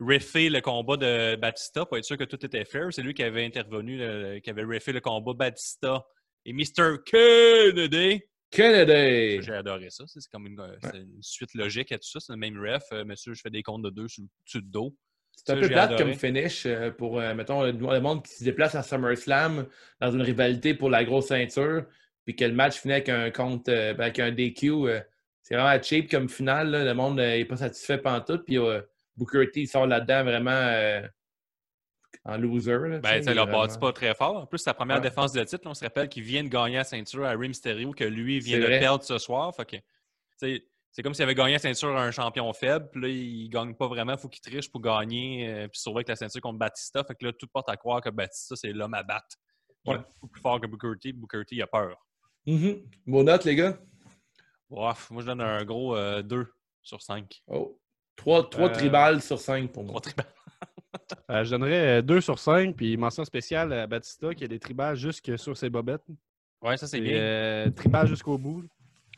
riffer 0.00 0.48
le 0.48 0.60
combat 0.60 0.96
de 0.96 1.36
Batista 1.36 1.84
pour 1.84 1.96
être 1.98 2.04
sûr 2.04 2.16
que 2.16 2.24
tout 2.24 2.44
était 2.44 2.64
fair. 2.64 2.88
C'est 2.90 3.02
lui 3.02 3.14
qui 3.14 3.22
avait 3.22 3.44
intervenu, 3.44 3.98
qui 4.42 4.50
avait 4.50 4.64
riffé 4.64 4.92
le 4.92 5.00
combat 5.00 5.32
Batista 5.34 6.04
et 6.44 6.52
Mr. 6.52 6.98
Kennedy. 7.04 8.22
Kennedy! 8.50 9.42
J'ai 9.42 9.52
adoré 9.52 9.90
ça. 9.90 10.04
C'est 10.06 10.20
comme 10.30 10.46
une, 10.46 10.60
euh, 10.60 10.76
une 10.94 11.22
suite 11.22 11.54
logique 11.54 11.92
à 11.92 11.98
tout 11.98 12.08
ça. 12.08 12.20
C'est 12.20 12.32
le 12.32 12.38
même 12.38 12.58
ref. 12.58 12.84
Euh, 12.92 13.04
monsieur, 13.04 13.34
je 13.34 13.42
fais 13.42 13.50
des 13.50 13.62
comptes 13.62 13.82
de 13.82 13.90
deux 13.90 14.08
sur 14.08 14.24
le 14.54 14.60
dos. 14.62 14.96
C'est 15.36 15.52
un 15.52 15.60
peu 15.60 15.68
plate 15.68 15.92
adoré. 15.92 16.02
comme 16.02 16.14
finish 16.14 16.66
euh, 16.66 16.90
pour, 16.90 17.20
mettons, 17.20 17.62
le, 17.62 18.00
monde 18.00 18.24
qui 18.24 18.32
se 18.32 18.44
déplace 18.44 18.74
à 18.74 18.82
SummerSlam 18.82 19.66
dans 20.00 20.10
une 20.10 20.22
rivalité 20.22 20.74
pour 20.74 20.90
la 20.90 21.04
grosse 21.04 21.26
ceinture, 21.26 21.84
puis 22.24 22.34
que 22.34 22.44
le 22.44 22.54
match 22.54 22.80
finit 22.80 22.94
avec 22.94 23.08
un 23.08 23.30
compte, 23.30 23.66
ben, 23.66 24.00
avec 24.00 24.18
un 24.18 24.32
DQ. 24.32 24.86
c'est 25.42 25.54
vraiment 25.54 25.80
cheap 25.82 26.10
comme 26.10 26.28
finale. 26.28 26.70
là. 26.70 26.84
Le 26.84 26.94
monde 26.94 27.16
n'est 27.16 27.44
pas 27.44 27.58
satisfait 27.58 27.98
pantoute. 27.98 28.44
Puis 28.46 28.58
euh, 28.58 28.80
Booker 29.18 29.50
T 29.50 29.66
sort 29.66 29.86
là-dedans 29.86 30.24
vraiment 30.24 30.50
euh, 30.50 31.02
en 32.24 32.38
loser. 32.38 32.78
là, 32.88 32.98
Ben, 33.00 33.22
il 33.22 33.32
l'a 33.34 33.44
bâti 33.46 33.78
pas 33.78 33.92
très 33.92 34.14
fort. 34.14 34.36
En 34.36 34.46
plus, 34.46 34.58
sa 34.58 34.72
première 34.74 35.00
défense 35.00 35.32
de 35.32 35.42
titre, 35.44 35.64
là, 35.64 35.70
on 35.70 35.74
se 35.74 35.84
rappelle 35.84 36.08
qu'il 36.08 36.22
vient 36.22 36.42
de 36.44 36.48
gagner 36.48 36.76
la 36.76 36.84
ceinture 36.84 37.24
à 37.24 37.30
Rey 37.30 37.48
Mysterio, 37.48 37.92
que 37.92 38.04
lui 38.04 38.38
vient 38.40 38.58
de 38.58 38.64
vrai. 38.64 38.78
perdre 38.78 39.02
ce 39.04 39.18
soir. 39.18 39.52
C'est 40.90 41.02
comme 41.02 41.14
s'il 41.14 41.22
avait 41.24 41.34
gagné 41.34 41.52
la 41.52 41.58
ceinture 41.58 41.96
à 41.96 42.02
un 42.04 42.10
champion 42.10 42.50
faible, 42.52 42.88
puis 42.90 43.00
là, 43.02 43.08
il 43.08 43.48
gagne 43.50 43.74
pas 43.74 43.86
vraiment, 43.88 44.12
il 44.12 44.18
faut 44.18 44.28
qu'il 44.28 44.40
triche 44.40 44.70
pour 44.70 44.80
gagner, 44.80 45.48
euh, 45.48 45.68
puis 45.68 45.78
sauver 45.80 45.98
avec 45.98 46.08
la 46.08 46.16
ceinture 46.16 46.40
contre 46.40 46.58
Batista. 46.58 47.04
Fait 47.04 47.14
que 47.14 47.26
là, 47.26 47.32
tout 47.32 47.46
porte 47.46 47.68
à 47.68 47.76
croire 47.76 48.00
que 48.00 48.08
Batista, 48.10 48.56
c'est 48.56 48.72
l'homme 48.72 48.94
à 48.94 49.02
battre. 49.02 49.36
Il 49.84 49.90
est 49.92 49.94
Ouais. 49.96 50.00
beaucoup 50.14 50.28
plus 50.28 50.40
fort 50.40 50.60
que 50.60 50.66
Booker 50.66 50.92
T. 51.00 51.12
Booker 51.12 51.44
T, 51.46 51.56
il 51.56 51.62
a 51.62 51.66
peur. 51.66 51.96
Mhm. 52.46 52.82
Vos 53.06 53.22
notes, 53.22 53.44
les 53.44 53.54
gars? 53.54 53.78
Ouf, 54.70 55.10
moi, 55.10 55.22
je 55.22 55.26
donne 55.26 55.40
un 55.40 55.64
gros 55.64 55.94
euh, 55.96 56.22
2 56.22 56.52
sur 56.82 57.00
5. 57.00 57.42
Oh. 57.46 57.78
3, 58.18 58.48
Euh, 58.58 58.68
tribales 58.68 59.22
sur 59.22 59.38
5 59.40 59.70
pour 59.72 59.84
moi. 59.84 60.00
Trois 60.00 60.12
tribales. 60.12 60.26
Euh, 61.30 61.44
je 61.44 61.50
donnerais 61.50 62.02
2 62.02 62.20
sur 62.20 62.38
5, 62.38 62.74
puis 62.74 62.96
mention 62.96 63.24
spéciale 63.24 63.72
à 63.72 63.86
Batista 63.86 64.34
qui 64.34 64.44
a 64.44 64.48
des 64.48 64.58
tribales 64.58 64.96
jusque 64.96 65.38
sur 65.38 65.56
ses 65.56 65.68
bobettes. 65.70 66.04
Ouais, 66.62 66.76
ça, 66.78 66.86
c'est 66.86 67.00
bien. 67.00 67.14
euh, 67.16 67.70
tribal 67.70 68.06
jusqu'au 68.06 68.36
bout. 68.38 68.64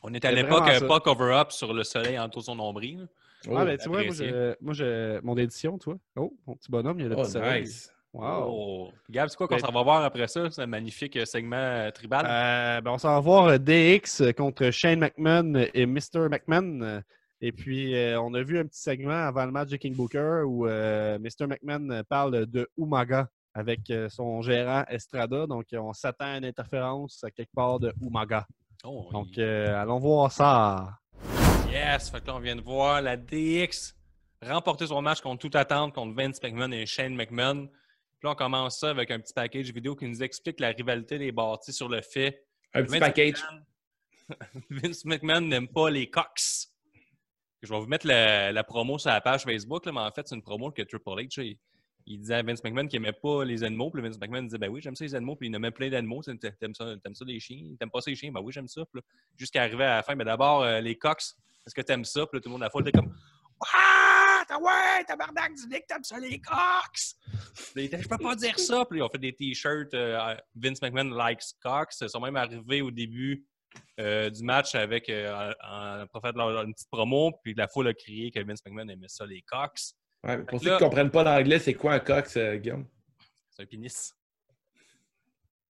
On 0.03 0.13
est 0.13 0.25
à 0.25 0.33
l'époque 0.33 0.69
euh, 0.69 0.87
pas 0.87 0.99
cover-up 1.01 1.53
sur 1.53 1.73
le 1.73 1.85
soleil 1.85 2.19
en 2.19 2.27
dessous 2.29 2.41
de 2.41 2.45
son 2.45 2.57
nombril. 2.57 3.07
Oh, 3.49 3.55
ah, 3.57 3.65
ben, 3.65 3.79
tu 3.79 3.89
vois, 3.89 4.03
moi, 4.05 4.13
je- 4.15 4.55
moi, 4.61 4.75
je- 4.75 5.21
mon 5.23 5.37
édition, 5.37 5.79
tu 5.79 5.91
vois. 5.91 5.99
Oh, 6.17 6.33
mon 6.47 6.57
petit 6.57 6.71
bonhomme, 6.71 6.99
il 6.99 7.03
y 7.05 7.07
a 7.07 7.09
le 7.11 7.17
oh, 7.19 7.23
petit 7.23 7.31
soleil. 7.33 7.63
nice. 7.63 7.91
Wow. 8.13 8.45
Oh. 8.49 8.93
Gab, 9.09 9.29
c'est 9.29 9.37
quoi 9.37 9.47
qu'on 9.49 9.55
Ben- 9.57 9.61
s'en 9.67 9.73
va 9.73 9.83
voir 9.83 10.05
après 10.05 10.27
ça, 10.27 10.51
ce 10.51 10.63
magnifique 10.63 11.17
euh, 11.17 11.25
segment 11.25 11.57
euh, 11.57 11.91
tribal? 11.93 12.27
Euh, 12.29 12.81
ben, 12.81 12.91
on 12.91 12.99
s'en 12.99 13.15
va 13.15 13.21
voir 13.21 13.47
euh, 13.47 13.59
DX 13.59 14.33
contre 14.37 14.71
Shane 14.71 14.99
McMahon 14.99 15.55
et 15.73 15.87
Mr. 15.87 16.29
McMahon. 16.29 17.03
Et 17.43 17.53
puis, 17.53 17.95
euh, 17.95 18.21
on 18.21 18.35
a 18.35 18.43
vu 18.43 18.59
un 18.59 18.65
petit 18.67 18.81
segment 18.81 19.27
avant 19.27 19.47
le 19.47 19.53
match 19.53 19.69
de 19.71 19.77
King 19.77 19.95
Booker 19.95 20.43
où 20.47 20.67
euh, 20.67 21.19
Mr. 21.19 21.47
McMahon 21.47 22.03
parle 22.09 22.45
de 22.47 22.69
Umaga 22.77 23.29
avec 23.55 23.91
euh, 23.91 24.09
son 24.11 24.43
gérant 24.43 24.85
Estrada. 24.89 25.47
Donc, 25.47 25.67
euh, 25.73 25.79
on 25.79 25.93
s'attend 25.93 26.27
à 26.27 26.37
une 26.37 26.45
interférence 26.45 27.25
à 27.25 27.31
quelque 27.31 27.53
part 27.55 27.81
de 27.81 27.93
Umaga. 28.03 28.47
Oh, 28.85 29.09
Donc, 29.13 29.39
euh, 29.39 29.75
allons 29.81 29.99
voir 29.99 30.31
ça. 30.31 30.99
yes! 31.71 32.11
Fait 32.11 32.21
que 32.21 32.27
là, 32.27 32.37
on 32.37 32.41
vient 32.41 32.57
de 32.57 32.61
voir 32.63 33.01
la 33.03 33.17
DX 33.17 33.95
remporter 34.43 34.87
son 34.87 35.03
match 35.03 35.21
contre 35.21 35.41
toute 35.41 35.57
attente 35.57 35.95
contre 35.95 36.15
Vince 36.15 36.43
McMahon 36.43 36.73
et 36.73 36.87
Shane 36.87 37.15
McMahon. 37.15 37.67
Puis 37.67 38.27
là, 38.27 38.31
on 38.33 38.35
commence 38.35 38.79
ça 38.79 38.91
avec 38.91 39.11
un 39.11 39.19
petit 39.19 39.33
package 39.35 39.73
vidéo 39.73 39.97
qui 39.97 40.07
nous 40.07 40.23
explique 40.23 40.61
la 40.61 40.69
rivalité 40.69 41.19
des 41.19 41.33
bâtis 41.33 41.73
sur 41.73 41.89
le 41.89 42.01
fait 42.03 42.45
Un 42.75 42.83
petit 42.83 42.93
Vince 42.93 43.01
package. 43.01 43.43
McMahon- 43.43 43.65
Vince 44.71 45.05
McMahon 45.07 45.41
n'aime 45.41 45.69
pas 45.69 45.91
les 45.91 46.09
Cox. 46.09 46.70
Je 47.63 47.73
vais 47.73 47.79
vous 47.79 47.87
mettre 47.87 48.07
la, 48.07 48.65
promo 48.65 48.99
sur 48.99 49.11
la 49.11 49.21
page 49.21 49.43
Facebook, 49.43 49.85
mais 49.87 50.01
en 50.01 50.11
fait, 50.11 50.27
c'est 50.27 50.35
une 50.35 50.43
promo 50.43 50.71
que 50.71 50.83
Triple 50.83 51.11
H, 51.11 51.59
il, 52.07 52.19
disait 52.19 52.37
à 52.37 52.43
Vince 52.43 52.65
McMahon 52.65 52.87
qu'il 52.87 53.01
n'aimait 53.01 53.13
pas 53.13 53.45
les 53.45 53.63
animaux. 53.63 53.91
Puis 53.91 54.03
Vince 54.03 54.19
McMahon 54.19 54.43
disait 54.45 54.59
Ben 54.59 54.71
oui, 54.71 54.81
j'aime 54.81 54.97
ça 54.97 55.05
les 55.05 55.15
animaux. 55.15 55.37
Puis 55.37 55.49
il 55.49 55.51
nommait 55.51 55.71
plein 55.71 55.91
d'animaux. 55.91 56.23
T'aimes 56.23 56.75
ça, 56.75 56.97
t'aimes 57.03 57.15
ça 57.15 57.25
les 57.27 57.39
chiens 57.39 57.75
T'aimes 57.79 57.91
pas 57.91 58.01
les 58.07 58.15
chiens 58.15 58.33
Ben 58.33 58.41
oui, 58.41 58.53
j'aime 58.53 58.67
ça. 58.67 58.83
Jusqu'à 59.37 59.63
arriver 59.63 59.85
à 59.85 59.97
la 59.97 60.03
fin, 60.03 60.15
mais 60.15 60.25
d'abord, 60.25 60.63
euh, 60.63 60.81
les 60.81 60.97
Cox, 60.97 61.37
est-ce 61.67 61.75
que 61.75 61.83
t'aimes 61.83 62.05
ça 62.05 62.27
Puis 62.27 62.41
tout 62.41 62.49
le 62.49 62.53
monde 62.53 62.63
à 62.63 62.67
la 62.67 62.71
foule 62.71 62.89
était 62.89 62.99
comme 62.99 63.15
Ah, 63.75 64.43
t'as- 64.49 64.59
ouais, 64.59 65.05
tabarnak, 65.07 65.53
dis 65.55 65.69
que 65.69 65.87
t'aimes 65.87 66.03
ça 66.03 66.19
les 66.19 66.41
Cox 66.41 67.17
Je 67.77 68.09
peux 68.09 68.19
pas 68.19 68.35
dire 68.37 68.59
ça. 68.59 68.87
Puis 68.87 69.01
ils 69.01 69.03
ont 69.03 69.11
fait 69.11 69.19
des 69.19 69.35
t-shirts 69.35 69.93
euh, 69.93 70.35
Vince 70.57 70.81
McMahon 70.81 71.15
likes 71.29 71.53
Cox. 71.63 71.99
Ils 72.01 72.09
sont 72.09 72.21
même 72.21 72.37
arrivés 72.37 72.81
au 72.81 72.91
début 72.91 73.45
euh, 73.99 74.31
du 74.31 74.43
match 74.43 74.75
avec 74.75 75.09
euh, 75.09 75.53
faire 76.23 76.33
leur- 76.35 76.63
une 76.63 76.73
petite 76.75 76.91
promo, 76.91 77.33
puis 77.43 77.55
la 77.55 77.69
foule 77.69 77.89
a 77.89 77.95
crié 77.95 78.31
que 78.31 78.41
Vince 78.41 78.61
McMahon 78.67 78.89
aimait 78.89 79.09
ça, 79.09 79.27
les 79.27 79.43
Cox. 79.43 79.95
Ouais, 80.25 80.39
pour 80.45 80.61
ceux 80.61 80.71
là- 80.71 80.77
qui 80.77 80.83
ne 80.85 80.89
comprennent 80.89 81.11
pas 81.11 81.23
l'anglais, 81.25 81.59
c'est 81.59 81.75
quoi 81.75 81.95
un 81.95 82.01
cox, 82.01 82.37
euh, 82.37 82.57
Guillaume? 82.57 82.87
C'est 83.51 83.63
un 83.63 83.67
pénis. 83.67 84.15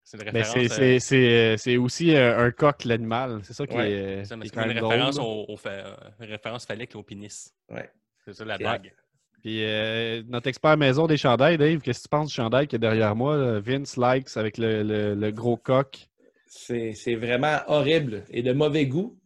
C'est 0.02 0.26
euh, 0.36 0.68
c'est 0.68 0.98
c'est, 0.98 1.28
euh, 1.52 1.56
c'est 1.56 1.76
aussi 1.76 2.16
un, 2.16 2.36
un 2.38 2.50
coq, 2.50 2.84
l'animal. 2.84 3.40
C'est 3.44 3.52
ça 3.52 3.64
qui 3.64 3.76
Ouais, 3.76 3.92
est. 3.92 4.24
c'est 4.24 4.34
une 4.34 4.42
référence, 4.42 5.18
au, 5.18 5.44
au 5.46 5.56
fa- 5.56 5.70
euh, 5.70 5.94
une 6.18 6.30
référence 6.30 6.66
phallique 6.66 6.96
au 6.96 7.04
pénis. 7.04 7.54
Ouais. 7.68 7.88
C'est 8.24 8.32
ça 8.32 8.44
la 8.44 8.58
blague. 8.58 8.92
Puis 9.40 9.64
euh, 9.64 10.22
notre 10.26 10.48
expert 10.48 10.76
maison 10.76 11.06
des 11.06 11.16
chandails, 11.16 11.56
Dave, 11.58 11.80
qu'est-ce 11.80 12.00
que 12.00 12.04
tu 12.04 12.08
penses 12.08 12.28
du 12.28 12.34
chandail 12.34 12.66
qui 12.66 12.74
est 12.74 12.80
derrière 12.80 13.14
moi? 13.14 13.36
là? 13.36 13.60
Vince 13.60 13.96
Likes 13.96 14.36
avec 14.36 14.58
le, 14.58 14.82
le- 14.82 15.14
le 15.14 15.30
gros 15.30 15.56
coq. 15.56 16.08
C'est 16.52 17.14
vraiment 17.14 17.58
horrible 17.68 18.24
et 18.30 18.42
de 18.42 18.52
mauvais 18.52 18.86
goût. 18.86 19.16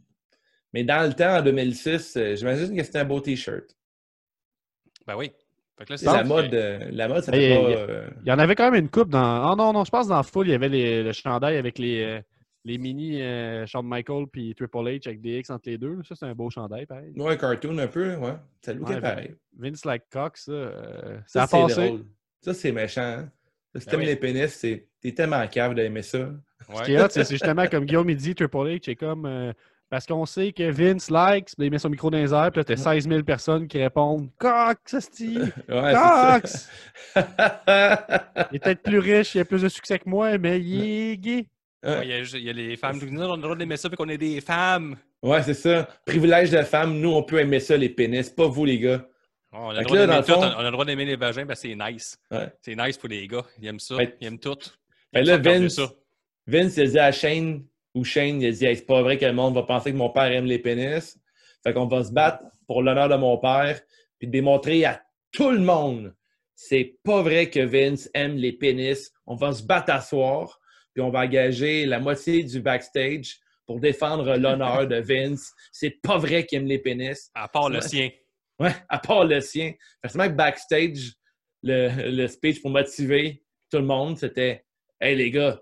Mais 0.74 0.84
dans 0.84 1.06
le 1.08 1.14
temps, 1.14 1.38
en 1.38 1.42
2006, 1.42 2.16
euh, 2.16 2.34
j'imagine 2.36 2.76
que 2.76 2.82
c'était 2.82 2.98
un 2.98 3.04
beau 3.04 3.20
T-shirt. 3.20 3.64
Ben 5.06 5.16
oui. 5.16 5.32
Fait 5.78 5.84
que 5.86 5.92
là, 6.04 6.12
La 6.12 6.24
mode, 6.24 6.54
euh, 6.54 6.88
la 6.92 7.08
mode, 7.08 7.24
ça 7.24 7.32
fait 7.32 7.42
hey, 7.50 7.54
pas... 7.62 7.70
hey. 7.70 7.76
euh, 7.76 8.10
Il 8.24 8.28
y 8.28 8.32
en 8.32 8.38
avait 8.38 8.54
quand 8.54 8.70
même 8.70 8.82
une 8.84 8.90
coupe 8.90 9.08
dans. 9.08 9.52
Oh 9.52 9.56
non, 9.56 9.72
non, 9.72 9.84
je 9.84 9.90
pense 9.90 10.06
que 10.06 10.10
dans 10.12 10.22
Full, 10.22 10.48
il 10.48 10.50
y 10.50 10.54
avait 10.54 10.68
les- 10.68 11.02
le 11.02 11.12
chandail 11.12 11.56
avec 11.56 11.78
les, 11.78 12.20
les 12.64 12.78
mini 12.78 13.22
euh, 13.22 13.64
Shawn 13.66 13.86
Michael 13.86 14.26
puis 14.30 14.54
Triple 14.54 14.76
H 14.78 15.06
avec 15.08 15.20
des 15.20 15.38
X 15.38 15.50
entre 15.50 15.68
les 15.70 15.78
deux. 15.78 15.98
Ça, 16.06 16.14
c'est 16.14 16.26
un 16.26 16.34
beau 16.34 16.50
chandail, 16.50 16.86
pareil. 16.86 17.12
Ouais, 17.16 17.32
un 17.32 17.36
cartoon 17.36 17.78
un 17.78 17.88
peu, 17.88 18.14
ouais. 18.16 18.34
Ça 18.60 18.72
lookait 18.74 18.94
Ouais, 18.96 19.00
pareil. 19.00 19.34
Vince 19.56 19.84
Like 19.84 20.04
Coq, 20.10 20.36
ça, 20.36 20.52
euh, 20.52 21.18
ça, 21.26 21.46
Ça, 21.46 21.58
a 21.58 21.62
passé. 21.68 21.86
drôle. 21.88 22.04
Ça, 22.42 22.52
c'est 22.54 22.72
méchant. 22.72 23.00
hein. 23.02 23.30
Si 23.76 23.84
Ben 23.86 23.90
t'aimes 23.92 24.00
oui. 24.00 24.06
les 24.06 24.16
pénis, 24.16 24.52
c'est- 24.52 24.86
t'es 25.00 25.12
tellement 25.12 25.46
cave 25.48 25.74
d'aimer 25.74 26.02
ça. 26.02 26.30
Ouais. 26.68 26.76
Ce 26.76 26.82
qui 26.84 26.92
est 26.94 27.00
hot, 27.02 27.06
c'est 27.10 27.28
justement 27.28 27.66
comme 27.66 27.84
Guillaume 27.84 28.08
il 28.10 28.16
dit, 28.16 28.34
Triple 28.34 28.56
H, 28.56 28.80
c'est 28.84 28.96
comme. 28.96 29.26
euh, 29.26 29.52
parce 29.90 30.06
qu'on 30.06 30.26
sait 30.26 30.52
que 30.52 30.68
Vince 30.70 31.08
likes, 31.10 31.54
puis 31.56 31.66
il 31.66 31.70
met 31.70 31.78
son 31.78 31.88
micro 31.90 32.10
dans 32.10 32.18
les 32.18 32.32
airs, 32.32 32.50
puis 32.50 32.60
là, 32.60 32.64
t'as 32.64 32.76
16 32.76 33.06
000 33.08 33.22
personnes 33.22 33.68
qui 33.68 33.80
répondent 33.80 34.28
Cox, 34.38 34.94
asti! 34.94 35.38
Ouais, 35.68 35.92
Cox! 35.94 36.68
Il 37.16 38.56
est 38.56 38.58
peut-être 38.58 38.82
plus 38.82 38.98
riche, 38.98 39.34
il 39.34 39.40
a 39.40 39.44
plus 39.44 39.62
de 39.62 39.68
succès 39.68 39.98
que 39.98 40.08
moi, 40.08 40.36
mais 40.38 40.60
il 40.60 40.82
est 41.12 41.16
gay. 41.16 41.46
Ouais, 41.84 42.00
Il 42.02 42.08
y, 42.08 42.12
a 42.14 42.22
juste- 42.22 42.34
il 42.36 42.44
y 42.44 42.50
a 42.50 42.52
les 42.52 42.76
femmes 42.76 42.98
disent 42.98 43.10
on 43.12 43.32
a 43.32 43.36
le 43.36 43.42
droit 43.42 43.56
d'aimer 43.56 43.76
ça, 43.76 43.88
puis 43.88 43.96
qu'on 43.96 44.08
est 44.08 44.18
des 44.18 44.40
femmes. 44.40 44.96
Ouais, 45.22 45.42
c'est 45.42 45.54
ça. 45.54 45.86
Privilège 46.06 46.50
de 46.50 46.62
femme, 46.62 46.98
nous, 46.98 47.12
on 47.12 47.22
peut 47.22 47.38
aimer 47.38 47.60
ça, 47.60 47.76
les 47.76 47.90
pénis, 47.90 48.28
pas 48.30 48.46
vous, 48.46 48.64
les 48.64 48.78
gars. 48.78 49.06
On, 49.52 49.68
a 49.68 49.74
le 49.74 49.82
droit 49.84 49.96
là, 49.98 50.06
d'aimer 50.06 50.18
le 50.18 50.22
fond- 50.24 50.40
on 50.40 50.60
a 50.60 50.62
le 50.64 50.70
droit 50.70 50.84
d'aimer 50.84 51.04
les 51.04 51.16
vagins, 51.16 51.46
parce 51.46 51.60
que 51.60 51.68
c'est 51.68 51.76
nice. 51.76 52.18
Ouais. 52.30 52.52
C'est 52.62 52.74
nice 52.74 52.96
pour 52.98 53.08
les 53.10 53.28
gars. 53.28 53.44
Ils 53.60 53.68
aiment 53.68 53.78
ça. 53.78 53.96
Ils 54.20 54.26
aiment 54.26 54.38
tout. 54.38 54.56
Ils 55.12 55.20
là, 55.24 55.34
aiment 55.34 55.44
ça, 55.44 55.50
Vince, 55.58 55.74
ça. 55.76 55.90
Vince, 56.46 56.76
il 56.76 56.82
a 56.82 56.86
dit 56.86 56.98
à 56.98 57.12
Shane, 57.12 57.64
ou 57.94 58.04
Shane, 58.04 58.40
il 58.40 58.48
a 58.48 58.50
dit 58.52 58.64
Hey, 58.66 58.76
c'est 58.76 58.86
pas 58.86 59.02
vrai 59.02 59.18
que 59.18 59.24
le 59.24 59.32
monde 59.32 59.54
va 59.54 59.62
penser 59.62 59.92
que 59.92 59.96
mon 59.96 60.10
père 60.10 60.30
aime 60.30 60.46
les 60.46 60.58
pénis. 60.58 61.18
Fait 61.62 61.72
qu'on 61.72 61.86
va 61.86 62.04
se 62.04 62.12
battre 62.12 62.42
pour 62.66 62.82
l'honneur 62.82 63.08
de 63.08 63.16
mon 63.16 63.38
père, 63.38 63.80
puis 64.18 64.28
démontrer 64.28 64.84
à 64.84 65.02
tout 65.32 65.50
le 65.50 65.60
monde 65.60 66.14
c'est 66.56 66.96
pas 67.02 67.22
vrai 67.22 67.50
que 67.50 67.60
Vince 67.60 68.08
aime 68.14 68.36
les 68.36 68.52
pénis. 68.52 69.12
On 69.26 69.34
va 69.34 69.52
se 69.52 69.62
battre 69.62 69.92
à 69.92 70.00
soir, 70.00 70.60
puis 70.92 71.02
on 71.02 71.10
va 71.10 71.20
engager 71.20 71.86
la 71.86 71.98
moitié 71.98 72.44
du 72.44 72.60
backstage 72.60 73.38
pour 73.66 73.80
défendre 73.80 74.36
l'honneur 74.36 74.86
de 74.86 74.96
Vince. 74.96 75.52
C'est 75.72 75.98
pas 76.02 76.18
vrai 76.18 76.46
qu'il 76.46 76.58
aime 76.58 76.66
les 76.66 76.78
pénis. 76.78 77.30
À 77.34 77.48
part 77.48 77.70
le 77.70 77.80
sien. 77.80 78.10
Ouais, 78.60 78.74
à 78.88 78.98
part 78.98 79.24
le 79.24 79.40
sien. 79.40 79.72
Forcément 80.02 80.28
que 80.28 80.34
backstage, 80.34 81.14
le, 81.62 82.10
le 82.10 82.28
speech 82.28 82.62
pour 82.62 82.70
motiver 82.70 83.42
tout 83.70 83.78
le 83.78 83.84
monde, 83.84 84.18
c'était 84.18 84.64
Hey 85.00 85.16
les 85.16 85.30
gars, 85.30 85.60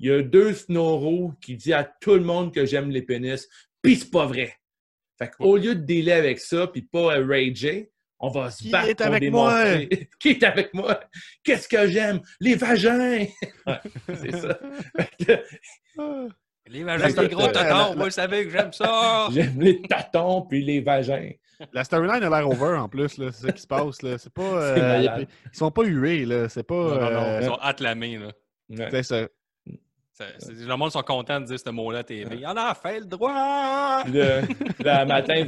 il 0.00 0.08
y 0.08 0.12
a 0.12 0.22
deux 0.22 0.54
snoraux 0.54 1.34
qui 1.40 1.56
disent 1.56 1.74
à 1.74 1.84
tout 1.84 2.14
le 2.14 2.24
monde 2.24 2.52
que 2.52 2.64
j'aime 2.64 2.90
les 2.90 3.02
pénis, 3.02 3.46
pis 3.82 3.96
c'est 3.96 4.10
pas 4.10 4.26
vrai. 4.26 4.54
Fait 5.18 5.30
qu'au 5.30 5.58
lieu 5.58 5.74
de 5.74 5.82
délai 5.82 6.12
avec 6.12 6.40
ça, 6.40 6.66
puis 6.66 6.80
pas 6.82 7.18
euh, 7.18 7.26
rager, 7.26 7.92
on 8.18 8.30
va 8.30 8.50
se 8.50 8.62
Qui 8.62 8.70
battre 8.70 8.88
est 8.88 8.94
pour 8.94 9.06
avec 9.06 9.20
démontrer. 9.20 10.08
Qui 10.18 10.28
est 10.30 10.42
avec 10.42 10.72
moi? 10.72 10.98
Qu'est-ce 11.44 11.68
que 11.68 11.86
j'aime? 11.86 12.20
Les 12.40 12.54
vagins! 12.54 13.26
Ouais, 13.66 13.78
c'est 14.14 14.36
ça. 14.36 14.58
Fait 14.96 15.26
que 15.26 16.28
Les 16.66 16.82
vagins, 16.82 17.12
que, 17.12 17.20
les 17.20 17.28
gros 17.28 17.48
tatons, 17.48 17.94
vous 17.94 18.04
le 18.04 18.10
savez 18.10 18.44
que 18.44 18.50
j'aime 18.50 18.72
ça. 18.72 19.28
j'aime 19.30 19.60
les 19.60 19.82
tatons 19.82 20.42
puis 20.42 20.64
les 20.64 20.80
vagins. 20.80 21.30
La 21.74 21.84
storyline 21.84 22.22
a 22.22 22.30
l'air 22.30 22.48
over 22.48 22.78
en 22.78 22.88
plus, 22.88 23.18
là. 23.18 23.30
c'est 23.32 23.46
ça 23.46 23.52
qui 23.52 23.60
se 23.60 23.66
passe. 23.66 24.00
Là. 24.00 24.16
C'est 24.16 24.32
pas, 24.32 24.74
C'est 24.74 24.82
euh, 24.82 25.24
ils 25.52 25.56
sont 25.58 25.70
pas 25.70 25.82
hués, 25.82 26.24
là. 26.24 26.48
C'est 26.48 26.62
pas. 26.62 26.74
Non, 26.74 27.00
non, 27.00 27.10
non, 27.10 27.22
euh, 27.22 27.38
ils 27.42 27.46
sont 27.46 27.58
acclamés. 27.60 28.16
Là. 28.16 28.32
Ouais. 28.70 28.88
c'est 28.90 29.02
ça. 29.02 29.28
Le 30.48 30.74
monde 30.76 30.90
sont 30.92 31.02
contents 31.02 31.40
de 31.40 31.46
dire 31.46 31.58
ce 31.58 31.70
mot-là 31.70 32.04
TV. 32.04 32.36
Il 32.36 32.46
en 32.46 32.56
a 32.56 32.74
fait 32.74 33.00
le 33.00 33.06
droit! 33.06 34.04
Là, 34.04 34.40
là, 34.84 35.04
matin, 35.04 35.46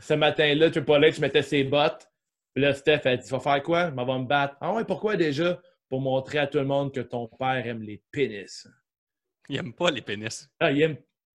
ce 0.00 0.14
matin-là, 0.14 0.70
Triple 0.70 0.90
H 0.92 1.20
mettait 1.20 1.42
ses 1.42 1.64
bottes. 1.64 2.08
Puis 2.54 2.62
là, 2.62 2.72
Steph 2.74 3.00
a 3.04 3.16
dit 3.16 3.24
Tu 3.24 3.30
vas 3.30 3.40
faire 3.40 3.62
quoi? 3.62 3.90
Je 3.90 3.94
m'en 3.94 4.04
vais 4.04 4.18
me 4.18 4.26
battre. 4.26 4.56
Ah 4.60 4.72
ouais, 4.72 4.84
pourquoi 4.84 5.16
déjà? 5.16 5.60
Pour 5.88 6.00
montrer 6.00 6.38
à 6.38 6.46
tout 6.46 6.58
le 6.58 6.64
monde 6.64 6.92
que 6.92 7.00
ton 7.00 7.26
père 7.28 7.66
aime 7.66 7.82
les 7.82 8.02
pénis. 8.10 8.66
Il 9.48 9.56
aime 9.56 9.72
pas 9.72 9.90
les 9.90 10.00
pénis. 10.02 10.48
Ah, 10.60 10.70
il 10.70 10.82
aime. 10.82 10.96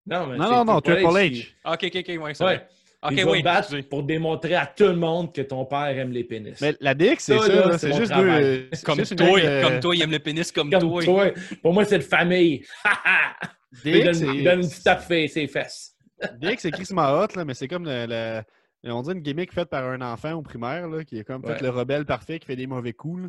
Non, 0.07 0.27
mais 0.27 0.37
Non, 0.37 0.51
non, 0.51 0.65
non, 0.65 0.81
Triple 0.81 1.01
qui- 1.01 1.41
H. 1.43 1.55
Ah, 1.65 1.73
Ok, 1.75 1.85
ok, 1.85 1.97
ok, 2.09 2.23
ouais, 2.23 2.35
c'est 2.35 2.45
Ouais. 2.45 2.57
vrai. 2.57 2.69
Oui. 3.11 3.43
battre 3.43 3.79
pour 3.89 4.03
démontrer 4.03 4.55
à 4.55 4.67
tout 4.67 4.85
le 4.85 4.97
monde 4.97 5.33
que 5.35 5.43
ton 5.43 5.65
père 5.65 5.87
aime 5.99 6.11
les 6.13 6.25
pénis. 6.25 6.61
Mais 6.61 6.75
la 6.81 6.95
DX, 6.95 7.17
c'est 7.19 7.39
Ça, 7.39 7.79
c'est 7.79 7.93
juste 7.95 8.13
deux. 8.15 8.69
c'est 8.73 8.85
Comme 8.85 8.97
toi, 9.03 9.41
de- 9.41 9.63
comme 9.63 9.81
toi, 9.81 9.95
il 9.97 10.03
aime 10.03 10.11
le 10.11 10.19
pénis 10.19 10.51
comme, 10.53 10.71
Comme 10.71 10.81
toi. 10.81 11.03
toi. 11.05 11.31
Pour 11.63 11.73
moi, 11.75 11.85
c'est 11.85 11.99
de 11.99 12.03
famille. 12.05 12.65
il 13.85 13.93
DX, 13.93 14.21
donne, 14.21 14.43
donne 14.45 14.61
une 14.61 14.69
petite 14.69 14.85
tape 14.85 15.03
ses 15.09 15.47
fesses. 15.49 15.95
DX, 16.41 16.57
c'est 16.59 16.71
crissement 16.71 17.13
hot, 17.21 17.29
là, 17.37 17.45
mais 17.45 17.55
c'est 17.55 17.69
comme 17.69 17.85
le, 17.85 18.07
le- 18.07 18.93
on 18.93 19.03
dit 19.03 19.13
une 19.13 19.21
gimmick 19.21 19.53
faite 19.53 19.69
par 19.71 19.85
un 19.85 20.01
enfant 20.01 20.33
au 20.33 20.43
primaire, 20.43 20.89
là, 20.89 21.05
qui 21.05 21.19
est 21.19 21.25
comme 21.25 21.45
Ouais. 21.45 21.55
fait 21.57 21.63
le 21.63 21.71
rebelle 21.71 22.05
parfait 22.05 22.39
qui 22.39 22.47
fait 22.47 22.57
des 22.57 22.67
mauvais 22.67 22.93
coups. 22.93 23.23
là. 23.25 23.29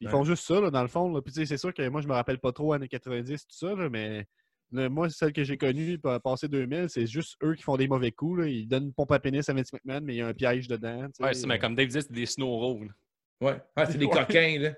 Ils 0.00 0.06
Ouais. 0.08 0.10
font 0.12 0.24
juste 0.24 0.44
ça, 0.46 0.60
là, 0.60 0.70
dans 0.70 0.82
le 0.82 0.88
fond. 0.88 1.20
Puis 1.22 1.32
c'est 1.46 1.56
sûr 1.56 1.72
que 1.72 1.88
moi, 1.88 2.00
je 2.02 2.06
me 2.08 2.12
rappelle 2.12 2.38
pas 2.38 2.52
trop 2.52 2.72
années 2.74 2.88
90, 2.88 3.46
tout 3.46 3.56
ça, 3.56 3.74
là, 3.74 3.88
mais 3.88 4.26
moi, 4.72 5.08
celle 5.10 5.32
que 5.32 5.44
j'ai 5.44 5.56
connue, 5.56 5.98
pa- 5.98 6.20
passé 6.20 6.48
2000, 6.48 6.86
c'est 6.88 7.06
juste 7.06 7.36
eux 7.42 7.54
qui 7.54 7.62
font 7.62 7.76
des 7.76 7.88
mauvais 7.88 8.10
coups. 8.12 8.40
Là. 8.40 8.46
Ils 8.46 8.66
donnent 8.66 8.84
une 8.86 8.92
pompe 8.92 9.12
à 9.12 9.18
pénis 9.18 9.48
à 9.48 9.52
Vince 9.52 9.72
McMahon, 9.72 10.00
mais 10.02 10.14
il 10.14 10.18
y 10.18 10.22
a 10.22 10.26
un 10.28 10.34
piège 10.34 10.68
dedans. 10.68 11.06
Ouais, 11.20 11.34
c'est 11.34 11.46
mais 11.46 11.58
comme 11.58 11.74
Dave 11.74 11.88
dit, 11.88 12.00
c'est 12.02 12.12
des 12.12 12.26
snow 12.26 12.48
rolls. 12.58 12.92
Ouais, 13.40 13.56
Ouais, 13.76 13.84
c'est 13.86 13.98
des 13.98 14.06
Ouais. 14.06 14.12
coquins, 14.12 14.58
là. 14.58 14.70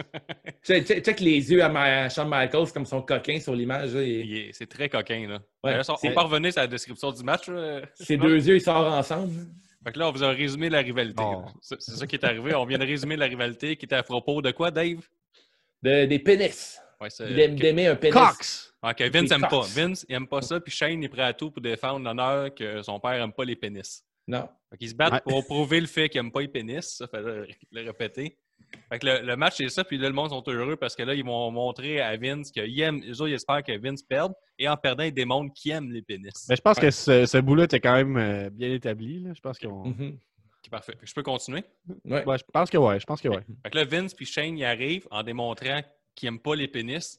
check, 0.64 0.84
check- 0.86 1.04
check 1.04 1.20
les 1.20 1.50
yeux 1.52 1.62
à, 1.62 1.68
ma, 1.68 2.04
à 2.04 2.08
Shawn 2.08 2.28
Michaels 2.28 2.72
comme 2.72 2.84
son 2.86 3.02
coquin 3.02 3.38
sur 3.38 3.54
l'image. 3.54 3.90
C'est 4.52 4.68
très 4.68 4.88
coquin, 4.88 5.28
là. 5.28 5.38
Ouais, 5.62 5.80
on 5.88 5.96
c'est- 5.96 6.12
peut 6.12 6.20
revenir 6.20 6.52
sur 6.52 6.60
la 6.62 6.66
description 6.66 7.12
du 7.12 7.22
match. 7.22 7.48
Ses 7.94 8.16
deux 8.16 8.46
yeux, 8.48 8.56
ils 8.56 8.60
sortent 8.60 8.92
ensemble. 8.92 9.32
là. 9.36 9.44
Fait 9.84 9.92
que 9.92 9.98
là, 9.98 10.08
on 10.08 10.12
vous 10.12 10.22
a 10.22 10.28
résumé 10.28 10.68
la 10.68 10.80
rivalité. 10.80 11.22
Oh. 11.24 11.44
C'est 11.62 11.80
ça 11.80 12.06
qui 12.06 12.16
est 12.16 12.24
arrivé. 12.24 12.54
On 12.54 12.66
vient 12.66 12.76
de 12.78 12.84
résumer 12.84 13.16
la 13.16 13.24
rivalité 13.26 13.76
qui 13.76 13.86
était 13.86 13.94
à 13.94 14.02
propos 14.02 14.42
de 14.42 14.50
quoi, 14.50 14.70
Dave? 14.70 14.98
De- 15.82 16.04
des 16.04 16.18
pénis. 16.18 16.78
Ouais, 17.00 17.08
d'aimer 17.54 17.86
un 17.86 17.96
pénis. 17.96 18.12
Cox! 18.14 18.69
Ok, 18.82 19.00
Vince 19.02 19.28
Des 19.28 19.34
aime 19.34 19.42
pas. 19.42 19.60
Vince, 19.74 20.06
il 20.08 20.14
aime 20.14 20.26
pas 20.26 20.40
ça. 20.42 20.58
Puis 20.60 20.72
Shane 20.72 21.02
est 21.04 21.08
prêt 21.08 21.22
à 21.22 21.32
tout 21.34 21.50
pour 21.50 21.60
défendre 21.60 22.04
l'honneur 22.04 22.54
que 22.54 22.82
son 22.82 22.98
père 22.98 23.12
aime 23.22 23.32
pas 23.32 23.44
les 23.44 23.56
pénis. 23.56 24.02
Non. 24.26 24.48
Fait 24.70 24.78
qu'ils 24.78 24.88
se 24.90 24.94
battent 24.94 25.12
Ouais. 25.14 25.20
pour 25.24 25.44
prouver 25.44 25.80
le 25.80 25.86
fait 25.86 26.08
qu'il 26.08 26.18
aime 26.20 26.32
pas 26.32 26.40
les 26.40 26.48
pénis. 26.48 26.96
Ça 26.96 27.06
fait 27.08 27.20
le, 27.20 27.46
le 27.72 27.82
répéter. 27.86 28.38
Fait 28.88 28.98
que 29.00 29.06
le, 29.06 29.20
le 29.26 29.36
match, 29.36 29.54
c'est 29.56 29.68
ça. 29.68 29.82
Puis 29.84 29.98
là, 29.98 30.08
le 30.08 30.14
monde 30.14 30.30
sont 30.30 30.42
heureux 30.46 30.76
parce 30.76 30.94
que 30.94 31.02
là, 31.02 31.12
ils 31.14 31.24
vont 31.24 31.50
montrer 31.50 32.00
à 32.00 32.16
Vince 32.16 32.50
qu'ils 32.52 32.80
aiment. 32.80 33.02
Eux 33.04 33.12
autres, 33.20 33.28
ils 33.28 33.34
espèrent 33.34 33.62
que 33.64 33.76
Vince 33.78 34.02
perde. 34.02 34.32
Et 34.58 34.68
en 34.68 34.76
perdant, 34.76 35.02
ils 35.02 35.12
démontrent 35.12 35.52
qu'ils 35.54 35.72
aiment 35.72 35.90
les 35.90 36.02
pénis. 36.02 36.46
Mais 36.48 36.56
je 36.56 36.62
pense 36.62 36.78
que 36.78 36.90
ce, 36.90 37.26
ce 37.26 37.38
bout-là 37.38 37.64
était 37.64 37.80
quand 37.80 37.94
même 37.94 38.16
euh, 38.16 38.50
bien 38.50 38.72
établi. 38.72 39.18
Là. 39.20 39.32
Je 39.34 39.40
pense 39.40 39.58
qu'on. 39.58 39.88
Mhm. 39.88 40.18
Ok, 40.64 40.70
parfait. 40.70 40.94
Je 41.02 41.12
peux 41.12 41.22
continuer? 41.22 41.64
Ouais. 42.04 42.24
Ouais, 42.24 42.38
je 42.38 42.44
pense 42.52 42.70
que 42.70 42.78
ouais, 42.78 43.00
je 43.00 43.06
pense 43.06 43.20
que 43.20 43.28
ouais. 43.28 43.42
Fait 43.64 43.70
que 43.70 43.78
là, 43.78 43.84
Vince 43.84 44.14
puis 44.14 44.26
Shane, 44.26 44.56
ils 44.56 44.64
arrivent 44.64 45.08
en 45.10 45.22
démontrant 45.22 45.80
qu'ils 46.14 46.28
n'aiment 46.28 46.40
pas 46.40 46.54
les 46.54 46.68
pénis. 46.68 47.18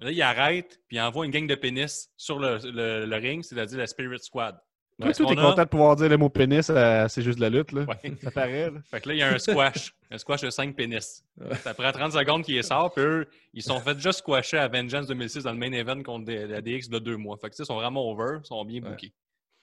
Là, 0.00 0.10
ils 0.10 0.22
arrêtent 0.22 0.80
puis 0.88 0.96
ils 0.96 1.00
envoient 1.00 1.24
une 1.24 1.30
gang 1.32 1.46
de 1.46 1.54
pénis 1.54 2.10
sur 2.16 2.38
le, 2.38 2.58
le- 2.64 3.06
le 3.06 3.16
ring, 3.16 3.42
c'est-à-dire 3.44 3.78
la 3.78 3.86
Spirit 3.86 4.18
Squad. 4.20 4.56
Toi, 5.00 5.12
qu'on 5.12 5.24
a- 5.26 5.34
content 5.50 5.62
de 5.64 5.68
pouvoir 5.68 5.96
dire 5.96 6.08
le 6.08 6.16
mot 6.16 6.28
pénis, 6.28 6.68
euh, 6.70 7.08
c'est 7.08 7.22
juste 7.22 7.38
de 7.38 7.42
la 7.42 7.50
lutte. 7.50 7.72
Là. 7.72 7.82
Ouais. 7.82 8.12
Ça 8.22 8.30
paraît. 8.30 8.70
là. 8.70 8.80
Fait 8.90 9.00
que 9.00 9.08
là, 9.08 9.14
il 9.14 9.18
y 9.18 9.22
a 9.22 9.28
un 9.34 9.38
squash. 9.38 9.92
un 10.10 10.18
squash 10.18 10.42
de 10.42 10.50
5 10.50 10.74
pénis. 10.76 11.24
Ça 11.62 11.74
prend 11.74 11.90
30 11.90 12.12
secondes 12.12 12.44
qu'il 12.44 12.62
sort, 12.62 12.92
puis 12.94 13.02
eux, 13.04 13.26
ils 13.52 13.62
sont 13.62 13.80
fait 13.80 13.98
juste 13.98 14.20
squasher 14.20 14.58
à 14.58 14.68
Vengeance 14.68 15.06
2006 15.08 15.42
dans 15.44 15.52
le 15.52 15.58
main 15.58 15.72
event 15.72 16.00
contre 16.02 16.26
des- 16.26 16.46
la 16.46 16.60
DX 16.60 16.88
de 16.88 16.98
deux 17.00 17.16
mois. 17.16 17.36
Fait 17.38 17.48
que, 17.48 17.54
tu 17.54 17.56
sais, 17.56 17.62
ils 17.64 17.66
sont 17.66 17.74
vraiment 17.74 18.08
over, 18.08 18.38
ils 18.42 18.46
sont 18.46 18.64
bien 18.64 18.82
Ouais. 18.82 18.90
bookés. 18.90 19.12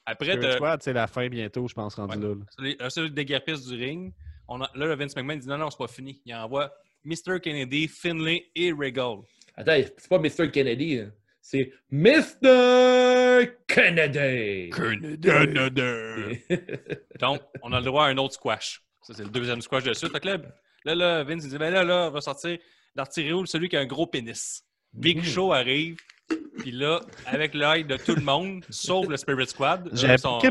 Après, 0.05 0.33
Spirit 0.33 0.47
de, 0.47 0.51
Squad, 0.53 0.81
c'est 0.83 0.93
la 0.93 1.07
fin 1.07 1.27
bientôt, 1.29 1.65
je 1.67 1.73
pense, 1.75 1.95
rendu 1.95 2.17
Ouais. 2.17 2.35
là. 2.59 2.75
là. 2.79 2.89
sur 2.89 3.03
le 3.03 3.09
déguerpisse 3.09 3.65
du 3.67 3.75
ring, 3.75 4.13
on 4.49 4.61
a- 4.61 4.69
là, 4.75 4.85
le 4.87 4.95
Vince 4.95 5.15
McMahon 5.15 5.37
dit 5.37 5.47
non, 5.47 5.57
non, 5.57 5.69
c'est 5.69 5.77
pas 5.77 5.87
fini. 5.87 6.21
Il 6.25 6.33
envoie 6.35 6.73
Mr. 7.05 7.39
Kennedy, 7.41 7.87
Finlay 7.87 8.47
et 8.55 8.71
Regal. 8.73 9.19
Attends, 9.61 9.89
c'est 9.97 10.09
pas 10.09 10.19
Mr. 10.19 10.51
Kennedy. 10.51 10.97
là. 10.97 11.05
C'est 11.41 11.71
Mr. 11.91 13.49
Kennedy. 13.67 14.69
Donc, 17.19 17.41
on 17.61 17.71
a 17.73 17.79
le 17.79 17.85
droit 17.85 18.05
à 18.05 18.09
un 18.09 18.17
autre 18.17 18.33
squash. 18.35 18.81
Ça, 19.01 19.13
c'est 19.15 19.23
le 19.23 19.29
deuxième 19.29 19.61
squash 19.61 19.83
de 19.83 19.93
suite. 19.93 20.17
Que 20.19 20.27
là, 20.27 20.37
là, 20.85 20.95
là, 20.95 21.23
Vince 21.23 21.43
il 21.45 21.49
dit 21.49 21.57
ben 21.57 21.71
là, 21.71 21.83
là, 21.83 22.07
on 22.09 22.11
va 22.11 22.21
sortir 22.21 22.57
l'artillerie 22.95 23.47
celui 23.47 23.69
qui 23.69 23.77
a 23.77 23.79
un 23.79 23.85
gros 23.85 24.07
pénis. 24.07 24.63
Big 24.93 25.17
Mhm. 25.17 25.23
Show 25.23 25.53
arrive, 25.53 25.97
Puis 26.59 26.71
là, 26.71 26.99
avec 27.25 27.53
l'œil 27.53 27.83
de 27.85 27.97
tout 27.97 28.13
le 28.15 28.21
monde, 28.21 28.63
sauf 28.69 29.07
le 29.07 29.17
Spirit 29.17 29.47
Squad, 29.47 29.89
C'est 29.95 30.21
pour 30.21 30.41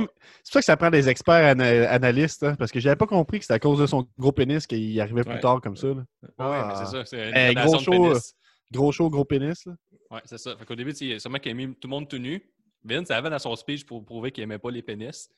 ça 0.42 0.58
que 0.60 0.64
ça 0.64 0.76
prend 0.76 0.90
des 0.90 1.08
experts 1.08 1.44
ana- 1.52 1.90
analystes, 1.90 2.42
hein, 2.42 2.54
parce 2.58 2.70
que 2.72 2.80
j'avais 2.80 2.96
pas 2.96 3.06
compris 3.06 3.38
que 3.38 3.44
c'était 3.44 3.54
à 3.54 3.58
cause 3.58 3.78
de 3.78 3.86
son 3.86 4.06
gros 4.18 4.32
pénis 4.32 4.66
qu'il 4.66 4.98
arrivait 5.00 5.22
plus 5.22 5.34
Ouais. 5.34 5.40
tard 5.40 5.60
comme 5.62 5.76
ça. 5.76 5.88
là. 5.88 5.94
Ouais, 5.94 6.04
Ah. 6.38 6.68
mais 6.68 6.74
c'est 6.84 6.90
ça. 6.90 7.04
C'est 7.04 7.28
une 7.28 7.36
Eh, 7.36 7.54
gradation 7.54 7.70
gros 7.70 7.76
de 7.78 7.82
show, 7.82 7.90
pénis. 7.92 8.34
Gros 8.72 8.92
show, 8.92 9.10
gros 9.10 9.24
pénis. 9.24 9.66
là. 9.66 9.74
Ouais, 10.10 10.20
c'est 10.24 10.38
ça. 10.38 10.56
Fait 10.56 10.64
qu'au 10.64 10.74
début, 10.74 10.92
c'est 10.92 11.18
sûrement 11.18 11.38
qu'il 11.38 11.52
a 11.52 11.54
mis 11.54 11.74
tout 11.74 11.88
le 11.88 11.90
monde 11.90 12.08
tout 12.08 12.18
nu. 12.18 12.42
Vince 12.84 13.10
avait 13.10 13.30
dans 13.30 13.38
son 13.38 13.54
speech 13.56 13.84
pour 13.84 14.04
prouver 14.04 14.32
qu'il 14.32 14.42
aimait 14.42 14.58
pas 14.58 14.70
les 14.70 14.82
pénis. 14.82 15.30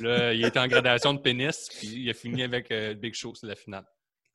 Là, 0.00 0.34
il 0.34 0.44
était 0.44 0.58
en 0.58 0.66
gradation 0.66 1.14
de 1.14 1.20
pénis, 1.20 1.68
puis 1.78 1.88
il 1.88 2.10
a 2.10 2.14
fini 2.14 2.42
avec 2.42 2.70
euh, 2.70 2.94
Big 2.94 3.14
Show, 3.14 3.34
c'est 3.34 3.46
la 3.46 3.54
finale. 3.54 3.84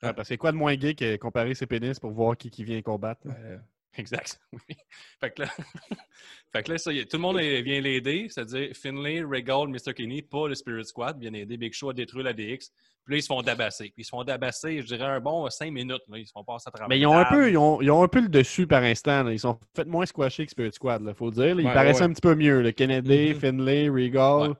Ouais, 0.01 0.13
parce 0.13 0.27
que 0.27 0.33
c'est 0.33 0.37
quoi 0.37 0.51
de 0.51 0.57
moins 0.57 0.75
gay 0.75 0.95
que 0.95 1.15
comparer 1.17 1.55
ses 1.55 1.65
pénis 1.65 1.99
pour 1.99 2.11
voir 2.11 2.37
qui, 2.37 2.49
qui 2.49 2.63
vient 2.63 2.81
combattre? 2.81 3.21
Ouais. 3.25 3.59
Exact. 3.97 4.39
Oui. 4.51 4.75
Fait 5.19 5.31
que 5.31 5.41
là, 5.43 5.47
fait 6.51 6.63
que 6.63 6.71
là 6.71 6.77
ça, 6.77 6.91
y 6.91 6.99
est, 6.99 7.05
tout 7.09 7.17
le 7.17 7.21
monde 7.21 7.37
vient 7.39 7.81
l'aider, 7.81 8.27
c'est-à-dire 8.29 8.69
Finlay, 8.75 9.21
Regal, 9.23 9.67
Mr. 9.67 9.93
Kenny, 9.93 10.21
pas 10.21 10.47
le 10.47 10.55
Spirit 10.55 10.85
Squad, 10.85 11.19
viennent 11.19 11.35
aider 11.35 11.57
Big 11.57 11.73
Show 11.73 11.89
à 11.89 11.93
détruire 11.93 12.25
la 12.25 12.33
DX. 12.33 12.71
Puis 13.05 13.13
là, 13.13 13.17
ils 13.19 13.21
se 13.21 13.27
font 13.27 13.41
dabasser. 13.43 13.85
Puis 13.85 14.01
ils 14.01 14.03
se 14.03 14.09
font 14.09 14.23
dabasser, 14.23 14.81
je 14.81 14.87
dirais, 14.87 15.03
un 15.05 15.19
bon 15.19 15.47
5 15.47 15.71
minutes. 15.71 16.01
Là. 16.09 16.17
Ils 16.17 16.25
se 16.25 16.31
font 16.31 16.43
passer 16.43 16.67
à 16.67 16.71
travers. 16.71 16.89
Mais 16.89 16.97
ils 16.99 17.05
ont, 17.05 17.15
un 17.15 17.25
peu, 17.25 17.51
ils, 17.51 17.57
ont, 17.57 17.79
ils 17.79 17.91
ont 17.91 18.01
un 18.01 18.07
peu 18.07 18.19
le 18.19 18.29
dessus 18.29 18.65
par 18.65 18.81
instant. 18.81 19.21
là. 19.23 19.31
Ils 19.31 19.39
sont 19.39 19.59
fait 19.75 19.85
moins 19.85 20.07
squashés 20.07 20.43
que 20.45 20.51
Spirit 20.51 20.71
Squad, 20.73 21.03
il 21.07 21.13
faut 21.13 21.27
le 21.27 21.31
dire. 21.33 21.55
là. 21.55 21.61
Ils 21.61 21.67
Ouais, 21.67 21.73
paraissaient 21.73 21.99
ouais. 22.01 22.05
un 22.09 22.13
petit 22.13 22.21
peu 22.21 22.33
mieux. 22.33 22.61
là. 22.61 22.71
Kennedy, 22.71 23.33
Mhm. 23.35 23.39
Finlay, 23.39 23.89
Regal. 23.89 24.49
Ouais. 24.49 24.55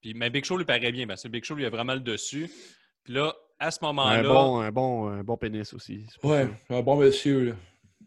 Puis, 0.00 0.14
mais 0.14 0.30
Big 0.30 0.44
Show 0.46 0.56
lui 0.56 0.64
paraît 0.64 0.92
bien, 0.92 1.06
parce 1.06 1.22
que 1.24 1.28
Big 1.28 1.44
Show 1.44 1.54
lui 1.56 1.66
a 1.66 1.70
vraiment 1.70 1.92
le 1.94 2.00
dessus. 2.00 2.50
Puis 3.04 3.12
là, 3.12 3.34
à 3.58 3.70
ce 3.70 3.78
un, 3.82 3.86
moment-là, 3.88 4.22
bon, 4.22 4.60
un, 4.60 4.72
bon, 4.72 5.08
un 5.08 5.22
bon 5.22 5.36
pénis 5.36 5.72
aussi. 5.74 6.06
Ouais, 6.22 6.48
un 6.70 6.80
bon 6.80 6.96
monsieur. 6.96 7.44
Là. 7.44 7.52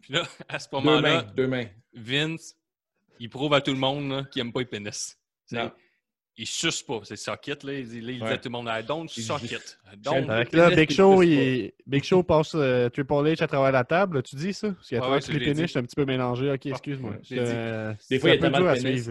Puis 0.08 0.14
là, 0.14 0.22
à 0.48 0.58
ce 0.58 0.68
moment-là, 0.72 1.00
mains, 1.00 1.26
deux 1.36 1.46
mains. 1.46 1.66
Vince, 1.94 2.54
il 3.20 3.28
prouve 3.28 3.52
à 3.54 3.60
tout 3.60 3.72
le 3.72 3.78
monde 3.78 4.28
qu'il 4.30 4.40
aime 4.40 4.52
pas 4.52 4.60
les 4.60 4.66
pénis. 4.66 5.18
Il 6.40 6.46
suce 6.46 6.84
pas, 6.84 7.00
c'est 7.02 7.16
socket. 7.16 7.64
Là. 7.64 7.72
Il, 7.72 7.88
dit- 7.88 8.00
là, 8.00 8.12
il 8.12 8.18
dit 8.20 8.24
à 8.24 8.36
tout 8.38 8.48
le 8.48 8.50
monde, 8.52 8.68
I 8.70 8.84
don't 8.86 9.08
suck 9.08 9.42
it. 9.42 9.76
I 9.92 9.96
don't. 9.96 10.24
là, 10.52 10.70
Big 10.70 10.90
Show, 10.92 11.20
il- 11.24 11.72
Big 11.84 12.04
Show 12.04 12.22
passe 12.22 12.52
euh, 12.54 12.88
Triple 12.90 13.12
H 13.12 13.42
à 13.42 13.48
travers 13.48 13.72
la 13.72 13.82
table. 13.82 14.22
Tu 14.22 14.36
dis 14.36 14.52
ça? 14.52 14.70
Parce 14.70 14.88
qu'à 14.88 14.98
travers 14.98 15.16
ouais, 15.16 15.20
tous 15.20 15.32
les 15.32 15.40
pénis, 15.40 15.62
je 15.62 15.66
suis 15.66 15.78
un 15.80 15.82
petit 15.82 15.96
peu 15.96 16.04
mélangé. 16.04 16.48
Ok, 16.52 16.66
excuse-moi. 16.66 17.14
dit. 17.22 17.36
Euh, 17.38 17.90
Des 17.92 17.96
c'est 18.02 18.18
fois, 18.20 18.30
il 18.30 18.40
y 18.40 18.44
a 18.44 18.50
de 18.50 18.82
pénis. 18.82 19.10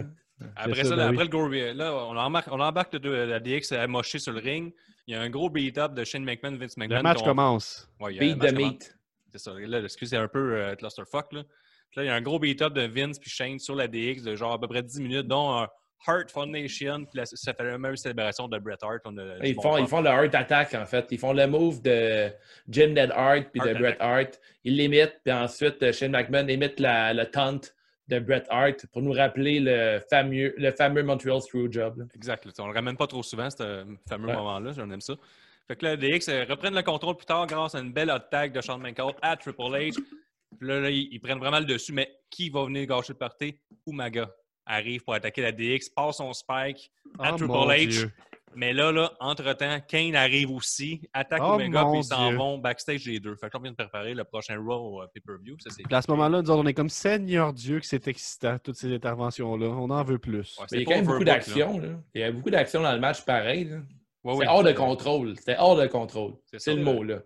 Après 0.55 0.83
ça, 0.83 0.89
ça, 0.91 0.95
là, 0.95 1.05
ben 1.07 1.13
après 1.13 1.23
le 1.25 1.29
go, 1.29 1.47
là, 1.49 1.95
on 1.95 2.15
embarque, 2.15 2.47
on 2.51 2.59
embarque 2.59 2.93
le, 2.93 3.25
la 3.25 3.39
DX 3.39 3.71
à 3.73 3.87
mocher 3.87 4.19
sur 4.19 4.31
le 4.31 4.39
ring. 4.39 4.71
Il 5.07 5.13
y 5.13 5.15
a 5.15 5.21
un 5.21 5.29
gros 5.29 5.49
beat-up 5.49 5.93
de 5.95 6.03
Shane 6.03 6.23
McMahon, 6.23 6.57
Vince 6.57 6.77
McMahon. 6.77 6.97
Le 6.97 7.03
match 7.03 7.23
commence. 7.23 7.89
Ouais, 7.99 8.17
Beat 8.19 8.37
match 8.37 8.51
the 8.51 8.55
commence. 8.55 8.71
meat. 8.71 8.96
C'est 9.31 9.39
ça. 9.39 9.53
Là, 9.57 9.79
excusez, 9.81 10.15
c'est 10.15 10.21
un 10.21 10.27
peu 10.27 10.55
euh, 10.55 10.75
clusterfuck. 10.75 11.31
Là. 11.33 11.43
Puis 11.91 11.97
là, 11.99 12.03
il 12.03 12.07
y 12.07 12.09
a 12.09 12.15
un 12.15 12.21
gros 12.21 12.39
beat-up 12.39 12.73
de 12.73 12.81
Vince 12.83 13.19
puis 13.19 13.29
Shane 13.29 13.59
sur 13.59 13.75
la 13.75 13.87
DX 13.87 14.23
de 14.23 14.35
genre 14.35 14.53
à 14.53 14.59
peu 14.59 14.67
près 14.67 14.83
10 14.83 14.99
minutes, 15.01 15.27
dont 15.27 15.51
un 15.57 15.67
Heart 16.07 16.31
Foundation. 16.31 17.05
Puis 17.05 17.17
là, 17.17 17.25
ça 17.25 17.53
fait 17.53 17.63
la 17.63 17.77
même 17.77 17.95
célébration 17.97 18.47
de 18.47 18.57
Bret 18.59 18.77
Hart. 18.81 19.01
On 19.05 19.17
a 19.17 19.39
du 19.39 19.47
Ils 19.49 19.55
font, 19.55 19.77
ils 19.77 19.87
font 19.87 20.01
le 20.01 20.09
Heart 20.09 20.35
Attack, 20.35 20.73
en 20.75 20.85
fait. 20.85 21.07
Ils 21.11 21.17
font 21.17 21.33
le 21.33 21.47
move 21.47 21.81
de 21.81 22.29
Jim 22.69 22.89
Dead 22.93 23.11
Hart 23.13 23.45
puis 23.51 23.61
de 23.61 23.73
Bret 23.73 23.97
Hart. 23.99 24.39
Ils 24.63 24.75
l'imitent, 24.77 25.19
puis 25.23 25.33
ensuite, 25.33 25.81
euh, 25.83 25.91
Shane 25.91 26.11
McMahon 26.11 26.47
imite 26.47 26.79
la, 26.79 27.13
le 27.13 27.25
taunt 27.25 27.59
de 28.09 28.19
Bret 28.19 28.43
Hart 28.49 28.85
pour 28.93 29.01
nous 29.01 29.11
rappeler 29.11 29.59
le 29.59 29.99
fameux, 30.09 30.53
le 30.57 30.71
fameux 30.71 31.03
Montreal 31.03 31.41
Screwjob. 31.41 32.07
Exact. 32.15 32.47
On 32.59 32.67
le 32.67 32.73
ramène 32.73 32.95
pas 32.95 33.07
trop 33.07 33.23
souvent, 33.23 33.49
ce 33.49 33.85
fameux 34.07 34.27
Ouais. 34.27 34.33
moment-là. 34.35 34.71
J'en 34.73 34.89
aime 34.91 35.01
ça. 35.01 35.15
Fait 35.67 35.75
que 35.75 35.85
là, 35.85 35.97
DX 35.97 36.29
euh, 36.29 36.45
reprennent 36.49 36.75
le 36.75 36.81
contrôle 36.83 37.17
plus 37.17 37.25
tard 37.25 37.45
grâce 37.47 37.75
à 37.75 37.79
une 37.79 37.91
belle 37.91 38.09
hot 38.09 38.19
tag 38.31 38.53
de 38.53 38.61
Shawn 38.61 38.81
Michaels 38.81 39.13
à 39.21 39.35
Triple 39.35 39.61
H. 39.63 39.93
Puis 39.93 40.67
là, 40.67 40.79
là, 40.79 40.89
ils, 40.89 41.09
ils 41.11 41.19
prennent 41.19 41.39
vraiment 41.39 41.59
le 41.59 41.65
dessus. 41.65 41.91
Mais 41.93 42.09
qui 42.29 42.49
va 42.49 42.63
venir 42.65 42.85
gâcher 42.87 43.13
le 43.13 43.17
party? 43.17 43.59
Umaga 43.85 44.29
arrive 44.65 45.03
pour 45.03 45.13
attaquer 45.13 45.41
la 45.41 45.51
DX, 45.51 45.89
passe 45.95 46.17
son 46.17 46.31
spike 46.33 46.89
à 47.19 47.33
Oh, 47.33 47.37
Triple 47.37 47.53
H. 47.53 47.87
Dieu. 47.87 48.11
Mais 48.55 48.73
là, 48.73 48.91
là, 48.91 49.11
entre-temps, 49.19 49.79
Kane 49.87 50.15
arrive 50.15 50.49
aussi, 50.49 51.01
attaque 51.13 51.41
Oh, 51.43 51.53
Omega, 51.55 51.85
puis 51.91 51.99
ils 51.99 52.03
s'en 52.05 52.31
vont 52.33 52.57
backstage 52.57 53.05
les 53.05 53.19
deux. 53.19 53.35
Fait 53.35 53.49
qu'on 53.51 53.59
vient 53.59 53.71
de 53.71 53.75
préparer 53.75 54.13
le 54.15 54.23
prochain 54.23 54.57
Raw 54.57 54.73
au 54.97 55.01
euh, 55.03 55.07
pay-per-view. 55.13 55.57
À 55.91 56.01
ce 56.01 56.09
moment-là, 56.11 56.41
nous 56.41 56.49
autres, 56.49 56.63
on 56.63 56.65
est 56.65 56.73
comme 56.73 56.89
Seigneur 56.89 57.53
Dieu 57.53 57.79
que 57.79 57.85
c'est 57.85 58.07
excitant, 58.07 58.57
toutes 58.57 58.77
ces 58.77 58.91
interventions-là. 58.95 59.67
On 59.67 59.89
en 59.91 60.03
veut 60.03 60.17
plus. 60.17 60.57
Ouais, 60.59 60.65
Mais 60.71 60.77
il 60.77 60.79
y 60.79 60.83
a 60.83 60.85
quand 60.85 60.95
même 60.95 61.05
beaucoup 61.05 61.23
d'action. 61.23 61.77
là. 61.79 61.87
Il 62.15 62.21
y 62.21 62.23
a 62.23 62.31
beaucoup 62.31 62.49
d'action 62.49 62.81
dans 62.81 62.93
le 62.93 62.99
match, 62.99 63.23
pareil. 63.25 63.65
là. 63.65 63.77
C'est 64.33 64.39
oui. 64.39 64.45
hors 64.47 64.63
de 64.63 64.71
contrôle. 64.73 65.35
C'était 65.37 65.55
hors 65.57 65.75
de 65.75 65.87
contrôle. 65.87 66.33
C'est 66.45 66.59
C'est 66.59 66.71
ça, 66.71 66.75
le 66.77 66.83
mot, 66.83 67.03
là. 67.03 67.19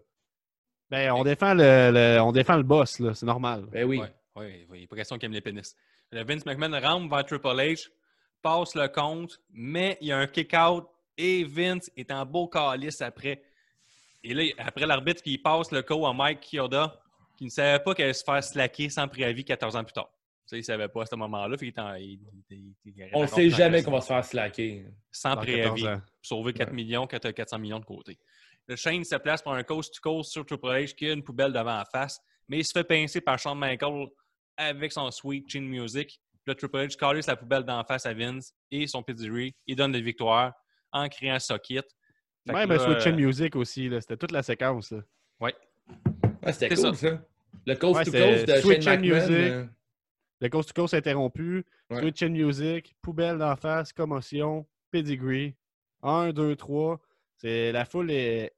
Ben, 0.89 1.11
on 1.11 1.23
défend 1.23 1.53
le, 1.53 1.91
le- 1.91 2.21
on 2.21 2.31
défend 2.31 2.57
le 2.57 2.63
boss, 2.63 2.99
là. 2.99 3.13
C'est 3.13 3.25
normal. 3.25 3.65
Ben 3.71 3.85
oui. 3.85 4.01
Il 4.37 4.83
a 4.83 4.87
pas 4.87 4.95
question 4.95 5.17
qu'il 5.17 5.25
aime 5.27 5.33
les 5.33 5.41
pénis. 5.41 5.75
Le 6.11 6.23
Vince 6.23 6.45
McMahon 6.45 6.79
rentre 6.79 7.09
vers 7.09 7.25
Triple 7.25 7.47
H, 7.47 7.89
passe 8.41 8.75
le 8.75 8.87
compte, 8.87 9.39
mais 9.51 9.97
il 10.01 10.07
y 10.07 10.11
a 10.11 10.17
un 10.17 10.27
kick-out 10.27 10.85
et 11.17 11.43
Vince 11.43 11.89
est 11.95 12.11
en 12.11 12.25
beau 12.25 12.47
calice 12.47 13.01
après. 13.01 13.41
Et 14.23 14.33
là, 14.33 14.43
après 14.57 14.85
l'arbitre 14.85 15.21
qui 15.23 15.37
passe 15.37 15.71
le 15.71 15.81
coup 15.81 16.05
à 16.05 16.13
Mike 16.13 16.41
Kyoda, 16.51 16.99
qui 17.37 17.45
ne 17.45 17.49
savait 17.49 17.79
pas 17.83 17.93
qu'elle 17.95 18.05
allait 18.05 18.13
se 18.13 18.23
faire 18.23 18.43
slacker 18.43 18.89
sans 18.89 19.07
préavis 19.07 19.43
14 19.43 19.75
ans 19.75 19.83
plus 19.83 19.93
tard. 19.93 20.09
Ça, 20.51 20.57
il 20.57 20.59
ne 20.59 20.63
savait 20.65 20.89
pas 20.89 21.03
à 21.03 21.05
ce 21.05 21.15
moment-là. 21.15 21.57
fait 21.57 21.67
il- 21.67 22.19
il- 22.49 22.73
il- 22.83 23.09
On 23.13 23.21
ne 23.21 23.27
sait 23.27 23.49
jamais 23.49 23.81
qu'on 23.83 23.91
va 23.91 24.01
se 24.01 24.07
faire 24.07 24.25
slacker. 24.25 24.85
Sans 25.09 25.37
préavis. 25.37 25.83
14 25.83 25.85
ans. 25.87 26.01
Sauver 26.21 26.51
4 26.51 26.67
Ouais. 26.71 26.75
millions 26.75 27.07
quand 27.07 27.19
tu 27.19 27.27
as 27.27 27.31
400 27.31 27.57
millions 27.57 27.79
de 27.79 27.85
côté. 27.85 28.17
Le 28.67 28.75
Shane 28.75 29.05
se 29.05 29.15
place 29.15 29.41
pour 29.41 29.53
un 29.53 29.63
coast-to-coast 29.63 30.29
sur 30.29 30.45
Triple 30.45 30.67
H 30.67 30.93
qui 30.93 31.07
a 31.07 31.13
une 31.13 31.23
poubelle 31.23 31.53
devant 31.53 31.77
la 31.77 31.85
face, 31.85 32.19
mais 32.49 32.57
il 32.59 32.65
se 32.65 32.73
fait 32.73 32.83
pincer 32.83 33.21
par 33.21 33.39
Shawn 33.39 33.57
Michaels 33.57 34.07
avec 34.57 34.91
son 34.91 35.09
sweet 35.09 35.49
chin 35.49 35.61
music. 35.61 36.19
Le 36.45 36.53
Triple 36.53 36.79
H 36.79 36.97
calisse 36.97 37.27
la 37.27 37.37
poubelle 37.37 37.63
d'en 37.63 37.81
face 37.85 38.05
à 38.05 38.13
Vince 38.13 38.53
et 38.71 38.87
son 38.87 39.01
pedigree. 39.03 39.55
Il 39.67 39.77
donne 39.77 39.93
la 39.93 40.01
victoire 40.01 40.51
en 40.91 41.07
criant 41.07 41.39
socket. 41.39 41.85
Même 42.45 42.67
là, 42.67 42.75
un 42.75 42.79
Switch 42.79 43.07
euh, 43.07 43.15
Music 43.15 43.55
aussi. 43.55 43.89
C'était 44.01 44.17
toute 44.17 44.31
la 44.33 44.43
séquence, 44.43 44.91
là. 44.91 44.99
Ouais, 45.39 45.55
c'était 46.51 46.75
cool, 46.75 46.93
ça. 46.93 47.21
Le 47.65 47.75
coast 47.75 47.99
Ouais, 47.99 48.03
to 48.03 48.11
coast 48.11 48.47
de 48.49 48.55
Switch 48.59 48.83
Shane 48.83 48.99
and 48.99 49.01
McMahon. 49.01 49.29
Music. 49.29 49.69
Le 50.41 50.49
Coast 50.49 50.73
to 50.73 50.81
Coast 50.81 50.93
interrompu, 50.93 51.63
Ouais. 51.89 51.99
Switch 51.99 52.23
and 52.23 52.29
Music, 52.31 52.95
poubelle 53.01 53.37
d'en 53.37 53.55
face, 53.55 53.93
commotion, 53.93 54.65
pedigree. 54.91 55.55
1, 56.03 56.31
2, 56.33 56.55
3. 56.55 56.99
C'est, 57.37 57.71
la 57.71 57.85
foule 57.85 58.09
est- 58.11 58.51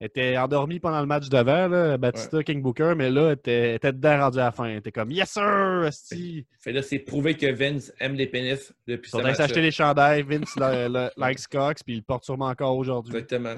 était 0.00 0.36
endormie 0.38 0.78
pendant 0.80 1.00
le 1.00 1.06
match 1.06 1.28
d'avant, 1.28 1.68
là, 1.68 1.96
Batista, 1.98 2.42
King 2.42 2.62
Booker, 2.62 2.94
mais 2.96 3.10
là, 3.10 3.28
elle 3.28 3.32
était, 3.32 3.74
était 3.76 3.92
dedans 3.92 4.18
rendu 4.20 4.38
à 4.38 4.44
la 4.44 4.52
fin. 4.52 4.64
Elle 4.66 4.76
était 4.78 4.92
comme 4.92 5.10
Yes 5.10 5.30
sir! 5.30 5.82
Asti! 5.86 6.46
Fait 6.60 6.72
là, 6.72 6.82
c'est 6.82 6.98
prouvé 6.98 7.34
que 7.34 7.46
Vince 7.52 7.92
aime 8.00 8.14
les 8.14 8.26
pénis 8.26 8.72
depuis 8.86 9.10
Ils 9.14 9.22
match. 9.22 9.36
s'acheter 9.36 9.62
les 9.62 9.70
chandails, 9.70 10.22
Vince 10.22 10.54
le- 10.56 10.88
le- 10.88 11.10
likes 11.30 11.46
Cox, 11.48 11.82
puis 11.82 11.94
il 11.94 11.98
le 11.98 12.02
porte 12.02 12.24
sûrement 12.24 12.46
encore 12.48 12.76
aujourd'hui. 12.76 13.14
Exactement. 13.14 13.56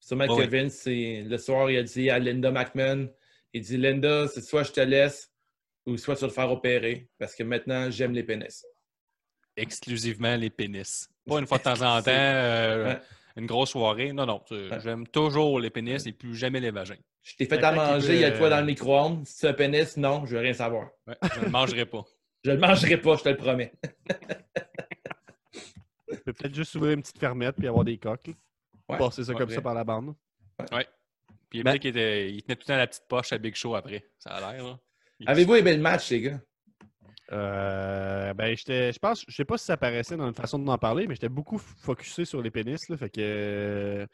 Sûrement 0.00 0.26
Ouais. 0.26 0.46
que 0.46 0.50
Vince, 0.50 0.72
c'est- 0.74 1.22
le 1.26 1.38
soir, 1.38 1.70
il 1.70 1.78
a 1.78 1.82
dit 1.82 2.10
à 2.10 2.18
Linda 2.18 2.50
McMahon, 2.50 3.08
il 3.52 3.62
dit 3.62 3.76
Linda, 3.76 4.26
c'est 4.28 4.42
soit 4.42 4.62
je 4.62 4.72
te 4.72 4.80
laisse 4.80 5.30
ou 5.86 5.96
soit 5.96 6.14
vas 6.20 6.28
te 6.28 6.32
faire 6.32 6.50
opérer 6.50 7.08
parce 7.18 7.34
que 7.34 7.42
maintenant, 7.42 7.90
j'aime 7.90 8.12
les 8.12 8.22
pénis. 8.22 8.64
exclusivement 9.56 10.36
les 10.36 10.50
pénis. 10.50 11.08
Pas 11.26 11.38
une 11.38 11.46
fois 11.46 11.58
de 11.58 11.62
temps 11.62 11.80
en 11.82 12.02
temps, 12.02 12.10
euh, 12.10 12.84
Ouais. 12.94 13.00
une 13.36 13.46
grosse 13.46 13.70
soirée. 13.70 14.12
Non, 14.12 14.26
non. 14.26 14.42
Ouais. 14.50 14.80
J'aime 14.82 15.06
toujours 15.08 15.58
les 15.60 15.70
pénis 15.70 16.04
et 16.06 16.12
plus 16.12 16.34
jamais 16.34 16.60
les 16.60 16.70
vagins. 16.70 16.96
Je 17.22 17.34
t'ai 17.36 17.46
fait 17.46 17.62
à 17.62 17.72
il 17.72 17.76
manger, 17.76 18.14
il 18.16 18.20
y 18.20 18.24
a 18.24 18.32
quoi 18.32 18.48
euh, 18.48 18.50
dans 18.50 18.60
le 18.60 18.66
micro-ondes. 18.66 19.24
As 19.26 19.44
un 19.48 19.52
pénis, 19.54 19.96
non, 19.96 20.26
je 20.26 20.36
veux 20.36 20.42
rien 20.42 20.52
savoir. 20.52 20.90
Ouais, 21.06 21.16
je 21.34 21.40
ne 21.40 21.48
mangerai 21.48 21.86
pas. 21.86 22.04
Je 22.44 22.50
ne 22.50 22.56
le 22.56 22.60
mangerai 22.60 22.98
pas, 23.00 23.16
je 23.16 23.22
te 23.22 23.28
le 23.30 23.38
promets. 23.38 23.72
Il 26.10 26.18
peut 26.20 26.32
peut-être 26.34 26.54
juste 26.54 26.74
ouvrir 26.74 26.92
une 26.92 27.00
petite 27.00 27.18
fermette 27.18 27.56
puis 27.56 27.66
avoir 27.66 27.84
des 27.84 27.96
coques. 27.96 28.30
Ouais. 28.88 28.98
Passer 28.98 29.24
ça 29.24 29.32
Ouais, 29.32 29.38
comme 29.38 29.46
vrai. 29.46 29.54
ça 29.54 29.62
par 29.62 29.72
la 29.72 29.82
bande. 29.84 30.14
Puis 31.48 31.60
il 31.60 31.62
Ben- 31.64 31.70
me 31.70 31.74
dit 31.76 31.80
qu'il 31.80 31.90
était- 31.90 32.30
il 32.30 32.42
tenait 32.42 32.56
tout 32.56 32.62
le 32.62 32.66
temps 32.66 32.76
la 32.76 32.86
petite 32.86 33.06
poche 33.08 33.32
à 33.32 33.38
Big 33.38 33.54
Show 33.54 33.74
après. 33.74 34.04
Ça 34.18 34.30
a 34.30 34.52
l'air, 34.52 34.62
là. 34.62 34.78
Avez-vous 35.26 35.54
aimé 35.56 35.74
le 35.76 35.82
match, 35.82 36.10
les 36.10 36.20
gars? 36.22 36.40
Euh, 37.32 38.34
ben, 38.34 38.54
je 38.56 38.98
pense, 38.98 39.24
je 39.26 39.34
sais 39.34 39.44
pas 39.44 39.56
si 39.56 39.64
ça 39.64 39.76
paraissait 39.76 40.16
dans 40.16 40.26
une 40.26 40.34
façon 40.34 40.58
d'en 40.58 40.76
parler, 40.78 41.06
mais 41.06 41.14
j'étais 41.14 41.28
beaucoup 41.28 41.58
focusé 41.58 42.24
sur 42.24 42.42
les 42.42 42.50
pénis, 42.50 42.88
là, 42.88 42.96
fait 42.96 43.08
que 43.08 43.20
euh, 43.20 44.06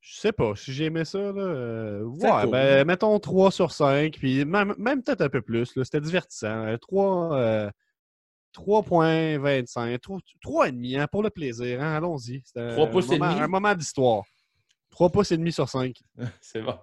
je 0.00 0.14
sais 0.16 0.32
pas 0.32 0.54
si 0.54 0.72
j'aimais 0.72 1.06
ça, 1.06 1.18
là. 1.18 1.40
euh, 1.40 2.02
ouais, 2.02 2.30
cool. 2.42 2.50
ben, 2.50 2.86
mettons 2.86 3.18
3 3.18 3.50
sur 3.50 3.72
5, 3.72 4.12
puis 4.18 4.44
même, 4.44 4.74
même 4.76 5.02
peut-être 5.02 5.22
un 5.22 5.30
peu 5.30 5.40
plus, 5.40 5.74
là, 5.74 5.84
c'était 5.84 6.02
divertissant. 6.02 6.66
euh, 6.66 6.76
3, 6.76 7.34
euh, 7.36 7.70
3.25, 8.54 9.98
3, 9.98 10.18
3,5 10.42 11.00
hein, 11.00 11.06
pour 11.10 11.22
le 11.22 11.30
plaisir, 11.30 11.82
hein, 11.82 11.96
allons-y. 11.96 12.42
C'était 12.44 12.72
Trois 12.72 12.88
pouces 12.88 13.10
un 13.10 13.14
et 13.14 13.18
moment, 13.18 13.30
demi? 13.32 13.42
un 13.42 13.48
moment 13.48 13.74
d'histoire. 13.74 14.24
3 14.90 15.10
pouces 15.10 15.32
et 15.32 15.36
demi 15.36 15.50
sur 15.50 15.68
5. 15.68 15.96
C'est 16.40 16.60
bon. 16.60 16.78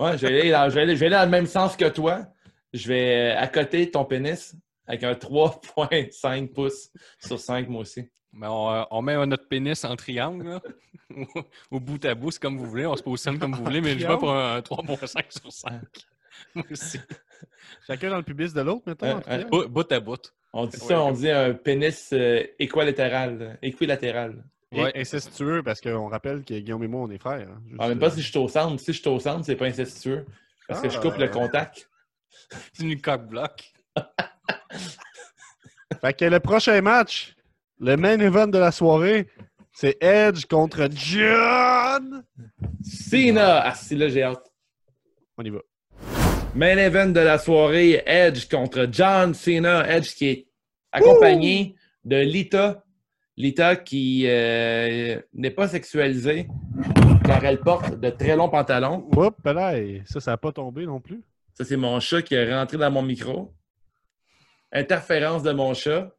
Ouais, 0.00 0.18
je 0.18 0.26
vais, 0.26 0.40
aller 0.40 0.50
dans, 0.50 0.68
dans 1.10 1.24
le 1.24 1.30
même 1.30 1.46
sens 1.46 1.76
que 1.76 1.88
toi. 1.88 2.26
Je 2.72 2.88
vais 2.88 3.32
euh, 3.32 3.38
accoter 3.38 3.90
ton 3.90 4.04
pénis 4.04 4.54
avec 4.86 5.02
un 5.02 5.12
3.5 5.14 6.52
pouces 6.52 6.90
sur 7.18 7.38
5, 7.40 7.68
moi 7.68 7.82
aussi. 7.82 8.08
Mais 8.32 8.46
on, 8.48 8.70
euh, 8.70 8.82
on 8.90 9.02
met 9.02 9.24
notre 9.26 9.48
pénis 9.48 9.84
en 9.84 9.96
triangle, 9.96 10.46
là. 10.48 10.62
au 11.70 11.80
bout 11.80 12.04
à 12.04 12.14
bout, 12.14 12.30
c'est 12.30 12.40
comme 12.42 12.58
vous 12.58 12.66
voulez. 12.68 12.86
On 12.86 12.96
se 12.96 13.02
positionne 13.02 13.38
comme 13.38 13.54
vous 13.54 13.64
voulez, 13.64 13.80
mais 13.80 13.98
je 13.98 14.06
vais 14.06 14.18
pour 14.18 14.32
un 14.32 14.58
3.5 14.60 15.40
sur 15.40 15.52
5. 15.52 15.72
Moi 16.54 16.64
aussi. 16.70 16.98
Chacun 17.86 18.10
dans 18.10 18.16
le 18.18 18.22
pubis 18.22 18.52
de 18.52 18.60
l'autre, 18.60 18.82
mettons. 18.86 19.20
Euh. 19.28 19.66
Bout, 19.68 19.90
à 19.90 20.00
bout. 20.00 20.34
On 20.52 20.66
dit 20.66 20.76
Ouais. 20.76 20.86
ça, 20.88 21.00
on 21.02 21.12
dit 21.12 21.30
un 21.30 21.54
pénis 21.54 22.10
euh, 22.12 22.42
équilatéral. 22.58 23.58
Équilatéral. 23.62 24.44
Ouais. 24.72 24.92
incestueux, 24.98 25.62
parce 25.62 25.80
qu'on 25.80 26.08
rappelle 26.08 26.44
que 26.44 26.52
Guillaume 26.54 26.82
et 26.82 26.88
moi, 26.88 27.02
on 27.02 27.10
est 27.10 27.18
frères. 27.18 27.48
hein. 27.48 27.62
Juste, 27.68 27.80
En 27.80 27.88
même 27.88 27.98
pas 27.98 28.10
si 28.10 28.20
je 28.20 28.28
suis 28.30 28.38
au 28.38 28.48
centre. 28.48 28.78
Si 28.80 28.92
je 28.92 29.00
suis 29.00 29.08
au 29.08 29.18
centre, 29.20 29.44
c'est 29.46 29.56
pas 29.56 29.66
incestueux. 29.66 30.26
Parce 30.68 30.82
que 30.82 30.88
je 30.90 30.98
Ah, 30.98 31.00
coupe 31.00 31.16
le 31.16 31.28
contact. 31.28 31.88
C'est 32.72 32.82
une 32.82 33.00
coque-bloc. 33.00 33.72
Fait 36.00 36.12
que 36.14 36.24
le 36.24 36.40
prochain 36.40 36.80
match, 36.80 37.34
le 37.80 37.96
main 37.96 38.18
event 38.20 38.46
de 38.46 38.58
la 38.58 38.72
soirée, 38.72 39.28
c'est 39.72 40.02
Edge 40.02 40.46
contre 40.46 40.88
John. 40.90 42.24
Cena! 42.82 43.62
Ah, 43.64 43.74
si 43.74 43.96
là, 43.96 44.08
j'ai 44.08 44.22
hâte. 44.22 44.50
On 45.36 45.44
y 45.44 45.50
va. 45.50 45.60
Main 46.54 46.78
event 46.78 47.08
de 47.08 47.20
la 47.20 47.38
soirée, 47.38 48.02
Edge 48.06 48.48
contre 48.48 48.88
John 48.90 49.34
Cena. 49.34 49.86
Edge 49.88 50.14
qui 50.14 50.28
est 50.28 50.46
accompagné 50.92 51.74
de 52.04 52.16
Lita. 52.16 52.82
Lita 53.36 53.76
qui 53.76 54.24
euh, 54.26 55.20
n'est 55.34 55.50
pas 55.50 55.68
sexualisée 55.68 56.48
car 57.26 57.44
elle 57.44 57.60
porte 57.60 57.98
de 57.98 58.10
très 58.10 58.36
longs 58.36 58.48
pantalons. 58.48 59.08
Oups, 59.16 59.36
là, 59.44 59.74
ça, 60.06 60.20
ça 60.20 60.30
n'a 60.32 60.36
pas 60.36 60.52
tombé 60.52 60.86
non 60.86 61.00
plus. 61.00 61.22
Ça, 61.56 61.64
c'est 61.64 61.76
mon 61.78 61.98
chat 62.00 62.20
qui 62.20 62.34
est 62.34 62.54
rentré 62.54 62.76
dans 62.76 62.90
mon 62.90 63.00
micro. 63.00 63.54
Interférence 64.70 65.42
de 65.42 65.52
mon 65.52 65.72
chat. 65.72 66.14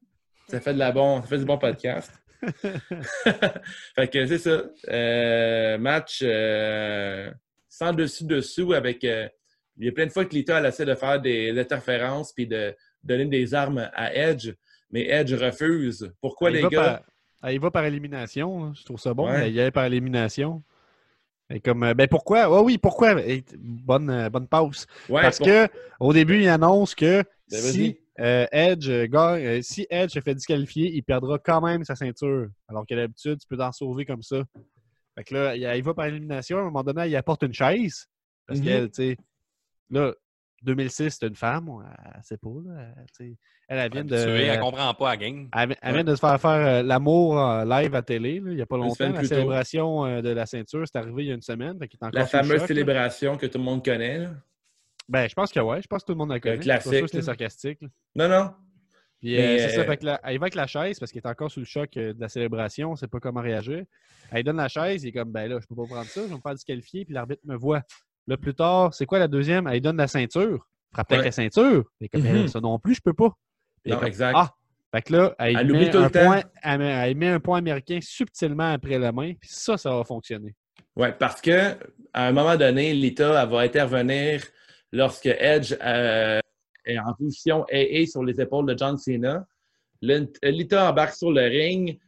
Ça 0.47 0.59
fait, 0.59 0.73
de 0.73 0.79
la 0.79 0.91
bon, 0.91 1.21
ça 1.21 1.27
fait 1.27 1.37
du 1.37 1.45
bon 1.45 1.59
podcast. 1.59 2.11
fait 2.43 4.07
que 4.11 4.25
c'est 4.25 4.39
ça. 4.39 4.63
Euh, 4.89 5.77
match 5.77 6.21
euh, 6.23 7.31
sans 7.69 7.93
dessus-dessous 7.93 8.73
avec. 8.73 9.03
euh, 9.03 9.27
il 9.77 9.85
y 9.85 9.89
a 9.89 9.91
plein 9.91 10.07
de 10.07 10.11
fois 10.11 10.25
que 10.25 10.33
Lita 10.33 10.57
elle 10.57 10.65
essaie 10.65 10.85
de 10.85 10.95
faire 10.95 11.21
des 11.21 11.59
interférences 11.59 12.33
puis 12.33 12.47
de 12.47 12.75
donner 13.03 13.25
des 13.25 13.53
armes 13.53 13.91
à 13.93 14.11
Edge, 14.15 14.51
mais 14.89 15.07
Edge 15.07 15.35
refuse. 15.35 16.11
Pourquoi 16.19 16.49
il 16.49 16.55
les 16.55 16.61
gars? 16.63 16.83
Par, 16.83 17.01
ah, 17.43 17.53
il 17.53 17.59
va 17.59 17.69
par 17.69 17.85
élimination. 17.85 18.63
hein. 18.63 18.73
Je 18.75 18.83
trouve 18.83 18.99
ça 18.99 19.13
bon. 19.13 19.29
Ouais. 19.29 19.51
Il 19.51 19.55
y 19.55 19.71
par 19.71 19.85
élimination. 19.85 20.63
Et 21.49 21.59
comme, 21.61 21.83
euh, 21.83 21.93
ben 21.93 22.07
pourquoi? 22.07 22.49
Oh 22.49 22.63
oui, 22.63 22.77
pourquoi? 22.77 23.21
Et 23.21 23.43
bonne, 23.57 24.09
euh, 24.09 24.29
bonne 24.29 24.47
pause. 24.47 24.85
Ouais, 25.09 25.21
Parce 25.21 25.37
pour- 25.37 25.47
que 25.47 25.67
au 25.99 26.11
début, 26.11 26.41
il 26.41 26.47
annonce 26.49 26.93
que 26.93 27.23
Ben, 27.49 27.59
si 27.59 27.97
euh, 28.19 28.45
Edge 28.51 28.89
euh, 28.89 29.61
si 29.61 29.87
Edge 29.89 30.11
se 30.11 30.19
fait 30.19 30.35
disqualifier, 30.35 30.91
il 30.93 31.03
perdra 31.03 31.39
quand 31.39 31.61
même 31.61 31.85
sa 31.85 31.95
ceinture. 31.95 32.47
Alors 32.67 32.85
que 32.85 32.93
d'habitude, 32.95 33.39
tu 33.39 33.47
peux 33.47 33.57
t'en 33.57 33.71
sauver 33.71 34.05
comme 34.05 34.23
ça. 34.23 34.43
Fait 35.15 35.23
que 35.23 35.33
là, 35.33 35.55
il, 35.55 35.61
il 35.63 35.83
va 35.83 35.93
par 35.93 36.05
élimination. 36.05 36.57
À 36.57 36.61
un 36.61 36.65
moment 36.65 36.83
donné, 36.83 37.07
il 37.07 37.15
apporte 37.15 37.43
une 37.43 37.53
chaise. 37.53 38.07
Parce 38.45 38.59
qu'elle, 38.65 38.89
tu 38.89 38.95
sais, 38.95 39.17
là, 39.89 40.13
2006, 40.63 41.17
c'est 41.19 41.27
une 41.27 41.35
femme. 41.35 41.69
Elle 42.15 42.23
sait 42.23 42.37
pas, 42.37 42.49
là. 42.65 42.81
Elle, 42.97 43.05
tu 43.17 43.31
sais, 43.31 43.37
elle, 43.67 43.79
elle 43.79 43.91
vient 43.91 44.03
de. 44.05 44.15
Elle 44.15 44.59
comprend 44.59 44.93
pas 44.93 45.09
la 45.11 45.17
game. 45.17 45.49
Elle, 45.55 45.75
elle 45.81 45.89
Ouais. 45.89 45.93
vient 45.95 46.03
de 46.03 46.15
se 46.15 46.19
faire 46.19 46.39
faire 46.41 46.51
euh, 46.51 46.83
l'amour 46.83 47.33
en 47.33 47.63
live 47.63 47.93
à 47.95 48.01
télé, 48.01 48.39
là, 48.39 48.51
il 48.51 48.55
n'y 48.55 48.61
a 48.61 48.65
pas 48.65 48.77
longtemps. 48.77 49.09
La 49.09 49.23
célébration 49.23 50.05
euh, 50.05 50.21
de 50.21 50.29
la 50.29 50.45
ceinture, 50.45 50.83
c'est 50.85 50.97
arrivé 50.97 51.23
il 51.25 51.27
y 51.27 51.31
a 51.31 51.35
une 51.35 51.41
semaine. 51.41 51.77
fait 51.79 51.85
est 51.85 51.97
La 52.13 52.25
sous 52.25 52.37
le 52.37 52.41
fameuse 52.43 52.51
choc, 52.51 52.59
là. 52.61 52.67
célébration 52.67 53.37
que 53.37 53.45
tout 53.45 53.57
le 53.57 53.63
monde 53.63 53.83
connaît. 53.83 54.19
là. 54.19 54.29
Ben, 55.09 55.29
je 55.29 55.33
pense 55.35 55.51
que 55.53 55.59
ouais, 55.59 55.81
je 55.81 55.87
pense 55.87 56.01
que 56.01 56.07
tout 56.07 56.13
le 56.13 56.17
monde 56.17 56.31
la 56.31 56.39
connaît. 56.39 56.57
Classique, 56.59 56.91
que 57.01 57.05
c'était 57.07 57.17
là. 57.19 57.23
sarcastique. 57.23 57.81
là. 57.81 57.87
Non, 58.15 58.27
non. 58.27 58.51
Puis, 59.19 59.31
Mais, 59.35 59.59
euh, 59.61 59.67
c'est 59.69 59.75
ça, 59.75 59.81
euh, 59.81 59.85
fait 59.85 59.97
que 59.97 60.05
là, 60.05 60.19
elle 60.23 60.37
va 60.37 60.43
avec 60.43 60.53
la 60.55 60.67
chaise 60.67 60.99
parce 60.99 61.11
qu'il 61.11 61.19
est 61.21 61.27
encore 61.27 61.49
sous 61.49 61.59
le 61.61 61.65
choc 61.65 61.95
euh, 61.97 62.13
de 62.13 62.21
la 62.21 62.29
célébration, 62.29 62.91
on 62.91 62.95
sait 62.95 63.07
pas 63.07 63.19
comment 63.19 63.41
réagir. 63.41 63.83
Elle 64.31 64.43
donne 64.43 64.57
la 64.57 64.67
chaise, 64.67 65.03
il 65.03 65.07
est 65.07 65.11
comme, 65.11 65.31
ben 65.31 65.49
là, 65.49 65.57
je 65.59 65.65
peux 65.65 65.75
pas 65.75 65.85
prendre 65.87 66.05
ça, 66.05 66.21
je 66.21 66.27
vais 66.27 66.35
me 66.35 66.39
faire 66.39 66.53
disqualifier, 66.53 67.03
puis 67.05 67.13
l'arbitre 67.15 67.41
me 67.45 67.55
voit. 67.55 67.81
Là, 68.27 68.37
plus 68.37 68.53
tard, 68.53 68.93
c'est 68.93 69.05
quoi 69.05 69.19
la 69.19 69.27
deuxième? 69.27 69.67
Elle 69.67 69.81
donne 69.81 69.97
la 69.97 70.07
ceinture. 70.07 70.67
Frappe 70.93 71.11
avec 71.11 71.25
la 71.25 71.31
ceinture. 71.31 71.85
Est 72.01 72.09
comme, 72.09 72.21
Mhm. 72.21 72.33
Ben, 72.33 72.47
ça 72.47 72.59
non 72.59 72.77
plus, 72.79 72.95
je 72.95 73.01
peux 73.01 73.13
pas. 73.13 73.31
Non, 73.85 73.97
comme, 73.97 74.07
exact. 74.07 74.35
Ah! 74.37 74.51
Fait 74.93 75.01
que 75.01 75.13
là, 75.13 75.35
elle, 75.37 75.57
Elle 75.57 75.73
met 75.73 75.89
tout 75.89 75.97
un 75.97 76.09
point, 76.09 76.41
elle, 76.63 76.79
met, 76.79 77.09
elle 77.09 77.17
met 77.17 77.27
un 77.27 77.39
point 77.39 77.57
américain 77.57 77.99
subtilement 78.01 78.71
après 78.71 78.97
la 78.97 79.11
main, 79.11 79.33
puis 79.33 79.49
ça, 79.51 79.77
ça 79.77 79.91
va 79.91 80.03
fonctionner. 80.05 80.55
Oui, 80.95 81.09
parce 81.19 81.41
que 81.41 81.75
à 82.13 82.27
un 82.27 82.31
moment 82.31 82.55
donné, 82.55 82.93
Lita 82.93 83.43
elle 83.43 83.49
va 83.49 83.59
intervenir 83.59 84.43
lorsque 84.91 85.25
Edge 85.25 85.75
euh, 85.83 86.39
est 86.85 86.97
en 86.97 87.13
position 87.13 87.65
AA 87.71 88.05
sur 88.07 88.23
les 88.23 88.39
épaules 88.39 88.65
de 88.65 88.77
John 88.77 88.97
Cena. 88.97 89.45
Lita 90.01 90.89
embarque 90.89 91.15
sur 91.15 91.31
le 91.31 91.41
ring, 91.41 91.99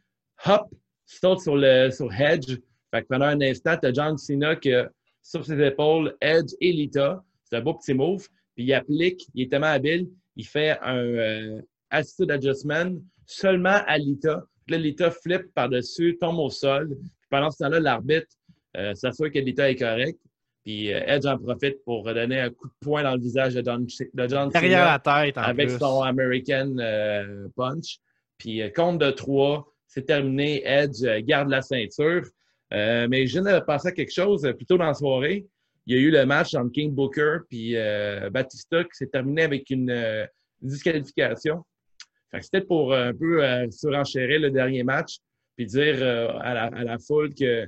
hop, 0.46 0.62
saute 1.04 1.40
sur, 1.40 1.56
le, 1.56 1.90
sur 1.90 2.12
Edge. 2.12 2.56
Fait 2.92 3.02
que 3.02 3.08
pendant 3.08 3.26
un 3.26 3.40
instant, 3.42 3.76
tu 3.76 3.88
as 3.88 3.92
John 3.92 4.16
Cena 4.16 4.56
qui 4.56 4.72
a 4.72 4.88
sur 5.30 5.44
ses 5.44 5.60
épaules 5.62 6.16
Edge 6.20 6.52
et 6.60 6.72
Lita. 6.72 7.22
C'est 7.44 7.56
un 7.56 7.60
beau 7.60 7.74
petit 7.74 7.94
move. 7.94 8.26
Puis 8.56 8.64
il 8.64 8.74
applique, 8.74 9.26
il 9.34 9.44
est 9.44 9.48
tellement 9.48 9.68
habile, 9.68 10.08
il 10.36 10.44
fait 10.44 10.76
un 10.82 10.96
euh, 10.96 11.60
attitude 11.90 12.30
adjustment 12.32 13.00
seulement 13.26 13.78
à 13.86 13.96
Lita. 13.96 14.44
Puis 14.66 14.76
là, 14.76 14.82
Lita 14.82 15.10
flippe 15.10 15.54
par-dessus, 15.54 16.18
tombe 16.20 16.38
au 16.38 16.50
sol. 16.50 16.96
Puis 16.98 17.28
pendant 17.30 17.50
ce 17.50 17.58
temps-là, 17.58 17.78
l'arbitre 17.78 18.26
euh, 18.76 18.94
s'assure 18.94 19.30
que 19.30 19.38
Lita 19.38 19.70
est 19.70 19.76
correct. 19.76 20.18
Puis 20.64 20.92
euh, 20.92 21.00
Edge 21.06 21.26
en 21.26 21.38
profite 21.38 21.82
pour 21.84 22.04
donner 22.12 22.40
un 22.40 22.50
coup 22.50 22.66
de 22.66 22.74
poing 22.80 23.04
dans 23.04 23.14
le 23.14 23.20
visage 23.20 23.54
de 23.54 23.62
John, 23.64 23.86
de 23.86 24.28
John 24.28 24.48
Derrière 24.50 24.84
la 24.84 24.98
tête, 24.98 25.38
en 25.38 25.42
avec 25.42 25.68
plus. 25.68 25.78
son 25.78 26.02
American 26.02 26.76
euh, 26.78 27.46
Punch. 27.56 27.98
Puis 28.36 28.60
compte 28.72 28.98
de 28.98 29.10
trois, 29.10 29.72
c'est 29.86 30.06
terminé. 30.06 30.62
Edge 30.64 31.04
garde 31.24 31.50
la 31.50 31.62
ceinture. 31.62 32.24
Euh, 32.72 33.08
mais 33.08 33.26
je 33.26 33.40
viens 33.40 33.58
de 33.58 33.64
penser 33.64 33.88
à 33.88 33.92
quelque 33.92 34.12
chose 34.12 34.44
euh, 34.44 34.52
plus 34.52 34.66
tôt 34.66 34.78
dans 34.78 34.86
la 34.86 34.94
soirée. 34.94 35.46
Il 35.86 35.96
y 35.96 35.98
a 35.98 36.00
eu 36.02 36.10
le 36.10 36.24
match 36.24 36.54
entre 36.54 36.72
King 36.72 36.94
Booker 36.94 37.38
puis 37.48 37.76
euh, 37.76 38.30
Batista 38.30 38.84
qui 38.84 38.90
s'est 38.92 39.08
terminé 39.08 39.42
avec 39.42 39.70
une 39.70 39.90
euh, 39.90 40.26
disqualification. 40.60 41.64
C'était 42.40 42.60
pour 42.60 42.92
euh, 42.92 43.08
un 43.08 43.14
peu 43.14 43.70
surenchérir 43.72 44.40
le 44.40 44.50
dernier 44.50 44.84
match 44.84 45.16
puis 45.56 45.66
dire 45.66 46.00
à, 46.40 46.54
la, 46.54 46.64
à 46.66 46.84
la 46.84 46.98
foule 46.98 47.34
que 47.34 47.66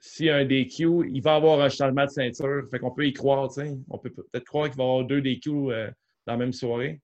s'il 0.00 0.26
y 0.26 0.30
a 0.30 0.36
un 0.36 0.44
DQ, 0.44 1.08
il 1.12 1.22
va 1.22 1.36
avoir 1.36 1.60
un 1.60 1.68
changement 1.68 2.04
de 2.04 2.10
ceinture. 2.10 2.64
Fait 2.70 2.78
qu'on 2.78 2.90
peut 2.90 3.06
y 3.06 3.12
croire, 3.12 3.48
tu 3.48 3.62
sais. 3.62 3.76
On 3.88 3.98
peut 3.98 4.10
peut-être 4.10 4.44
croire 4.44 4.68
qu'il 4.68 4.76
va 4.76 4.84
y 4.84 4.86
avoir 4.86 5.04
deux 5.04 5.20
DQ 5.20 5.50
dans 5.50 5.92
la 6.26 6.36
même 6.36 6.52
soirée. 6.52 7.00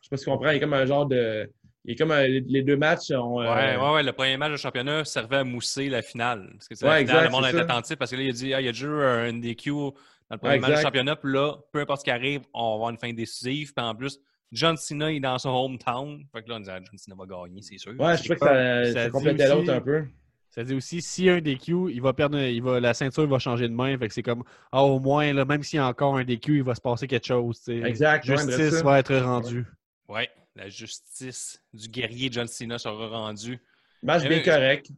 Je 0.00 0.06
sais 0.06 0.10
pas 0.10 0.16
si 0.16 0.24
tu 0.24 0.30
comprends. 0.30 0.50
Il 0.50 0.54
y 0.54 0.56
a 0.56 0.60
comme 0.60 0.74
un 0.74 0.86
genre 0.86 1.06
de. 1.06 1.50
A 1.88 1.94
comme 1.94 2.10
un- 2.10 2.26
les- 2.26 2.62
deux 2.62 2.76
matchs 2.76 3.10
ont. 3.10 3.40
euh, 3.40 3.54
Ouais, 3.54 3.76
ouais, 3.76 3.92
ouais. 3.94 4.02
Le 4.02 4.12
premier 4.12 4.36
match 4.36 4.52
de 4.52 4.56
championnat 4.56 5.04
servait 5.04 5.36
à 5.38 5.44
mousser 5.44 5.88
la 5.88 6.02
finale. 6.02 6.48
Parce 6.52 6.68
que 6.68 6.74
c'est 6.74 6.84
la 6.84 6.92
Ouais, 6.92 6.98
finale, 7.00 7.16
exact, 7.16 7.24
le 7.24 7.30
monde 7.32 7.44
était 7.46 7.56
ça. 7.56 7.62
attentif 7.62 7.96
parce 7.96 8.10
que 8.10 8.16
là, 8.16 8.22
il 8.22 8.28
a 8.28 8.32
dit 8.32 8.54
ah, 8.54 8.60
il 8.60 8.64
y 8.66 8.68
a 8.68 8.72
déjà 8.72 8.86
eu 8.86 9.02
un 9.02 9.32
DQ 9.32 9.70
dans 9.70 9.92
le 10.32 10.36
premier 10.38 10.54
Ouais, 10.54 10.58
match 10.60 10.76
de 10.78 10.82
championnat. 10.82 11.16
Puis 11.16 11.32
là, 11.32 11.54
peu 11.72 11.80
importe 11.80 12.00
ce 12.00 12.04
qui 12.04 12.10
arrive, 12.10 12.42
on 12.52 12.68
va 12.68 12.74
avoir 12.74 12.90
une 12.90 12.98
fin 12.98 13.12
décisive. 13.12 13.72
Puis 13.74 13.84
en 13.84 13.94
plus, 13.94 14.18
John 14.52 14.76
Cena 14.76 15.10
est 15.12 15.20
dans 15.20 15.38
son 15.38 15.48
hometown. 15.50 16.22
Fait 16.34 16.42
que 16.42 16.48
là, 16.50 16.56
on 16.56 16.60
disait 16.60 16.72
ah, 16.74 16.80
John 16.84 16.98
Cena 16.98 17.16
va 17.18 17.24
gagner, 17.24 17.62
c'est 17.62 17.78
sûr. 17.78 17.92
Ouais, 17.98 18.16
je 18.16 18.22
sais 18.24 18.34
que 18.34 18.40
ça, 18.40 18.84
Ça 18.92 19.04
ça 19.04 19.10
complétait 19.10 19.48
l'autre 19.48 19.72
un 19.72 19.80
peu. 19.80 20.04
Ça 20.50 20.64
dit 20.64 20.74
aussi, 20.74 21.30
a 21.30 21.34
un 21.34 21.40
DQ, 21.40 21.90
il 21.92 22.02
va 22.02 22.12
perdre, 22.12 22.36
il 22.40 22.60
va, 22.60 22.80
la 22.80 22.92
ceinture 22.92 23.24
va 23.28 23.38
changer 23.38 23.68
de 23.68 23.72
main. 23.72 23.96
Fait 23.96 24.08
que 24.08 24.12
c'est 24.14 24.22
comme, 24.24 24.42
ah, 24.72 24.82
au 24.82 24.98
moins, 24.98 25.32
là, 25.32 25.44
même 25.44 25.62
s'il 25.62 25.76
y 25.76 25.80
a 25.80 25.86
encore 25.86 26.16
un 26.16 26.24
DQ, 26.24 26.56
il 26.56 26.62
va 26.64 26.74
se 26.74 26.80
passer 26.80 27.06
quelque 27.06 27.26
chose. 27.26 27.58
tu 27.62 27.80
sais. 27.80 27.88
Exact. 27.88 28.28
ouais, 28.28 28.36
Justice 28.36 28.82
va 28.82 28.98
être 28.98 29.14
rendue. 29.16 29.64
Ouais, 30.08 30.28
la 30.56 30.68
justice 30.68 31.62
du 31.72 31.88
guerrier 31.88 32.28
John 32.30 32.46
Cena 32.46 32.78
sera 32.78 33.08
rendue. 33.08 33.58
Match 34.02 34.22
bien 34.22 34.38
ben, 34.38 34.42
correct. 34.44 34.90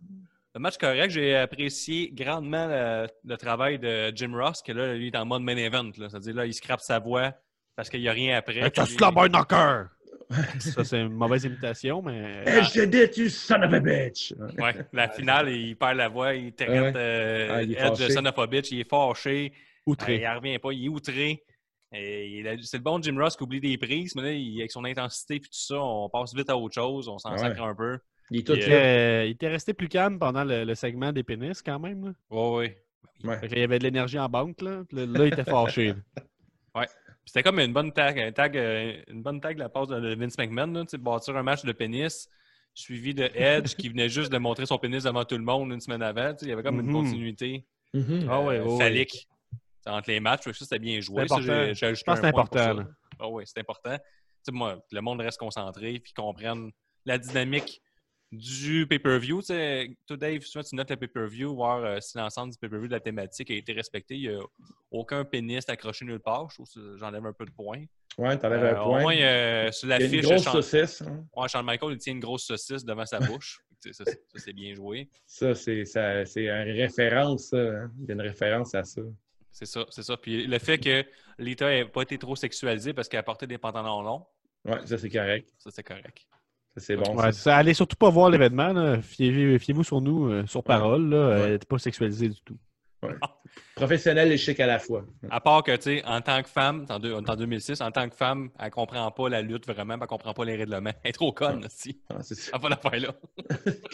Le 0.54 0.60
match 0.60 0.76
correct, 0.76 1.10
j'ai 1.10 1.34
apprécié 1.34 2.10
grandement 2.12 2.66
le, 2.68 3.06
le 3.24 3.36
travail 3.36 3.78
de 3.78 4.12
Jim 4.14 4.32
Ross, 4.34 4.62
que 4.62 4.72
là, 4.72 4.94
lui, 4.94 5.08
est 5.08 5.16
en 5.16 5.24
mode 5.24 5.42
main 5.42 5.56
event. 5.56 5.90
C'est-à-dire, 5.94 6.34
là, 6.34 6.46
il 6.46 6.52
scrape 6.52 6.80
sa 6.80 6.98
voix 6.98 7.32
parce 7.74 7.88
qu'il 7.88 8.00
n'y 8.00 8.08
a 8.08 8.12
rien 8.12 8.36
après. 8.36 8.70
Tu 8.70 8.96
la 9.00 9.10
barre 9.10 9.28
knocker! 9.30 9.86
Ça, 10.60 10.84
c'est 10.84 11.00
une 11.00 11.12
mauvaise 11.12 11.44
imitation, 11.44 12.00
mais. 12.02 12.42
Hey, 12.46 12.62
je 12.64 12.82
did 12.84 12.94
it, 12.94 13.16
you 13.18 13.28
son 13.28 13.62
of 13.62 13.72
a 13.72 13.80
bitch! 13.80 14.32
Ouais, 14.58 14.74
la 14.92 15.08
finale, 15.08 15.50
il 15.50 15.76
perd 15.76 15.96
la 15.96 16.08
voix, 16.08 16.34
il 16.34 16.52
traite 16.54 16.70
Ouais. 16.70 16.92
euh, 16.96 17.48
Ah, 17.50 17.62
Edge 17.62 18.10
son 18.12 18.24
of 18.24 18.38
a 18.38 18.46
bitch, 18.46 18.70
il 18.72 18.80
est 18.80 18.88
fâché, 18.88 19.52
Outré. 19.86 20.14
Euh, 20.14 20.16
il 20.18 20.30
ne 20.30 20.36
revient 20.36 20.58
pas, 20.58 20.72
il 20.72 20.84
est 20.84 20.88
outré. 20.88 21.42
C'est 21.92 22.78
le 22.78 22.82
bon 22.82 23.00
Jim 23.02 23.16
Ross 23.18 23.36
qui 23.36 23.42
oublie 23.42 23.60
des 23.60 23.76
prises, 23.78 24.14
mais 24.16 24.22
là, 24.22 24.32
il- 24.32 24.60
avec 24.60 24.70
son 24.72 24.84
intensité 24.84 25.36
et 25.36 25.40
tout 25.40 25.48
ça, 25.50 25.76
on 25.80 26.08
passe 26.08 26.34
vite 26.34 26.48
à 26.50 26.56
autre 26.56 26.74
chose, 26.74 27.08
on 27.08 27.18
s'en 27.18 27.32
Ouais. 27.32 27.38
sacre 27.38 27.62
un 27.62 27.74
peu. 27.74 27.98
Il 28.30 28.40
est 28.40 28.46
tout 28.46 28.54
Puis, 28.54 28.62
Il 28.62 28.66
était, 28.66 29.28
il 29.28 29.32
était 29.32 29.48
resté 29.48 29.74
plus 29.74 29.88
calme 29.88 30.18
pendant 30.18 30.42
le, 30.44 30.64
le 30.64 30.74
segment 30.74 31.12
des 31.12 31.22
pénis, 31.22 31.60
quand 31.60 31.78
même. 31.78 32.06
Là. 32.06 32.12
Ouais. 32.30 32.78
Que 33.22 33.26
là, 33.28 33.38
il 33.52 33.58
y 33.58 33.62
avait 33.62 33.78
de 33.78 33.84
l'énergie 33.84 34.18
en 34.18 34.28
banque. 34.28 34.60
Là, 34.62 34.82
là, 34.90 35.06
là, 35.06 35.26
il 35.26 35.32
était 35.32 35.44
fâché. 35.44 35.88
là. 36.74 36.86
C'était 37.24 37.42
comme 37.44 37.60
une 37.60 37.72
bonne 37.72 37.92
tag, 37.92 38.18
un 38.18 38.32
tag, 38.32 38.56
euh, 38.56 38.94
une 39.08 39.22
bonne 39.22 39.40
tag 39.40 39.54
de 39.54 39.60
la 39.60 39.68
part 39.68 39.86
de 39.86 40.14
Vince 40.16 40.36
McMahon, 40.38 40.72
là, 40.72 40.82
tu 40.82 40.88
sais, 40.90 40.98
bâtir 40.98 41.36
un 41.36 41.42
match 41.44 41.62
de 41.64 41.70
pénis, 41.70 42.28
suivi 42.74 43.14
de 43.14 43.30
Edge 43.34 43.76
qui 43.76 43.88
venait 43.90 44.08
juste 44.08 44.32
de 44.32 44.38
montrer 44.38 44.66
son 44.66 44.76
pénis 44.78 45.04
devant 45.04 45.24
tout 45.24 45.36
le 45.36 45.44
monde 45.44 45.70
une 45.70 45.80
semaine 45.80 46.02
avant. 46.02 46.34
Il 46.42 46.48
y 46.48 46.52
avait 46.52 46.64
comme 46.64 46.80
une 46.80 46.86
Mhm. 46.86 46.92
continuité. 46.94 47.64
Ah 47.94 47.98
euh, 47.98 48.42
ouais, 48.44 48.60
ouais. 48.60 48.78
phallique 48.78 49.28
entre 49.86 50.10
les 50.10 50.20
matchs. 50.20 50.44
Ça, 50.44 50.52
c'était 50.52 50.78
bien 50.78 51.00
joué. 51.00 51.26
Ça, 51.28 51.36
Je 51.40 51.44
pense 51.44 51.48
un 51.48 51.68
que 51.72 52.20
c'est 52.20 52.26
important. 52.26 52.76
Ah 53.18 53.28
oui, 53.28 53.44
c'est 53.46 53.58
important. 53.60 53.96
Moi, 54.50 54.82
le 54.90 55.00
monde 55.00 55.20
reste 55.20 55.38
concentré 55.38 55.98
puis 56.00 56.12
comprenne 56.12 56.70
la 57.04 57.18
dynamique 57.18 57.80
du 58.32 58.86
pay-per-view. 58.88 59.42
Toi, 59.42 60.16
Dave, 60.16 60.40
souvent 60.42 60.64
tu 60.64 60.74
notes 60.74 60.90
le 60.90 60.96
pay-per-view, 60.96 61.54
voir 61.54 61.84
euh, 61.84 62.00
si 62.00 62.16
l'ensemble 62.16 62.52
du 62.52 62.58
pay-per-view 62.58 62.86
de 62.88 62.92
la 62.92 63.00
thématique 63.00 63.50
a 63.50 63.54
été 63.54 63.72
respecté. 63.72 64.16
Il 64.16 64.30
n'y 64.30 64.34
a 64.34 64.40
aucun 64.90 65.24
pénis 65.24 65.68
accroché 65.68 66.04
nulle 66.04 66.18
part. 66.18 66.48
Je 66.50 66.54
trouve 66.56 66.68
que 66.72 66.96
j'enlève 66.96 67.24
un 67.26 67.32
peu 67.32 67.44
de 67.44 67.50
points. 67.50 67.84
Ouais, 68.18 68.36
t'enlèves 68.38 68.64
Euh, 68.64 68.76
un 68.76 68.80
au 68.80 68.84
point. 68.88 69.00
moins, 69.02 69.16
euh, 69.16 69.70
sur 69.72 69.86
Il 69.86 69.90
y 69.90 69.92
a 69.92 69.96
une 69.98 70.02
l'affiche, 70.02 70.22
grosse 70.26 70.44
saucisse. 70.44 71.02
hein. 71.02 71.24
ouais, 71.36 71.48
Shawn 71.48 71.64
Michaels, 71.66 71.92
il 71.92 71.98
tient 71.98 72.12
une 72.14 72.20
grosse 72.20 72.44
saucisse 72.44 72.84
devant 72.84 73.06
sa 73.06 73.20
bouche. 73.20 73.60
Ça, 73.92 74.04
c'est- 74.04 74.04
ça, 74.06 74.38
c'est 74.38 74.52
bien 74.52 74.74
joué. 74.74 75.08
Ça, 75.26 75.54
c'est 75.56 75.84
ça- 75.84 76.24
c'est 76.24 76.46
une 76.48 76.70
référence, 76.80 77.48
ça. 77.48 77.56
hein. 77.56 77.90
Il 78.00 78.06
y 78.06 78.10
a 78.12 78.14
une 78.14 78.20
référence 78.20 78.74
à 78.76 78.84
ça. 78.84 79.00
C'est 79.52 79.66
ça, 79.66 79.84
c'est 79.90 80.02
ça. 80.02 80.16
Puis 80.16 80.46
le 80.46 80.58
fait 80.58 80.78
que 80.78 81.04
Lita 81.38 81.68
n'ait 81.68 81.84
pas 81.84 82.02
été 82.02 82.18
trop 82.18 82.34
sexualisée 82.36 82.92
parce 82.92 83.08
qu'elle 83.08 83.22
portait 83.22 83.46
des 83.46 83.58
pantalons 83.58 84.02
longs, 84.02 84.26
Ouais, 84.64 84.78
ça, 84.86 84.96
c'est 84.96 85.10
correct. 85.10 85.48
ça, 85.58 85.70
c'est 85.72 85.82
correct. 85.82 86.26
Ça, 86.76 86.80
c'est 86.80 86.96
bon. 86.96 87.16
Ouais, 87.16 87.24
ça. 87.24 87.32
ça, 87.32 87.56
allez 87.56 87.74
surtout 87.74 87.96
pas 87.96 88.10
voir 88.10 88.30
l'événement. 88.30 89.00
Fiez-vous 89.02 89.84
sur 89.84 90.00
nous, 90.00 90.30
euh, 90.30 90.46
sur 90.46 90.62
parole. 90.62 91.10
Là. 91.10 91.28
Ouais. 91.28 91.40
Elle 91.42 91.52
n'était 91.52 91.66
pas 91.66 91.78
sexualisée 91.78 92.28
du 92.28 92.40
tout. 92.42 92.56
Professionnel 93.74 94.30
et 94.32 94.36
chic 94.38 94.60
à 94.60 94.66
la 94.66 94.78
fois. 94.78 95.04
À 95.30 95.40
part 95.40 95.62
que, 95.62 95.74
tu 95.76 95.82
sais, 95.82 96.02
en 96.06 96.20
tant 96.20 96.42
que 96.42 96.48
femme, 96.48 96.86
en, 96.88 96.98
deux- 96.98 97.12
on 97.14 97.22
est 97.22 97.30
en 97.30 97.36
2006, 97.36 97.80
en 97.80 97.90
tant 97.90 98.08
que 98.08 98.14
femme, 98.14 98.50
elle 98.58 98.70
comprend 98.70 99.10
pas 99.10 99.28
la 99.28 99.42
lutte 99.42 99.66
vraiment, 99.66 99.94
elle 100.00 100.06
comprend 100.06 100.32
pas 100.32 100.44
les 100.44 100.56
règlements. 100.56 100.90
Elle 101.02 101.10
est 101.10 101.12
trop 101.12 101.32
conne, 101.32 101.64
aussi. 101.64 101.98
Ah, 102.10 102.18
c'est 102.22 102.34
ça. 102.34 102.52
Elle 102.54 102.60
va 102.60 102.68
la 102.70 102.76
faire 102.76 103.00
là. 103.00 103.14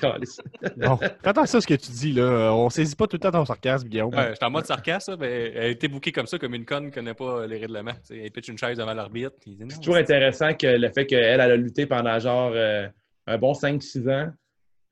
Bon, 0.76 0.96
fais 0.96 1.10
attention 1.24 1.58
à 1.58 1.60
ce 1.60 1.66
que 1.66 1.74
tu 1.74 1.90
dis. 1.90 2.12
là. 2.12 2.52
On 2.52 2.68
saisit 2.70 2.94
pas 2.96 3.06
tout 3.06 3.16
le 3.16 3.20
temps 3.20 3.30
ton 3.30 3.44
sarcasme, 3.44 3.88
Guillaume. 3.88 4.14
Ouais, 4.14 4.30
j'étais 4.32 4.44
en 4.44 4.50
mode 4.50 4.66
sarcasme, 4.66 5.12
là, 5.12 5.16
mais 5.20 5.52
elle 5.54 5.62
a 5.62 5.68
été 5.68 5.88
bookée 5.88 6.12
comme 6.12 6.26
ça, 6.26 6.38
comme 6.38 6.54
une 6.54 6.64
conne 6.64 6.86
qui 6.86 6.92
connaît 6.92 7.14
pas 7.14 7.46
les 7.46 7.58
règlements. 7.58 7.92
Tu 7.92 7.98
sais, 8.14 8.18
elle 8.24 8.30
pitch 8.30 8.48
une 8.48 8.58
chaise 8.58 8.78
devant 8.78 8.94
l'arbitre. 8.94 9.32
non, 9.46 9.66
C'est 9.70 9.78
toujours 9.78 9.96
intéressant 9.96 10.54
que 10.54 10.66
le 10.66 10.88
fait 10.90 11.06
qu'elle 11.06 11.24
elle 11.24 11.40
a 11.40 11.56
lutté 11.56 11.86
pendant 11.86 12.18
genre 12.18 12.52
euh, 12.54 12.86
un 13.26 13.38
bon 13.38 13.52
5-6 13.52 14.08
ans 14.10 14.30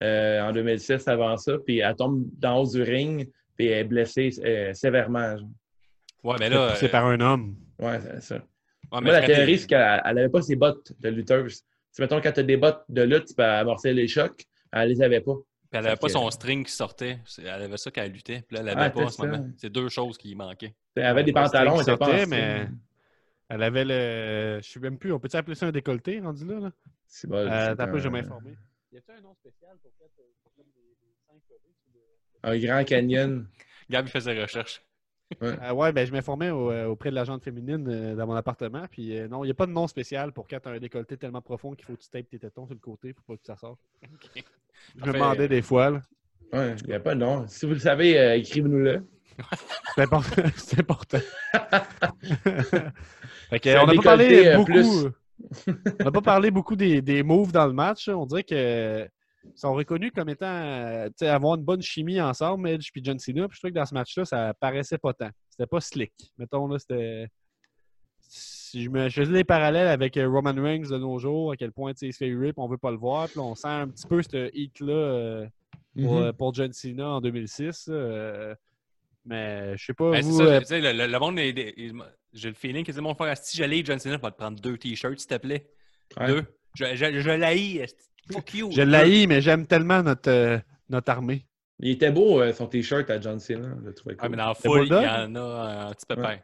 euh, 0.03 0.41
en 0.43 0.53
2006 0.53 1.07
avant 1.09 1.37
ça, 1.37 1.53
puis 1.65 1.79
elle 1.81 1.95
tombe 1.97 2.25
dans 2.39 2.59
haut 2.63 2.67
du 2.71 2.83
ring, 2.83 3.29
puis 3.57 3.67
elle 3.67 3.79
est 3.79 3.85
blessée 3.85 4.31
euh, 4.45 4.73
sévèrement. 4.75 5.37
genre. 5.37 5.49
Ouais, 6.25 6.37
mais 6.41 6.49
C'est 6.49 6.55
là. 6.55 6.75
euh, 6.83 6.89
par 6.89 7.07
un 7.07 7.21
homme. 7.21 7.57
Ouais, 7.79 8.01
c'est 8.01 8.21
ça. 8.23 8.35
ouais, 8.37 8.43
mais 8.95 9.01
Moi, 9.03 9.13
la 9.21 9.27
théorie, 9.27 9.59
c'est 9.59 9.67
qu'elle 9.69 10.01
n'avait 10.15 10.29
pas 10.29 10.43
ses 10.43 10.57
bottes 10.57 10.93
de 11.01 11.09
lutteuse. 11.09 11.63
Si, 11.93 12.01
mettons, 12.03 12.21
quand 12.21 12.33
tu 12.33 12.41
as 12.41 12.43
des 12.43 12.57
bottes 12.57 12.85
de 12.89 13.03
lutte, 13.03 13.27
tu 13.27 13.35
peux 13.35 13.45
amorcer 13.45 13.93
les 13.93 14.09
chocs. 14.09 14.43
Elle 14.73 14.89
les 14.91 15.01
avait 15.03 15.21
pas. 15.21 15.35
Puis 15.35 15.45
elle 15.73 15.79
avait 15.79 15.91
Fait 15.91 16.01
pas 16.01 16.07
que- 16.09 16.13
son 16.13 16.31
string 16.31 16.65
qui 16.65 16.73
sortait. 16.73 17.19
C'est- 17.25 17.43
Elle 17.43 17.63
avait 17.63 17.77
ça 17.77 17.91
quand 17.91 18.03
elle 18.03 18.13
luttait. 18.13 18.43
Puis 18.47 18.57
là, 18.57 18.63
elle 18.63 18.69
Ah, 18.71 18.75
l'avait 18.75 18.95
pas 18.95 19.03
en 19.05 19.09
ce 19.09 19.23
moment. 19.23 19.47
C'est 19.57 19.71
deux 19.71 19.89
choses 19.89 20.17
qui 20.19 20.35
manquaient. 20.35 20.75
Elle 20.95 21.05
avait 21.05 21.25
des 21.25 21.33
pantalons, 21.33 21.81
elle 21.81 21.87
pas 21.87 21.93
en 21.93 21.99
sortait, 21.99 22.25
string. 22.27 22.31
mais- 22.31 22.69
Elle 23.49 23.63
avait 23.63 23.85
le. 23.85 24.61
Je 24.63 24.69
sais 24.69 24.81
même 24.81 24.99
plus. 24.99 25.13
On 25.13 25.21
peut-tu 25.21 25.37
appeler 25.37 25.55
ça 25.55 25.67
un 25.67 25.71
décolleté 25.73 26.19
rendu 26.21 26.45
là? 26.47 26.59
là? 26.59 26.73
C'est 27.07 27.29
bon, 27.29 27.37
Euh, 27.37 27.69
c'est 27.71 27.77
T'as 27.77 27.87
peu, 27.87 27.99
je 27.99 28.09
un, 28.09 28.11
vais 28.11 28.23
m'informer. 28.23 28.57
Y 28.93 28.99
a-t-il 28.99 29.19
un 29.19 29.21
nom 29.21 29.35
spécial 29.35 29.77
pour 29.83 29.93
faire 29.99 30.09
un 32.43 32.59
grand 32.59 32.85
canyon. 32.85 33.47
Gab, 33.91 34.07
il 34.07 34.11
fait 34.11 34.21
ses 34.21 34.41
recherches. 34.41 34.83
Euh, 35.43 35.73
ouais, 35.73 35.93
ben 35.93 36.07
je 36.07 36.13
m'informais 36.13 36.51
euh, 36.51 36.87
auprès 36.87 37.11
de 37.11 37.17
l'agente 37.17 37.43
féminine 37.43 37.89
euh, 37.89 38.15
dans 38.15 38.29
mon 38.29 38.35
appartement. 38.35 38.87
Puis 38.89 39.19
euh, 39.19 39.27
non, 39.27 39.43
il 39.43 39.49
n'y 39.49 39.51
a 39.51 39.55
pas 39.55 39.67
de 39.67 39.73
nom 39.73 39.89
spécial 39.89 40.33
pour 40.33 40.47
quand 40.47 40.61
tu 40.61 40.69
as 40.69 40.73
un 40.73 40.79
décolleté 40.79 41.17
tellement 41.17 41.43
profond 41.43 41.75
qu'il 41.75 41.85
faut 41.85 41.97
que 41.97 42.03
tu 42.03 42.09
tapes 42.09 42.29
tes 42.29 42.39
tétons 42.39 42.67
sur 42.67 42.75
le 42.75 42.81
côté 42.81 43.13
pour 43.13 43.25
pas 43.25 43.37
que 43.37 43.45
ça 43.45 43.57
sorte. 43.57 43.81
Je 44.97 45.05
me 45.05 45.13
demandais 45.13 45.49
des 45.49 45.63
fois. 45.63 45.91
là. 45.91 46.03
Ouais, 46.53 46.77
il 46.81 46.87
n'y 46.87 46.95
a 46.95 47.01
pas 47.01 47.15
de 47.15 47.21
nom. 47.21 47.47
Si 47.49 47.67
vous 47.67 47.73
le 47.73 47.81
savez, 47.81 48.19
euh, 48.19 48.37
écrivez-nous-le. 48.37 49.05
C'est 49.95 50.03
important. 50.03 50.43
C'est 50.57 50.81
important. 50.81 51.19
Fait 53.51 53.61
que, 53.61 53.83
on 53.83 53.87
n'a 53.87 53.95
pas 53.95 54.03
parlé 54.03 54.47
euh, 54.47 54.57
beaucoup. 54.57 54.73
plus. 54.73 55.07
On 56.01 56.05
n'a 56.05 56.11
pas 56.13 56.21
parlé 56.23 56.51
beaucoup 56.51 56.77
des, 56.77 57.03
des 57.03 57.23
moves 57.23 57.53
dans 57.53 57.67
le 57.67 57.73
match. 57.73 58.09
On 58.09 58.27
dirait 58.27 58.45
que 58.45 59.09
sont 59.55 59.75
reconnus 59.75 60.11
comme 60.13 60.29
étant 60.29 60.47
euh, 60.47 61.09
avoir 61.23 61.55
une 61.55 61.63
bonne 61.63 61.81
chimie 61.83 62.21
ensemble, 62.21 62.69
Edge 62.69 62.91
et 62.95 63.01
John 63.03 63.19
Cena. 63.19 63.47
Puis 63.49 63.57
je 63.57 63.61
trouve 63.61 63.71
que 63.71 63.77
dans 63.77 63.87
ce 63.87 63.95
match-là, 63.95 64.25
ça 64.25 64.55
paraissait 64.59 64.99
pas 64.99 65.13
tant. 65.13 65.31
C'était 65.51 65.67
pas 65.69 65.81
slick. 65.81 66.13
Mettons 66.37 66.67
là, 66.67 66.79
c'était. 66.79 67.29
Si 68.19 68.83
je, 68.83 68.91
me, 68.91 69.09
je 69.09 69.21
faisais 69.21 69.33
des 69.33 69.45
parallèles 69.45 69.87
avec 69.87 70.17
euh, 70.17 70.29
Roman 70.29 70.53
Reigns 70.61 70.89
de 70.91 70.99
nos 70.99 71.19
jours, 71.21 71.53
à 71.53 71.57
quel 71.57 71.71
point 71.71 71.93
il 72.03 72.13
se 72.13 72.17
fait 72.19 72.35
rip, 72.35 72.59
on 72.59 72.67
veut 72.67 72.77
pas 72.79 72.91
le 72.91 72.97
voir. 72.97 73.27
Puis 73.29 73.37
là, 73.39 73.43
on 73.45 73.55
sent 73.55 73.69
un 73.69 73.87
petit 73.89 74.07
peu 74.09 74.21
ce 74.23 74.51
hit-là 74.53 74.93
euh, 74.93 75.47
pour, 76.03 76.15
Mhm. 76.17 76.23
euh, 76.23 76.33
pour 76.33 76.53
John 76.53 76.73
Cena 76.73 77.09
en 77.11 77.21
2006. 77.21 77.87
euh, 77.89 78.53
mais 79.27 79.77
je 79.77 79.85
sais 79.87 79.95
pas. 79.95 80.11
Ben, 80.13 80.23
c'est 80.23 80.29
vous, 80.31 80.39
ça, 80.39 80.45
euh, 80.45 80.61
le, 80.71 80.93
le- 80.93 81.07
le 81.13 81.19
monde, 81.19 81.39
est- 81.39 81.49
est- 81.51 81.79
est- 81.81 81.93
j'ai 82.33 82.49
le 82.49 82.55
feeling 82.55 82.85
que 82.85 82.93
c'est 82.93 83.01
mon 83.01 83.15
frère. 83.15 83.37
Si 83.37 83.57
j'allais 83.57 83.83
John 83.85 83.99
Cena, 83.99 84.17
je 84.17 84.23
vais 84.23 84.31
te 84.31 84.37
prendre 84.37 84.59
deux 84.61 84.77
t-shirts, 84.79 85.19
s'il 85.19 85.29
te 85.29 85.37
plaît. 85.37 85.67
Ouais. 86.19 86.27
Deux. 86.29 86.45
Je, 86.75 86.85
je, 86.95 87.21
je 87.21 87.31
l'haïs. 87.31 87.79
esti. 87.79 88.05
Fuck 88.33 88.55
you. 88.55 88.71
je 88.73 88.83
l'haïs, 88.83 89.27
mais 89.27 89.41
j'aime 89.41 89.67
tellement 89.67 90.03
notre, 90.03 90.31
euh, 90.31 90.59
notre 90.89 91.11
armée. 91.13 91.47
Il 91.79 91.91
était 91.91 92.11
beau, 92.11 92.41
euh, 92.41 92.53
son 92.53 92.67
t-shirt 92.67 93.09
à 93.11 93.21
John 93.21 93.39
Cena. 93.39 93.69
Je 93.83 93.87
le 93.89 93.95
trouvais 93.95 94.17
Ah, 94.19 94.23
cool. 94.23 94.31
mais 94.31 94.37
dans 94.39 94.47
la 94.47 94.51
Le 94.51 94.55
foule, 94.71 94.87
il 94.87 94.93
y 94.93 95.09
en 95.09 95.35
a 95.37 95.87
un 95.89 95.93
petit 95.93 96.07
peu 96.09 96.21
Ouais. 96.21 96.43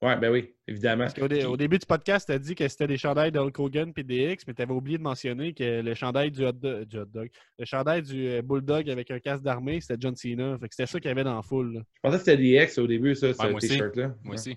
Ouais, 0.00 0.16
ben 0.16 0.30
oui, 0.30 0.54
évidemment. 0.68 1.04
Parce 1.04 1.14
qu'au 1.14 1.26
dé- 1.26 1.44
au 1.44 1.56
début 1.56 1.76
du 1.78 1.84
podcast, 1.86 2.26
tu 2.26 2.32
as 2.32 2.38
dit 2.38 2.54
que 2.54 2.68
c'était 2.68 2.86
des 2.86 2.96
chandails 2.96 3.32
de 3.32 3.40
Hulk 3.40 3.58
Hogan 3.58 3.92
et 3.96 4.02
des 4.04 4.32
X, 4.32 4.44
mais 4.46 4.54
tu 4.54 4.62
avais 4.62 4.72
oublié 4.72 4.96
de 4.96 5.02
mentionner 5.02 5.52
que 5.52 5.80
le 5.82 5.94
chandail 5.94 6.30
du 6.30 6.44
hot, 6.46 6.52
do- 6.52 6.84
du 6.84 6.98
hot 6.98 7.04
dog, 7.06 7.30
le 7.58 7.64
chandail 7.64 8.02
du 8.02 8.28
euh, 8.28 8.40
Bulldog 8.42 8.88
avec 8.90 9.10
un 9.10 9.18
casque 9.18 9.42
d'armée, 9.42 9.80
c'était 9.80 9.96
John 9.98 10.14
Cena. 10.14 10.56
Fait 10.60 10.68
que 10.68 10.74
c'était 10.76 10.86
ça 10.86 11.00
qu'il 11.00 11.08
y 11.08 11.10
avait 11.10 11.24
dans 11.24 11.34
la 11.34 11.42
foule. 11.42 11.74
là. 11.74 11.80
Je 11.96 12.00
pensais 12.02 12.18
que 12.18 12.24
c'était 12.24 12.36
des 12.36 12.54
ex 12.54 12.78
au 12.78 12.86
début, 12.86 13.16
ça, 13.16 13.32
ce 13.32 13.38
moi 13.42 13.54
aussi. 13.54 13.68
t-shirt-là. 13.70 14.06
Moi 14.06 14.16
Ouais. 14.26 14.34
aussi. 14.34 14.56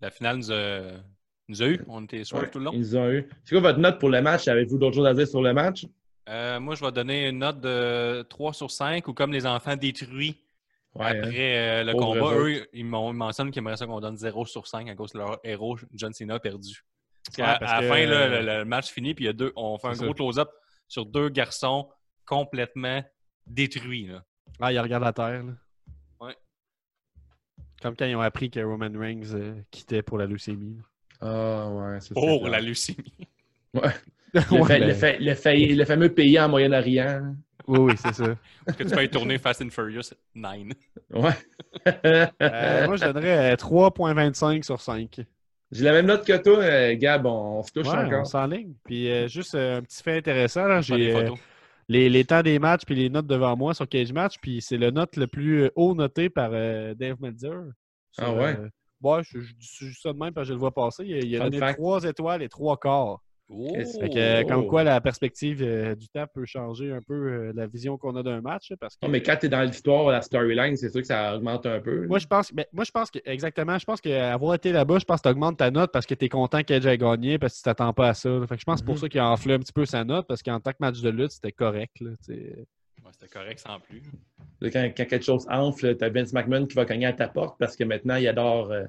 La 0.00 0.10
finale 0.10 0.36
nous 0.38 0.50
a, 0.52 0.80
nous 1.48 1.62
a 1.62 1.66
eu. 1.68 1.80
On 1.86 2.02
était 2.04 2.24
sur 2.24 2.38
Ouais, 2.38 2.50
tout 2.50 2.58
le 2.58 2.64
long. 2.64 2.72
Ils 2.72 2.80
nous 2.80 2.96
ont 2.96 3.10
eu. 3.10 3.28
C'est 3.44 3.54
quoi 3.54 3.60
votre 3.60 3.78
note 3.78 4.00
pour 4.00 4.08
le 4.10 4.20
match? 4.22 4.48
Avez-vous 4.48 4.78
d'autres 4.78 4.96
choses 4.96 5.06
à 5.06 5.14
dire 5.14 5.28
sur 5.28 5.40
le 5.42 5.52
match? 5.52 5.86
Euh, 6.28 6.58
moi, 6.58 6.74
je 6.74 6.84
vais 6.84 6.90
donner 6.92 7.28
une 7.28 7.38
note 7.38 7.60
de 7.60 8.22
3 8.22 8.52
sur 8.52 8.70
5 8.72 9.06
ou 9.06 9.14
comme 9.14 9.32
les 9.32 9.46
enfants 9.46 9.76
détruits 9.76 10.36
Ouais, 10.94 11.06
après 11.06 11.28
hein. 11.28 11.80
euh, 11.80 11.84
le 11.84 11.92
combat. 11.94 12.34
eux 12.34 12.48
Eux, 12.60 12.68
ils 12.72 12.84
m'ont- 12.84 13.10
ils 13.12 13.16
mentionnent 13.16 13.50
qu'ils 13.50 13.60
aimeraient 13.60 13.76
ça 13.76 13.86
qu'on 13.86 14.00
donne 14.00 14.16
0 14.16 14.46
sur 14.46 14.66
5 14.66 14.88
à 14.88 14.94
cause 14.94 15.12
de 15.12 15.18
leur 15.18 15.38
héros, 15.44 15.78
John 15.92 16.12
Cena, 16.12 16.38
perdu. 16.40 16.82
Parce 17.24 17.36
qu'à 17.36 17.52
Ouais, 17.52 17.58
parce 17.60 17.72
à 17.72 17.80
la 17.82 17.88
fin, 17.88 18.06
là, 18.06 18.40
le, 18.40 18.58
le 18.58 18.64
match 18.64 18.90
finit, 18.90 19.14
puis 19.14 19.24
il 19.24 19.26
y 19.26 19.30
a 19.30 19.34
deux, 19.34 19.52
on 19.54 19.78
fait 19.78 19.88
un 19.88 19.92
gros 19.92 20.14
close-up 20.14 20.48
sur 20.88 21.04
deux 21.06 21.28
garçons 21.28 21.88
complètement 22.26 23.02
détruits. 23.46 24.06
Là. 24.06 24.24
Ah, 24.60 24.72
il 24.72 24.78
regarde 24.80 25.04
la 25.04 25.12
terre. 25.12 25.44
là. 25.44 25.52
Ouais. 26.20 26.36
Comme 27.82 27.94
quand 27.96 28.06
ils 28.06 28.16
ont 28.16 28.20
appris 28.20 28.50
que 28.50 28.60
Roman 28.60 28.90
Reigns 28.98 29.34
euh, 29.34 29.60
quittait 29.70 30.02
pour 30.02 30.18
la 30.18 30.26
leucémie. 30.26 30.78
Ah, 31.20 31.68
ouais. 31.68 32.00
ça, 32.00 32.08
c'est 32.08 32.14
Pour 32.14 32.48
la 32.48 32.60
leucémie. 32.60 33.28
Le, 34.34 34.40
Ouais, 34.52 34.62
fa- 34.64 34.78
ben, 34.78 34.88
le 34.88 34.94
fa- 34.94 35.18
le 35.18 35.34
fa- 35.34 35.54
le 35.54 35.84
fameux 35.84 36.12
pays 36.12 36.38
en 36.38 36.48
Moyen-Orient. 36.48 37.34
Oui, 37.66 37.78
oui, 37.80 37.92
c'est 37.96 38.14
ça. 38.14 38.34
que 38.76 38.82
tu 38.82 38.94
peux 38.94 39.08
tourner 39.08 39.38
Fast 39.38 39.62
and 39.62 39.70
Furious 39.70 40.10
9. 40.34 40.54
Ouais. 41.10 41.30
Euh, 42.04 42.86
moi, 42.86 42.96
je 42.96 43.04
donnerais 43.04 43.52
euh, 43.52 43.56
3.25 43.56 44.62
sur 44.64 44.80
5. 44.80 45.20
J'ai 45.70 45.84
la 45.84 45.92
même 45.92 46.06
note 46.06 46.26
que 46.26 46.36
toi, 46.42 46.58
euh, 46.58 46.94
Gab. 46.96 47.26
On, 47.26 47.58
on 47.58 47.62
se 47.62 47.72
touche 47.72 47.86
Ouais, 47.88 47.94
on 47.96 48.06
encore. 48.06 48.26
s'enligne. 48.26 48.72
Puis 48.84 49.10
euh, 49.10 49.28
juste 49.28 49.54
euh, 49.54 49.78
un 49.78 49.82
petit 49.82 50.02
fait 50.02 50.16
intéressant, 50.18 50.80
j'ai 50.80 51.10
euh, 51.10 51.20
photos. 51.26 51.38
les, 51.88 52.08
les 52.08 52.24
temps 52.24 52.42
des 52.42 52.58
matchs 52.58 52.84
puis 52.86 52.94
les 52.94 53.10
notes 53.10 53.26
devant 53.26 53.54
moi 53.56 53.74
sur 53.74 53.86
Cage 53.88 54.12
Match, 54.12 54.36
puis 54.40 54.62
c'est 54.62 54.78
le 54.78 54.90
note 54.90 55.16
le 55.16 55.26
plus 55.26 55.64
euh, 55.64 55.70
haut 55.76 55.94
noté 55.94 56.30
par 56.30 56.50
euh, 56.52 56.94
Dave 56.94 57.16
Meltzer. 57.20 57.52
Sur, 58.12 58.24
Ah 58.24 58.32
ouais? 58.32 58.56
euh, 58.58 58.68
ouais, 59.02 59.22
je, 59.24 59.40
je, 59.40 59.52
je 59.58 59.84
dis 59.88 59.94
ça 60.00 60.12
de 60.14 60.18
même 60.18 60.32
parce 60.32 60.46
que 60.46 60.48
je 60.48 60.52
le 60.54 60.60
vois 60.60 60.72
passer. 60.72 61.04
Il, 61.04 61.14
a- 61.14 61.18
il 61.18 61.36
a 61.36 61.40
donné 61.40 61.58
fact. 61.58 61.78
3 61.78 62.04
étoiles 62.04 62.42
et 62.42 62.48
3 62.48 62.78
quarts. 62.78 63.22
Oh! 63.50 63.74
Fait 63.74 64.10
que, 64.10 64.46
comme 64.46 64.66
quoi 64.66 64.84
la 64.84 65.00
perspective 65.00 65.62
euh, 65.62 65.94
du 65.94 66.06
temps 66.08 66.26
peut 66.34 66.44
changer 66.44 66.92
un 66.92 67.00
peu 67.00 67.14
euh, 67.14 67.52
la 67.54 67.66
vision 67.66 67.96
qu'on 67.96 68.14
a 68.16 68.22
d'un 68.22 68.42
match. 68.42 68.72
Parce 68.78 68.96
que, 68.96 69.06
Non, 69.06 69.10
mais 69.10 69.22
quand 69.22 69.36
tu 69.40 69.46
es 69.46 69.48
dans 69.48 69.62
l'histoire, 69.62 70.10
la 70.10 70.20
storyline, 70.20 70.76
c'est 70.76 70.90
sûr 70.90 71.00
que 71.00 71.06
ça 71.06 71.34
augmente 71.34 71.64
un 71.64 71.80
peu. 71.80 72.06
moi, 72.06 72.18
je 72.18 72.26
pense, 72.26 72.52
ben, 72.52 72.66
moi, 72.72 72.84
je 72.84 72.90
pense 72.90 73.10
que, 73.10 73.18
exactement, 73.24 73.78
je 73.78 73.86
pense 73.86 74.02
qu'avoir 74.02 74.54
été 74.54 74.70
là-bas, 74.70 74.98
je 74.98 75.04
pense 75.06 75.22
que 75.22 75.28
tu 75.28 75.32
augmentes 75.32 75.56
ta 75.56 75.70
note 75.70 75.90
parce 75.92 76.04
que 76.04 76.14
tu 76.14 76.26
es 76.26 76.28
content 76.28 76.62
qu'Edge 76.62 76.86
ait 76.86 76.98
gagné 76.98 77.38
parce 77.38 77.54
que 77.54 77.58
tu 77.58 77.62
t'attends 77.62 77.94
pas 77.94 78.08
à 78.10 78.14
ça. 78.14 78.28
là. 78.28 78.46
Fait 78.46 78.56
que 78.56 78.60
je 78.60 78.66
pense 78.66 78.82
pour 78.82 78.94
Mhm. 78.96 79.00
ça 79.00 79.08
qu'il 79.08 79.20
a 79.20 79.30
enflé 79.30 79.54
un 79.54 79.58
petit 79.60 79.72
peu 79.72 79.86
sa 79.86 80.04
note 80.04 80.26
parce 80.28 80.42
qu'en 80.42 80.60
tant 80.60 80.72
que 80.72 80.76
match 80.80 81.00
de 81.00 81.08
lutte, 81.08 81.30
c'était 81.32 81.52
correct. 81.52 82.00
là. 82.00 82.10
Ouais, 82.28 83.12
C'était 83.12 83.28
correct 83.32 83.60
sans 83.60 83.80
plus. 83.80 84.02
Quand 84.60 84.90
quelque 84.94 85.22
chose 85.22 85.46
enfle, 85.48 85.96
tu 85.96 86.04
as 86.04 86.08
Vince 86.10 86.34
McMahon 86.34 86.66
qui 86.66 86.74
va 86.74 86.84
cogner 86.84 87.06
à 87.06 87.12
ta 87.14 87.28
porte 87.28 87.58
parce 87.58 87.76
que 87.76 87.84
maintenant, 87.84 88.16
il 88.16 88.28
adore 88.28 88.70
euh, 88.72 88.84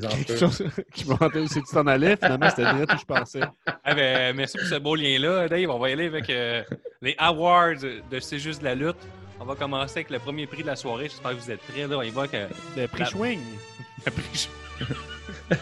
les 0.00 0.38
chose 0.38 0.62
qui 0.92 1.06
m'a 1.06 1.14
entendu 1.14 1.46
si 1.48 1.62
tu 1.62 1.72
t'en 1.72 1.86
allais, 1.86 2.16
finalement, 2.16 2.48
c'était 2.50 2.70
direct 2.72 2.92
où 2.94 2.98
je 2.98 3.04
pensais. 3.04 3.40
Ah 3.84 3.94
ben, 3.94 4.34
merci 4.36 4.56
pour 4.58 4.66
ce 4.66 4.76
beau 4.76 4.94
lien-là, 4.94 5.48
Dave. 5.48 5.68
On 5.70 5.78
va 5.78 5.90
y 5.90 5.92
aller 5.92 6.06
avec 6.06 6.28
euh, 6.30 6.62
les 7.02 7.14
awards 7.18 7.74
de 8.10 8.20
C'est 8.20 8.38
juste 8.38 8.60
de 8.60 8.64
la 8.64 8.74
lutte. 8.74 8.96
On 9.40 9.44
va 9.44 9.54
commencer 9.56 9.98
avec 9.98 10.10
le 10.10 10.18
premier 10.20 10.46
prix 10.46 10.62
de 10.62 10.68
la 10.68 10.76
soirée. 10.76 11.08
J'espère 11.08 11.32
que 11.32 11.36
vous 11.36 11.50
êtes 11.50 11.60
prêts. 11.62 11.86
Là. 11.86 11.96
On 11.98 12.02
y 12.02 12.10
va 12.10 12.20
avec 12.22 12.34
euh, 12.34 12.46
Le 12.76 12.86
prix 12.86 13.00
La- 13.00 13.06
Schwing. 13.06 13.40
le 14.06 14.12
prix. 14.12 14.48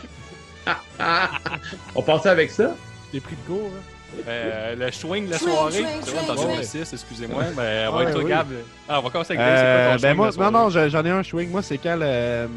On 1.94 2.02
passait 2.02 2.28
avec 2.28 2.50
ça? 2.50 2.74
Des 3.12 3.20
prix 3.20 3.36
de 3.36 3.46
cours. 3.52 3.70
hein. 3.74 3.82
Euh, 4.26 4.74
le 4.76 4.90
swing 4.90 5.26
de 5.26 5.30
la 5.30 5.38
soirée. 5.38 5.72
swing, 5.72 5.86
C'est 6.02 6.10
vrai, 6.10 6.20
on 6.24 6.26
est 6.26 6.30
en 6.30 6.36
swing. 6.36 6.48
2006, 6.56 6.92
excusez-moi. 6.92 7.44
Ben, 7.56 7.88
on 7.88 7.96
va 7.96 8.10
toi, 8.12 8.22
oui. 8.22 8.28
Gab. 8.30 8.46
Ah, 8.88 8.98
on 8.98 9.02
va 9.02 9.10
commencer 9.10 9.34
avec 9.34 9.46
Dave. 9.46 9.58
Euh, 9.64 9.98
ben 10.02 10.14
moi, 10.16 10.30
non, 10.36 10.50
non, 10.50 10.68
je- 10.70 10.88
j'en 10.88 11.04
ai 11.04 11.10
un 11.10 11.22
swing. 11.22 11.48
Moi, 11.50 11.62
c'est 11.62 11.78
quand 11.78 11.96
le- 11.98 12.48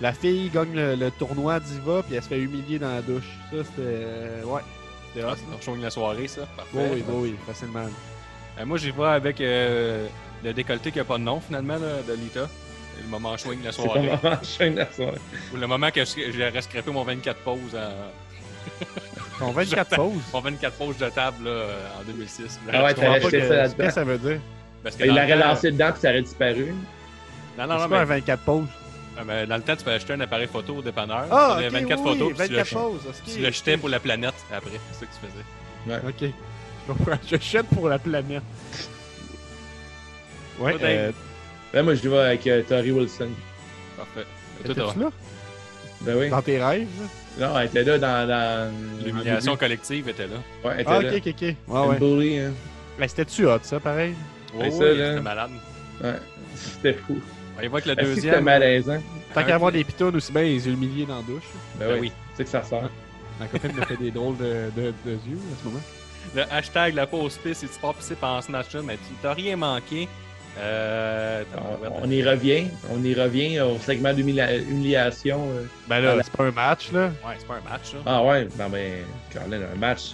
la 0.00 0.12
fille 0.12 0.48
gagne 0.50 0.74
le, 0.74 0.94
le 0.94 1.10
tournoi 1.10 1.58
Diva 1.60 2.02
puis 2.02 2.14
elle 2.16 2.22
se 2.22 2.28
fait 2.28 2.38
humilier 2.38 2.78
dans 2.78 2.90
la 2.94 3.02
douche. 3.02 3.28
Ça, 3.50 3.56
c'était. 3.64 3.72
euh, 3.78 4.42
ouais. 4.44 4.60
C'était 5.14 5.26
Ah, 5.26 5.32
hot. 5.32 5.60
swing 5.62 5.78
de 5.78 5.84
la 5.84 5.90
soirée, 5.90 6.28
ça. 6.28 6.42
Parfait. 6.56 6.70
Oui, 6.74 6.84
oui, 6.92 7.02
oui, 7.08 7.14
oui, 7.30 7.36
facilement. 7.46 7.86
Euh, 8.58 8.64
moi, 8.66 8.76
j'y 8.78 8.90
vais 8.90 9.04
avec 9.04 9.40
euh, 9.40 10.06
le 10.44 10.52
décolleté 10.52 10.92
qui 10.92 10.98
n'a 10.98 11.04
pas 11.04 11.18
de 11.18 11.22
nom, 11.24 11.40
finalement, 11.40 11.74
là, 11.78 12.02
de 12.06 12.12
Lita. 12.14 12.48
Le 13.02 13.08
moment 13.08 13.36
swing 13.36 13.60
de 13.60 13.66
la 13.66 13.72
C'est 13.72 13.82
pas 13.82 13.88
soirée. 13.92 14.08
vraiment 14.08 14.38
chaîne 14.42 14.74
la 14.74 14.92
soirée. 14.92 15.18
Ou 15.52 15.56
le 15.56 15.66
moment 15.66 15.90
que 15.90 16.04
j'ai 16.04 16.60
scrappé 16.60 16.90
mon 16.90 17.04
24 17.04 17.38
pauses 17.40 17.74
en, 17.76 19.38
Ton 19.38 19.52
24 19.52 19.96
pauses. 19.96 20.22
mon 20.32 20.40
24 20.40 20.74
pauses 20.76 20.98
de 20.98 21.08
table 21.08 21.44
là, 21.44 21.64
en 22.00 22.04
2006. 22.04 22.58
Ah 22.72 22.84
ouais, 22.84 22.94
pas 22.94 23.02
acheté 23.12 23.42
ça 23.46 23.54
là-dedans. 23.54 23.86
que 23.86 23.92
ça 23.92 24.04
veut 24.04 24.18
dire? 24.18 24.40
Parce 24.82 24.96
que 24.96 25.04
Il 25.04 25.10
le 25.10 25.14
l'aurait 25.20 25.36
lancé 25.36 25.70
dedans 25.70 25.90
puis 25.92 26.00
ça 26.00 26.08
aurait 26.10 26.22
disparu. 26.22 26.74
Non, 27.56 27.66
non, 27.66 27.76
C'est 27.76 27.82
non, 27.84 27.88
pas 27.88 27.96
un 28.00 28.04
mais, 28.06 28.20
24 28.20 28.42
pauses. 28.42 28.66
Ah, 29.18 29.22
mais 29.26 29.46
dans 29.46 29.56
le 29.56 29.62
temps, 29.62 29.76
tu 29.76 29.84
peux 29.84 29.90
acheter 29.90 30.12
un 30.12 30.20
appareil 30.20 30.46
photo 30.46 30.76
au 30.76 30.82
dépanneur. 30.82 31.26
Ah, 31.30 31.56
tu 31.58 31.64
ok, 31.66 31.70
prenais 31.72 31.80
24 31.84 32.00
oui, 32.00 32.04
photos, 32.08 32.28
puis 32.38 32.46
tu 32.46 32.52
le, 32.52 32.58
24 32.58 32.74
pauses. 32.74 33.00
ok, 33.08 33.14
tu 33.34 33.40
le 33.40 33.50
jetais 33.50 33.76
pour 33.76 33.88
la 33.88 34.00
planète 34.00 34.34
après. 34.52 34.70
C'est 34.92 35.00
ça 35.00 35.06
que 35.06 35.26
tu 35.26 35.26
faisais. 35.26 36.06
Ok. 36.08 36.32
Je 37.30 37.36
jette 37.40 37.66
pour 37.66 37.88
la 37.88 37.98
planète. 37.98 38.42
Ouais, 40.58 40.72
Toi, 40.72 40.80
euh, 40.88 41.12
Là, 41.72 41.82
moi, 41.82 41.94
je 41.94 42.08
vais 42.08 42.18
avec 42.18 42.46
euh, 42.46 42.62
Tori 42.62 42.90
Wilson. 42.92 43.28
Parfait. 43.96 44.26
Tout 44.64 44.72
étais-tu 44.72 44.98
là? 45.00 45.10
Ben 46.00 46.16
oui. 46.16 46.30
Dans 46.30 46.42
tes 46.42 46.62
rêves? 46.64 46.88
là? 47.38 47.48
Non, 47.48 47.58
elle 47.58 47.66
était 47.66 47.84
là 47.84 47.98
dans. 47.98 48.26
dans 48.28 48.72
L'illumination 48.98 49.52
en 49.52 49.56
collective 49.56 50.08
était 50.08 50.26
là. 50.26 50.36
Ouais, 50.64 50.72
elle 50.76 50.80
était 50.80 50.90
Ah, 50.90 51.02
là. 51.02 51.10
ok, 51.10 51.22
ok, 51.26 51.34
ok. 51.42 51.54
Ouais, 51.68 51.86
ouais. 51.88 51.98
bully, 51.98 52.38
hein. 52.38 52.52
Mais 52.98 53.06
c'était-tu 53.08 53.46
hot, 53.46 53.58
ça, 53.62 53.78
pareil? 53.78 54.14
Oh, 54.54 54.58
Mais 54.60 54.70
oui, 54.72 54.78
ça, 54.78 54.84
là- 54.84 55.08
c'était 55.10 55.20
malade. 55.20 55.50
Ouais. 56.02 56.14
C'était 56.54 56.94
fou. 56.94 57.20
Le 57.58 57.64
Est-ce 57.64 57.72
que 57.74 57.80
C'était 57.90 58.02
deuxième. 58.04 58.44
malaisant? 58.44 58.98
Tant 59.34 59.44
qu'à 59.44 59.54
avoir 59.56 59.72
des 59.72 59.84
pitons 59.84 60.12
aussi 60.14 60.32
bien 60.32 60.42
les 60.42 60.68
humilier 60.68 61.04
dans 61.06 61.16
la 61.16 61.22
douche. 61.22 61.42
Ben, 61.76 61.86
Ben 61.88 61.94
oui. 61.94 61.98
oui. 62.02 62.12
C'est 62.36 62.44
que 62.44 62.50
ça 62.50 62.62
sort. 62.62 62.88
Ma 63.40 63.46
copine 63.46 63.72
me 63.72 63.82
fait 63.84 63.96
des 63.96 64.10
drôles 64.10 64.36
de, 64.38 64.70
de, 64.76 64.94
de 65.04 65.10
yeux 65.12 65.38
à 65.54 65.58
ce 65.62 65.64
moment. 65.68 65.80
Le 66.34 66.42
hashtag 66.52 66.94
la 66.94 67.06
pause 67.06 67.36
piste, 67.38 67.64
et 67.64 67.68
tu 67.68 67.78
pars 67.80 67.94
pisser 67.94 68.14
pendant 68.14 68.40
ce 68.42 68.50
match-là, 68.52 68.80
mais 68.84 68.94
tu 68.96 69.14
t'as 69.22 69.32
rien 69.34 69.56
manqué. 69.56 70.08
Euh, 70.58 71.42
t'as- 71.52 71.88
On, 71.90 72.04
on 72.06 72.10
y 72.10 72.22
revient. 72.22 72.66
On 72.90 73.02
y 73.04 73.14
revient 73.14 73.60
au 73.60 73.78
segment 73.78 74.12
d'humiliation. 74.12 75.40
euh. 75.52 75.64
Ben 75.88 76.00
là, 76.00 76.16
c'est 76.22 76.32
pas 76.32 76.44
un 76.44 76.50
match, 76.50 76.90
là. 76.92 77.06
Ouais, 77.24 77.34
c'est 77.38 77.46
pas 77.46 77.54
un 77.64 77.70
match, 77.70 77.82
ça. 77.92 77.96
Ah 78.06 78.22
ouais, 78.24 78.48
non 78.58 78.68
mais 78.70 79.04
Caroline, 79.32 79.62
un 79.74 79.78
match. 79.78 80.12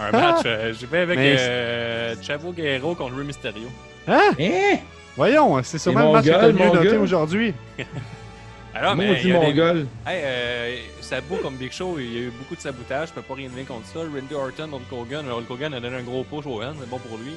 Un 0.00 0.10
match. 0.12 0.42
euh, 0.46 0.72
je 0.78 0.86
vais 0.86 1.00
avec 1.00 1.18
Mais 1.18 1.36
euh, 1.38 2.14
Chavo 2.22 2.52
Guerrero 2.52 2.94
contre 2.94 3.16
Rey 3.16 3.24
Mysterio. 3.24 3.68
Hein? 4.06 4.30
Hein? 4.40 4.78
Voyons, 5.18 5.60
c'est 5.64 5.78
sûrement 5.78 6.06
le 6.06 6.12
match 6.12 6.24
que 6.26 6.30
t'as 6.30 6.46
le 6.46 6.52
mieux 6.54 6.70
noté 6.72 6.96
aujourd'hui. 6.96 7.52
Alors, 8.74 8.94
mais 8.94 9.08
Maudit 9.08 9.20
il 9.24 9.28
y 9.30 9.32
a 9.32 9.40
des- 9.40 9.46
mongol. 9.46 9.86
Hey, 10.06 10.20
euh, 10.22 10.76
Sabu 11.00 11.36
comme 11.42 11.56
Big 11.56 11.72
Show, 11.72 11.96
il 11.98 12.12
y 12.12 12.16
a 12.18 12.20
eu 12.20 12.30
beaucoup 12.38 12.54
de 12.54 12.60
sabotage, 12.60 13.08
je 13.08 13.14
peux 13.14 13.22
pas 13.22 13.34
rien 13.34 13.48
dire 13.48 13.66
contre 13.66 13.86
ça. 13.86 13.98
Randy 13.98 14.34
Orton, 14.34 14.68
Hulk 14.72 14.92
Hogan, 14.92 15.24
Hulk 15.28 15.50
Hogan 15.50 15.74
a 15.74 15.80
donné 15.80 15.96
un 15.96 16.02
gros 16.02 16.22
push 16.22 16.46
au 16.46 16.60
c'est 16.62 16.88
bon 16.88 16.98
pour 16.98 17.18
lui. 17.18 17.32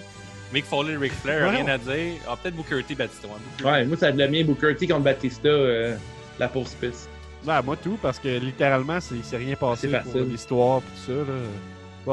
Mick 0.53 0.66
Foley, 0.66 0.95
Ric 0.98 1.14
Flair, 1.14 1.49
Ouais. 1.49 1.56
rien 1.56 1.68
à 1.70 1.78
dire. 1.80 2.14
Ah, 2.30 2.36
peut-être 2.40 2.56
Booker 2.56 2.84
T, 2.84 2.94
Batista. 2.94 3.28
T. 3.58 3.64
Ouais, 3.64 3.84
moi 3.86 3.98
ça 3.98 4.12
devient 4.12 4.44
Booker 4.44 4.76
T 4.76 4.86
contre 4.88 4.99
Batista, 5.02 5.48
euh, 5.49 5.95
la 6.38 6.48
pause 6.49 6.76
piste. 6.80 7.10
Ben, 7.44 7.62
moi 7.64 7.76
tout, 7.82 7.98
parce 7.99 8.20
que 8.20 8.28
littéralement, 8.38 8.99
c'est- 8.99 9.16
il 9.16 9.24
s'est 9.24 9.38
rien 9.38 9.56
passé 9.56 9.88
pour 9.88 10.22
l'histoire 10.22 10.82
pis 10.82 10.88
tout 11.08 11.12
ça, 11.14 11.18
là. 11.18 11.40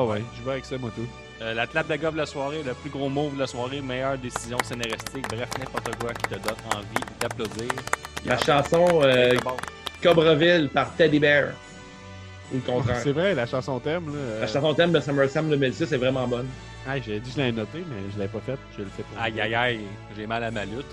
Ouais, 0.05 0.11
ouais, 0.13 0.23
je 0.39 0.45
vais 0.45 0.53
avec 0.53 0.65
ça, 0.65 0.79
moi 0.79 0.91
tout. 0.97 1.07
Euh, 1.41 1.55
la 1.55 1.67
clap 1.69 1.87
de 1.89 1.97
gobe 1.97 2.15
de 2.15 2.19
la 2.19 2.27
soirée, 2.27 2.63
le 2.67 2.75
plus 2.75 2.91
gros 2.91 3.09
move 3.09 3.35
de 3.35 3.41
la 3.41 3.47
soirée, 3.47 3.81
meilleure 3.81 4.19
décision 4.19 4.59
scénaristique, 4.65 5.25
bref, 5.29 5.49
n'importe 5.59 5.95
quoi 5.97 6.13
qui 6.13 6.23
te 6.23 6.35
donne 6.35 6.57
envie 6.75 7.05
d'applaudir. 7.21 7.71
La 8.27 8.35
Garde- 8.35 8.45
chanson 8.45 9.01
euh, 9.05 9.35
Cobreville 10.03 10.69
par 10.73 10.93
Teddy 10.97 11.21
Bear. 11.21 11.51
Ou 12.53 12.57
le 12.57 12.61
contraire. 12.63 12.97
C'est 13.03 13.13
vrai, 13.13 13.35
la 13.35 13.47
chanson 13.47 13.79
thème, 13.79 14.07
là. 14.09 14.13
euh, 14.19 14.41
La 14.41 14.47
chanson 14.49 14.75
thème 14.75 14.91
de 14.93 15.01
SummerSlam 15.01 15.49
2006 15.51 15.93
est 15.93 15.97
vraiment 15.97 16.27
bonne. 16.27 16.47
hey, 16.89 17.01
j'ai 17.07 17.21
dit 17.21 17.29
que 17.31 17.35
je 17.37 17.41
l'avais 17.41 17.53
noté, 17.53 17.85
mais 17.89 17.97
je 18.13 18.19
l'avais 18.19 18.33
pas 18.33 18.41
faite. 18.41 18.59
Je 18.77 18.83
le 18.83 18.89
fais 18.97 19.03
pour 19.05 19.23
Aïe 19.23 19.41
aïe 19.41 19.55
aïe, 19.55 19.81
j'ai 20.17 20.27
mal 20.27 20.43
à 20.43 20.51
ma 20.51 20.65
lutte. 20.65 20.87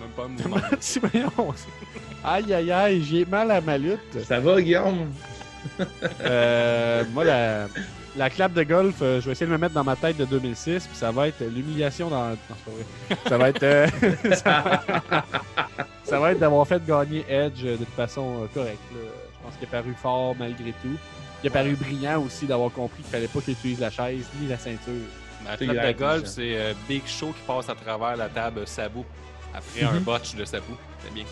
Même 0.00 0.10
pas 0.16 0.24
un 0.24 0.28
mouvement. 0.28 0.56
Si, 0.80 0.98
voyons. 1.00 1.54
Aïe, 2.24 2.54
aïe, 2.54 2.70
aïe, 2.72 3.02
j'ai 3.04 3.24
mal 3.26 3.50
à 3.50 3.60
ma 3.60 3.76
lutte. 3.76 4.24
Ça 4.26 4.38
va, 4.40 4.62
Guillaume? 4.62 5.10
Euh, 6.22 7.04
moi, 7.12 7.24
la, 7.24 7.66
la 8.18 8.28
clap 8.30 8.52
de 8.52 8.62
golf, 8.64 8.96
euh, 9.00 9.20
je 9.20 9.26
vais 9.26 9.32
essayer 9.32 9.46
de 9.46 9.52
me 9.52 9.58
mettre 9.58 9.74
dans 9.74 9.84
ma 9.84 9.96
tête 9.96 10.16
de 10.18 10.24
2006, 10.26 10.86
puis 10.88 10.96
ça 10.96 11.10
va 11.10 11.28
être 11.28 11.40
l'humiliation 11.40 12.10
dans. 12.10 12.30
Non, 12.30 12.36
c'est 12.48 12.64
pas 12.64 12.70
vrai. 12.70 13.18
Ça 13.28 13.38
va 13.38 13.48
être. 13.48 13.62
euh, 13.62 14.34
ça, 14.34 14.82
ça 16.04 16.20
va 16.20 16.32
être 16.32 16.38
d'avoir 16.38 16.66
fait 16.66 16.84
gagner 16.84 17.24
Edge 17.28 17.64
euh, 17.64 17.76
de 17.76 17.84
façon 17.96 18.42
euh, 18.42 18.46
correcte. 18.52 18.78
là. 18.92 19.00
Je 19.32 19.44
pense 19.46 19.56
qu'il 19.56 19.68
a 19.68 19.70
paru 19.70 19.94
fort 20.00 20.34
malgré 20.38 20.72
tout. 20.82 20.96
Il 21.44 21.46
a 21.48 21.50
paru 21.52 21.74
brillant 21.76 22.20
aussi 22.22 22.46
d'avoir 22.46 22.72
compris 22.72 23.02
qu'il 23.02 23.12
fallait 23.12 23.28
pas 23.28 23.40
qu'il 23.40 23.52
utilise 23.54 23.80
la 23.80 23.90
chaise 23.90 24.26
ni 24.40 24.48
la 24.48 24.58
ceinture. 24.58 24.92
C'est 25.58 25.66
clap 25.66 25.86
de 25.94 25.98
golf, 25.98 26.24
c'est 26.26 26.56
euh, 26.56 26.72
Big 26.88 27.06
Show 27.06 27.28
qui 27.28 27.42
passe 27.46 27.68
à 27.68 27.74
travers 27.74 28.16
la 28.16 28.28
table 28.28 28.62
Sabu 28.66 29.00
après 29.54 29.82
un 29.86 29.92
Mhm. 29.92 30.00
botch 30.00 30.34
de 30.34 30.44
Sabu. 30.44 30.72
C'est 31.04 31.14
bien. 31.14 31.24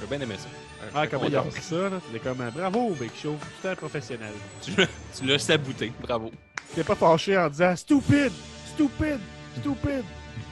J'ai 0.00 0.06
bien 0.06 0.20
aimé 0.20 0.34
ça. 0.38 0.48
Ah, 0.94 1.02
J'étais 1.04 1.08
comment 1.16 1.26
il 1.28 1.34
a 1.36 1.38
content. 1.38 1.48
repris 1.50 1.62
ça, 1.62 1.76
là? 1.90 2.00
C'était 2.06 2.18
comme 2.20 2.40
un 2.40 2.50
bravo, 2.50 2.90
Big 3.00 3.10
Show. 3.14 3.36
Tout 3.62 3.68
un 3.68 3.74
professionnel. 3.74 4.32
Tu 4.62 4.72
l'as- 4.76 4.86
Tu 5.16 5.24
l'as 5.26 5.38
sabouté, 5.38 5.92
bravo. 6.00 6.30
T'es 6.74 6.84
pas 6.84 6.94
fâché 6.94 7.36
en 7.38 7.48
disant 7.48 7.74
stupide, 7.76 8.32
stupide, 8.74 9.18
stupide. 9.58 10.04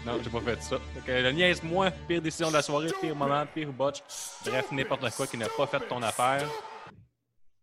Non, 0.06 0.18
j'ai 0.22 0.30
pas 0.30 0.40
fait 0.40 0.62
ça. 0.62 0.76
Donc, 0.76 1.08
euh, 1.08 1.22
le 1.22 1.32
niaise-moi, 1.32 1.90
pire 2.08 2.20
décision 2.22 2.48
de 2.48 2.54
la 2.54 2.62
soirée, 2.62 2.88
pire 3.00 3.14
moment, 3.14 3.44
pire 3.54 3.72
botch. 3.72 3.98
Bref, 4.44 4.66
n'importe 4.72 5.08
quoi 5.14 5.26
qui 5.26 5.36
n'a 5.36 5.46
pas 5.48 5.66
fait 5.66 5.80
ton 5.88 6.02
affaire. 6.02 6.48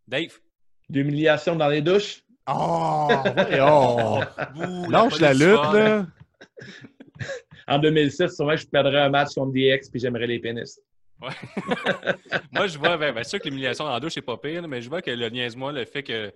Dave? 0.07 0.31
L'humiliation 0.89 1.55
dans 1.55 1.67
les 1.67 1.81
douches. 1.81 2.21
Oh. 2.47 3.09
Bouh, 4.55 4.89
Lâche 4.89 5.19
la 5.19 5.33
lutte, 5.33 5.73
là. 5.73 6.05
En 7.67 7.77
2006, 7.77 8.35
sûrement 8.35 8.55
je 8.55 8.65
perdrais 8.65 9.01
un 9.01 9.09
match 9.09 9.35
contre 9.35 9.51
DX 9.53 9.89
puis 9.91 9.99
j'aimerais 9.99 10.25
les 10.27 10.39
pénis. 10.39 10.79
Moi, 12.51 12.67
je 12.67 12.77
vois, 12.77 12.97
ben, 12.97 13.13
ben, 13.13 13.23
sûr 13.23 13.39
que 13.39 13.45
l'humiliation 13.45 13.85
en 13.85 13.99
douche, 13.99 14.13
c'est 14.13 14.21
pas 14.21 14.37
pire, 14.37 14.67
mais 14.67 14.81
je 14.81 14.89
vois 14.89 15.01
que 15.01 15.11
le 15.11 15.29
niaise-moi, 15.29 15.71
le 15.71 15.85
fait 15.85 16.03
que, 16.03 16.33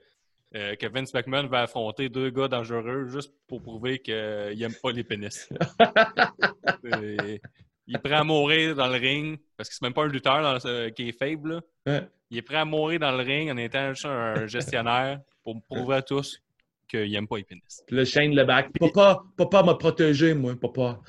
euh, 0.56 0.76
que 0.76 0.88
Vince 0.88 1.14
McMahon 1.14 1.48
va 1.48 1.62
affronter 1.62 2.10
deux 2.10 2.30
gars 2.30 2.48
dangereux 2.48 3.08
juste 3.08 3.34
pour 3.48 3.62
prouver 3.62 4.00
qu'il 4.00 4.14
aime 4.14 4.76
pas 4.82 4.92
les 4.92 5.04
pénis. 5.04 5.50
Il 7.86 7.98
est 7.98 8.00
prêt 8.00 8.16
à 8.16 8.24
mourir 8.24 8.76
dans 8.76 8.88
le 8.88 8.98
ring, 8.98 9.40
parce 9.58 9.68
que 9.68 9.76
c'est 9.76 9.82
même 9.82 9.94
pas 9.94 10.04
un 10.04 10.08
lutteur 10.08 10.42
dans 10.42 10.92
qui 10.92 11.10
est 11.10 11.18
faible. 11.18 11.56
là. 11.86 12.00
Ouais. 12.00 12.08
Il 12.30 12.38
est 12.38 12.42
prêt 12.42 12.58
à 12.58 12.66
mourir 12.66 13.00
dans 13.00 13.12
le 13.12 13.24
ring 13.24 13.52
en 13.52 13.58
étant 13.58 13.94
juste 13.94 14.06
un 14.06 14.48
gestionnaire 14.48 15.20
pour 15.44 15.62
prouver 15.64 15.98
à 15.98 16.02
tous 16.02 16.42
qu'il 16.88 17.14
aime 17.16 17.28
pas 17.28 17.38
les 17.38 17.44
pénis. 17.44 17.84
Le 17.90 18.06
Shane 18.06 18.34
le 18.34 18.46
back. 18.46 18.72
Papa, 18.80 19.24
papa 19.36 19.64
m'a 19.64 19.76
protégé, 19.76 20.34
moi, 20.34 20.56
papa. 20.56 21.02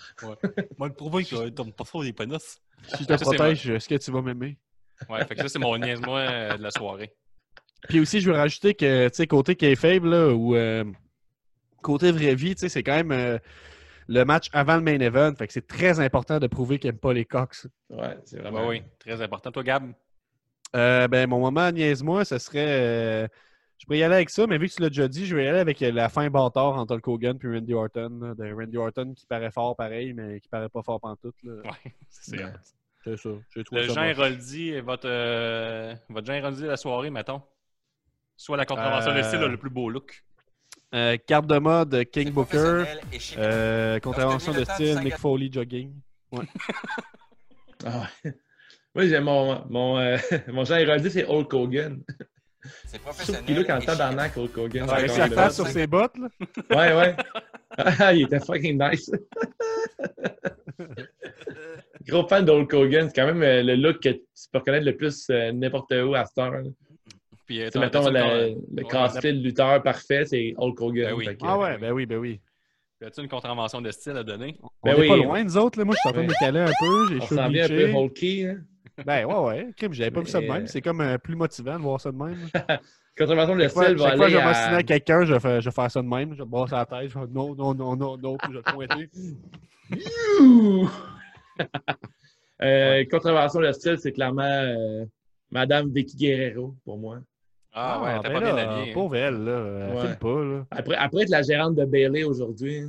Moi, 0.79 0.89
le 0.89 0.95
prouver 0.95 1.25
qu'il 1.25 1.39
aime 1.39 1.73
pas 1.73 1.85
ça 1.85 1.99
les 2.03 2.13
pénis. 2.13 2.61
Si 2.87 3.05
je 3.05 3.09
te 3.09 3.23
protège, 3.23 3.69
est-ce 3.71 3.89
que 3.89 3.95
tu 3.97 4.11
vas 4.11 4.23
m'aimer? 4.23 4.59
Ouais, 5.09 5.25
fait 5.27 5.35
que 5.35 5.43
ça, 5.43 5.49
c'est 5.49 5.59
mon 5.59 5.77
niaise-moi 5.77 6.19
euh, 6.19 6.57
de 6.57 6.63
la 6.63 6.71
soirée. 6.71 7.13
Puis 7.89 8.01
aussi, 8.01 8.21
je 8.21 8.31
veux 8.31 8.37
rajouter 8.37 8.75
que, 8.75 9.09
tu 9.09 9.15
sais, 9.17 9.27
côté 9.27 9.57
qui 9.57 9.67
est 9.67 9.77
faible, 9.77 10.09
là, 10.11 10.33
ou 10.33 10.55
euh, 10.55 10.85
côté 11.83 12.13
vraie 12.13 12.35
vie, 12.35 12.55
tu 12.55 12.61
sais, 12.61 12.69
c'est 12.69 12.83
quand 12.83 12.97
même 12.97 13.13
euh, 13.13 13.39
le 14.09 14.25
match 14.25 14.49
avant 14.53 14.77
le 14.77 14.83
main 14.83 14.99
event. 15.01 15.35
Fait 15.37 15.47
que 15.47 15.53
c'est 15.53 15.67
très 15.67 16.01
important 16.01 16.39
de 16.39 16.47
prouver 16.47 16.79
qu'il 16.79 16.89
n'aime 16.91 16.99
pas 16.99 17.13
les 17.13 17.25
cox. 17.25 17.67
Ouais, 17.91 18.17
c'est 18.25 18.37
Ouais, 18.37 18.43
vraiment. 18.43 18.69
oui, 18.69 18.83
très 18.99 19.21
important. 19.21 19.51
Toi, 19.53 19.63
Gab? 19.63 19.93
Euh, 20.75 21.07
ben, 21.09 21.29
mon 21.29 21.41
moment, 21.41 21.71
niaise-moi, 21.71 22.25
ce 22.25 22.39
serait. 22.39 23.29
Je 23.79 23.87
pourrais 23.87 23.99
y 23.99 24.03
aller 24.03 24.15
avec 24.15 24.31
ça, 24.31 24.47
mais 24.47 24.57
vu 24.59 24.69
que 24.69 24.75
tu 24.75 24.83
l'as 24.83 24.89
déjà 24.89 25.09
dit, 25.09 25.27
je 25.27 25.37
vais 25.37 25.45
y 25.45 25.49
aller 25.49 25.59
avec 25.59 25.83
euh, 25.83 25.91
la 25.93 26.09
fin 26.09 26.29
bâtard 26.31 26.77
entre 26.79 26.95
Hulk 26.95 27.09
Hogan 27.09 27.39
et 27.43 27.47
Randy 27.47 27.75
Orton. 27.75 28.19
là, 28.23 28.35
de 28.35 28.53
Randy 28.55 28.77
Orton 28.77 29.13
qui 29.15 29.27
paraît 29.27 29.51
fort 29.51 29.77
pareil, 29.77 30.13
mais 30.15 30.41
qui 30.41 30.49
paraît 30.49 30.69
pas 30.69 30.83
fort 30.83 31.01
pantoute. 31.01 31.35
Là. 31.43 31.55
Ouais, 31.65 31.93
c'est 32.09 32.39
Ouais. 32.39 32.45
hot. 32.45 32.49
C'est 33.05 33.17
ça. 33.19 33.29
Le 33.73 33.89
ça 33.89 33.95
Jean. 33.95 34.03
Héroldi 34.05 34.81
votre, 34.81 35.07
euh, 35.07 35.95
votre 36.09 36.27
Jean 36.27 36.33
Héroldi 36.35 36.63
de 36.63 36.69
la 36.69 36.77
soirée, 36.79 37.11
mettons. 37.11 37.43
Soit 38.37 38.57
la 38.57 38.65
contravention 38.65 39.13
de 39.13 39.19
Euh, 39.19 39.23
style 39.23 39.43
a 39.43 39.47
le 39.49 39.59
plus 39.59 39.69
beau 39.71 39.91
look. 39.91 40.25
Euh, 40.95 41.17
carte 41.27 41.47
de 41.47 41.59
mode 41.59 42.05
King 42.11 42.31
Booker. 42.31 42.85
Euh, 43.37 43.99
contravention 44.01 44.53
de 44.53 44.65
style 44.65 45.13
à- 45.13 45.17
Foley 45.19 45.51
jogging. 45.53 45.93
Ah 47.85 48.07
ouais. 48.25 48.33
Moi, 48.95 49.07
j'ai 49.07 49.21
mon, 49.21 49.65
mon, 49.69 49.99
euh, 49.99 50.17
mon 50.49 50.65
Jean 50.65 50.77
Héroldi, 50.77 51.11
c'est 51.11 51.27
Hulk 51.29 51.53
Hogan. 51.53 52.03
C'est 52.87 53.01
professionnel. 53.01 53.43
en 53.45 53.61
et 53.61 53.65
temps 53.67 53.81
chic. 53.93 53.99
d'arnaque, 53.99 54.37
Hulk 54.37 54.57
Hogan. 54.59 54.89
Ouais, 54.91 55.51
sur 55.51 55.67
ses 55.67 55.87
bottes, 55.87 56.17
là. 56.19 56.29
Ouais, 56.71 56.95
ouais. 56.97 57.17
Ah, 57.77 58.15
il 58.15 58.23
était 58.23 58.41
fucking 58.41 58.81
nice. 58.81 59.11
Gros 62.07 62.27
fan 62.29 62.45
de 62.45 62.51
Hulk 62.53 62.73
Hogan, 62.73 63.09
c'est 63.09 63.15
quand 63.21 63.27
même 63.27 63.43
euh, 63.43 63.63
le 63.63 63.77
look 63.77 64.01
que 64.01 64.11
tu 64.11 64.23
peux 64.53 64.59
reconnaître 64.59 64.85
le 64.87 64.97
plus 64.97 65.27
euh, 65.31 65.53
n'importe 65.53 65.93
où 65.93 66.15
à 66.15 66.25
cette 66.27 66.39
heure. 66.39 66.51
là. 66.53 66.63
Puis, 67.47 67.63
euh, 67.63 67.69
C'est 67.73 67.79
mettons 67.79 68.09
le, 68.09 68.55
le 68.75 68.85
ouais, 68.85 69.33
lutteur 69.33 69.83
parfait, 69.83 70.25
c'est 70.27 70.55
Hulk 70.57 70.81
Hogan. 70.81 71.07
Ben 71.11 71.15
oui. 71.15 71.25
Fait 71.27 71.35
que, 71.37 71.41
Ah 71.45 71.59
ouais, 71.59 71.79
ben 71.79 71.93
oui, 71.93 72.07
ben 72.07 72.19
oui. 72.19 72.41
As-tu 73.05 73.21
une 73.21 73.29
contravention 73.29 73.83
de 73.83 73.91
style 73.91 74.17
à 74.17 74.23
donner? 74.23 74.57
On 74.63 74.69
Ben 74.91 74.97
est 74.97 75.01
oui. 75.01 75.09
pas 75.09 75.17
loin, 75.17 75.45
nous 75.45 75.57
autres. 75.59 75.79
Là. 75.79 75.85
Moi, 75.85 75.95
je 75.95 76.01
suis 76.01 76.09
en 76.09 76.13
train 76.13 76.23
de 76.23 76.27
Oui. 76.29 76.35
me 76.41 76.45
caler 76.47 76.61
un 76.61 76.73
peu. 76.81 77.09
J'ai 77.11 77.17
On 77.23 77.27
chaud 77.27 77.35
s'en 77.37 77.49
vient 77.49 77.65
un 77.65 77.69
peu. 77.69 77.93
Hulky. 77.93 78.45
hein. 78.47 78.57
Ben 79.05 79.25
ouais, 79.25 79.39
ouais. 79.39 79.71
Crime, 79.77 79.93
j'avais 79.93 80.11
pas 80.11 80.21
vu 80.21 80.27
ça 80.29 80.41
de 80.41 80.47
même. 80.47 80.67
C'est 80.67 80.81
comme 80.81 81.01
euh, 81.01 81.19
plus 81.19 81.35
motivant 81.37 81.77
de 81.77 81.83
voir 81.83 82.01
ça 82.01 82.13
de 82.13 82.17
même. 82.17 82.37
Chaque 83.17 83.29
fois, 83.29 83.45
style 83.87 83.97
va 83.97 84.09
chaque 84.09 84.17
fois 84.17 84.27
que 84.27 84.33
je 84.33 84.37
aller 84.39 84.47
à... 84.49 84.75
à 84.77 84.83
quelqu'un, 84.83 85.25
je 85.25 85.35
vais, 85.35 85.39
faire, 85.41 85.63
faire 85.63 85.91
ça 85.91 86.03
de 86.03 86.09
même. 86.09 86.35
Je 86.35 86.43
vais 86.43 86.49
brasser 86.49 86.75
la 86.75 86.85
tête. 86.85 87.11
Je 87.11 87.19
vais 87.19 87.27
non, 87.31 87.55
non, 87.55 87.73
non, 87.73 87.95
non, 87.95 88.17
non. 88.17 88.37
Puis 88.39 88.53
je 88.53 88.59
vais 88.59 88.63
le 88.67 88.73
pointer. 88.73 89.11
Euh, 92.63 93.05
Contravention 93.11 93.61
de 93.61 93.73
style, 93.73 93.99
c'est 93.99 94.13
clairement 94.13 94.43
euh, 94.43 95.05
Madame 95.51 95.91
Vicky 95.93 96.17
Guerrero 96.17 96.75
pour 96.85 96.99
moi. 96.99 97.19
Ah, 97.73 98.01
ouais, 98.03 98.21
t'as 98.23 98.29
ben 98.29 98.35
pas 98.35 98.41
bien 98.41 98.55
là, 98.55 98.73
habillé. 98.73 98.91
hein. 98.91 98.95
Pauvre 98.95 99.17
elle, 99.17 99.45
là. 99.45 99.65
Elle 99.89 99.95
Ouais. 99.97 100.01
file 100.07 100.17
pas, 100.19 100.45
là. 100.45 100.67
Après, 100.71 100.95
après 100.97 101.23
être 101.23 101.31
la 101.31 101.43
gérante 101.43 101.75
de 101.75 101.85
Bailey 101.85 102.23
aujourd'hui. 102.25 102.83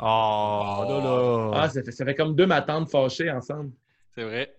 Oh, 0.00 0.84
là, 0.88 1.00
là. 1.04 1.50
Ah, 1.54 1.68
ça 1.68 1.82
fait, 1.82 1.92
ça 1.92 2.04
fait 2.06 2.14
comme 2.14 2.34
deux 2.34 2.46
matantes 2.46 2.90
fâchées 2.90 3.30
ensemble. 3.30 3.70
C'est 4.14 4.24
vrai. 4.24 4.52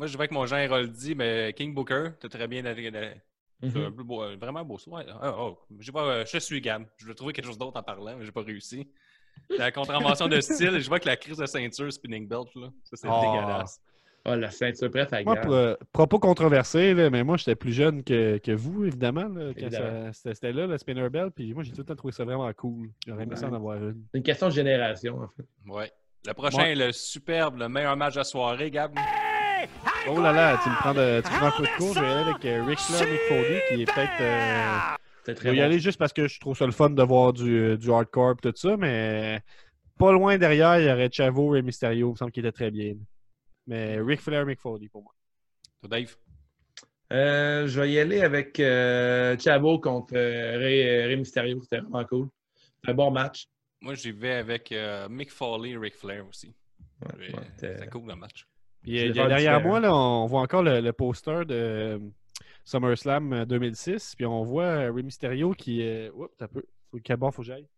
Moi, 0.00 0.06
je 0.06 0.14
vais 0.14 0.20
avec 0.22 0.30
mon 0.30 0.46
Jean 0.46 0.56
Héroldi, 0.56 1.14
mais 1.14 1.52
King 1.52 1.74
Booker, 1.74 2.12
t'as 2.18 2.30
très 2.30 2.48
bien 2.48 2.62
Mhm. 2.62 3.94
peu 3.94 4.02
beau, 4.02 4.22
euh, 4.22 4.34
vraiment 4.40 4.64
beau. 4.64 4.78
Ouais. 4.86 5.02
Ah, 5.20 5.34
oh. 5.38 5.58
J'ai 5.78 5.92
pas, 5.92 6.04
euh, 6.04 6.24
je 6.26 6.38
suis 6.38 6.58
Gab. 6.62 6.86
Je 6.96 7.04
veux 7.04 7.14
trouver 7.14 7.34
quelque 7.34 7.44
chose 7.44 7.58
d'autre 7.58 7.78
en 7.78 7.82
parlant, 7.82 8.16
mais 8.16 8.24
j'ai 8.24 8.32
pas 8.32 8.40
réussi. 8.40 8.88
La 9.58 9.70
contravention 9.70 10.26
de 10.26 10.40
style, 10.40 10.78
je 10.80 10.88
vois 10.88 11.00
que 11.00 11.06
la 11.06 11.18
crise 11.18 11.36
de 11.36 11.44
ceinture 11.44 11.92
spinning 11.92 12.26
belt, 12.26 12.48
là, 12.54 12.68
ça 12.84 12.96
c'est 12.96 13.08
Oh. 13.10 13.20
dégueulasse. 13.20 13.78
Ah, 14.24 14.36
la 14.36 14.50
ceinture 14.50 14.90
prête 14.90 15.12
à 15.12 15.22
pour, 15.22 15.52
euh, 15.52 15.74
propos 15.92 16.18
controversé, 16.18 16.94
là, 16.94 17.10
mais 17.10 17.22
moi, 17.22 17.36
j'étais 17.36 17.54
plus 17.54 17.74
jeune 17.74 18.02
que, 18.02 18.38
que 18.38 18.52
vous, 18.52 18.86
évidemment, 18.86 19.28
là, 19.28 19.52
quand 19.52 20.10
c'était 20.14 20.52
là, 20.54 20.66
le 20.66 20.78
spinner 20.78 21.10
bell, 21.10 21.30
puis 21.30 21.52
moi, 21.52 21.62
j'ai 21.62 21.72
tout 21.72 21.80
le 21.82 21.84
temps 21.84 21.94
trouvé 21.96 22.12
ça 22.12 22.24
vraiment 22.24 22.50
cool. 22.54 22.88
J'aurais 23.06 23.24
aimé 23.24 23.36
ça 23.36 23.48
en 23.50 23.52
avoir 23.52 23.76
une. 23.76 24.02
C'est 24.12 24.16
une 24.18 24.24
question 24.24 24.48
de 24.48 24.54
génération, 24.54 25.18
en 25.20 25.28
fait. 25.28 25.44
Ouais. 25.70 25.92
Le 26.26 26.32
prochain 26.32 26.62
Ouais. 26.62 26.72
est 26.72 26.86
le 26.86 26.92
superbe, 26.92 27.58
le 27.58 27.68
meilleur 27.68 27.98
match 27.98 28.14
de 28.14 28.20
la 28.20 28.24
soirée, 28.24 28.70
Gab. 28.70 28.94
Oh 30.08 30.20
là 30.20 30.32
là, 30.32 30.58
tu 30.62 30.68
me 30.70 30.74
prends, 30.76 30.94
de, 30.94 31.20
tu 31.20 31.30
me 31.32 31.36
prends 31.38 31.46
un 31.46 31.50
coup 31.50 31.62
de 31.62 31.76
cours, 31.76 31.94
je 31.94 32.00
vais 32.00 32.06
y 32.06 32.10
aller 32.10 32.30
avec 32.30 32.44
euh, 32.44 32.64
Ric 32.64 32.78
Flair, 32.80 33.08
Mick 33.08 33.20
Foley, 33.28 33.62
qui 33.68 33.82
est 33.82 33.84
peut-être... 33.84 34.20
euh, 34.20 34.96
je 35.28 35.32
vais 35.44 35.52
y 35.54 35.56
bon. 35.58 35.62
aller 35.64 35.78
juste 35.78 35.98
parce 35.98 36.12
que 36.12 36.26
je 36.26 36.40
trouve 36.40 36.56
ça 36.56 36.66
le 36.66 36.72
fun 36.72 36.90
de 36.90 37.02
voir 37.02 37.32
du, 37.32 37.76
du 37.76 37.92
hardcore 37.92 38.32
et 38.32 38.50
tout 38.52 38.52
ça, 38.56 38.76
mais 38.76 39.40
pas 39.98 40.10
loin 40.12 40.36
derrière, 40.38 40.78
il 40.80 40.86
y 40.86 40.90
aurait 40.90 41.10
Chavo 41.12 41.54
et 41.54 41.62
Mysterio, 41.62 42.08
il 42.08 42.12
me 42.12 42.16
semble 42.16 42.32
qu'il 42.32 42.44
était 42.46 42.52
très 42.56 42.70
bien. 42.70 42.94
Mais 43.66 44.00
Ric 44.00 44.20
Flair, 44.20 44.46
Mick 44.46 44.58
Foley 44.60 44.88
pour 44.88 45.02
moi. 45.02 45.12
Toi, 45.80 45.88
Dave? 45.90 46.16
Euh, 47.12 47.66
je 47.66 47.80
vais 47.80 47.90
y 47.92 47.98
aller 48.00 48.22
avec 48.22 48.58
euh, 48.60 49.36
Chavo 49.38 49.78
contre 49.80 50.14
euh, 50.16 50.58
Rey, 50.58 51.06
Rey 51.06 51.16
Mysterio. 51.16 51.60
C'était 51.62 51.78
vraiment 51.80 52.04
cool. 52.04 52.28
Un 52.86 52.94
bon 52.94 53.10
match. 53.10 53.46
Moi, 53.82 53.94
j'y 53.94 54.12
vais 54.12 54.34
avec 54.34 54.72
euh, 54.72 55.08
Mick 55.08 55.30
Foley 55.30 55.70
et 55.70 55.76
Ric 55.76 55.94
Flair 55.94 56.26
aussi. 56.28 56.54
Ouais, 57.02 57.18
Ouais, 57.18 57.34
ouais, 57.34 57.40
c'était- 57.56 57.74
C'était 57.74 57.88
cool 57.88 58.08
le 58.08 58.14
match. 58.16 58.46
Puis, 58.82 58.98
euh, 59.10 59.12
derrière 59.12 59.58
différent. 59.58 59.68
moi, 59.68 59.80
là, 59.80 59.94
on 59.94 60.26
voit 60.26 60.40
encore 60.40 60.62
le, 60.62 60.80
le 60.80 60.92
poster 60.92 61.44
de 61.44 61.54
euh, 61.54 61.98
SummerSlam 62.64 63.32
euh, 63.32 63.44
2006. 63.44 64.14
Puis 64.16 64.26
on 64.26 64.42
voit 64.44 64.64
euh, 64.64 64.92
Rey 64.92 65.02
Mysterio 65.02 65.52
qui. 65.52 65.82
Euh... 65.82 66.10
Oups, 66.14 66.30
t'as 66.38 66.48
peu. 66.48 66.62
Faut, 66.90 66.98
que- 66.98 67.14
bon, 67.14 67.30
faut 67.30 67.42
que 67.42 67.46
j'aille? 67.46 67.68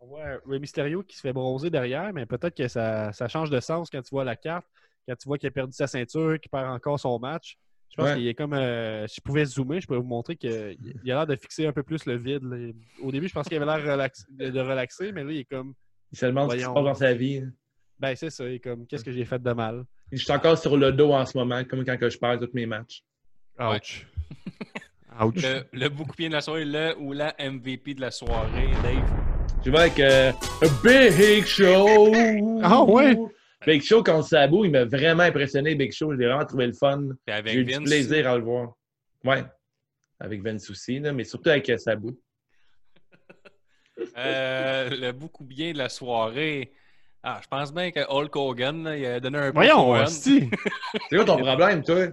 On 0.00 0.06
voit 0.06 0.20
euh, 0.20 0.38
Rey 0.46 0.58
Mysterio 0.58 1.02
qui 1.02 1.16
se 1.16 1.22
fait 1.22 1.32
bronzer 1.32 1.70
derrière, 1.70 2.12
mais 2.12 2.26
peut-être 2.26 2.54
que 2.56 2.68
ça, 2.68 3.12
ça 3.12 3.26
change 3.28 3.50
de 3.50 3.58
sens 3.60 3.90
quand 3.90 4.02
tu 4.02 4.10
vois 4.10 4.24
la 4.24 4.36
carte, 4.36 4.66
quand 5.08 5.16
tu 5.16 5.26
vois 5.28 5.38
qu'il 5.38 5.48
a 5.48 5.50
perdu 5.50 5.72
sa 5.72 5.86
ceinture, 5.86 6.38
qu'il 6.38 6.50
perd 6.50 6.66
encore 6.68 7.00
son 7.00 7.18
match. 7.18 7.58
Je 7.90 7.96
pense 7.96 8.06
Ouais. 8.10 8.16
qu'il 8.16 8.28
est 8.28 8.34
comme. 8.34 8.52
euh, 8.52 9.06
si 9.08 9.16
je 9.16 9.20
pouvais 9.22 9.44
zoomer, 9.46 9.80
je 9.80 9.86
pourrais 9.86 9.98
vous 9.98 10.04
montrer 10.06 10.36
qu'il 10.36 10.76
il 11.02 11.10
a 11.10 11.14
l'air 11.16 11.26
de 11.26 11.34
fixer 11.36 11.66
un 11.66 11.72
peu 11.72 11.82
plus 11.82 12.04
le 12.04 12.16
vide. 12.16 12.44
là. 12.44 12.70
Au 13.02 13.10
début, 13.10 13.28
je 13.28 13.34
pense 13.34 13.48
qu'il 13.48 13.56
avait 13.60 13.64
l'air 13.66 13.82
relax- 13.96 14.26
de 14.30 14.60
relaxer, 14.60 15.10
mais 15.10 15.24
là, 15.24 15.32
il 15.32 15.38
est 15.38 15.44
comme. 15.44 15.72
Il 16.12 16.18
se 16.18 16.26
demande 16.26 16.50
ce 16.50 16.56
qui 16.56 16.62
se 16.62 16.66
passe 16.68 16.84
dans 16.84 16.94
sa 16.94 17.12
vie. 17.14 17.42
Ben, 17.98 18.14
c'est 18.14 18.30
ça. 18.30 18.46
Il 18.46 18.54
est 18.56 18.60
comme. 18.60 18.86
Qu'est-ce 18.86 19.04
que 19.04 19.10
j'ai 19.10 19.24
fait 19.24 19.42
de 19.42 19.52
mal? 19.52 19.84
Je 20.10 20.16
suis 20.18 20.32
encore 20.32 20.56
sur 20.56 20.76
le 20.76 20.92
dos 20.92 21.12
en 21.12 21.26
ce 21.26 21.36
moment, 21.36 21.62
comme 21.64 21.84
quand 21.84 21.98
que 21.98 22.08
je 22.08 22.18
perds 22.18 22.40
tous 22.40 22.50
mes 22.54 22.66
matchs. 22.66 23.02
Ouch. 23.58 24.06
Ouch. 25.20 25.42
Le, 25.42 25.64
le 25.72 25.88
beaucoup 25.88 26.14
bien 26.16 26.28
de 26.28 26.34
la 26.34 26.40
soirée, 26.40 26.64
le 26.64 26.96
ou 26.98 27.12
la 27.12 27.34
MVP 27.38 27.94
de 27.94 28.00
la 28.00 28.10
soirée, 28.10 28.70
Dave? 28.82 29.28
Je 29.64 29.70
vais 29.70 29.78
avec 29.78 30.00
euh, 30.00 30.32
Big 30.82 31.44
Show. 31.44 32.12
Ah 32.62 32.82
ouais? 32.84 33.18
Big 33.66 33.82
Show 33.82 34.02
contre 34.02 34.28
Sabu, 34.28 34.64
il 34.64 34.70
m'a 34.70 34.84
vraiment 34.84 35.24
impressionné, 35.24 35.74
Big 35.74 35.92
Show. 35.92 36.12
Je 36.12 36.18
l'ai 36.18 36.26
vraiment 36.26 36.46
trouvé 36.46 36.68
le 36.68 36.72
fun. 36.72 37.08
Avec 37.26 37.52
J'ai 37.52 37.58
eu 37.58 37.64
du 37.64 37.80
plaisir 37.80 38.30
à 38.30 38.36
le 38.38 38.44
voir. 38.44 38.74
Ouais. 39.24 39.44
Avec 40.20 40.42
Vince 40.42 40.70
aussi, 40.70 41.00
là, 41.00 41.12
mais 41.12 41.24
surtout 41.24 41.50
avec 41.50 41.70
Sabu. 41.78 42.16
Euh, 44.16 44.90
le 44.90 45.12
beaucoup 45.12 45.44
bien 45.44 45.72
de 45.72 45.78
la 45.78 45.88
soirée. 45.88 46.72
Ah, 47.22 47.40
je 47.42 47.48
pense 47.48 47.74
bien 47.74 47.90
que 47.90 48.00
Hulk 48.08 48.34
Hogan, 48.36 48.84
là, 48.84 48.96
il 48.96 49.04
a 49.04 49.18
donné 49.20 49.38
un 49.38 49.50
Voyons, 49.50 49.90
Hogan. 49.90 50.04
hostie. 50.04 50.48
C'est 51.10 51.16
quoi 51.16 51.24
ton 51.24 51.36
problème, 51.38 51.82
toi? 51.82 52.06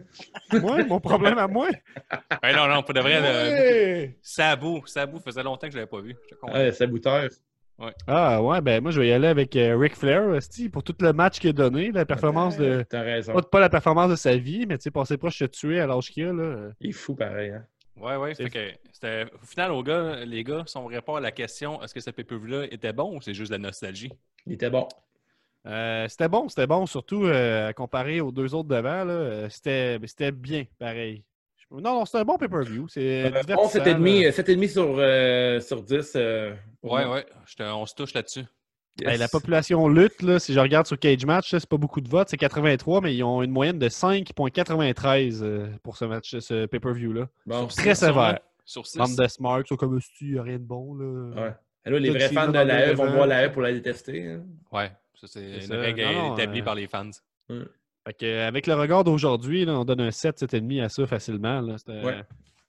Moi, 0.59 0.83
mon 0.85 0.99
problème 0.99 1.37
à 1.37 1.47
moi. 1.47 1.67
Ben 2.41 2.55
non, 2.55 2.67
non, 2.67 2.81
pour 2.83 2.93
de 2.93 2.99
vrai, 3.01 3.19
le- 3.21 3.25
Ouais. 3.25 4.17
Sabu, 4.21 4.81
Sabu, 4.85 5.17
faisait 5.23 5.43
longtemps 5.43 5.67
que 5.67 5.73
je 5.73 5.77
l'avais 5.77 5.89
pas 5.89 6.01
vu. 6.01 6.15
Ah, 6.51 6.71
Sabuteur. 6.71 7.29
Ah 8.07 8.41
ouais, 8.41 8.61
ben 8.61 8.81
moi 8.81 8.89
je 8.91 9.01
vais 9.01 9.09
y 9.09 9.11
aller 9.11 9.27
avec 9.27 9.53
euh, 9.57 9.75
Ric 9.77 9.97
Flair, 9.97 10.23
hostie, 10.29 10.69
pour 10.69 10.81
tout 10.81 10.95
le 11.01 11.11
match 11.11 11.39
qu'il 11.39 11.49
a 11.49 11.53
donné, 11.53 11.91
la 11.91 12.05
performance 12.05 12.55
de. 12.55 12.85
T'as 12.89 13.01
raison. 13.01 13.33
Pas, 13.33 13.41
pas 13.41 13.59
la 13.59 13.69
performance 13.69 14.09
de 14.11 14.15
sa 14.15 14.37
vie, 14.37 14.65
mais 14.65 14.77
tu 14.77 14.83
sais, 14.83 14.91
passer 14.91 15.17
proche 15.17 15.39
de 15.41 15.47
tuer 15.47 15.81
à 15.81 15.85
l'âge 15.87 16.09
qu'il 16.09 16.25
a, 16.25 16.31
là. 16.31 16.69
Il 16.79 16.91
est 16.91 16.93
fou 16.93 17.15
pareil. 17.15 17.49
Hein? 17.51 17.65
Ouais, 17.97 18.15
ouais. 18.17 18.35
Fait 18.35 18.49
que 18.49 18.71
c'était. 18.91 19.25
Au 19.41 19.45
final, 19.45 19.71
au 19.71 19.81
gars, 19.83 20.25
les 20.25 20.43
gars, 20.43 20.63
si 20.67 20.77
on 20.77 20.85
répond 20.85 21.15
à 21.15 21.19
la 21.21 21.31
question 21.31 21.81
est-ce 21.81 21.93
que 21.93 21.99
ce 22.01 22.09
pay-per-view-là 22.09 22.65
était 22.71 22.93
bon 22.93 23.17
ou 23.17 23.21
c'est 23.21 23.33
juste 23.33 23.51
de 23.51 23.55
la 23.55 23.59
nostalgie? 23.61 24.11
Il 24.45 24.53
était 24.53 24.69
bon. 24.69 24.87
Euh, 25.65 26.07
c'était 26.07 26.27
bon, 26.29 26.47
c'était 26.47 26.67
bon, 26.67 26.85
surtout 26.85 27.25
euh, 27.25 27.73
comparé 27.73 28.21
aux 28.21 28.31
deux 28.31 28.53
autres 28.53 28.69
devant, 28.69 29.03
là. 29.03 29.13
euh, 29.13 29.49
C'était 29.49 29.99
c'était 30.05 30.31
bien, 30.31 30.65
pareil. 30.77 31.23
Je- 31.57 31.65
Non, 31.75 31.95
non, 31.99 32.05
c'était 32.05 32.19
un 32.19 32.25
bon 32.25 32.37
pay-per-view. 32.37 32.87
C'est 32.87 33.25
Euh, 33.25 33.29
bon, 33.31 33.39
divertissant, 33.41 33.69
7,5 33.83 34.21
là. 34.21 34.27
euh, 34.27 34.31
7,5 34.31 34.67
sur, 34.69 34.95
euh, 34.99 35.59
sur 35.61 35.81
10. 35.81 36.13
euh, 36.15 36.53
pour 36.81 36.91
Ouais, 36.91 37.05
ouais. 37.05 37.25
On 37.61 37.85
se 37.87 37.95
touche 37.95 38.13
là-dessus. 38.13 38.43
Yes. 39.01 39.09
Ben, 39.11 39.19
la 39.19 39.27
population 39.27 39.87
lutte, 39.89 40.21
là, 40.21 40.39
si 40.39 40.53
je 40.53 40.59
regarde 40.59 40.87
sur 40.87 40.97
Cage 40.97 41.25
Match, 41.25 41.49
c'est 41.51 41.67
pas 41.67 41.75
beaucoup 41.77 41.99
de 41.99 42.07
votes, 42.07 42.29
c'est 42.29 42.37
83, 42.37 43.01
mais 43.01 43.13
ils 43.13 43.23
ont 43.23 43.41
une 43.43 43.51
moyenne 43.51 43.77
de 43.77 43.89
5,93 43.89 45.39
euh, 45.43 45.67
pour 45.83 45.97
ce 45.97 46.05
match, 46.05 46.37
ce 46.39 46.65
pay-per-view-là. 46.65 47.27
Bon, 47.45 47.67
très 47.67 47.95
sévère. 47.95 48.39
Sur 48.65 48.87
6. 48.87 48.97
Bande 48.97 49.15
de 49.15 49.27
smarts, 49.27 49.61
sont 49.67 49.75
comme 49.75 49.99
il 50.21 50.31
n'y 50.31 50.39
a 50.39 50.43
rien 50.43 50.57
de 50.57 50.63
bon. 50.63 50.95
Là. 50.95 51.41
ouais. 51.43 51.91
Là, 51.91 51.99
les 51.99 52.09
vrais 52.09 52.29
fans 52.29 52.47
de 52.47 52.53
dans 52.53 52.65
la 52.67 52.87
le 52.87 52.91
E 52.93 52.95
vont 52.95 53.11
voir 53.11 53.27
la 53.27 53.45
E 53.47 53.51
pour 53.51 53.61
la 53.61 53.71
détester. 53.73 54.27
hein. 54.27 54.41
Ouais. 54.71 54.89
Ça, 55.13 55.27
c'est 55.27 55.51
C'est 55.59 55.65
une 55.65 55.67
ça. 55.67 55.77
règle 55.79 56.01
établie 56.33 56.61
euh, 56.61 56.63
par 56.63 56.75
les 56.75 56.87
fans. 56.87 57.11
Fait 57.49 58.13
que, 58.13 58.25
euh, 58.25 58.47
avec 58.47 58.65
le 58.65 58.73
regard 58.73 59.03
d'aujourd'hui, 59.03 59.65
là, 59.65 59.73
on 59.79 59.85
donne 59.85 60.01
un 60.01 60.11
7, 60.11 60.39
7,5 60.39 60.83
à 60.83 60.89
ça 60.89 61.05
facilement. 61.05 61.61
là. 61.61 61.77
C'était 61.77 62.03
Ouais. 62.03 62.23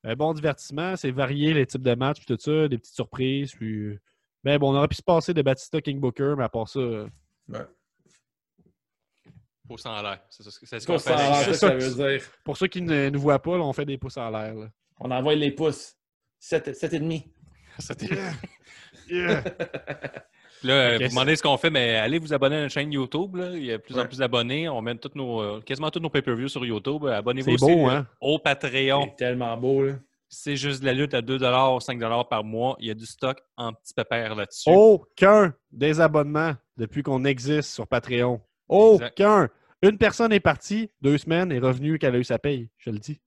un 0.05 0.15
bon 0.16 0.35
divertissement. 0.35 0.97
C'est 0.97 1.11
varié 1.12 1.55
les 1.55 1.65
types 1.66 1.82
de 1.82 1.94
matchs, 1.94 2.19
puis 2.19 2.36
tout 2.36 2.40
ça, 2.40 2.69
des 2.69 2.77
petites 2.78 2.94
surprises. 2.94 3.53
Puis, 3.53 3.98
euh, 4.47 4.52
ben, 4.52 4.59
bon, 4.59 4.73
on 4.73 4.77
aurait 4.77 4.89
pu 4.89 4.97
se 4.97 5.02
passer 5.02 5.32
de 5.35 5.43
Batista 5.43 5.81
King 5.81 5.98
Booker, 6.01 6.35
mais 6.36 6.44
à 6.44 6.48
part 6.48 6.68
ça, 6.68 6.78
euh, 6.81 7.06
Ouais. 7.48 7.60
Pouce 9.68 9.85
en 9.86 10.01
l'air. 10.01 10.20
C'est 10.31 10.43
ce 10.78 10.86
qu'on 10.86 10.98
fait. 10.98 11.10
ça, 11.16 11.43
c'est 11.44 11.55
ça, 11.55 11.74
veut 11.74 11.94
dire? 12.18 12.23
pour 12.44 12.56
ceux 12.56 12.68
qui 12.68 12.82
ne 12.82 13.09
nous 13.10 13.20
voient 13.20 13.40
pas, 13.43 13.56
là, 13.56 13.64
on 13.64 13.73
fait 13.73 13.85
des 13.85 13.98
pouces 13.98 14.16
en 14.16 14.31
l'air. 14.31 14.55
là. 14.55 14.68
On 15.01 15.10
envoie 15.10 15.35
les 15.35 15.51
pouces. 15.51 15.97
7,5. 16.40 17.24
C'était- 17.78 18.09
Yeah. 19.09 19.44
Là, 20.62 20.98
vous 20.98 21.09
demandez 21.09 21.36
ce 21.36 21.43
qu'on 21.43 21.56
fait, 21.56 21.70
mais 21.70 21.94
allez 21.97 22.18
vous 22.18 22.32
abonner 22.32 22.56
à 22.56 22.60
notre 22.62 22.73
chaîne 22.74 22.90
YouTube. 22.93 23.36
Là. 23.36 23.51
Il 23.55 23.64
y 23.64 23.73
a 23.73 23.77
de 23.77 23.82
plus 23.82 23.97
en 23.98 24.06
plus 24.06 24.18
d'abonnés. 24.18 24.68
On 24.68 24.81
met 24.82 24.97
toutes 24.97 25.14
nos, 25.14 25.40
euh, 25.40 25.60
quasiment 25.60 25.90
tous 25.90 26.01
nos 26.01 26.10
pay-per-views 26.10 26.48
sur 26.48 26.64
YouTube. 26.64 27.05
Abonnez-vous 27.06 27.56
C'est 27.59 27.64
aussi 27.64 27.74
beau, 27.74 27.89
euh, 27.89 27.93
hein? 27.98 28.06
au 28.20 28.39
Patreon. 28.39 29.02
C'est 29.10 29.16
tellement 29.16 29.56
beau, 29.56 29.85
là. 29.85 29.93
C'est 30.28 30.57
juste 30.57 30.81
de 30.81 30.86
la 30.86 30.93
lutte 30.93 31.15
à 31.15 31.23
2 31.23 31.39
5 31.39 32.01
par 32.28 32.43
mois. 32.44 32.77
Il 32.81 32.89
y 32.89 32.90
a 32.90 32.94
du 32.94 33.07
stock 33.07 33.39
en 33.57 33.73
petit 33.73 33.94
pépère 33.94 34.35
là-dessus. 34.35 34.69
Aucun 34.70 35.55
désabonnement 35.70 36.55
depuis 36.77 37.03
qu'on 37.03 37.24
existe 37.24 37.70
sur 37.70 37.86
Patreon. 37.86 38.40
Aucun. 38.69 39.48
Une 39.82 39.98
personne 39.98 40.32
est 40.32 40.40
partie, 40.40 40.90
deux 41.01 41.19
semaines, 41.19 41.53
est 41.53 41.59
revenue 41.59 41.98
qu'elle 41.98 42.15
a 42.16 42.19
eu 42.19 42.24
sa 42.24 42.39
paye. 42.39 42.69
Je 42.78 42.90
le 42.90 42.98
dis. 42.98 43.20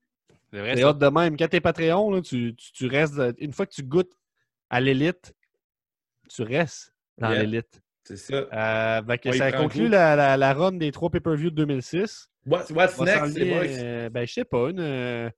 C'est 0.52 0.60
vrai, 0.60 0.76
de 0.76 1.08
même. 1.08 1.38
Quand 1.38 1.48
t'es 1.48 1.62
Patreon, 1.62 2.12
là, 2.12 2.22
tu, 2.22 2.56
tu, 2.56 2.72
tu 2.74 2.88
restes. 2.88 3.22
Une 3.38 3.54
fois 3.54 3.66
que 3.66 3.74
tu 3.74 3.84
goûtes 3.84 4.12
à 4.70 4.82
l'élite, 4.82 5.34
tu 6.30 6.44
restes 6.44 6.94
dans 7.18 7.30
Yeah. 7.32 7.44
l'élite. 7.44 7.82
C'est 8.04 8.18
ça. 8.18 8.34
Euh, 8.34 9.02
que 9.18 9.30
Ouais, 9.30 9.38
ça 9.38 9.52
conclut 9.52 9.88
la, 9.88 10.16
la, 10.16 10.36
la 10.38 10.54
run 10.54 10.72
des 10.74 10.92
trois 10.92 11.10
pay-per-views 11.12 11.52
de 11.52 11.56
2006. 11.58 12.30
What's, 12.48 12.72
next, 12.72 12.96
s'enligner, 13.20 13.40
les 13.40 13.50
boys? 13.52 13.66
euh, 13.68 14.10
ben, 14.10 14.26
je 14.28 14.34
sais 14.34 14.46
pas, 14.46 14.70
une, 14.70 14.80
euh, 14.80 15.30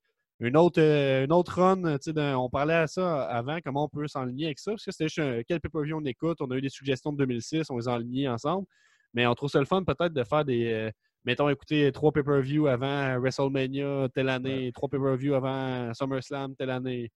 une, 0.41 0.57
autre, 0.57 0.81
euh, 0.81 1.26
une 1.26 1.31
autre 1.34 1.61
run. 1.61 1.81
tu 1.97 2.03
sais, 2.05 2.13
d'un- 2.13 2.38
On 2.38 2.49
parlait 2.49 2.73
à 2.73 2.88
ça 2.88 3.23
avant, 3.26 3.59
comment 3.63 3.85
on 3.85 3.89
peut 3.89 4.07
s'enligner 4.07 4.45
avec 4.47 4.59
ça. 4.59 4.72
Parce 4.72 4.85
que 4.85 4.91
c'était 4.91 5.05
juste 5.07 5.19
un- 5.19 5.41
quel 5.47 5.59
pay-per-view 5.61 5.97
on 5.97 6.05
écoute. 6.05 6.38
On 6.41 6.49
a 6.51 6.55
eu 6.57 6.61
des 6.61 6.69
suggestions 6.69 7.11
de 7.13 7.18
2006, 7.18 7.69
on 7.69 7.77
les 7.77 7.88
a 7.88 7.93
enlignés 7.93 8.27
ensemble. 8.30 8.65
Mais 9.13 9.27
on 9.27 9.35
trouve 9.35 9.49
ça 9.49 9.59
le 9.59 9.65
fun 9.65 9.84
peut-être 9.84 10.13
de 10.13 10.23
faire 10.23 10.45
des. 10.45 10.72
euh, 10.72 10.91
mettons, 11.26 11.49
écouter 11.49 11.91
trois 11.91 12.11
pay-per-views 12.11 12.68
avant 12.68 13.18
WrestleMania 13.19 14.07
telle 14.15 14.30
année, 14.30 14.72
trois 14.73 14.89
pay-per-views 14.89 15.35
avant 15.35 15.93
SummerSlam 15.93 16.55
telle 16.55 16.72
année. 16.72 17.11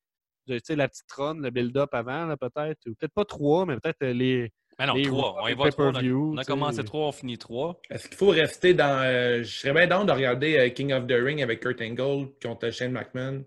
Tu 0.48 0.60
sais, 0.64 0.76
la 0.76 0.88
petite 0.88 1.12
run, 1.12 1.36
le 1.42 1.50
build-up 1.50 1.90
avant, 1.94 2.26
là, 2.28 2.38
peut-être. 2.38 2.78
Ou 2.88 2.94
peut-être 2.96 3.14
pas 3.14 3.26
trois, 3.26 3.66
mais 3.66 3.76
peut-être 3.80 4.04
euh, 4.04 4.14
les, 4.14 4.52
Mais 4.78 4.86
non, 4.88 4.94
Les 4.94 5.04
3. 5.04 5.38
On 5.42 5.48
y 5.48 5.54
Raw, 5.54 5.64
va 5.64 5.72
3. 5.72 5.86
On 5.86 5.96
a, 5.96 6.00
on 6.02 6.36
tu 6.36 6.46
commencé 6.46 6.84
3, 6.84 7.08
on 7.08 7.12
finit 7.12 7.38
3. 7.38 7.82
Est-ce 7.90 8.08
qu'il 8.10 8.18
faut 8.18 8.30
rester 8.30 8.74
dans. 8.74 9.02
euh, 9.04 9.38
je 9.44 9.50
serais 9.60 9.74
bien 9.74 9.88
down 9.88 10.06
de 10.06 10.12
regarder 10.12 10.58
euh, 10.58 10.70
King 10.70 10.92
of 10.94 11.08
the 11.08 11.14
Ring 11.14 11.42
avec 11.42 11.62
Kurt 11.62 11.80
Angle 11.82 12.30
contre 12.44 12.70
Shane 12.72 12.92
McMahon. 12.92 13.44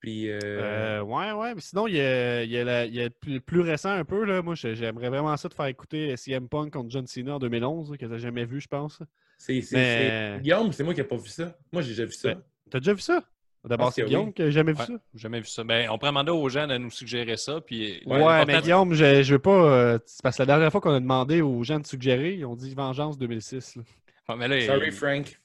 Puis. 0.00 0.30
euh, 0.30 0.38
Euh, 0.42 1.00
ouais, 1.02 1.32
ouais. 1.32 1.54
Mais 1.54 1.60
sinon, 1.60 1.88
il 1.88 1.96
y 1.96 2.00
a, 2.00 2.44
il 2.44 2.50
y 2.50 2.58
a, 2.58 2.62
la- 2.64 2.84
il 2.86 2.94
y 2.94 3.00
a 3.00 3.04
le 3.04 3.10
plus, 3.10 3.40
plus 3.40 3.60
récent 3.60 3.90
un 3.90 4.04
peu. 4.04 4.24
Là. 4.24 4.42
Moi, 4.42 4.54
j'ai- 4.54 4.76
j'aimerais 4.76 5.08
vraiment 5.08 5.36
ça 5.36 5.48
de 5.48 5.54
faire 5.54 5.66
écouter 5.66 6.16
CM 6.16 6.48
Punk 6.48 6.72
contre 6.72 6.90
John 6.90 7.06
Cena 7.08 7.34
en 7.34 7.38
2011, 7.40 7.90
là, 7.90 7.96
que 7.96 8.06
t'as 8.06 8.18
jamais 8.18 8.44
vu, 8.44 8.60
je 8.60 8.68
pense. 8.68 9.02
c'est, 9.38 9.60
c'est- 9.60 9.76
mais- 9.76 10.36
c'est- 10.36 10.42
Guillaume, 10.42 10.72
c'est 10.72 10.84
moi 10.84 10.94
qui 10.94 11.00
n'ai 11.00 11.06
pas 11.06 11.16
vu 11.16 11.28
ça. 11.28 11.56
Moi, 11.72 11.82
j'ai 11.82 11.90
déjà 11.90 12.04
vu 12.04 12.12
ça. 12.12 12.34
Ben, 12.34 12.42
T'as 12.70 12.78
déjà 12.80 12.92
vu 12.92 13.00
ça? 13.00 13.24
D'abord, 13.68 13.86
pense 13.86 13.94
c'est 13.94 14.02
que 14.02 14.06
Guillaume 14.06 14.32
qui 14.32 14.42
a 14.42 14.50
jamais 14.50 14.72
vu 14.72 14.78
Ouais, 14.80 14.86
ça? 14.86 14.92
j'ai 15.14 15.20
jamais 15.20 15.40
vu 15.40 15.46
ça. 15.46 15.62
Ben, 15.64 15.88
on 15.90 15.98
pourrait 15.98 16.10
demander 16.10 16.30
aux 16.32 16.48
gens 16.48 16.66
de 16.66 16.76
nous 16.78 16.90
suggérer 16.90 17.36
ça. 17.36 17.60
Puis, 17.60 18.02
Ouais, 18.06 18.22
Ouais, 18.22 18.44
mais 18.46 18.60
Guillaume, 18.60 18.94
je, 18.94 19.22
je 19.22 19.32
veux 19.32 19.38
pas. 19.38 19.50
euh, 19.50 19.98
c'est 20.06 20.22
parce 20.22 20.36
que 20.36 20.42
la 20.42 20.46
dernière 20.46 20.72
fois 20.72 20.80
qu'on 20.80 20.94
a 20.94 21.00
demandé 21.00 21.40
aux 21.42 21.62
gens 21.62 21.78
de 21.78 21.86
suggérer, 21.86 22.34
ils 22.34 22.44
ont 22.44 22.56
dit 22.56 22.74
Vengeance 22.74 23.16
2006. 23.18 23.76
là. 23.76 23.82
Ouais, 24.30 24.36
mais 24.36 24.48
là, 24.48 24.66
Sorry, 24.66 24.86
il- 24.88 24.92
Frank. 24.92 25.40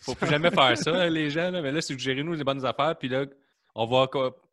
faut 0.00 0.14
plus 0.14 0.28
jamais 0.28 0.50
faire 0.50 0.76
ça, 0.78 1.08
les 1.08 1.30
gens. 1.30 1.50
là. 1.50 1.60
Mais 1.62 1.72
là, 1.72 1.80
suggérez-nous 1.80 2.36
des 2.36 2.44
bonnes 2.44 2.64
affaires. 2.64 2.94
Puis 2.98 3.08
là, 3.08 3.24
on 3.74 3.86
va, 3.86 4.08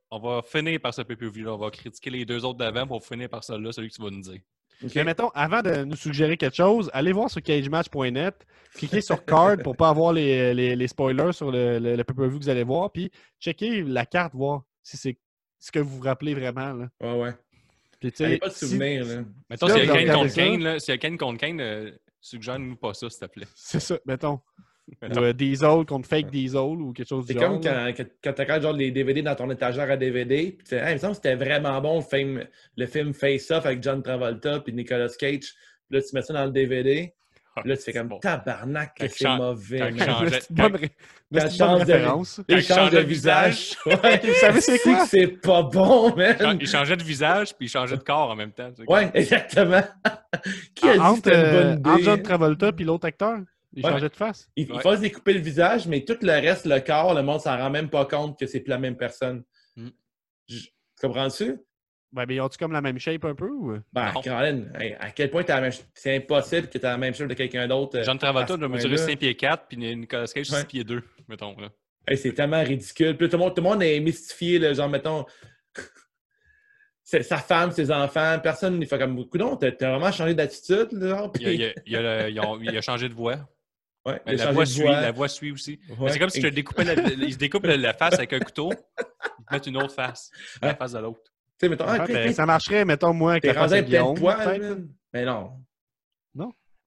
on 0.10 0.20
va 0.20 0.42
finir 0.42 0.80
par 0.80 0.94
ce 0.94 1.02
là. 1.02 1.54
On 1.54 1.58
va 1.58 1.70
critiquer 1.70 2.10
les 2.10 2.26
deux 2.26 2.44
autres 2.46 2.58
d'avant 2.60 2.88
pour 2.88 3.06
finir 3.06 3.30
par 3.30 3.44
celui-là, 3.44 3.72
celui 3.72 3.90
que 3.90 3.96
tu 3.96 4.02
vas 4.02 4.10
nous 4.10 4.22
dire. 4.22 4.40
Mais 4.96 5.04
mettons, 5.04 5.30
avant 5.30 5.62
de 5.62 5.84
nous 5.84 5.96
suggérer 5.96 6.38
quelque 6.38 6.56
chose, 6.56 6.90
allez 6.94 7.12
voir 7.12 7.30
sur 7.30 7.42
cagematch.net, 7.42 8.46
cliquez 8.74 9.02
sur 9.02 9.24
card 9.26 9.58
pour 9.64 9.76
pas 9.76 9.90
avoir 9.90 10.14
les, 10.14 10.54
les- 10.54 10.76
les 10.76 10.88
spoilers 10.88 11.34
sur 11.34 11.52
le, 11.52 11.80
le, 11.80 11.96
le 11.96 12.04
pay-per-view 12.04 12.40
que 12.40 12.44
vous 12.44 12.50
allez 12.50 12.64
voir, 12.64 12.92
puis 12.92 13.12
checkez 13.40 13.84
la 13.84 14.06
carte, 14.06 14.34
voir 14.34 14.64
si 14.84 14.98
c'est 14.98 15.18
ce 15.60 15.72
que 15.72 15.80
vous 15.80 15.98
vous 15.98 16.04
rappelez 16.04 16.34
vraiment. 16.34 16.74
Là. 16.74 16.90
Ouais, 17.02 17.22
ouais. 17.22 17.32
Puis, 18.00 18.12
tu 18.12 18.18
sais, 18.26 18.38
pas 18.38 18.48
de 18.50 18.54
si- 18.54 18.68
souvenir, 18.68 19.06
là. 19.06 19.22
Mettons, 19.50 19.68
Là, 19.68 19.74
s'il 19.76 19.84
y 19.84 19.86
vous 19.86 19.92
a 19.92 19.96
Kane 19.96 20.02
regardez 20.02 20.22
contre 20.22 20.34
ça. 20.34 20.42
Kane, 20.42 20.64
là, 20.64 20.80
s'il 20.80 20.92
y 20.92 20.96
a 20.96 20.98
Kane 20.98 21.18
contre 21.20 21.40
Kane, 21.40 21.60
euh, 21.62 21.92
suggère-nous 22.20 22.76
pas 22.76 22.94
ça, 22.96 23.10
s'il 23.10 23.20
te 23.20 23.26
plaît. 23.28 23.46
C'est 23.56 23.80
ça, 23.80 24.00
mettons. 24.06 24.40
Ou, 24.90 25.20
euh, 25.20 25.32
Diesel 25.34 25.86
contre 25.88 26.08
Fake 26.08 26.30
Diesel 26.32 26.60
ou 26.60 26.92
quelque 26.92 27.08
chose 27.08 27.26
du 27.26 27.34
C'est 27.34 27.40
genre. 27.40 27.60
comme 27.62 27.64
là. 27.64 27.94
quand, 27.94 28.04
quand, 28.04 28.10
quand 28.24 28.34
tu 28.34 28.42
regardes 28.42 28.64
genre, 28.64 28.74
les 28.74 28.92
DVD 28.92 29.22
dans 29.22 29.36
ton 29.36 29.50
étagère 29.50 29.90
à 29.90 29.96
DVD, 29.98 30.52
puis 30.52 30.64
tu 30.68 30.76
fais, 30.76 30.78
Hey, 30.82 30.92
il 30.92 30.94
me 30.94 30.98
semble 30.98 31.12
que 31.16 31.22
c'était 31.24 31.36
vraiment 31.36 31.80
bon 31.82 31.98
le 31.98 32.02
film, 32.18 32.44
le 32.76 32.86
film 32.88 33.14
Face 33.14 33.50
Off 33.52 33.66
avec 33.66 33.82
John 33.82 34.02
Travolta 34.04 34.60
puis 34.60 34.74
Nicolas 34.74 35.08
Cage. 35.18 35.40
Puis 35.40 35.54
là, 35.92 36.02
tu 36.02 36.14
mets 36.16 36.22
ça 36.22 36.34
dans 36.34 36.46
le 36.46 36.52
DVD. 36.52 37.14
Puis 37.58 37.70
là, 37.70 37.76
tu 37.76 37.84
fais 37.84 37.92
comme 37.94 38.08
Bon. 38.08 38.20
tabarnak, 38.20 38.96
que 38.98 39.08
c'est 39.10 39.26
chan- 39.26 39.36
mauvais. 39.38 39.80
quand 39.80 39.88
C'est 39.90 40.00
c'est 41.50 41.58
change 41.58 41.86
de- 41.86 41.92
référence. 41.94 42.42
Il 42.48 42.62
change 42.62 42.90
de 42.92 43.00
visage. 43.00 43.76
Ouais. 43.86 44.22
Vous 44.24 44.34
savez 44.36 44.62
c'est 44.62 44.80
quoi? 44.80 45.04
que 45.04 45.08
c'est 45.08 45.28
pas 45.28 45.62
bon, 45.64 46.16
man. 46.16 46.58
Il 46.62 46.68
changeait 46.68 46.96
de 46.98 47.04
visage 47.04 47.54
puis 47.56 47.66
il 47.68 47.70
changeait 47.70 47.98
de 47.98 48.04
corps 48.04 48.30
en 48.32 48.36
même 48.36 48.52
temps. 48.52 48.70
tu 48.72 48.84
sais. 48.84 48.90
Ouais, 48.92 49.10
exactement. 49.14 49.82
Qui 50.76 50.88
a 50.90 50.94
dit 50.94 50.98
que 50.98 51.04
entre, 51.04 51.16
c'était 51.16 51.32
une 51.32 51.46
euh, 51.46 51.76
bonne 51.76 51.80
idée? 51.80 51.90
entre 51.90 52.04
John 52.04 52.22
Travolta 52.24 52.72
et 52.78 52.84
l'autre 52.84 53.06
acteur, 53.08 53.38
il 53.74 53.86
Ouais. 53.86 53.92
changeait 53.92 54.10
de 54.10 54.16
face. 54.16 54.50
Il, 54.56 54.68
il 54.68 54.72
Ouais. 54.74 54.82
faut 54.82 54.96
se 54.96 55.02
découper 55.02 55.34
le 55.34 55.40
visage, 55.40 55.88
mais 55.88 56.04
tout 56.04 56.18
le 56.22 56.32
reste, 56.32 56.66
le 56.66 56.80
corps, 56.80 57.14
le 57.14 57.24
monde 57.24 57.40
s'en 57.42 57.58
rend 57.58 57.70
même 57.70 57.90
pas 57.90 58.06
compte 58.06 58.38
que 58.40 58.46
c'est 58.48 58.60
plus 58.60 58.70
la 58.72 58.78
même 58.80 58.98
personne. 58.98 59.44
Mm. 59.76 59.90
Je- 60.50 60.68
comprends-tu? 61.02 61.58
Ben, 62.12 62.26
mais 62.28 62.36
ils 62.36 62.42
ont-tu 62.42 62.58
comme 62.58 62.74
la 62.74 62.82
même 62.82 63.00
shape 63.00 63.24
un 63.24 63.34
peu? 63.36 63.50
Ou... 63.50 63.78
Ben, 63.94 64.12
Non. 64.14 64.20
Caroline, 64.22 64.70
hey, 64.78 64.96
à 65.00 65.12
quel 65.12 65.32
point 65.32 65.44
t'as 65.44 65.56
la 65.56 65.62
même... 65.62 65.72
c'est 65.94 66.18
impossible 66.18 66.68
que 66.68 66.78
tu 66.78 66.86
as 66.86 66.90
la 66.90 66.98
même 66.98 67.14
chose 67.16 67.30
de 67.30 67.34
quelqu'un 67.34 67.66
d'autre. 67.70 68.02
John 68.04 68.18
Travolta 68.20 68.58
doit 68.58 68.68
mesurer 68.68 68.96
point-là. 68.96 69.12
5 69.12 69.18
pieds 69.20 69.36
4 69.36 69.68
puis 69.70 69.78
Nicolas 69.78 70.28
Cage 70.28 70.46
6 70.48 70.54
Ouais. 70.54 70.66
pieds 70.66 70.84
2, 70.84 71.02
mettons. 71.30 71.56
Là. 71.58 71.70
Hey, 72.06 72.18
c'est 72.18 72.34
tellement 72.34 72.62
ridicule. 72.62 73.16
Puis 73.16 73.30
tout, 73.30 73.38
le 73.38 73.44
monde, 73.44 73.56
tout 73.56 73.62
le 73.64 73.70
monde 73.70 73.82
est 73.84 74.00
mystifié, 74.02 74.60
là, 74.60 74.74
genre, 74.74 74.90
mettons, 74.90 75.26
sa 77.04 77.38
femme, 77.38 77.72
ses 77.72 77.92
enfants, 77.92 78.40
personne 78.42 78.78
ne 78.80 78.86
fait 78.86 78.98
comme 79.00 79.16
beaucoup. 79.16 79.38
Non, 79.38 79.56
t'as 79.56 79.72
t'as 79.72 79.90
vraiment 79.92 80.12
changé 80.12 80.34
d'attitude, 80.34 80.90
Il, 80.92 81.08
a, 81.12 81.30
puis- 81.30 81.44
il 81.44 81.64
a- 81.64 81.74
il 81.86 81.96
a 81.96 82.24
le- 82.26 82.30
ils 82.32 82.40
ont- 82.40 82.60
il 82.62 82.78
a 82.78 82.82
changé 82.82 83.08
de 83.10 83.14
voix. 83.14 83.38
Ouais, 84.06 84.20
Mais 84.26 84.34
il 84.34 84.42
a 84.42 84.46
la, 84.46 84.52
voix 84.52 84.66
suit, 84.66 84.84
la 84.84 85.12
voix 85.12 85.28
suit 85.28 85.52
aussi. 85.52 85.80
Mais 85.90 85.96
Ouais. 85.98 86.12
C'est 86.12 86.20
comme 86.20 86.30
si 86.30 86.42
tu 86.42 86.50
découpais 86.52 86.84
la, 86.84 86.94
il 86.94 87.34
se 87.34 87.38
découpe 87.38 87.66
la, 87.66 87.78
la 87.78 87.94
face 87.94 88.16
avec 88.16 88.34
un 88.34 88.40
couteau, 88.40 88.72
ils 89.00 89.46
te 89.46 89.54
mettent 89.54 89.68
une 89.68 89.78
autre 89.78 89.94
face, 89.94 90.32
la 90.62 90.70
Ouais. 90.70 90.76
face 90.76 90.94
de 90.94 91.00
l'autre. 91.00 91.22
Tu 91.24 91.32
sais, 91.68 91.70
mettons, 91.70 91.86
ah, 91.88 92.00
Chris, 92.00 92.14
ben, 92.14 92.34
ça 92.34 92.46
marcherait, 92.48 92.84
mettons, 92.86 93.14
moi, 93.14 93.34
avec 93.34 93.44
la 93.46 93.54
face 93.54 93.72
de 93.72 93.82
Guillaume. 93.82 94.16
de 94.16 94.20
poils, 94.20 94.38
peut-être, 94.44 94.62
man. 94.62 94.90
Mais 95.14 95.26
non. 95.26 95.52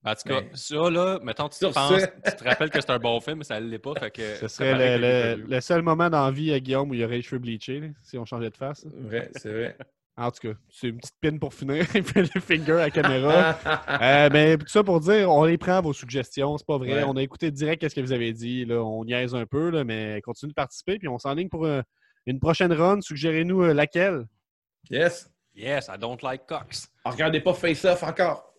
En 0.07 0.13
tout 0.13 0.29
cas, 0.29 0.41
Mais- 0.41 0.49
ça, 0.53 0.75
là, 0.91 1.19
mettons, 1.23 1.49
tu, 1.49 1.57
Sur 1.57 1.71
penses, 1.73 1.99
ce- 1.99 2.29
tu 2.29 2.35
te 2.35 2.43
rappelles 2.43 2.69
que 2.69 2.79
c'est 2.79 2.91
un 2.91 2.99
bon 2.99 3.19
film, 3.19 3.39
mais 3.39 3.43
ça 3.43 3.59
ne 3.59 3.67
l'est 3.67 3.79
pas. 3.79 3.95
Fait 3.99 4.11
que 4.11 4.35
Ce 4.35 4.47
serait 4.47 4.97
le, 4.99 5.43
le- 5.47 5.61
seul 5.61 5.81
moment 5.81 6.11
dans 6.11 6.25
la 6.25 6.31
vie 6.31 6.53
à 6.53 6.59
Guillaume 6.59 6.91
où 6.91 6.93
il 6.93 6.99
y 6.99 7.03
aurait 7.03 7.15
les 7.15 7.21
cheveux 7.23 7.39
bleachés, 7.39 7.79
là, 7.79 7.87
si 8.03 8.15
on 8.19 8.23
changeait 8.25 8.51
de 8.51 8.55
face. 8.55 8.85
Vrai, 8.85 9.31
c'est 9.35 9.51
vrai. 9.51 9.75
En 10.17 10.31
tout 10.31 10.47
cas, 10.47 10.57
c'est 10.69 10.87
une 10.87 10.97
petite 10.97 11.15
pin 11.21 11.37
pour 11.37 11.53
finir. 11.53 11.85
Il 11.95 12.03
fait 12.03 12.21
le 12.33 12.39
finger 12.39 12.71
à 12.73 12.75
la 12.75 12.91
caméra. 12.91 13.59
Euh, 14.01 14.29
ben, 14.29 14.57
tout 14.57 14.67
ça 14.67 14.83
pour 14.83 14.99
dire, 14.99 15.31
on 15.31 15.45
les 15.45 15.57
prend 15.57 15.81
vos 15.81 15.93
suggestions, 15.93 16.57
c'est 16.57 16.65
pas 16.65 16.77
vrai. 16.77 16.93
Ouais. 16.93 17.03
On 17.05 17.15
a 17.15 17.23
écouté 17.23 17.51
direct 17.51 17.87
ce 17.87 17.95
que 17.95 18.01
vous 18.01 18.11
avez 18.11 18.33
dit. 18.33 18.65
Là, 18.65 18.83
on 18.83 19.05
niaise 19.05 19.33
un 19.33 19.45
peu, 19.45 19.69
là, 19.69 19.83
mais 19.83 20.21
continuez 20.23 20.51
de 20.51 20.55
participer. 20.55 20.97
Puis 20.97 21.07
on 21.07 21.17
s'enligne 21.17 21.49
pour 21.49 21.65
euh, 21.65 21.81
une 22.25 22.39
prochaine 22.39 22.73
run. 22.73 23.01
Suggérez-nous 23.01 23.63
euh, 23.63 23.73
laquelle? 23.73 24.25
yes. 24.89 25.29
Yes, 25.55 25.87
I 25.87 25.97
don't 25.97 26.21
like 26.21 26.45
cocks. 26.45 26.89
Regardez 27.05 27.39
pas 27.39 27.53
Face 27.53 27.85
Off 27.85 28.03
encore. 28.03 28.54